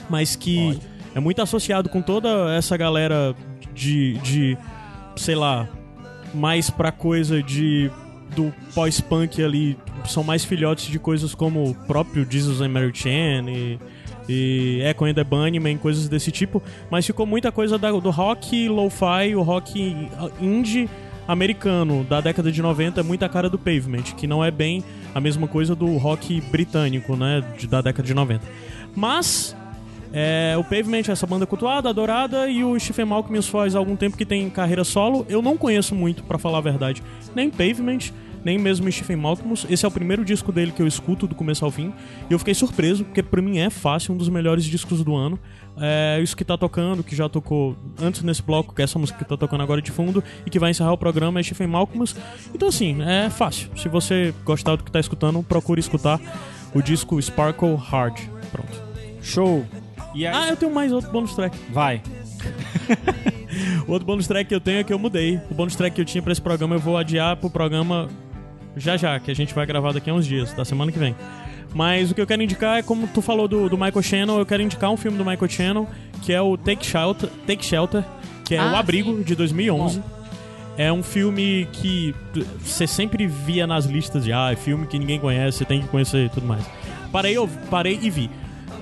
mas 0.08 0.36
que 0.36 0.78
é 1.14 1.20
muito 1.20 1.42
associado 1.42 1.88
com 1.88 2.00
toda 2.00 2.54
essa 2.56 2.76
galera 2.76 3.34
de, 3.74 4.14
de 4.18 4.58
sei 5.16 5.34
lá, 5.34 5.68
mais 6.32 6.70
pra 6.70 6.92
coisa 6.92 7.42
de 7.42 7.90
do 8.36 8.52
pós-punk 8.74 9.40
ali, 9.42 9.78
são 10.06 10.24
mais 10.24 10.44
filhotes 10.44 10.86
de 10.86 10.98
coisas 10.98 11.34
como 11.36 11.70
o 11.70 11.74
próprio 11.86 12.26
Jesus 12.28 12.60
and 12.60 12.68
Mary 12.68 12.90
Chain 12.92 13.46
e, 13.48 13.78
e 14.28 14.80
Echo 14.82 15.04
and 15.04 15.14
the 15.14 15.22
Bunnymen, 15.22 15.76
coisas 15.78 16.08
desse 16.08 16.32
tipo, 16.32 16.60
mas 16.90 17.06
ficou 17.06 17.24
muita 17.26 17.52
coisa 17.52 17.78
da- 17.78 17.92
do 17.92 18.10
rock 18.10 18.68
lo-fi, 18.68 19.36
o 19.36 19.42
rock 19.42 20.08
indie 20.40 20.88
americano 21.26 22.04
da 22.04 22.20
década 22.20 22.50
de 22.52 22.60
90 22.62 23.00
é 23.00 23.02
muita 23.02 23.28
cara 23.28 23.48
do 23.48 23.58
Pavement, 23.58 24.02
que 24.16 24.26
não 24.26 24.44
é 24.44 24.50
bem 24.50 24.82
a 25.14 25.20
mesma 25.20 25.46
coisa 25.48 25.74
do 25.74 25.96
rock 25.96 26.40
britânico, 26.50 27.16
né, 27.16 27.42
de- 27.58 27.66
da 27.66 27.80
década 27.80 28.06
de 28.06 28.14
90. 28.14 28.44
Mas 28.94 29.56
É, 30.16 30.54
o 30.56 30.62
Pavement 30.62 31.02
é 31.08 31.10
essa 31.10 31.26
banda 31.26 31.44
cultuada, 31.44 31.88
adorada, 31.88 32.48
e 32.48 32.62
o 32.62 32.78
Stephen 32.78 33.04
Malcolm 33.04 33.42
faz 33.42 33.74
algum 33.74 33.96
tempo 33.96 34.16
que 34.16 34.24
tem 34.24 34.48
carreira 34.48 34.84
solo. 34.84 35.26
Eu 35.28 35.42
não 35.42 35.56
conheço 35.56 35.92
muito, 35.92 36.22
pra 36.22 36.38
falar 36.38 36.58
a 36.58 36.60
verdade, 36.60 37.02
nem 37.34 37.50
Pavement, 37.50 37.98
nem 38.44 38.56
mesmo 38.56 38.88
Stephen 38.92 39.16
Malcolm. 39.16 39.54
Esse 39.68 39.84
é 39.84 39.88
o 39.88 39.90
primeiro 39.90 40.24
disco 40.24 40.52
dele 40.52 40.70
que 40.70 40.80
eu 40.80 40.86
escuto 40.86 41.26
do 41.26 41.34
começo 41.34 41.64
ao 41.64 41.70
fim. 41.72 41.92
E 42.30 42.32
eu 42.32 42.38
fiquei 42.38 42.54
surpreso, 42.54 43.04
porque 43.04 43.24
pra 43.24 43.42
mim 43.42 43.58
é 43.58 43.68
fácil, 43.70 44.14
um 44.14 44.16
dos 44.16 44.28
melhores 44.28 44.64
discos 44.64 45.02
do 45.02 45.16
ano. 45.16 45.36
É, 45.80 46.20
isso 46.22 46.36
que 46.36 46.44
tá 46.44 46.56
tocando, 46.56 47.02
que 47.02 47.16
já 47.16 47.28
tocou 47.28 47.76
antes 48.00 48.22
nesse 48.22 48.42
bloco, 48.42 48.74
que 48.74 48.80
é 48.80 48.84
essa 48.84 48.98
música 48.98 49.18
que 49.18 49.24
tá 49.24 49.36
tocando 49.36 49.62
agora 49.62 49.82
de 49.82 49.90
fundo, 49.90 50.22
e 50.46 50.50
que 50.50 50.58
vai 50.58 50.70
encerrar 50.70 50.92
o 50.92 50.98
programa, 50.98 51.40
é 51.40 51.42
Stephen 51.42 51.66
Malcolm. 51.66 52.04
Então, 52.54 52.68
assim, 52.68 53.02
é 53.02 53.28
fácil. 53.30 53.70
Se 53.76 53.88
você 53.88 54.32
gostar 54.44 54.76
do 54.76 54.84
que 54.84 54.90
tá 54.90 55.00
escutando, 55.00 55.42
procure 55.42 55.80
escutar 55.80 56.20
o 56.72 56.80
disco 56.80 57.20
Sparkle 57.20 57.74
Hard. 57.74 58.18
Pronto. 58.52 58.82
Show. 59.20 59.64
E 60.14 60.24
aí, 60.26 60.32
Ah, 60.34 60.48
eu 60.50 60.56
tenho 60.56 60.72
mais 60.72 60.92
outro 60.92 61.10
bônus 61.10 61.34
track. 61.34 61.56
vai. 61.70 62.00
O 63.86 63.92
outro 63.92 64.06
bônus 64.06 64.26
track 64.26 64.48
que 64.48 64.54
eu 64.54 64.60
tenho 64.60 64.78
é 64.80 64.84
que 64.84 64.92
eu 64.92 64.98
mudei. 64.98 65.40
O 65.50 65.54
bônus 65.54 65.76
track 65.76 65.94
que 65.94 66.00
eu 66.00 66.04
tinha 66.04 66.20
pra 66.22 66.32
esse 66.32 66.40
programa 66.40 66.74
eu 66.74 66.80
vou 66.80 66.96
adiar 66.96 67.36
pro 67.36 67.48
programa 67.48 68.08
já 68.76 68.96
já, 68.96 69.20
que 69.20 69.30
a 69.30 69.34
gente 69.34 69.54
vai 69.54 69.64
gravar 69.64 69.92
daqui 69.92 70.10
a 70.10 70.14
uns 70.14 70.26
dias, 70.26 70.52
da 70.52 70.64
semana 70.64 70.90
que 70.90 70.98
vem. 70.98 71.14
Mas 71.74 72.10
o 72.10 72.14
que 72.14 72.20
eu 72.20 72.26
quero 72.26 72.42
indicar 72.42 72.78
é, 72.78 72.82
como 72.82 73.06
tu 73.08 73.20
falou 73.20 73.48
do, 73.48 73.68
do 73.68 73.76
Michael 73.76 74.02
Shannon, 74.02 74.38
eu 74.38 74.46
quero 74.46 74.62
indicar 74.62 74.90
um 74.90 74.96
filme 74.96 75.18
do 75.18 75.24
Michael 75.24 75.50
Shannon, 75.50 75.86
que 76.22 76.32
é 76.32 76.40
o 76.40 76.56
Take 76.56 76.86
Shelter, 76.86 77.28
Take 77.46 77.64
Shelter 77.64 78.04
que 78.44 78.54
é 78.54 78.58
Ah, 78.58 78.72
O 78.72 78.76
Abrigo, 78.76 79.16
sim. 79.16 79.22
de 79.22 79.34
2011. 79.34 80.02
É 80.76 80.92
um 80.92 81.02
filme 81.02 81.68
que 81.72 82.14
você 82.60 82.86
sempre 82.86 83.26
via 83.26 83.66
nas 83.66 83.86
listas 83.86 84.24
de 84.24 84.32
ah, 84.32 84.50
é 84.52 84.56
filme 84.56 84.86
que 84.86 84.98
ninguém 84.98 85.18
conhece, 85.20 85.58
você 85.58 85.64
tem 85.64 85.80
que 85.82 85.88
conhecer 85.88 86.26
e 86.26 86.28
tudo 86.28 86.46
mais. 86.46 86.64
Parei, 87.12 87.36
eu 87.36 87.48
parei 87.70 87.98
e 88.02 88.10
vi. 88.10 88.30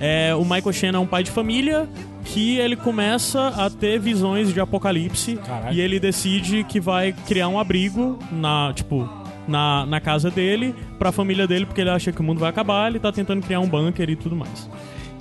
É, 0.00 0.34
o 0.34 0.42
Michael 0.42 0.72
Shannon 0.72 0.98
é 0.98 1.02
um 1.02 1.06
pai 1.06 1.22
de 1.22 1.30
família 1.30 1.86
que 2.24 2.58
ele 2.58 2.76
começa 2.76 3.48
a 3.48 3.68
ter 3.68 3.98
visões 4.00 4.52
de 4.52 4.60
apocalipse 4.60 5.36
Caralho. 5.36 5.74
e 5.76 5.80
ele 5.80 6.00
decide 6.00 6.64
que 6.64 6.80
vai 6.80 7.12
criar 7.12 7.48
um 7.48 7.58
abrigo 7.58 8.18
na, 8.32 8.72
tipo, 8.74 9.08
na, 9.46 9.86
na 9.86 10.00
casa 10.00 10.30
dele 10.30 10.74
pra 10.98 11.12
família 11.12 11.46
dele 11.46 11.66
porque 11.66 11.80
ele 11.80 11.90
acha 11.90 12.12
que 12.12 12.20
o 12.20 12.24
mundo 12.24 12.38
vai 12.38 12.50
acabar, 12.50 12.88
ele 12.88 12.98
tá 12.98 13.12
tentando 13.12 13.42
criar 13.42 13.60
um 13.60 13.68
bunker 13.68 14.08
e 14.08 14.16
tudo 14.16 14.36
mais. 14.36 14.68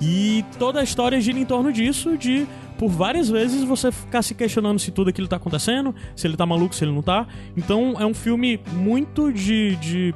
E 0.00 0.44
toda 0.58 0.80
a 0.80 0.82
história 0.82 1.20
gira 1.20 1.38
em 1.38 1.44
torno 1.44 1.72
disso, 1.72 2.18
de 2.18 2.46
por 2.76 2.88
várias 2.88 3.28
vezes 3.28 3.62
você 3.62 3.92
ficar 3.92 4.22
se 4.22 4.34
questionando 4.34 4.78
se 4.80 4.90
tudo 4.90 5.10
aquilo 5.10 5.28
tá 5.28 5.36
acontecendo, 5.36 5.94
se 6.16 6.26
ele 6.26 6.36
tá 6.36 6.44
maluco, 6.44 6.74
se 6.74 6.84
ele 6.84 6.90
não 6.90 7.02
tá. 7.02 7.26
Então 7.56 7.94
é 7.98 8.04
um 8.04 8.14
filme 8.14 8.58
muito 8.72 9.32
de. 9.32 9.76
de. 9.76 10.14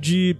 de. 0.00 0.36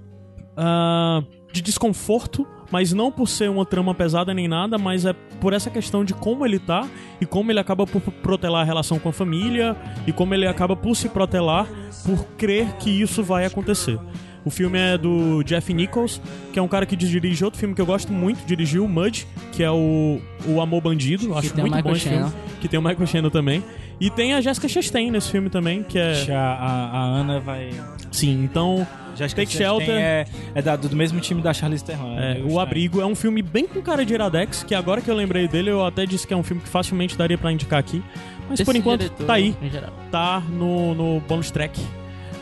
ah, 0.56 1.22
de 1.52 1.60
desconforto, 1.60 2.46
mas 2.72 2.90
não 2.90 3.12
por 3.12 3.28
ser 3.28 3.50
uma 3.50 3.66
trama 3.66 3.94
pesada 3.94 4.32
nem 4.32 4.48
nada, 4.48 4.78
mas 4.78 5.04
é 5.04 5.12
por 5.12 5.52
essa 5.52 5.68
questão 5.68 6.02
de 6.02 6.14
como 6.14 6.46
ele 6.46 6.58
tá 6.58 6.88
e 7.20 7.26
como 7.26 7.52
ele 7.52 7.60
acaba 7.60 7.86
por 7.86 8.00
protelar 8.00 8.62
a 8.62 8.64
relação 8.64 8.98
com 8.98 9.10
a 9.10 9.12
família 9.12 9.76
e 10.06 10.12
como 10.12 10.34
ele 10.34 10.46
acaba 10.46 10.74
por 10.74 10.96
se 10.96 11.10
protelar 11.10 11.66
por 12.02 12.24
crer 12.38 12.72
que 12.78 12.88
isso 12.88 13.22
vai 13.22 13.44
acontecer. 13.44 13.98
O 14.44 14.50
filme 14.50 14.78
é 14.78 14.98
do 14.98 15.42
Jeff 15.44 15.72
Nichols, 15.72 16.20
que 16.52 16.58
é 16.58 16.62
um 16.62 16.66
cara 16.66 16.84
que 16.86 16.96
dirige 16.96 17.44
outro 17.44 17.60
filme 17.60 17.74
que 17.74 17.80
eu 17.80 17.86
gosto 17.86 18.12
muito, 18.12 18.44
dirigiu 18.44 18.88
Mud, 18.88 19.26
que 19.52 19.62
é 19.62 19.70
o, 19.70 20.18
o 20.46 20.60
Amor 20.60 20.80
Bandido, 20.80 21.36
acho 21.36 21.54
o 21.54 21.60
muito 21.60 21.72
bom 21.74 21.76
Michael 21.76 21.96
esse 21.96 22.08
filme, 22.08 22.32
que 22.60 22.68
tem 22.68 22.80
o 22.80 22.82
Michael 22.82 23.06
Shannon 23.06 23.30
também. 23.30 23.62
E 24.02 24.10
tem 24.10 24.34
a 24.34 24.40
Jessica 24.40 24.66
Chastain 24.66 25.10
nesse 25.12 25.30
filme 25.30 25.48
também, 25.48 25.82
que 25.84 25.96
é... 25.98 26.26
A, 26.30 26.40
a, 26.40 26.90
a 26.90 27.02
Ana 27.04 27.38
vai. 27.38 27.70
Sim, 28.10 28.42
então... 28.42 28.84
Já 29.14 29.28
Take 29.28 29.52
Shelter. 29.52 29.90
É, 29.90 30.24
é 30.54 30.62
da- 30.62 30.74
do 30.74 30.96
mesmo 30.96 31.20
time 31.20 31.42
da 31.42 31.52
Charlize 31.52 31.84
Theron. 31.84 32.18
É, 32.18 32.34
meio 32.34 32.50
o. 32.50 32.58
Abrigo 32.58 32.98
é 33.00 33.06
um 33.06 33.14
filme 33.14 33.42
bem 33.42 33.66
com 33.66 33.80
cara 33.82 34.06
de 34.06 34.14
Iradex, 34.14 34.62
que 34.64 34.74
agora 34.74 35.02
que 35.02 35.10
eu 35.10 35.14
lembrei 35.14 35.46
dele, 35.46 35.70
eu 35.70 35.84
até 35.84 36.06
disse 36.06 36.26
que 36.26 36.32
é 36.32 36.36
um 36.36 36.42
filme 36.42 36.62
que 36.62 36.68
facilmente 36.68 37.16
daria 37.16 37.36
pra 37.36 37.52
indicar 37.52 37.78
aqui. 37.78 38.02
Mas 38.48 38.60
por 38.60 38.66
Desse 38.72 38.78
enquanto, 38.78 39.00
diretor, 39.02 39.26
tá 39.26 39.34
aí. 39.34 39.54
Tá 40.10 40.42
no, 40.48 40.94
no 40.94 41.20
bonus 41.20 41.50
track. 41.50 41.78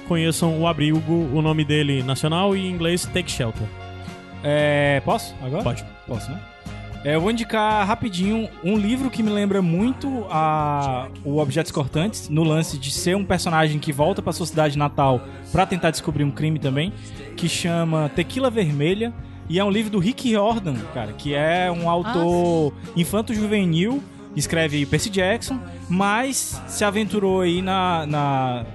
Conheçam 0.07 0.61
o 0.61 0.67
Abrigo, 0.67 1.13
o 1.13 1.43
nome 1.43 1.65
dele 1.65 2.03
nacional 2.05 2.57
e 2.57 2.61
em 2.61 2.71
inglês 2.71 3.05
Take 3.05 3.31
Shelter. 3.31 3.67
É, 4.43 5.03
posso? 5.05 5.35
Agora? 5.43 5.63
Pode. 5.65 5.85
Posso, 6.07 6.31
né? 6.31 6.41
É, 7.03 7.15
eu 7.15 7.21
vou 7.21 7.31
indicar 7.31 7.87
rapidinho 7.87 8.47
um 8.63 8.77
livro 8.77 9.09
que 9.09 9.23
me 9.23 9.31
lembra 9.31 9.63
muito 9.63 10.27
a 10.31 11.09
o 11.25 11.39
Objetos 11.39 11.73
Cortantes, 11.73 12.29
no 12.29 12.43
lance 12.45 12.77
de 12.77 12.91
ser 12.91 13.17
um 13.17 13.25
personagem 13.25 13.79
que 13.79 13.91
volta 13.91 14.21
pra 14.21 14.33
sua 14.35 14.45
cidade 14.47 14.77
natal 14.77 15.23
pra 15.51 15.65
tentar 15.65 15.91
descobrir 15.91 16.25
um 16.25 16.31
crime 16.31 16.59
também, 16.59 16.93
que 17.37 17.49
chama 17.49 18.11
Tequila 18.15 18.51
Vermelha. 18.51 19.15
E 19.49 19.59
é 19.59 19.65
um 19.65 19.71
livro 19.71 19.91
do 19.91 19.99
Rick 19.99 20.31
Jordan, 20.31 20.77
cara, 20.95 21.13
que 21.13 21.35
é 21.35 21.73
um 21.73 21.91
autor 21.91 22.73
infanto-juvenil, 22.95 24.01
escreve 24.37 24.85
Percy 24.87 25.11
Jackson, 25.11 25.59
mas 25.89 26.63
se 26.69 26.85
aventurou 26.85 27.41
aí 27.41 27.61
na, 27.61 28.07
na, 28.07 28.67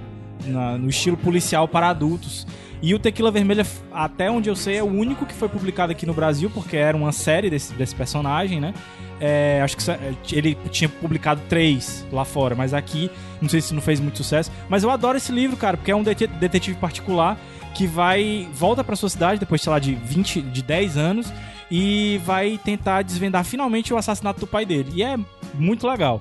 na- 0.44 0.76
no 0.76 0.90
estilo 0.90 1.16
policial 1.16 1.66
para 1.66 1.88
adultos. 1.88 2.46
E 2.82 2.94
o 2.94 2.98
Tequila 2.98 3.30
Vermelha, 3.30 3.66
até 3.92 4.30
onde 4.30 4.48
eu 4.50 4.56
sei, 4.56 4.76
é 4.76 4.82
o 4.82 4.86
único 4.86 5.24
que 5.26 5.34
foi 5.34 5.48
publicado 5.48 5.92
aqui 5.92 6.04
no 6.06 6.12
Brasil, 6.14 6.50
porque 6.52 6.76
era 6.76 6.96
uma 6.96 7.10
série 7.12 7.48
desse, 7.50 7.72
desse 7.74 7.94
personagem, 7.94 8.60
né? 8.60 8.74
É, 9.18 9.60
acho 9.64 9.76
que 9.76 9.82
só- 9.82 9.96
ele 10.30 10.56
tinha 10.70 10.88
publicado 10.88 11.40
três 11.48 12.06
lá 12.12 12.24
fora, 12.24 12.54
mas 12.54 12.74
aqui 12.74 13.10
não 13.40 13.48
sei 13.48 13.62
se 13.62 13.72
não 13.72 13.80
fez 13.80 13.98
muito 13.98 14.18
sucesso. 14.18 14.52
Mas 14.68 14.82
eu 14.82 14.90
adoro 14.90 15.16
esse 15.16 15.32
livro, 15.32 15.56
cara, 15.56 15.76
porque 15.78 15.90
é 15.90 15.96
um 15.96 16.02
dete- 16.02 16.26
detetive 16.26 16.76
particular 16.76 17.38
que 17.74 17.86
vai 17.86 18.46
volta 18.54 18.84
pra 18.84 18.94
sua 18.94 19.08
cidade 19.08 19.40
depois, 19.40 19.62
sei 19.62 19.70
lá, 19.72 19.78
de 19.78 19.94
20, 19.94 20.42
de 20.42 20.62
10 20.62 20.96
anos 20.98 21.32
e 21.70 22.20
vai 22.26 22.58
tentar 22.62 23.02
desvendar 23.02 23.42
finalmente 23.44 23.92
o 23.92 23.96
assassinato 23.96 24.40
do 24.40 24.46
pai 24.46 24.66
dele. 24.66 24.92
E 24.94 25.02
é 25.02 25.18
muito 25.54 25.86
legal. 25.88 26.20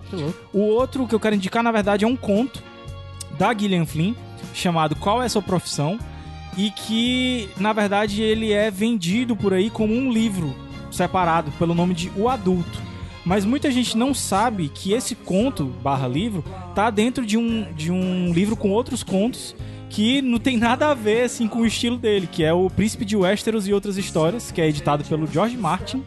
O 0.53 0.59
outro 0.61 1.05
que 1.05 1.13
eu 1.13 1.19
quero 1.19 1.35
indicar, 1.35 1.61
na 1.61 1.71
verdade, 1.71 2.05
é 2.05 2.07
um 2.07 2.15
conto 2.15 2.63
da 3.37 3.53
Gillian 3.53 3.85
Flynn 3.85 4.13
chamado 4.53 4.95
Qual 4.95 5.21
é 5.21 5.25
a 5.25 5.29
sua 5.29 5.41
profissão? 5.41 5.99
E 6.57 6.71
que, 6.71 7.49
na 7.57 7.73
verdade, 7.73 8.21
ele 8.21 8.51
é 8.51 8.71
vendido 8.71 9.35
por 9.35 9.53
aí 9.53 9.69
como 9.69 9.93
um 9.93 10.11
livro 10.11 10.55
separado 10.89 11.51
pelo 11.59 11.75
nome 11.75 11.93
de 11.93 12.11
O 12.15 12.29
Adulto. 12.29 12.81
Mas 13.25 13.43
muita 13.43 13.71
gente 13.71 13.97
não 13.97 14.13
sabe 14.13 14.69
que 14.69 14.93
esse 14.93 15.15
conto 15.15 15.65
barra 15.65 16.07
livro 16.07 16.43
tá 16.75 16.89
dentro 16.89 17.25
de 17.25 17.37
um, 17.37 17.73
de 17.73 17.91
um 17.91 18.31
livro 18.31 18.55
com 18.55 18.69
outros 18.69 19.03
contos 19.03 19.55
que 19.89 20.21
não 20.21 20.37
tem 20.37 20.57
nada 20.57 20.91
a 20.91 20.93
ver 20.93 21.23
assim 21.23 21.47
com 21.47 21.59
o 21.59 21.65
estilo 21.65 21.97
dele, 21.97 22.27
que 22.27 22.43
é 22.43 22.53
o 22.53 22.69
Príncipe 22.69 23.05
de 23.05 23.15
Westeros 23.15 23.67
e 23.67 23.73
outras 23.73 23.97
histórias, 23.97 24.51
que 24.51 24.61
é 24.61 24.67
editado 24.67 25.03
pelo 25.05 25.25
George 25.25 25.57
Martin. 25.57 26.03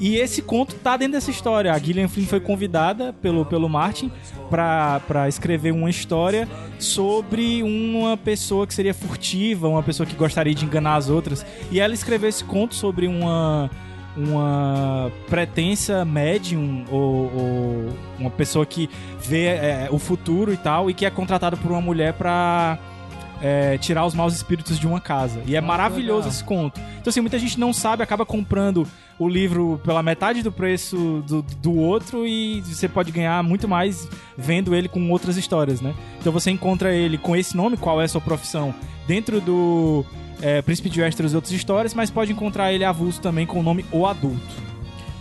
E 0.00 0.16
esse 0.16 0.42
conto 0.42 0.74
tá 0.76 0.96
dentro 0.96 1.14
dessa 1.14 1.30
história. 1.30 1.72
A 1.72 1.78
Gillian 1.78 2.08
Flynn 2.08 2.26
foi 2.26 2.40
convidada 2.40 3.12
pelo, 3.12 3.44
pelo 3.44 3.68
Martin 3.68 4.10
pra 4.50 5.00
pra 5.06 5.28
escrever 5.28 5.72
uma 5.72 5.90
história 5.90 6.48
sobre 6.78 7.62
uma 7.62 8.16
pessoa 8.16 8.66
que 8.66 8.74
seria 8.74 8.94
furtiva, 8.94 9.68
uma 9.68 9.82
pessoa 9.82 10.06
que 10.06 10.14
gostaria 10.14 10.54
de 10.54 10.64
enganar 10.64 10.96
as 10.96 11.08
outras. 11.08 11.44
E 11.70 11.80
ela 11.80 11.94
escreveu 11.94 12.28
esse 12.28 12.44
conto 12.44 12.74
sobre 12.74 13.06
uma 13.06 13.70
uma 14.16 15.10
pretensa 15.28 16.04
médium 16.04 16.84
ou, 16.88 17.32
ou 17.34 17.88
uma 18.18 18.30
pessoa 18.30 18.64
que 18.64 18.88
vê 19.20 19.46
é, 19.46 19.88
o 19.90 19.98
futuro 19.98 20.52
e 20.52 20.56
tal 20.56 20.88
e 20.88 20.94
que 20.94 21.04
é 21.04 21.10
contratada 21.10 21.56
por 21.56 21.72
uma 21.72 21.80
mulher 21.80 22.12
pra 22.12 22.78
é, 23.42 23.76
tirar 23.78 24.06
os 24.06 24.14
maus 24.14 24.34
espíritos 24.34 24.78
de 24.78 24.86
uma 24.86 25.00
casa. 25.00 25.42
E 25.46 25.56
é 25.56 25.60
maravilhoso 25.60 26.20
legal. 26.20 26.30
esse 26.30 26.44
conto. 26.44 26.80
Então, 27.00 27.10
assim, 27.10 27.20
muita 27.20 27.38
gente 27.38 27.58
não 27.58 27.72
sabe, 27.72 28.02
acaba 28.02 28.24
comprando 28.24 28.86
o 29.18 29.28
livro 29.28 29.80
pela 29.84 30.02
metade 30.02 30.42
do 30.42 30.50
preço 30.50 31.22
do, 31.26 31.42
do 31.42 31.74
outro 31.76 32.26
e 32.26 32.60
você 32.62 32.88
pode 32.88 33.12
ganhar 33.12 33.42
muito 33.42 33.68
mais 33.68 34.08
vendo 34.36 34.74
ele 34.74 34.88
com 34.88 35.10
outras 35.10 35.36
histórias, 35.36 35.80
né? 35.80 35.94
Então 36.20 36.32
você 36.32 36.50
encontra 36.50 36.92
ele 36.92 37.16
com 37.16 37.36
esse 37.36 37.56
nome, 37.56 37.76
qual 37.76 38.00
é 38.00 38.04
a 38.04 38.08
sua 38.08 38.20
profissão, 38.20 38.74
dentro 39.06 39.40
do 39.40 40.04
é, 40.40 40.60
Príncipe 40.62 40.90
de 40.90 41.00
Westeros 41.00 41.32
e 41.32 41.36
outras 41.36 41.52
histórias, 41.52 41.94
mas 41.94 42.10
pode 42.10 42.32
encontrar 42.32 42.72
ele 42.72 42.84
avulso 42.84 43.20
também 43.20 43.46
com 43.46 43.60
o 43.60 43.62
nome 43.62 43.84
O 43.92 44.06
Adulto. 44.06 44.64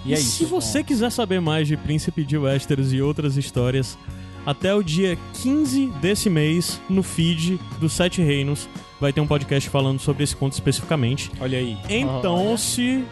E 0.06 0.14
é 0.14 0.18
isso. 0.18 0.38
Se 0.38 0.46
você 0.46 0.84
quiser 0.84 1.12
saber 1.12 1.40
mais 1.40 1.68
de 1.68 1.78
Príncipe 1.78 2.26
de 2.26 2.38
Westeros 2.38 2.92
e 2.92 3.02
outras 3.02 3.38
histórias, 3.38 3.98
até 4.46 4.76
o 4.76 4.84
dia 4.84 5.18
15 5.42 5.88
desse 6.02 6.30
mês, 6.30 6.82
no 6.90 7.02
feed 7.02 7.60
do 7.80 7.88
Sete 7.88 8.22
Reinos, 8.22 8.68
vai 9.00 9.14
ter 9.14 9.22
um 9.22 9.28
podcast 9.28 9.70
falando 9.70 10.00
sobre 10.00 10.24
esse 10.24 10.36
conto 10.36 10.54
especificamente. 10.54 11.32
Olha 11.40 11.58
aí. 11.58 11.78
Então, 11.90 12.48
Olha. 12.48 12.58
se 12.58 13.06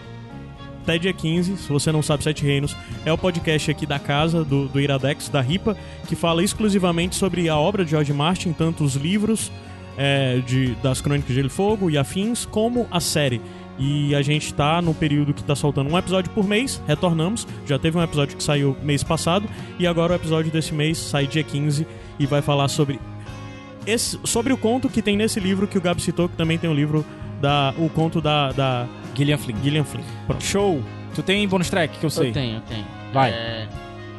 até 0.82 0.98
dia 0.98 1.14
15, 1.14 1.58
se 1.58 1.70
você 1.70 1.92
não 1.92 2.02
sabe 2.02 2.24
Sete 2.24 2.44
Reinos, 2.44 2.76
é 3.06 3.14
o 3.14 3.18
podcast 3.18 3.70
aqui 3.70 3.86
da 3.86 4.00
casa, 4.00 4.44
do, 4.44 4.68
do 4.68 4.80
Iradex, 4.80 5.30
da 5.30 5.40
RIPA, 5.40 5.78
que 6.08 6.16
fala 6.16 6.44
exclusivamente 6.44 7.16
sobre 7.16 7.48
a 7.48 7.58
obra 7.58 7.86
de 7.86 7.92
George 7.92 8.12
Martin, 8.12 8.52
tanto 8.52 8.84
os 8.84 8.96
livros 8.96 9.52
é, 9.98 10.40
de, 10.40 10.74
das 10.76 11.00
Crônicas 11.00 11.28
de 11.28 11.36
Gelo 11.36 11.48
e 11.48 11.52
Fogo 11.52 11.90
e 11.90 11.98
afins, 11.98 12.46
como 12.46 12.88
a 12.90 13.00
série. 13.00 13.42
E 13.78 14.14
a 14.16 14.22
gente 14.22 14.54
tá 14.54 14.82
no 14.82 14.94
período 14.94 15.34
que 15.34 15.44
tá 15.44 15.56
soltando 15.56 15.92
um 15.92 15.98
episódio 15.98 16.32
por 16.32 16.48
mês, 16.48 16.82
retornamos. 16.88 17.48
Já 17.66 17.78
teve 17.80 17.98
um 17.98 18.04
episódio 18.04 18.36
que 18.36 18.44
saiu 18.44 18.76
mês 18.84 19.04
passado, 19.04 19.48
e 19.80 19.86
agora 19.86 20.14
o 20.14 20.16
episódio 20.16 20.52
desse 20.52 20.74
mês 20.74 20.98
sai 20.98 21.28
dia 21.28 21.44
15 21.44 21.86
e 22.20 22.26
vai 22.26 22.42
falar 22.42 22.68
sobre 22.68 23.00
esse, 23.86 24.20
sobre 24.24 24.54
o 24.54 24.58
conto 24.58 24.90
que 24.90 25.02
tem 25.02 25.16
nesse 25.16 25.40
livro 25.40 25.68
que 25.68 25.78
o 25.78 25.82
Gabi 25.82 26.02
citou, 26.02 26.28
que 26.28 26.36
também 26.36 26.58
tem 26.58 26.70
o 26.70 26.74
livro 26.74 27.06
da. 27.40 27.74
o 27.78 27.90
conto 27.90 28.22
da, 28.22 28.52
da 28.52 28.88
Gillian 29.16 29.38
Flynn. 29.38 29.58
Gillian 29.64 29.84
Flynn. 29.84 30.04
Pronto. 30.28 30.44
Show! 30.44 30.84
Tu 31.16 31.24
tem 31.24 31.48
bônus 31.48 31.70
track, 31.70 31.98
que 31.98 32.06
eu 32.06 32.10
sei. 32.10 32.30
Eu 32.30 32.34
tenho, 32.34 32.56
eu 32.58 32.62
tenho. 32.62 32.86
Vai. 33.14 33.32
É, 33.32 33.68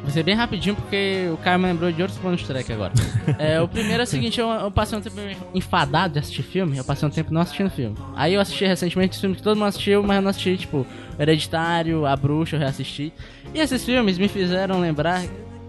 Vai 0.03 0.11
ser 0.11 0.21
bem 0.21 0.35
rapidinho, 0.35 0.75
porque 0.75 1.29
o 1.33 1.37
Caio 1.37 1.57
me 1.57 1.65
lembrou 1.65 1.89
de 1.89 2.01
outros 2.01 2.19
bônus 2.19 2.43
track 2.43 2.71
agora. 2.73 2.91
é, 3.39 3.61
o 3.61 3.69
primeiro 3.69 4.01
é 4.01 4.03
o 4.03 4.07
seguinte, 4.07 4.37
eu, 4.37 4.49
eu 4.49 4.69
passei 4.69 4.97
um 4.97 5.01
tempo 5.01 5.15
enfadado 5.55 6.13
de 6.13 6.19
assistir 6.19 6.43
filme, 6.43 6.77
eu 6.77 6.83
passei 6.83 7.07
um 7.07 7.11
tempo 7.11 7.33
não 7.33 7.39
assistindo 7.39 7.69
filme. 7.69 7.95
Aí 8.13 8.33
eu 8.33 8.41
assisti 8.41 8.65
recentemente 8.65 9.15
os 9.15 9.21
filmes 9.21 9.37
que 9.37 9.43
todo 9.43 9.55
mundo 9.55 9.69
assistiu, 9.69 10.03
mas 10.03 10.17
eu 10.17 10.21
não 10.21 10.29
assisti, 10.29 10.57
tipo, 10.57 10.85
Hereditário, 11.17 12.05
A 12.05 12.17
Bruxa, 12.17 12.57
eu 12.57 12.59
reassisti. 12.59 13.13
E 13.53 13.59
esses 13.59 13.85
filmes 13.85 14.17
me 14.17 14.27
fizeram 14.27 14.81
lembrar 14.81 15.23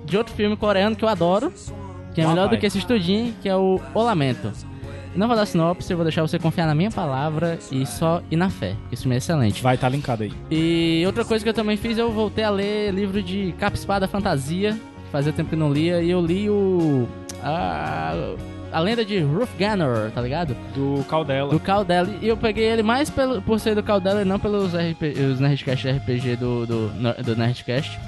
de 0.05 0.17
outro 0.17 0.35
filme 0.35 0.57
coreano 0.57 0.97
que 0.97 1.05
eu 1.05 1.09
adoro, 1.09 1.53
que 2.13 2.21
é 2.21 2.27
melhor 2.27 2.49
do 2.49 2.59
que 2.59 2.67
esse 2.67 2.79
estudinho, 2.79 3.33
que 3.41 3.49
é 3.49 3.55
o 3.55 3.81
O 3.95 4.03
Lamento. 4.03 4.53
Não 5.16 5.28
vou 5.28 5.36
dar 5.36 5.47
sinopse, 5.47 5.91
eu 5.93 5.97
vou 5.97 6.05
deixar 6.05 6.23
você 6.23 6.39
confiar 6.39 6.66
na 6.66 6.74
minha 6.74 6.91
palavra 6.91 7.59
e 7.70 7.86
só 7.86 8.23
ir 8.31 8.36
na 8.36 8.51
fé. 8.51 8.74
Esse 8.91 9.03
filme 9.03 9.15
é 9.15 9.19
excelente. 9.19 9.62
Vai 9.62 9.77
estar 9.77 9.89
linkado 9.89 10.24
aí. 10.24 10.32
E 10.51 11.03
outra 11.07 11.24
coisa 11.24 11.45
que 11.45 11.49
eu 11.49 11.55
também 11.55 11.77
fiz, 11.77 11.97
eu 11.99 12.11
voltei 12.11 12.43
a 12.45 12.51
ler 12.51 12.93
livro 12.93 13.23
de 13.23 13.55
Capa 13.59 13.77
Espada 13.77 14.09
Fantasia, 14.09 14.73
que 14.73 15.11
fazia 15.12 15.32
tempo 15.32 15.51
que 15.51 15.57
não 15.57 15.73
lia, 15.73 16.03
e 16.03 16.11
eu 16.11 16.24
li 16.24 16.51
o. 16.51 17.07
A, 17.43 18.35
a 18.73 18.81
lenda 18.81 19.05
de 19.05 19.20
Ruth 19.20 19.51
Ganner, 19.57 20.11
tá 20.11 20.20
ligado? 20.20 20.57
Do 20.74 21.05
Caldela. 21.05 21.51
Do 21.51 21.61
Caldela. 21.61 22.09
E 22.20 22.27
eu 22.27 22.36
peguei 22.36 22.65
ele 22.65 22.82
mais 22.82 23.09
pelo, 23.09 23.41
por 23.41 23.61
ser 23.61 23.77
do 23.77 23.82
Caldela 23.82 24.23
e 24.23 24.24
não 24.24 24.41
pelos 24.41 24.74
RP, 24.74 25.16
os 25.32 25.39
Nerdcast 25.39 25.89
RPG 25.89 26.36
do, 26.36 26.66
do, 26.66 26.89
do 27.23 27.36
Nerdcast. 27.36 28.01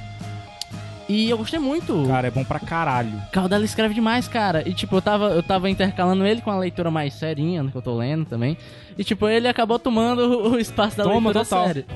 E 1.09 1.31
eu 1.31 1.39
gostei 1.39 1.59
muito. 1.61 2.05
Cara, 2.09 2.27
é 2.27 2.31
bom 2.31 2.43
pra 2.45 2.59
caralho. 2.59 3.12
Caldela 3.33 3.65
escreve 3.65 3.95
demais, 3.95 4.27
cara. 4.27 4.69
E 4.69 4.74
tipo, 4.74 4.97
eu 4.97 5.03
tava, 5.03 5.27
eu 5.31 5.43
tava 5.43 5.70
intercalando 5.70 6.27
ele 6.27 6.41
com 6.41 6.51
a 6.51 6.59
leitura 6.59 6.91
mais 6.91 7.15
serinha, 7.15 7.65
que 7.70 7.77
eu 7.77 7.83
tô 7.83 7.97
lendo 7.97 8.24
também. 8.24 8.57
E 8.99 9.05
tipo, 9.05 9.28
ele 9.28 9.47
acabou 9.47 9.78
tomando 9.78 10.20
o 10.20 10.57
o 10.57 10.59
espaço 10.59 10.97
da 10.97 11.05
Toma, 11.05 11.31
leitura 11.31 11.45
total. 11.45 11.66
séria. 11.66 11.87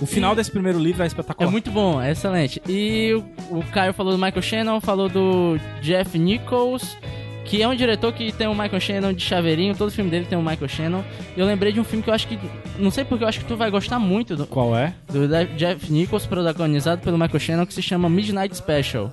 O 0.00 0.06
final 0.06 0.34
desse 0.34 0.50
primeiro 0.50 0.78
livro 0.78 1.02
é 1.02 1.04
É 1.04 1.08
espetacular. 1.08 1.50
muito 1.50 1.70
bom, 1.70 2.00
é 2.00 2.10
excelente. 2.12 2.60
E 2.68 3.12
o, 3.50 3.58
o 3.58 3.62
Caio 3.72 3.92
falou 3.92 4.12
do 4.12 4.18
Michael 4.18 4.42
Shannon, 4.42 4.80
falou 4.80 5.08
do 5.08 5.58
Jeff 5.82 6.18
Nichols, 6.18 6.96
que 7.44 7.62
é 7.62 7.68
um 7.68 7.74
diretor 7.74 8.12
que 8.12 8.32
tem 8.32 8.46
o 8.46 8.54
Michael 8.54 8.80
Shannon 8.80 9.12
de 9.12 9.22
chaveirinho, 9.22 9.76
todo 9.76 9.90
filme 9.90 10.10
dele 10.10 10.26
tem 10.26 10.38
o 10.38 10.42
Michael 10.42 10.68
Shannon. 10.68 11.04
E 11.36 11.40
eu 11.40 11.46
lembrei 11.46 11.72
de 11.72 11.80
um 11.80 11.84
filme 11.84 12.02
que 12.02 12.10
eu 12.10 12.14
acho 12.14 12.26
que. 12.26 12.38
Não 12.78 12.90
sei 12.90 13.04
porque 13.04 13.24
eu 13.24 13.28
acho 13.28 13.40
que 13.40 13.46
tu 13.46 13.56
vai 13.56 13.70
gostar 13.70 13.98
muito 13.98 14.36
do, 14.36 14.46
Qual 14.46 14.76
é? 14.76 14.94
do 15.08 15.28
Jeff 15.56 15.92
Nichols, 15.92 16.26
protagonizado 16.26 17.02
pelo 17.02 17.18
Michael 17.18 17.40
Shannon, 17.40 17.66
que 17.66 17.74
se 17.74 17.82
chama 17.82 18.08
Midnight 18.08 18.56
Special. 18.56 19.12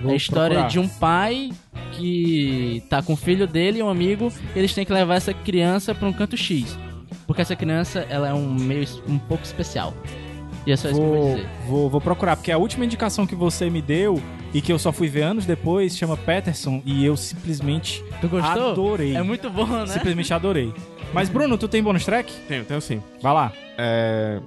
Vou 0.00 0.10
é 0.10 0.14
a 0.14 0.16
história 0.16 0.58
procurar. 0.58 0.68
de 0.68 0.78
um 0.78 0.88
pai 0.88 1.50
que 1.92 2.82
tá 2.90 3.02
com 3.02 3.14
o 3.14 3.16
filho 3.16 3.46
dele 3.46 3.78
e 3.78 3.82
um 3.82 3.88
amigo, 3.88 4.32
e 4.54 4.58
eles 4.58 4.74
têm 4.74 4.84
que 4.84 4.92
levar 4.92 5.14
essa 5.14 5.32
criança 5.32 5.94
pra 5.94 6.06
um 6.06 6.12
canto 6.12 6.36
X. 6.36 6.78
Porque 7.26 7.42
essa 7.42 7.56
criança, 7.56 8.06
ela 8.08 8.28
é 8.28 8.34
um 8.34 8.54
meio 8.54 8.86
um 9.08 9.18
pouco 9.18 9.44
especial. 9.44 9.94
E 10.66 10.72
é 10.72 10.76
só 10.76 10.88
isso 10.88 10.98
que 10.98 11.04
eu 11.04 11.08
vou 11.12 11.22
Vou, 11.22 11.36
dizer. 11.36 11.48
vou, 11.68 11.90
vou 11.90 12.00
procurar, 12.00 12.36
porque 12.36 12.50
a 12.50 12.58
última 12.58 12.84
indicação 12.84 13.26
que 13.26 13.34
você 13.36 13.70
me 13.70 13.80
deu 13.80 14.20
e 14.52 14.60
que 14.60 14.72
eu 14.72 14.78
só 14.78 14.90
fui 14.92 15.08
ver 15.08 15.22
anos 15.22 15.46
depois 15.46 15.96
chama 15.96 16.16
Peterson 16.16 16.82
e 16.84 17.04
eu 17.04 17.16
simplesmente 17.16 18.04
Tu 18.20 18.28
gostou? 18.28 18.70
adorei. 18.72 19.14
É 19.16 19.22
muito 19.22 19.48
bom, 19.48 19.66
né? 19.66 19.86
Simplesmente 19.86 20.34
adorei. 20.34 20.74
Mas, 21.12 21.28
Bruno, 21.28 21.56
tu 21.56 21.68
tem 21.68 21.82
bônus 21.82 22.04
track? 22.04 22.32
Tenho, 22.48 22.64
tenho 22.64 22.80
sim. 22.80 23.00
Vai 23.22 23.32
lá. 23.32 23.52
É... 23.78 24.40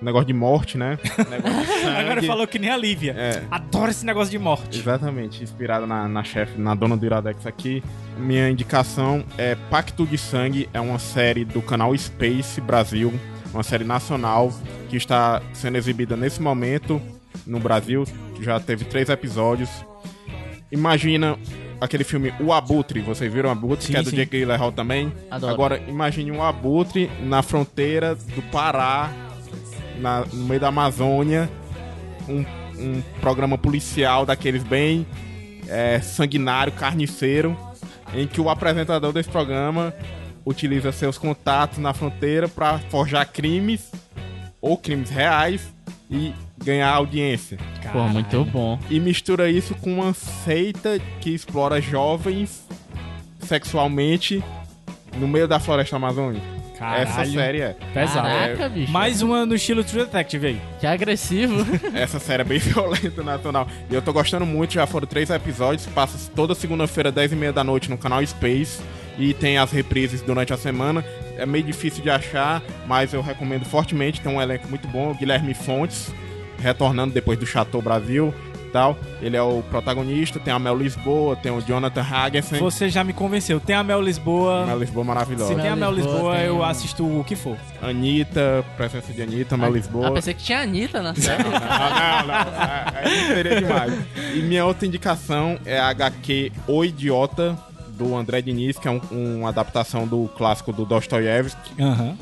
Negócio 0.00 0.26
de 0.28 0.32
morte, 0.32 0.78
né? 0.78 0.96
De. 1.02 1.86
Agora 1.88 2.22
falou 2.22 2.46
que 2.46 2.56
nem 2.56 2.70
a 2.70 2.76
Lívia. 2.76 3.16
É. 3.18 3.42
Adoro 3.50 3.90
esse 3.90 4.06
negócio 4.06 4.30
de 4.30 4.38
morte. 4.38 4.78
Exatamente, 4.78 5.42
inspirada 5.42 5.88
na, 5.88 6.06
na 6.06 6.22
chefe, 6.22 6.60
na 6.60 6.72
dona 6.76 6.96
do 6.96 7.04
Iradex 7.04 7.44
aqui. 7.46 7.82
Minha 8.16 8.48
indicação 8.48 9.24
é 9.36 9.56
Pacto 9.68 10.06
de 10.06 10.16
Sangue, 10.16 10.68
é 10.72 10.80
uma 10.80 11.00
série 11.00 11.44
do 11.44 11.60
canal 11.60 11.96
Space 11.98 12.60
Brasil, 12.60 13.12
uma 13.52 13.62
série 13.62 13.84
nacional 13.84 14.52
que 14.88 14.96
está 14.96 15.40
sendo 15.52 15.76
exibida 15.76 16.16
nesse 16.16 16.40
momento 16.42 17.00
no 17.46 17.58
Brasil. 17.58 18.04
Já 18.40 18.58
teve 18.60 18.84
três 18.84 19.08
episódios. 19.08 19.68
Imagina 20.70 21.38
aquele 21.80 22.04
filme 22.04 22.32
O 22.40 22.52
Abutre, 22.52 23.00
vocês 23.00 23.32
viram 23.32 23.48
o 23.48 23.52
Abutre, 23.52 23.86
Sim, 23.86 23.92
que 23.92 23.98
é 23.98 24.02
do 24.02 24.10
sim. 24.10 24.16
Jake 24.16 24.38
Gyllenhaal 24.38 24.72
também? 24.72 25.12
Adoro. 25.30 25.52
Agora, 25.52 25.82
imagine 25.88 26.30
um 26.30 26.42
Abutre 26.42 27.10
na 27.22 27.42
fronteira 27.42 28.14
do 28.14 28.42
Pará, 28.50 29.10
na- 29.98 30.24
no 30.32 30.44
meio 30.44 30.60
da 30.60 30.68
Amazônia, 30.68 31.48
um, 32.28 32.44
um 32.78 33.02
programa 33.20 33.56
policial 33.56 34.26
daqueles 34.26 34.62
bem 34.62 35.06
é, 35.68 36.00
sanguinário, 36.00 36.72
carniceiro, 36.72 37.56
em 38.14 38.26
que 38.26 38.40
o 38.40 38.48
apresentador 38.50 39.12
desse 39.12 39.28
programa 39.28 39.94
utiliza 40.44 40.92
seus 40.92 41.18
contatos 41.18 41.78
na 41.78 41.92
fronteira 41.92 42.48
para 42.48 42.78
forjar 42.90 43.26
crimes 43.30 43.90
ou 44.60 44.76
crimes 44.76 45.10
reais 45.10 45.72
e 46.10 46.32
ganhar 46.56 46.90
audiência. 46.90 47.58
Pô, 47.92 48.02
muito 48.08 48.44
bom. 48.46 48.78
E 48.90 48.98
mistura 48.98 49.50
isso 49.50 49.74
com 49.74 49.94
uma 49.94 50.12
seita 50.14 50.98
que 51.20 51.30
explora 51.30 51.80
jovens 51.80 52.66
sexualmente 53.40 54.42
no 55.16 55.28
meio 55.28 55.46
da 55.48 55.58
floresta 55.58 55.96
amazônica. 55.96 56.58
Caralho. 56.78 57.02
Essa 57.02 57.24
série 57.24 57.60
é. 57.60 57.76
Pesado. 57.92 58.28
Caraca, 58.28 58.68
bicho. 58.68 58.92
Mais 58.92 59.20
uma 59.20 59.44
no 59.44 59.56
estilo 59.56 59.82
True 59.82 60.04
Detective 60.04 60.46
aí. 60.46 60.60
Que 60.78 60.86
agressivo. 60.86 61.66
Essa 61.92 62.20
série 62.20 62.42
é 62.42 62.44
bem 62.44 62.58
violenta, 62.60 63.22
nacional. 63.22 63.66
E 63.90 63.94
eu 63.94 64.00
tô 64.00 64.12
gostando 64.12 64.46
muito, 64.46 64.74
já 64.74 64.86
foram 64.86 65.06
três 65.06 65.28
episódios, 65.28 65.86
passa 65.86 66.30
toda 66.36 66.54
segunda-feira, 66.54 67.10
10 67.10 67.32
e 67.32 67.36
meia 67.36 67.52
da 67.52 67.64
noite, 67.64 67.90
no 67.90 67.98
canal 67.98 68.24
Space. 68.24 68.80
E 69.18 69.34
tem 69.34 69.58
as 69.58 69.72
reprises 69.72 70.22
durante 70.22 70.52
a 70.52 70.56
semana. 70.56 71.04
É 71.36 71.44
meio 71.44 71.64
difícil 71.64 72.02
de 72.02 72.10
achar, 72.10 72.62
mas 72.86 73.12
eu 73.12 73.20
recomendo 73.20 73.64
fortemente. 73.64 74.20
Tem 74.20 74.32
um 74.32 74.40
elenco 74.40 74.68
muito 74.68 74.86
bom, 74.88 75.10
o 75.10 75.14
Guilherme 75.14 75.54
Fontes, 75.54 76.12
retornando 76.60 77.12
depois 77.12 77.38
do 77.38 77.46
Chateau 77.46 77.82
Brasil 77.82 78.32
tal. 78.72 78.98
Ele 79.22 79.34
é 79.34 79.40
o 79.42 79.62
protagonista, 79.70 80.38
tem 80.38 80.52
a 80.52 80.58
Mel 80.58 80.76
Lisboa, 80.76 81.34
tem 81.36 81.50
o 81.50 81.60
Jonathan 81.62 82.02
Hagensen. 82.02 82.60
Você 82.60 82.90
já 82.90 83.02
me 83.02 83.12
convenceu. 83.14 83.58
Tem 83.58 83.74
a 83.74 83.82
Mel 83.82 84.00
Lisboa. 84.00 84.66
Mel 84.66 84.78
Lisboa 84.78 85.04
maravilhosa. 85.04 85.54
Se 85.54 85.60
tem 85.60 85.70
a 85.70 85.74
Mel 85.76 85.90
Lisboa, 85.90 86.14
Lisboa, 86.14 86.36
tem- 86.36 86.44
eu 86.46 86.62
assisto 86.62 87.04
o 87.20 87.24
que 87.24 87.34
for. 87.34 87.56
Anitta, 87.80 88.62
presença 88.76 89.10
de 89.12 89.22
Anitta, 89.22 89.56
Mel 89.56 89.72
Lisboa. 89.72 90.08
Ah, 90.08 90.12
pensei 90.12 90.34
que 90.34 90.42
tinha 90.44 90.60
Anitta 90.60 91.00
na 91.02 91.14
série. 91.14 91.42
Não, 91.44 91.50
não, 91.50 91.58
não. 92.26 92.92
Aí 92.94 93.26
seria 93.26 93.60
demais. 93.62 93.92
E 94.34 94.38
minha 94.42 94.64
outra 94.66 94.86
indicação 94.86 95.58
é 95.64 95.78
a 95.78 95.88
HQ 95.88 96.52
O 96.66 96.84
Idiota, 96.84 97.56
do 97.98 98.16
André 98.16 98.40
Diniz, 98.40 98.78
que 98.78 98.86
é 98.88 98.90
um- 98.90 99.00
uma 99.40 99.48
adaptação 99.48 100.06
do 100.06 100.28
clássico 100.36 100.72
do 100.72 100.84
Dostoiévski. 100.86 101.82
Aham. 101.82 102.16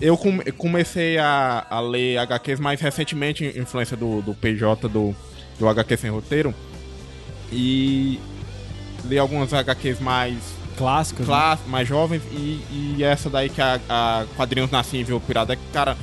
Eu 0.00 0.16
come- 0.16 0.50
comecei 0.52 1.18
a, 1.18 1.64
a 1.70 1.78
ler 1.80 2.18
HQs 2.18 2.58
mais 2.58 2.80
recentemente, 2.80 3.44
influência 3.58 3.96
do, 3.96 4.20
do 4.22 4.34
PJ, 4.34 4.88
do, 4.88 5.14
do 5.58 5.68
HQ 5.68 5.96
Sem 5.98 6.10
Roteiro. 6.10 6.54
E 7.52 8.18
li 9.04 9.18
algumas 9.18 9.52
HQs 9.52 10.00
mais 10.00 10.36
Clássicos. 10.76 11.20
né? 11.20 11.26
clássicas, 11.26 11.70
mais 11.70 11.86
jovens. 11.88 12.22
E, 12.32 12.62
e 12.96 13.04
essa 13.04 13.28
daí 13.28 13.48
que 13.50 13.60
a, 13.60 13.78
a 13.88 14.24
Quadrinhos 14.36 14.70
Nascível 14.70 15.20
Pirata, 15.20 15.56
cara, 15.72 15.96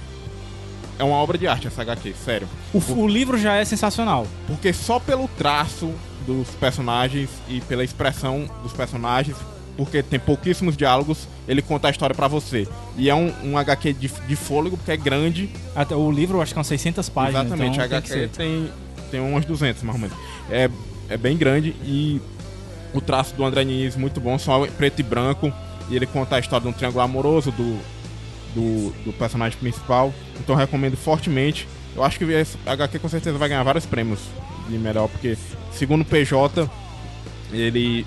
é 0.99 1.03
uma 1.03 1.15
obra 1.17 1.37
de 1.37 1.47
arte 1.47 1.67
essa 1.67 1.81
HQ, 1.81 2.13
sério. 2.23 2.47
O, 2.73 2.79
o 3.01 3.07
livro 3.07 3.37
já 3.37 3.55
é 3.55 3.65
sensacional. 3.65 4.27
Porque 4.45 4.71
só 4.73 4.99
pelo 4.99 5.27
traço 5.29 5.91
dos 6.27 6.49
personagens 6.49 7.29
e 7.47 7.61
pela 7.61 7.83
expressão 7.83 8.47
dos 8.61 8.73
personagens, 8.73 9.37
porque 9.77 10.03
tem 10.03 10.19
pouquíssimos 10.19 10.75
diálogos, 10.75 11.27
ele 11.47 11.61
conta 11.61 11.87
a 11.87 11.91
história 11.91 12.13
pra 12.13 12.27
você. 12.27 12.67
E 12.97 13.09
é 13.09 13.15
um, 13.15 13.31
um 13.43 13.57
HQ 13.57 13.93
de, 13.93 14.07
de 14.27 14.35
fôlego, 14.35 14.75
porque 14.75 14.91
é 14.91 14.97
grande. 14.97 15.49
Até 15.73 15.95
o 15.95 16.11
livro, 16.11 16.41
acho 16.41 16.51
que 16.51 16.55
são 16.55 16.63
600 16.63 17.07
páginas. 17.09 17.45
Exatamente, 17.45 17.75
então 17.75 17.85
a 17.85 17.87
tem 17.87 17.97
HQ 17.97 18.07
ser. 18.09 18.29
tem, 18.29 18.69
tem 19.09 19.19
umas 19.21 19.45
200 19.45 19.81
mais 19.83 19.95
ou 19.95 20.01
menos. 20.01 20.17
É, 20.49 20.69
é 21.09 21.17
bem 21.17 21.37
grande 21.37 21.69
e 21.83 22.19
o 22.93 22.99
traço 22.99 23.33
do 23.35 23.45
André 23.45 23.63
Diniz 23.63 23.95
muito 23.95 24.19
bom, 24.19 24.37
só 24.37 24.65
preto 24.67 24.99
e 24.99 25.03
branco. 25.03 25.53
E 25.89 25.95
ele 25.95 26.05
conta 26.05 26.35
a 26.35 26.39
história 26.39 26.63
de 26.63 26.69
um 26.69 26.73
triângulo 26.73 27.01
amoroso 27.01 27.49
do, 27.51 27.79
do, 28.53 28.91
do 29.05 29.13
personagem 29.13 29.57
principal. 29.57 30.13
Então 30.37 30.55
eu 30.55 30.59
recomendo 30.59 30.97
fortemente. 30.97 31.65
Eu 31.95 32.03
acho 32.03 32.19
que 32.19 32.25
esse 32.25 32.57
HQ 32.65 32.99
com 32.99 33.07
certeza 33.07 33.37
vai 33.37 33.47
ganhar 33.47 33.63
vários 33.63 33.85
prêmios 33.85 34.19
de 34.68 34.77
melhor, 34.77 35.07
porque 35.07 35.38
segundo 35.72 36.02
o 36.02 36.06
PJ, 36.06 36.69
ele. 37.52 38.06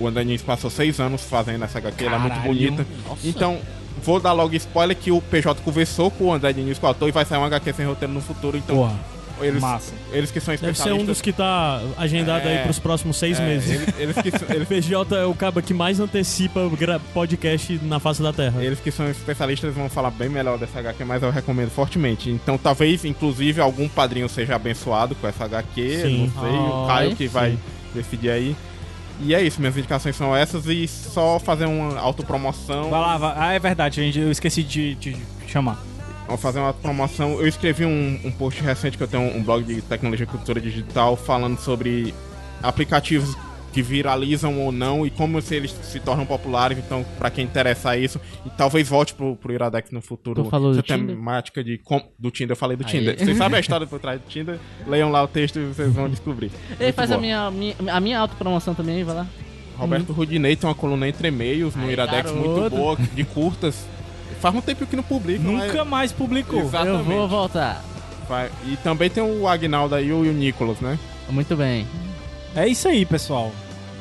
O 0.00 0.06
André 0.06 0.24
passou 0.46 0.70
seis 0.70 1.00
anos 1.00 1.22
fazendo 1.22 1.64
essa 1.64 1.78
HQ, 1.78 2.04
ela 2.04 2.16
é 2.16 2.18
muito 2.20 2.40
bonita. 2.40 2.86
Nossa. 3.08 3.26
Então, 3.26 3.58
vou 4.04 4.20
dar 4.20 4.32
logo 4.32 4.54
spoiler 4.54 4.96
que 4.96 5.10
o 5.10 5.20
PJ 5.20 5.60
conversou 5.62 6.08
com 6.08 6.26
o 6.26 6.32
André 6.32 6.52
Diniz, 6.52 6.78
com 6.78 6.86
o 6.86 6.88
autor, 6.88 7.08
e 7.08 7.12
vai 7.12 7.24
sair 7.24 7.38
um 7.38 7.44
HQ 7.44 7.72
sem 7.72 7.84
roteiro 7.84 8.14
no 8.14 8.20
futuro. 8.20 8.56
Então, 8.56 8.76
Porra, 8.76 8.96
eles, 9.44 9.60
massa. 9.60 9.92
eles 10.12 10.30
que 10.30 10.40
são 10.40 10.52
Deve 10.54 10.66
especialistas. 10.70 10.98
ser 10.98 11.02
um 11.02 11.04
dos 11.06 11.20
que 11.20 11.32
tá 11.32 11.80
agendado 11.96 12.46
É. 12.48 12.58
aí 12.58 12.64
pros 12.64 12.78
próximos 12.78 13.16
seis 13.16 13.38
é, 13.38 13.46
meses. 13.46 13.70
Eles, 13.70 13.94
eles 13.98 14.16
que, 14.22 14.30
são- 14.38 14.48
eles, 14.54 14.68
PJ 14.68 15.16
é 15.16 15.24
o 15.24 15.34
cabo 15.34 15.60
que 15.62 15.72
mais 15.74 16.00
antecipa 16.00 16.60
podcast 17.14 17.78
na 17.82 17.98
face 18.00 18.22
da 18.22 18.32
Terra. 18.32 18.62
eles 18.64 18.80
que 18.80 18.90
são 18.90 19.08
especialistas 19.10 19.74
vão 19.74 19.88
falar 19.88 20.10
bem 20.10 20.28
melhor 20.28 20.58
dessa 20.58 20.78
HQ, 20.78 21.04
mas 21.04 21.22
eu 21.22 21.30
recomendo 21.30 21.70
fortemente. 21.70 22.30
Então, 22.30 22.56
talvez, 22.58 23.04
inclusive, 23.04 23.60
algum 23.60 23.88
padrinho 23.88 24.28
seja 24.28 24.56
abençoado 24.56 25.14
com 25.14 25.26
essa 25.26 25.44
HQ. 25.44 26.00
Sim. 26.02 26.30
Não 26.34 26.42
sei, 26.42 26.50
o 26.52 26.80
Ai, 26.82 26.86
Caio 26.88 27.16
que 27.16 27.26
vai 27.28 27.50
sim. 27.52 27.58
decidir 27.94 28.30
aí. 28.30 28.56
E 29.20 29.34
é 29.34 29.42
isso, 29.42 29.58
minhas 29.60 29.76
indicações 29.76 30.14
são 30.14 30.34
essas 30.36 30.66
e 30.66 30.86
só 30.86 31.40
fazer 31.40 31.66
uma 31.66 31.98
autopromoção. 31.98 32.88
Vai 32.88 33.00
lá, 33.00 33.16
vai. 33.18 33.34
Ah, 33.36 33.52
é 33.52 33.58
verdade, 33.58 33.96
gente. 33.96 34.18
Eu 34.20 34.30
esqueci 34.30 34.62
de 34.62 34.94
te 34.94 35.16
chamar. 35.46 35.82
Vou 36.28 36.36
fazer 36.38 36.58
uma 36.60 36.72
promoção. 36.74 37.32
Eu 37.40 37.46
escrevi 37.48 37.84
um, 37.84 38.20
um 38.24 38.30
post 38.30 38.62
recente 38.62 38.96
que 38.96 39.02
eu 39.02 39.08
tenho 39.08 39.36
um 39.36 39.42
blog 39.42 39.64
de 39.64 39.80
tecnologia 39.82 40.24
e 40.24 40.26
cultura 40.28 40.60
digital 40.60 41.16
falando 41.16 41.58
sobre 41.58 42.14
aplicativos 42.62 43.36
que 43.72 43.82
viralizam 43.82 44.58
ou 44.60 44.72
não 44.72 45.06
e 45.06 45.10
como 45.10 45.40
se 45.42 45.54
eles 45.54 45.70
se 45.82 46.00
tornam 46.00 46.24
populares. 46.24 46.78
Então, 46.78 47.04
pra 47.18 47.30
quem 47.30 47.44
interessa 47.44 47.96
isso, 47.96 48.18
e 48.44 48.50
talvez 48.50 48.88
volte 48.88 49.14
pro, 49.14 49.36
pro 49.36 49.52
Iradex 49.52 49.90
no 49.90 50.00
futuro. 50.00 50.42
Tu 50.42 50.50
falou 50.50 50.72
do 50.74 50.82
Tinder? 50.82 51.14
temática 51.16 51.62
de 51.62 51.78
com- 51.78 52.02
do 52.18 52.30
Tinder, 52.30 52.52
eu 52.52 52.56
falei 52.56 52.76
do 52.76 52.84
Aí. 52.84 52.90
Tinder. 52.90 53.18
Vocês 53.18 53.36
sabem 53.36 53.56
a 53.58 53.60
história 53.60 53.86
por 53.86 54.00
trás 54.00 54.20
do 54.20 54.26
Tinder? 54.26 54.58
Leiam 54.86 55.10
lá 55.10 55.22
o 55.22 55.28
texto 55.28 55.58
e 55.58 55.66
vocês 55.66 55.92
vão 55.92 56.08
descobrir. 56.08 56.50
Ei, 56.80 56.86
Muito 56.86 56.94
faz 56.94 57.12
a 57.12 57.18
minha, 57.18 57.50
minha, 57.50 57.74
a 57.88 58.00
minha 58.00 58.18
autopromoção 58.18 58.74
também 58.74 59.04
vai 59.04 59.14
lá. 59.16 59.26
Roberto 59.76 60.12
Rudinei 60.12 60.56
tem 60.56 60.68
uma 60.68 60.74
coluna 60.74 61.06
entre 61.06 61.28
e-mails 61.28 61.76
no 61.76 61.88
Iradex 61.90 62.32
garoto. 62.32 62.48
muito 62.50 62.70
boa, 62.70 62.96
de 62.96 63.24
curtas. 63.24 63.86
Faz 64.40 64.54
um 64.54 64.60
tempo 64.60 64.86
que 64.86 64.96
não 64.96 65.02
publica. 65.02 65.42
Nunca 65.42 65.78
mas... 65.78 65.88
mais 65.88 66.12
publicou. 66.12 66.60
Exatamente. 66.60 66.98
Eu 66.98 67.04
vou 67.04 67.28
voltar. 67.28 67.82
Vai- 68.28 68.50
E 68.66 68.76
também 68.76 69.08
tem 69.10 69.22
o 69.22 69.48
Agnaldo 69.48 69.94
aí 69.94 70.08
e 70.08 70.12
o 70.12 70.22
Nicolas, 70.32 70.80
né? 70.80 70.98
Muito 71.30 71.56
bem. 71.56 71.86
É 72.54 72.66
isso 72.66 72.88
aí, 72.88 73.04
pessoal. 73.04 73.52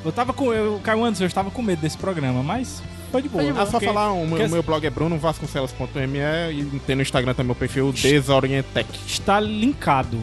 Eu 0.03 0.11
tava 0.11 0.33
com. 0.33 0.53
Eu, 0.53 0.79
Caio 0.83 1.03
Anderson, 1.03 1.23
eu 1.23 1.27
estava 1.27 1.49
com 1.51 1.61
medo 1.61 1.81
desse 1.81 1.97
programa, 1.97 2.41
mas 2.43 2.81
foi 3.11 3.21
de 3.21 3.29
boa. 3.29 3.43
Ah, 3.51 3.65
só 3.65 3.71
Porque- 3.73 3.85
falar, 3.87 4.11
o 4.11 4.19
meu, 4.21 4.29
porque 4.29 4.47
meu 4.47 4.63
blog 4.63 4.85
é 4.85 4.89
brunovansconcelos.me 4.89 6.19
e 6.53 6.79
tem 6.85 6.95
no 6.95 7.01
Instagram 7.01 7.33
também 7.33 7.51
o 7.51 7.55
perfil 7.55 7.91
Desorientec. 7.91 8.87
Está 9.05 9.39
linkado. 9.39 10.17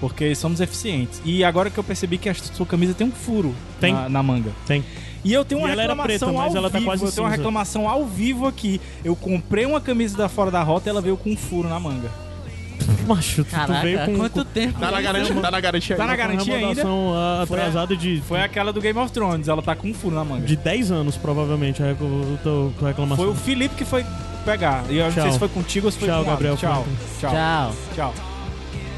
Porque 0.00 0.34
somos 0.34 0.60
eficientes. 0.60 1.22
E 1.24 1.44
agora 1.44 1.70
que 1.70 1.78
eu 1.78 1.84
percebi 1.84 2.18
que 2.18 2.28
a 2.28 2.34
sua 2.34 2.66
camisa 2.66 2.92
tem 2.92 3.06
um 3.06 3.12
furo 3.12 3.54
Tem. 3.80 3.92
Na, 3.94 4.08
na 4.08 4.22
manga. 4.22 4.50
Tem. 4.66 4.84
E 5.24 5.32
eu 5.32 5.44
tenho 5.44 5.60
uma 5.60 5.70
ela 5.70 5.82
era 5.82 5.92
reclamação 5.92 6.28
preta, 6.28 6.32
mas 6.42 6.50
ao 6.52 6.56
ela 6.58 6.70
tá 6.70 6.78
vivo. 6.78 6.90
quase 6.90 7.04
eu 7.04 7.12
tenho 7.12 7.22
uma 7.24 7.30
cinza. 7.30 7.36
reclamação 7.42 7.88
ao 7.88 8.04
vivo 8.06 8.46
aqui. 8.46 8.80
Eu 9.04 9.14
comprei 9.14 9.64
uma 9.64 9.80
camisa 9.80 10.16
da 10.16 10.28
Fora 10.28 10.50
da 10.50 10.62
Rota 10.62 10.88
e 10.88 10.90
ela 10.90 11.00
veio 11.00 11.16
com 11.16 11.30
um 11.30 11.36
furo 11.36 11.68
na 11.68 11.78
manga. 11.78 12.10
Macho, 13.06 13.44
tu 13.44 13.50
veio 13.82 13.96
Caraca, 13.98 14.06
com, 14.06 14.16
quanto 14.18 14.32
com 14.44 14.44
tempo? 14.44 14.80
Tá 14.80 14.90
na 14.90 15.00
garantia, 15.00 15.34
tá 15.40 15.50
na 15.50 15.60
garantia 15.60 15.96
Tá 15.96 16.02
aí. 16.02 16.08
na 16.08 16.16
garantia 16.16 16.56
ainda? 16.56 16.82
ah, 16.82 17.44
Foi 17.46 17.58
a- 17.58 17.62
atrasada 17.62 17.96
de, 17.96 18.20
Foi 18.26 18.40
aquela 18.40 18.72
do 18.72 18.80
Game 18.80 18.98
of 18.98 19.12
Thrones, 19.12 19.46
ela 19.48 19.62
tá 19.62 19.76
com 19.76 19.88
um 19.88 19.94
furo 19.94 20.14
na 20.16 20.24
manga. 20.24 20.44
de 20.46 20.56
10 20.56 20.90
anos, 20.90 21.16
provavelmente, 21.16 21.80
a 21.82 21.94
teu- 22.42 22.72
tua 22.78 22.88
reclamação. 22.88 23.24
Foi 23.24 23.32
o 23.32 23.36
Felipe 23.36 23.74
que 23.76 23.84
foi 23.84 24.04
pegar. 24.44 24.84
E 24.90 24.98
eu 24.98 25.04
não 25.06 25.12
Tchau. 25.12 25.22
sei 25.22 25.32
se 25.32 25.38
foi 25.38 25.48
contigo 25.48 25.86
ou 25.86 25.92
se 25.92 25.98
foi 25.98 26.08
Tchau, 26.08 26.24
com 26.24 26.30
Gabriel 26.30 26.56
Tchau. 26.56 26.84
Tchau. 27.20 27.30
Tchau. 27.30 27.74
Tchau. 27.94 28.14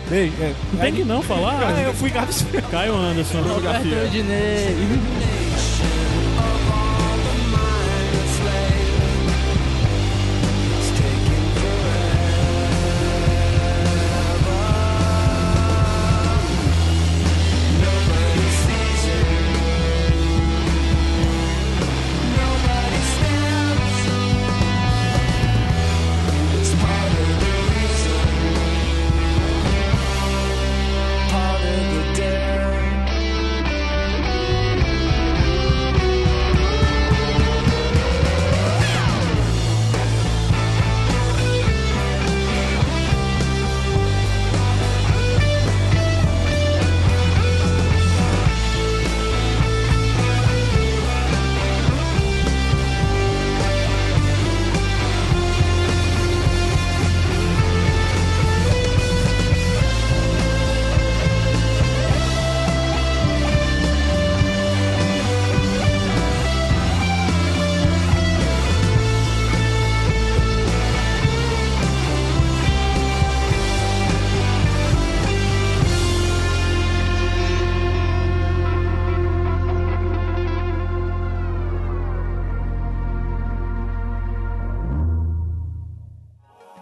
Beijo. 0.09 0.34
É, 0.40 0.55
Não 0.72 0.80
tem 0.80 0.92
que 0.94 1.05
não 1.05 1.22
falar. 1.22 1.59
Ah, 1.62 1.80
eu 1.82 1.92
fui 1.94 2.09
gato. 2.10 2.32
Caio 2.70 2.94
Anderson. 2.94 3.40
Roberto 3.42 3.84
Rudinei. 4.02 4.76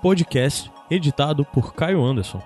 Podcast 0.02 0.68
editado 0.90 1.44
por 1.44 1.72
Caio 1.72 2.04
Anderson. 2.04 2.42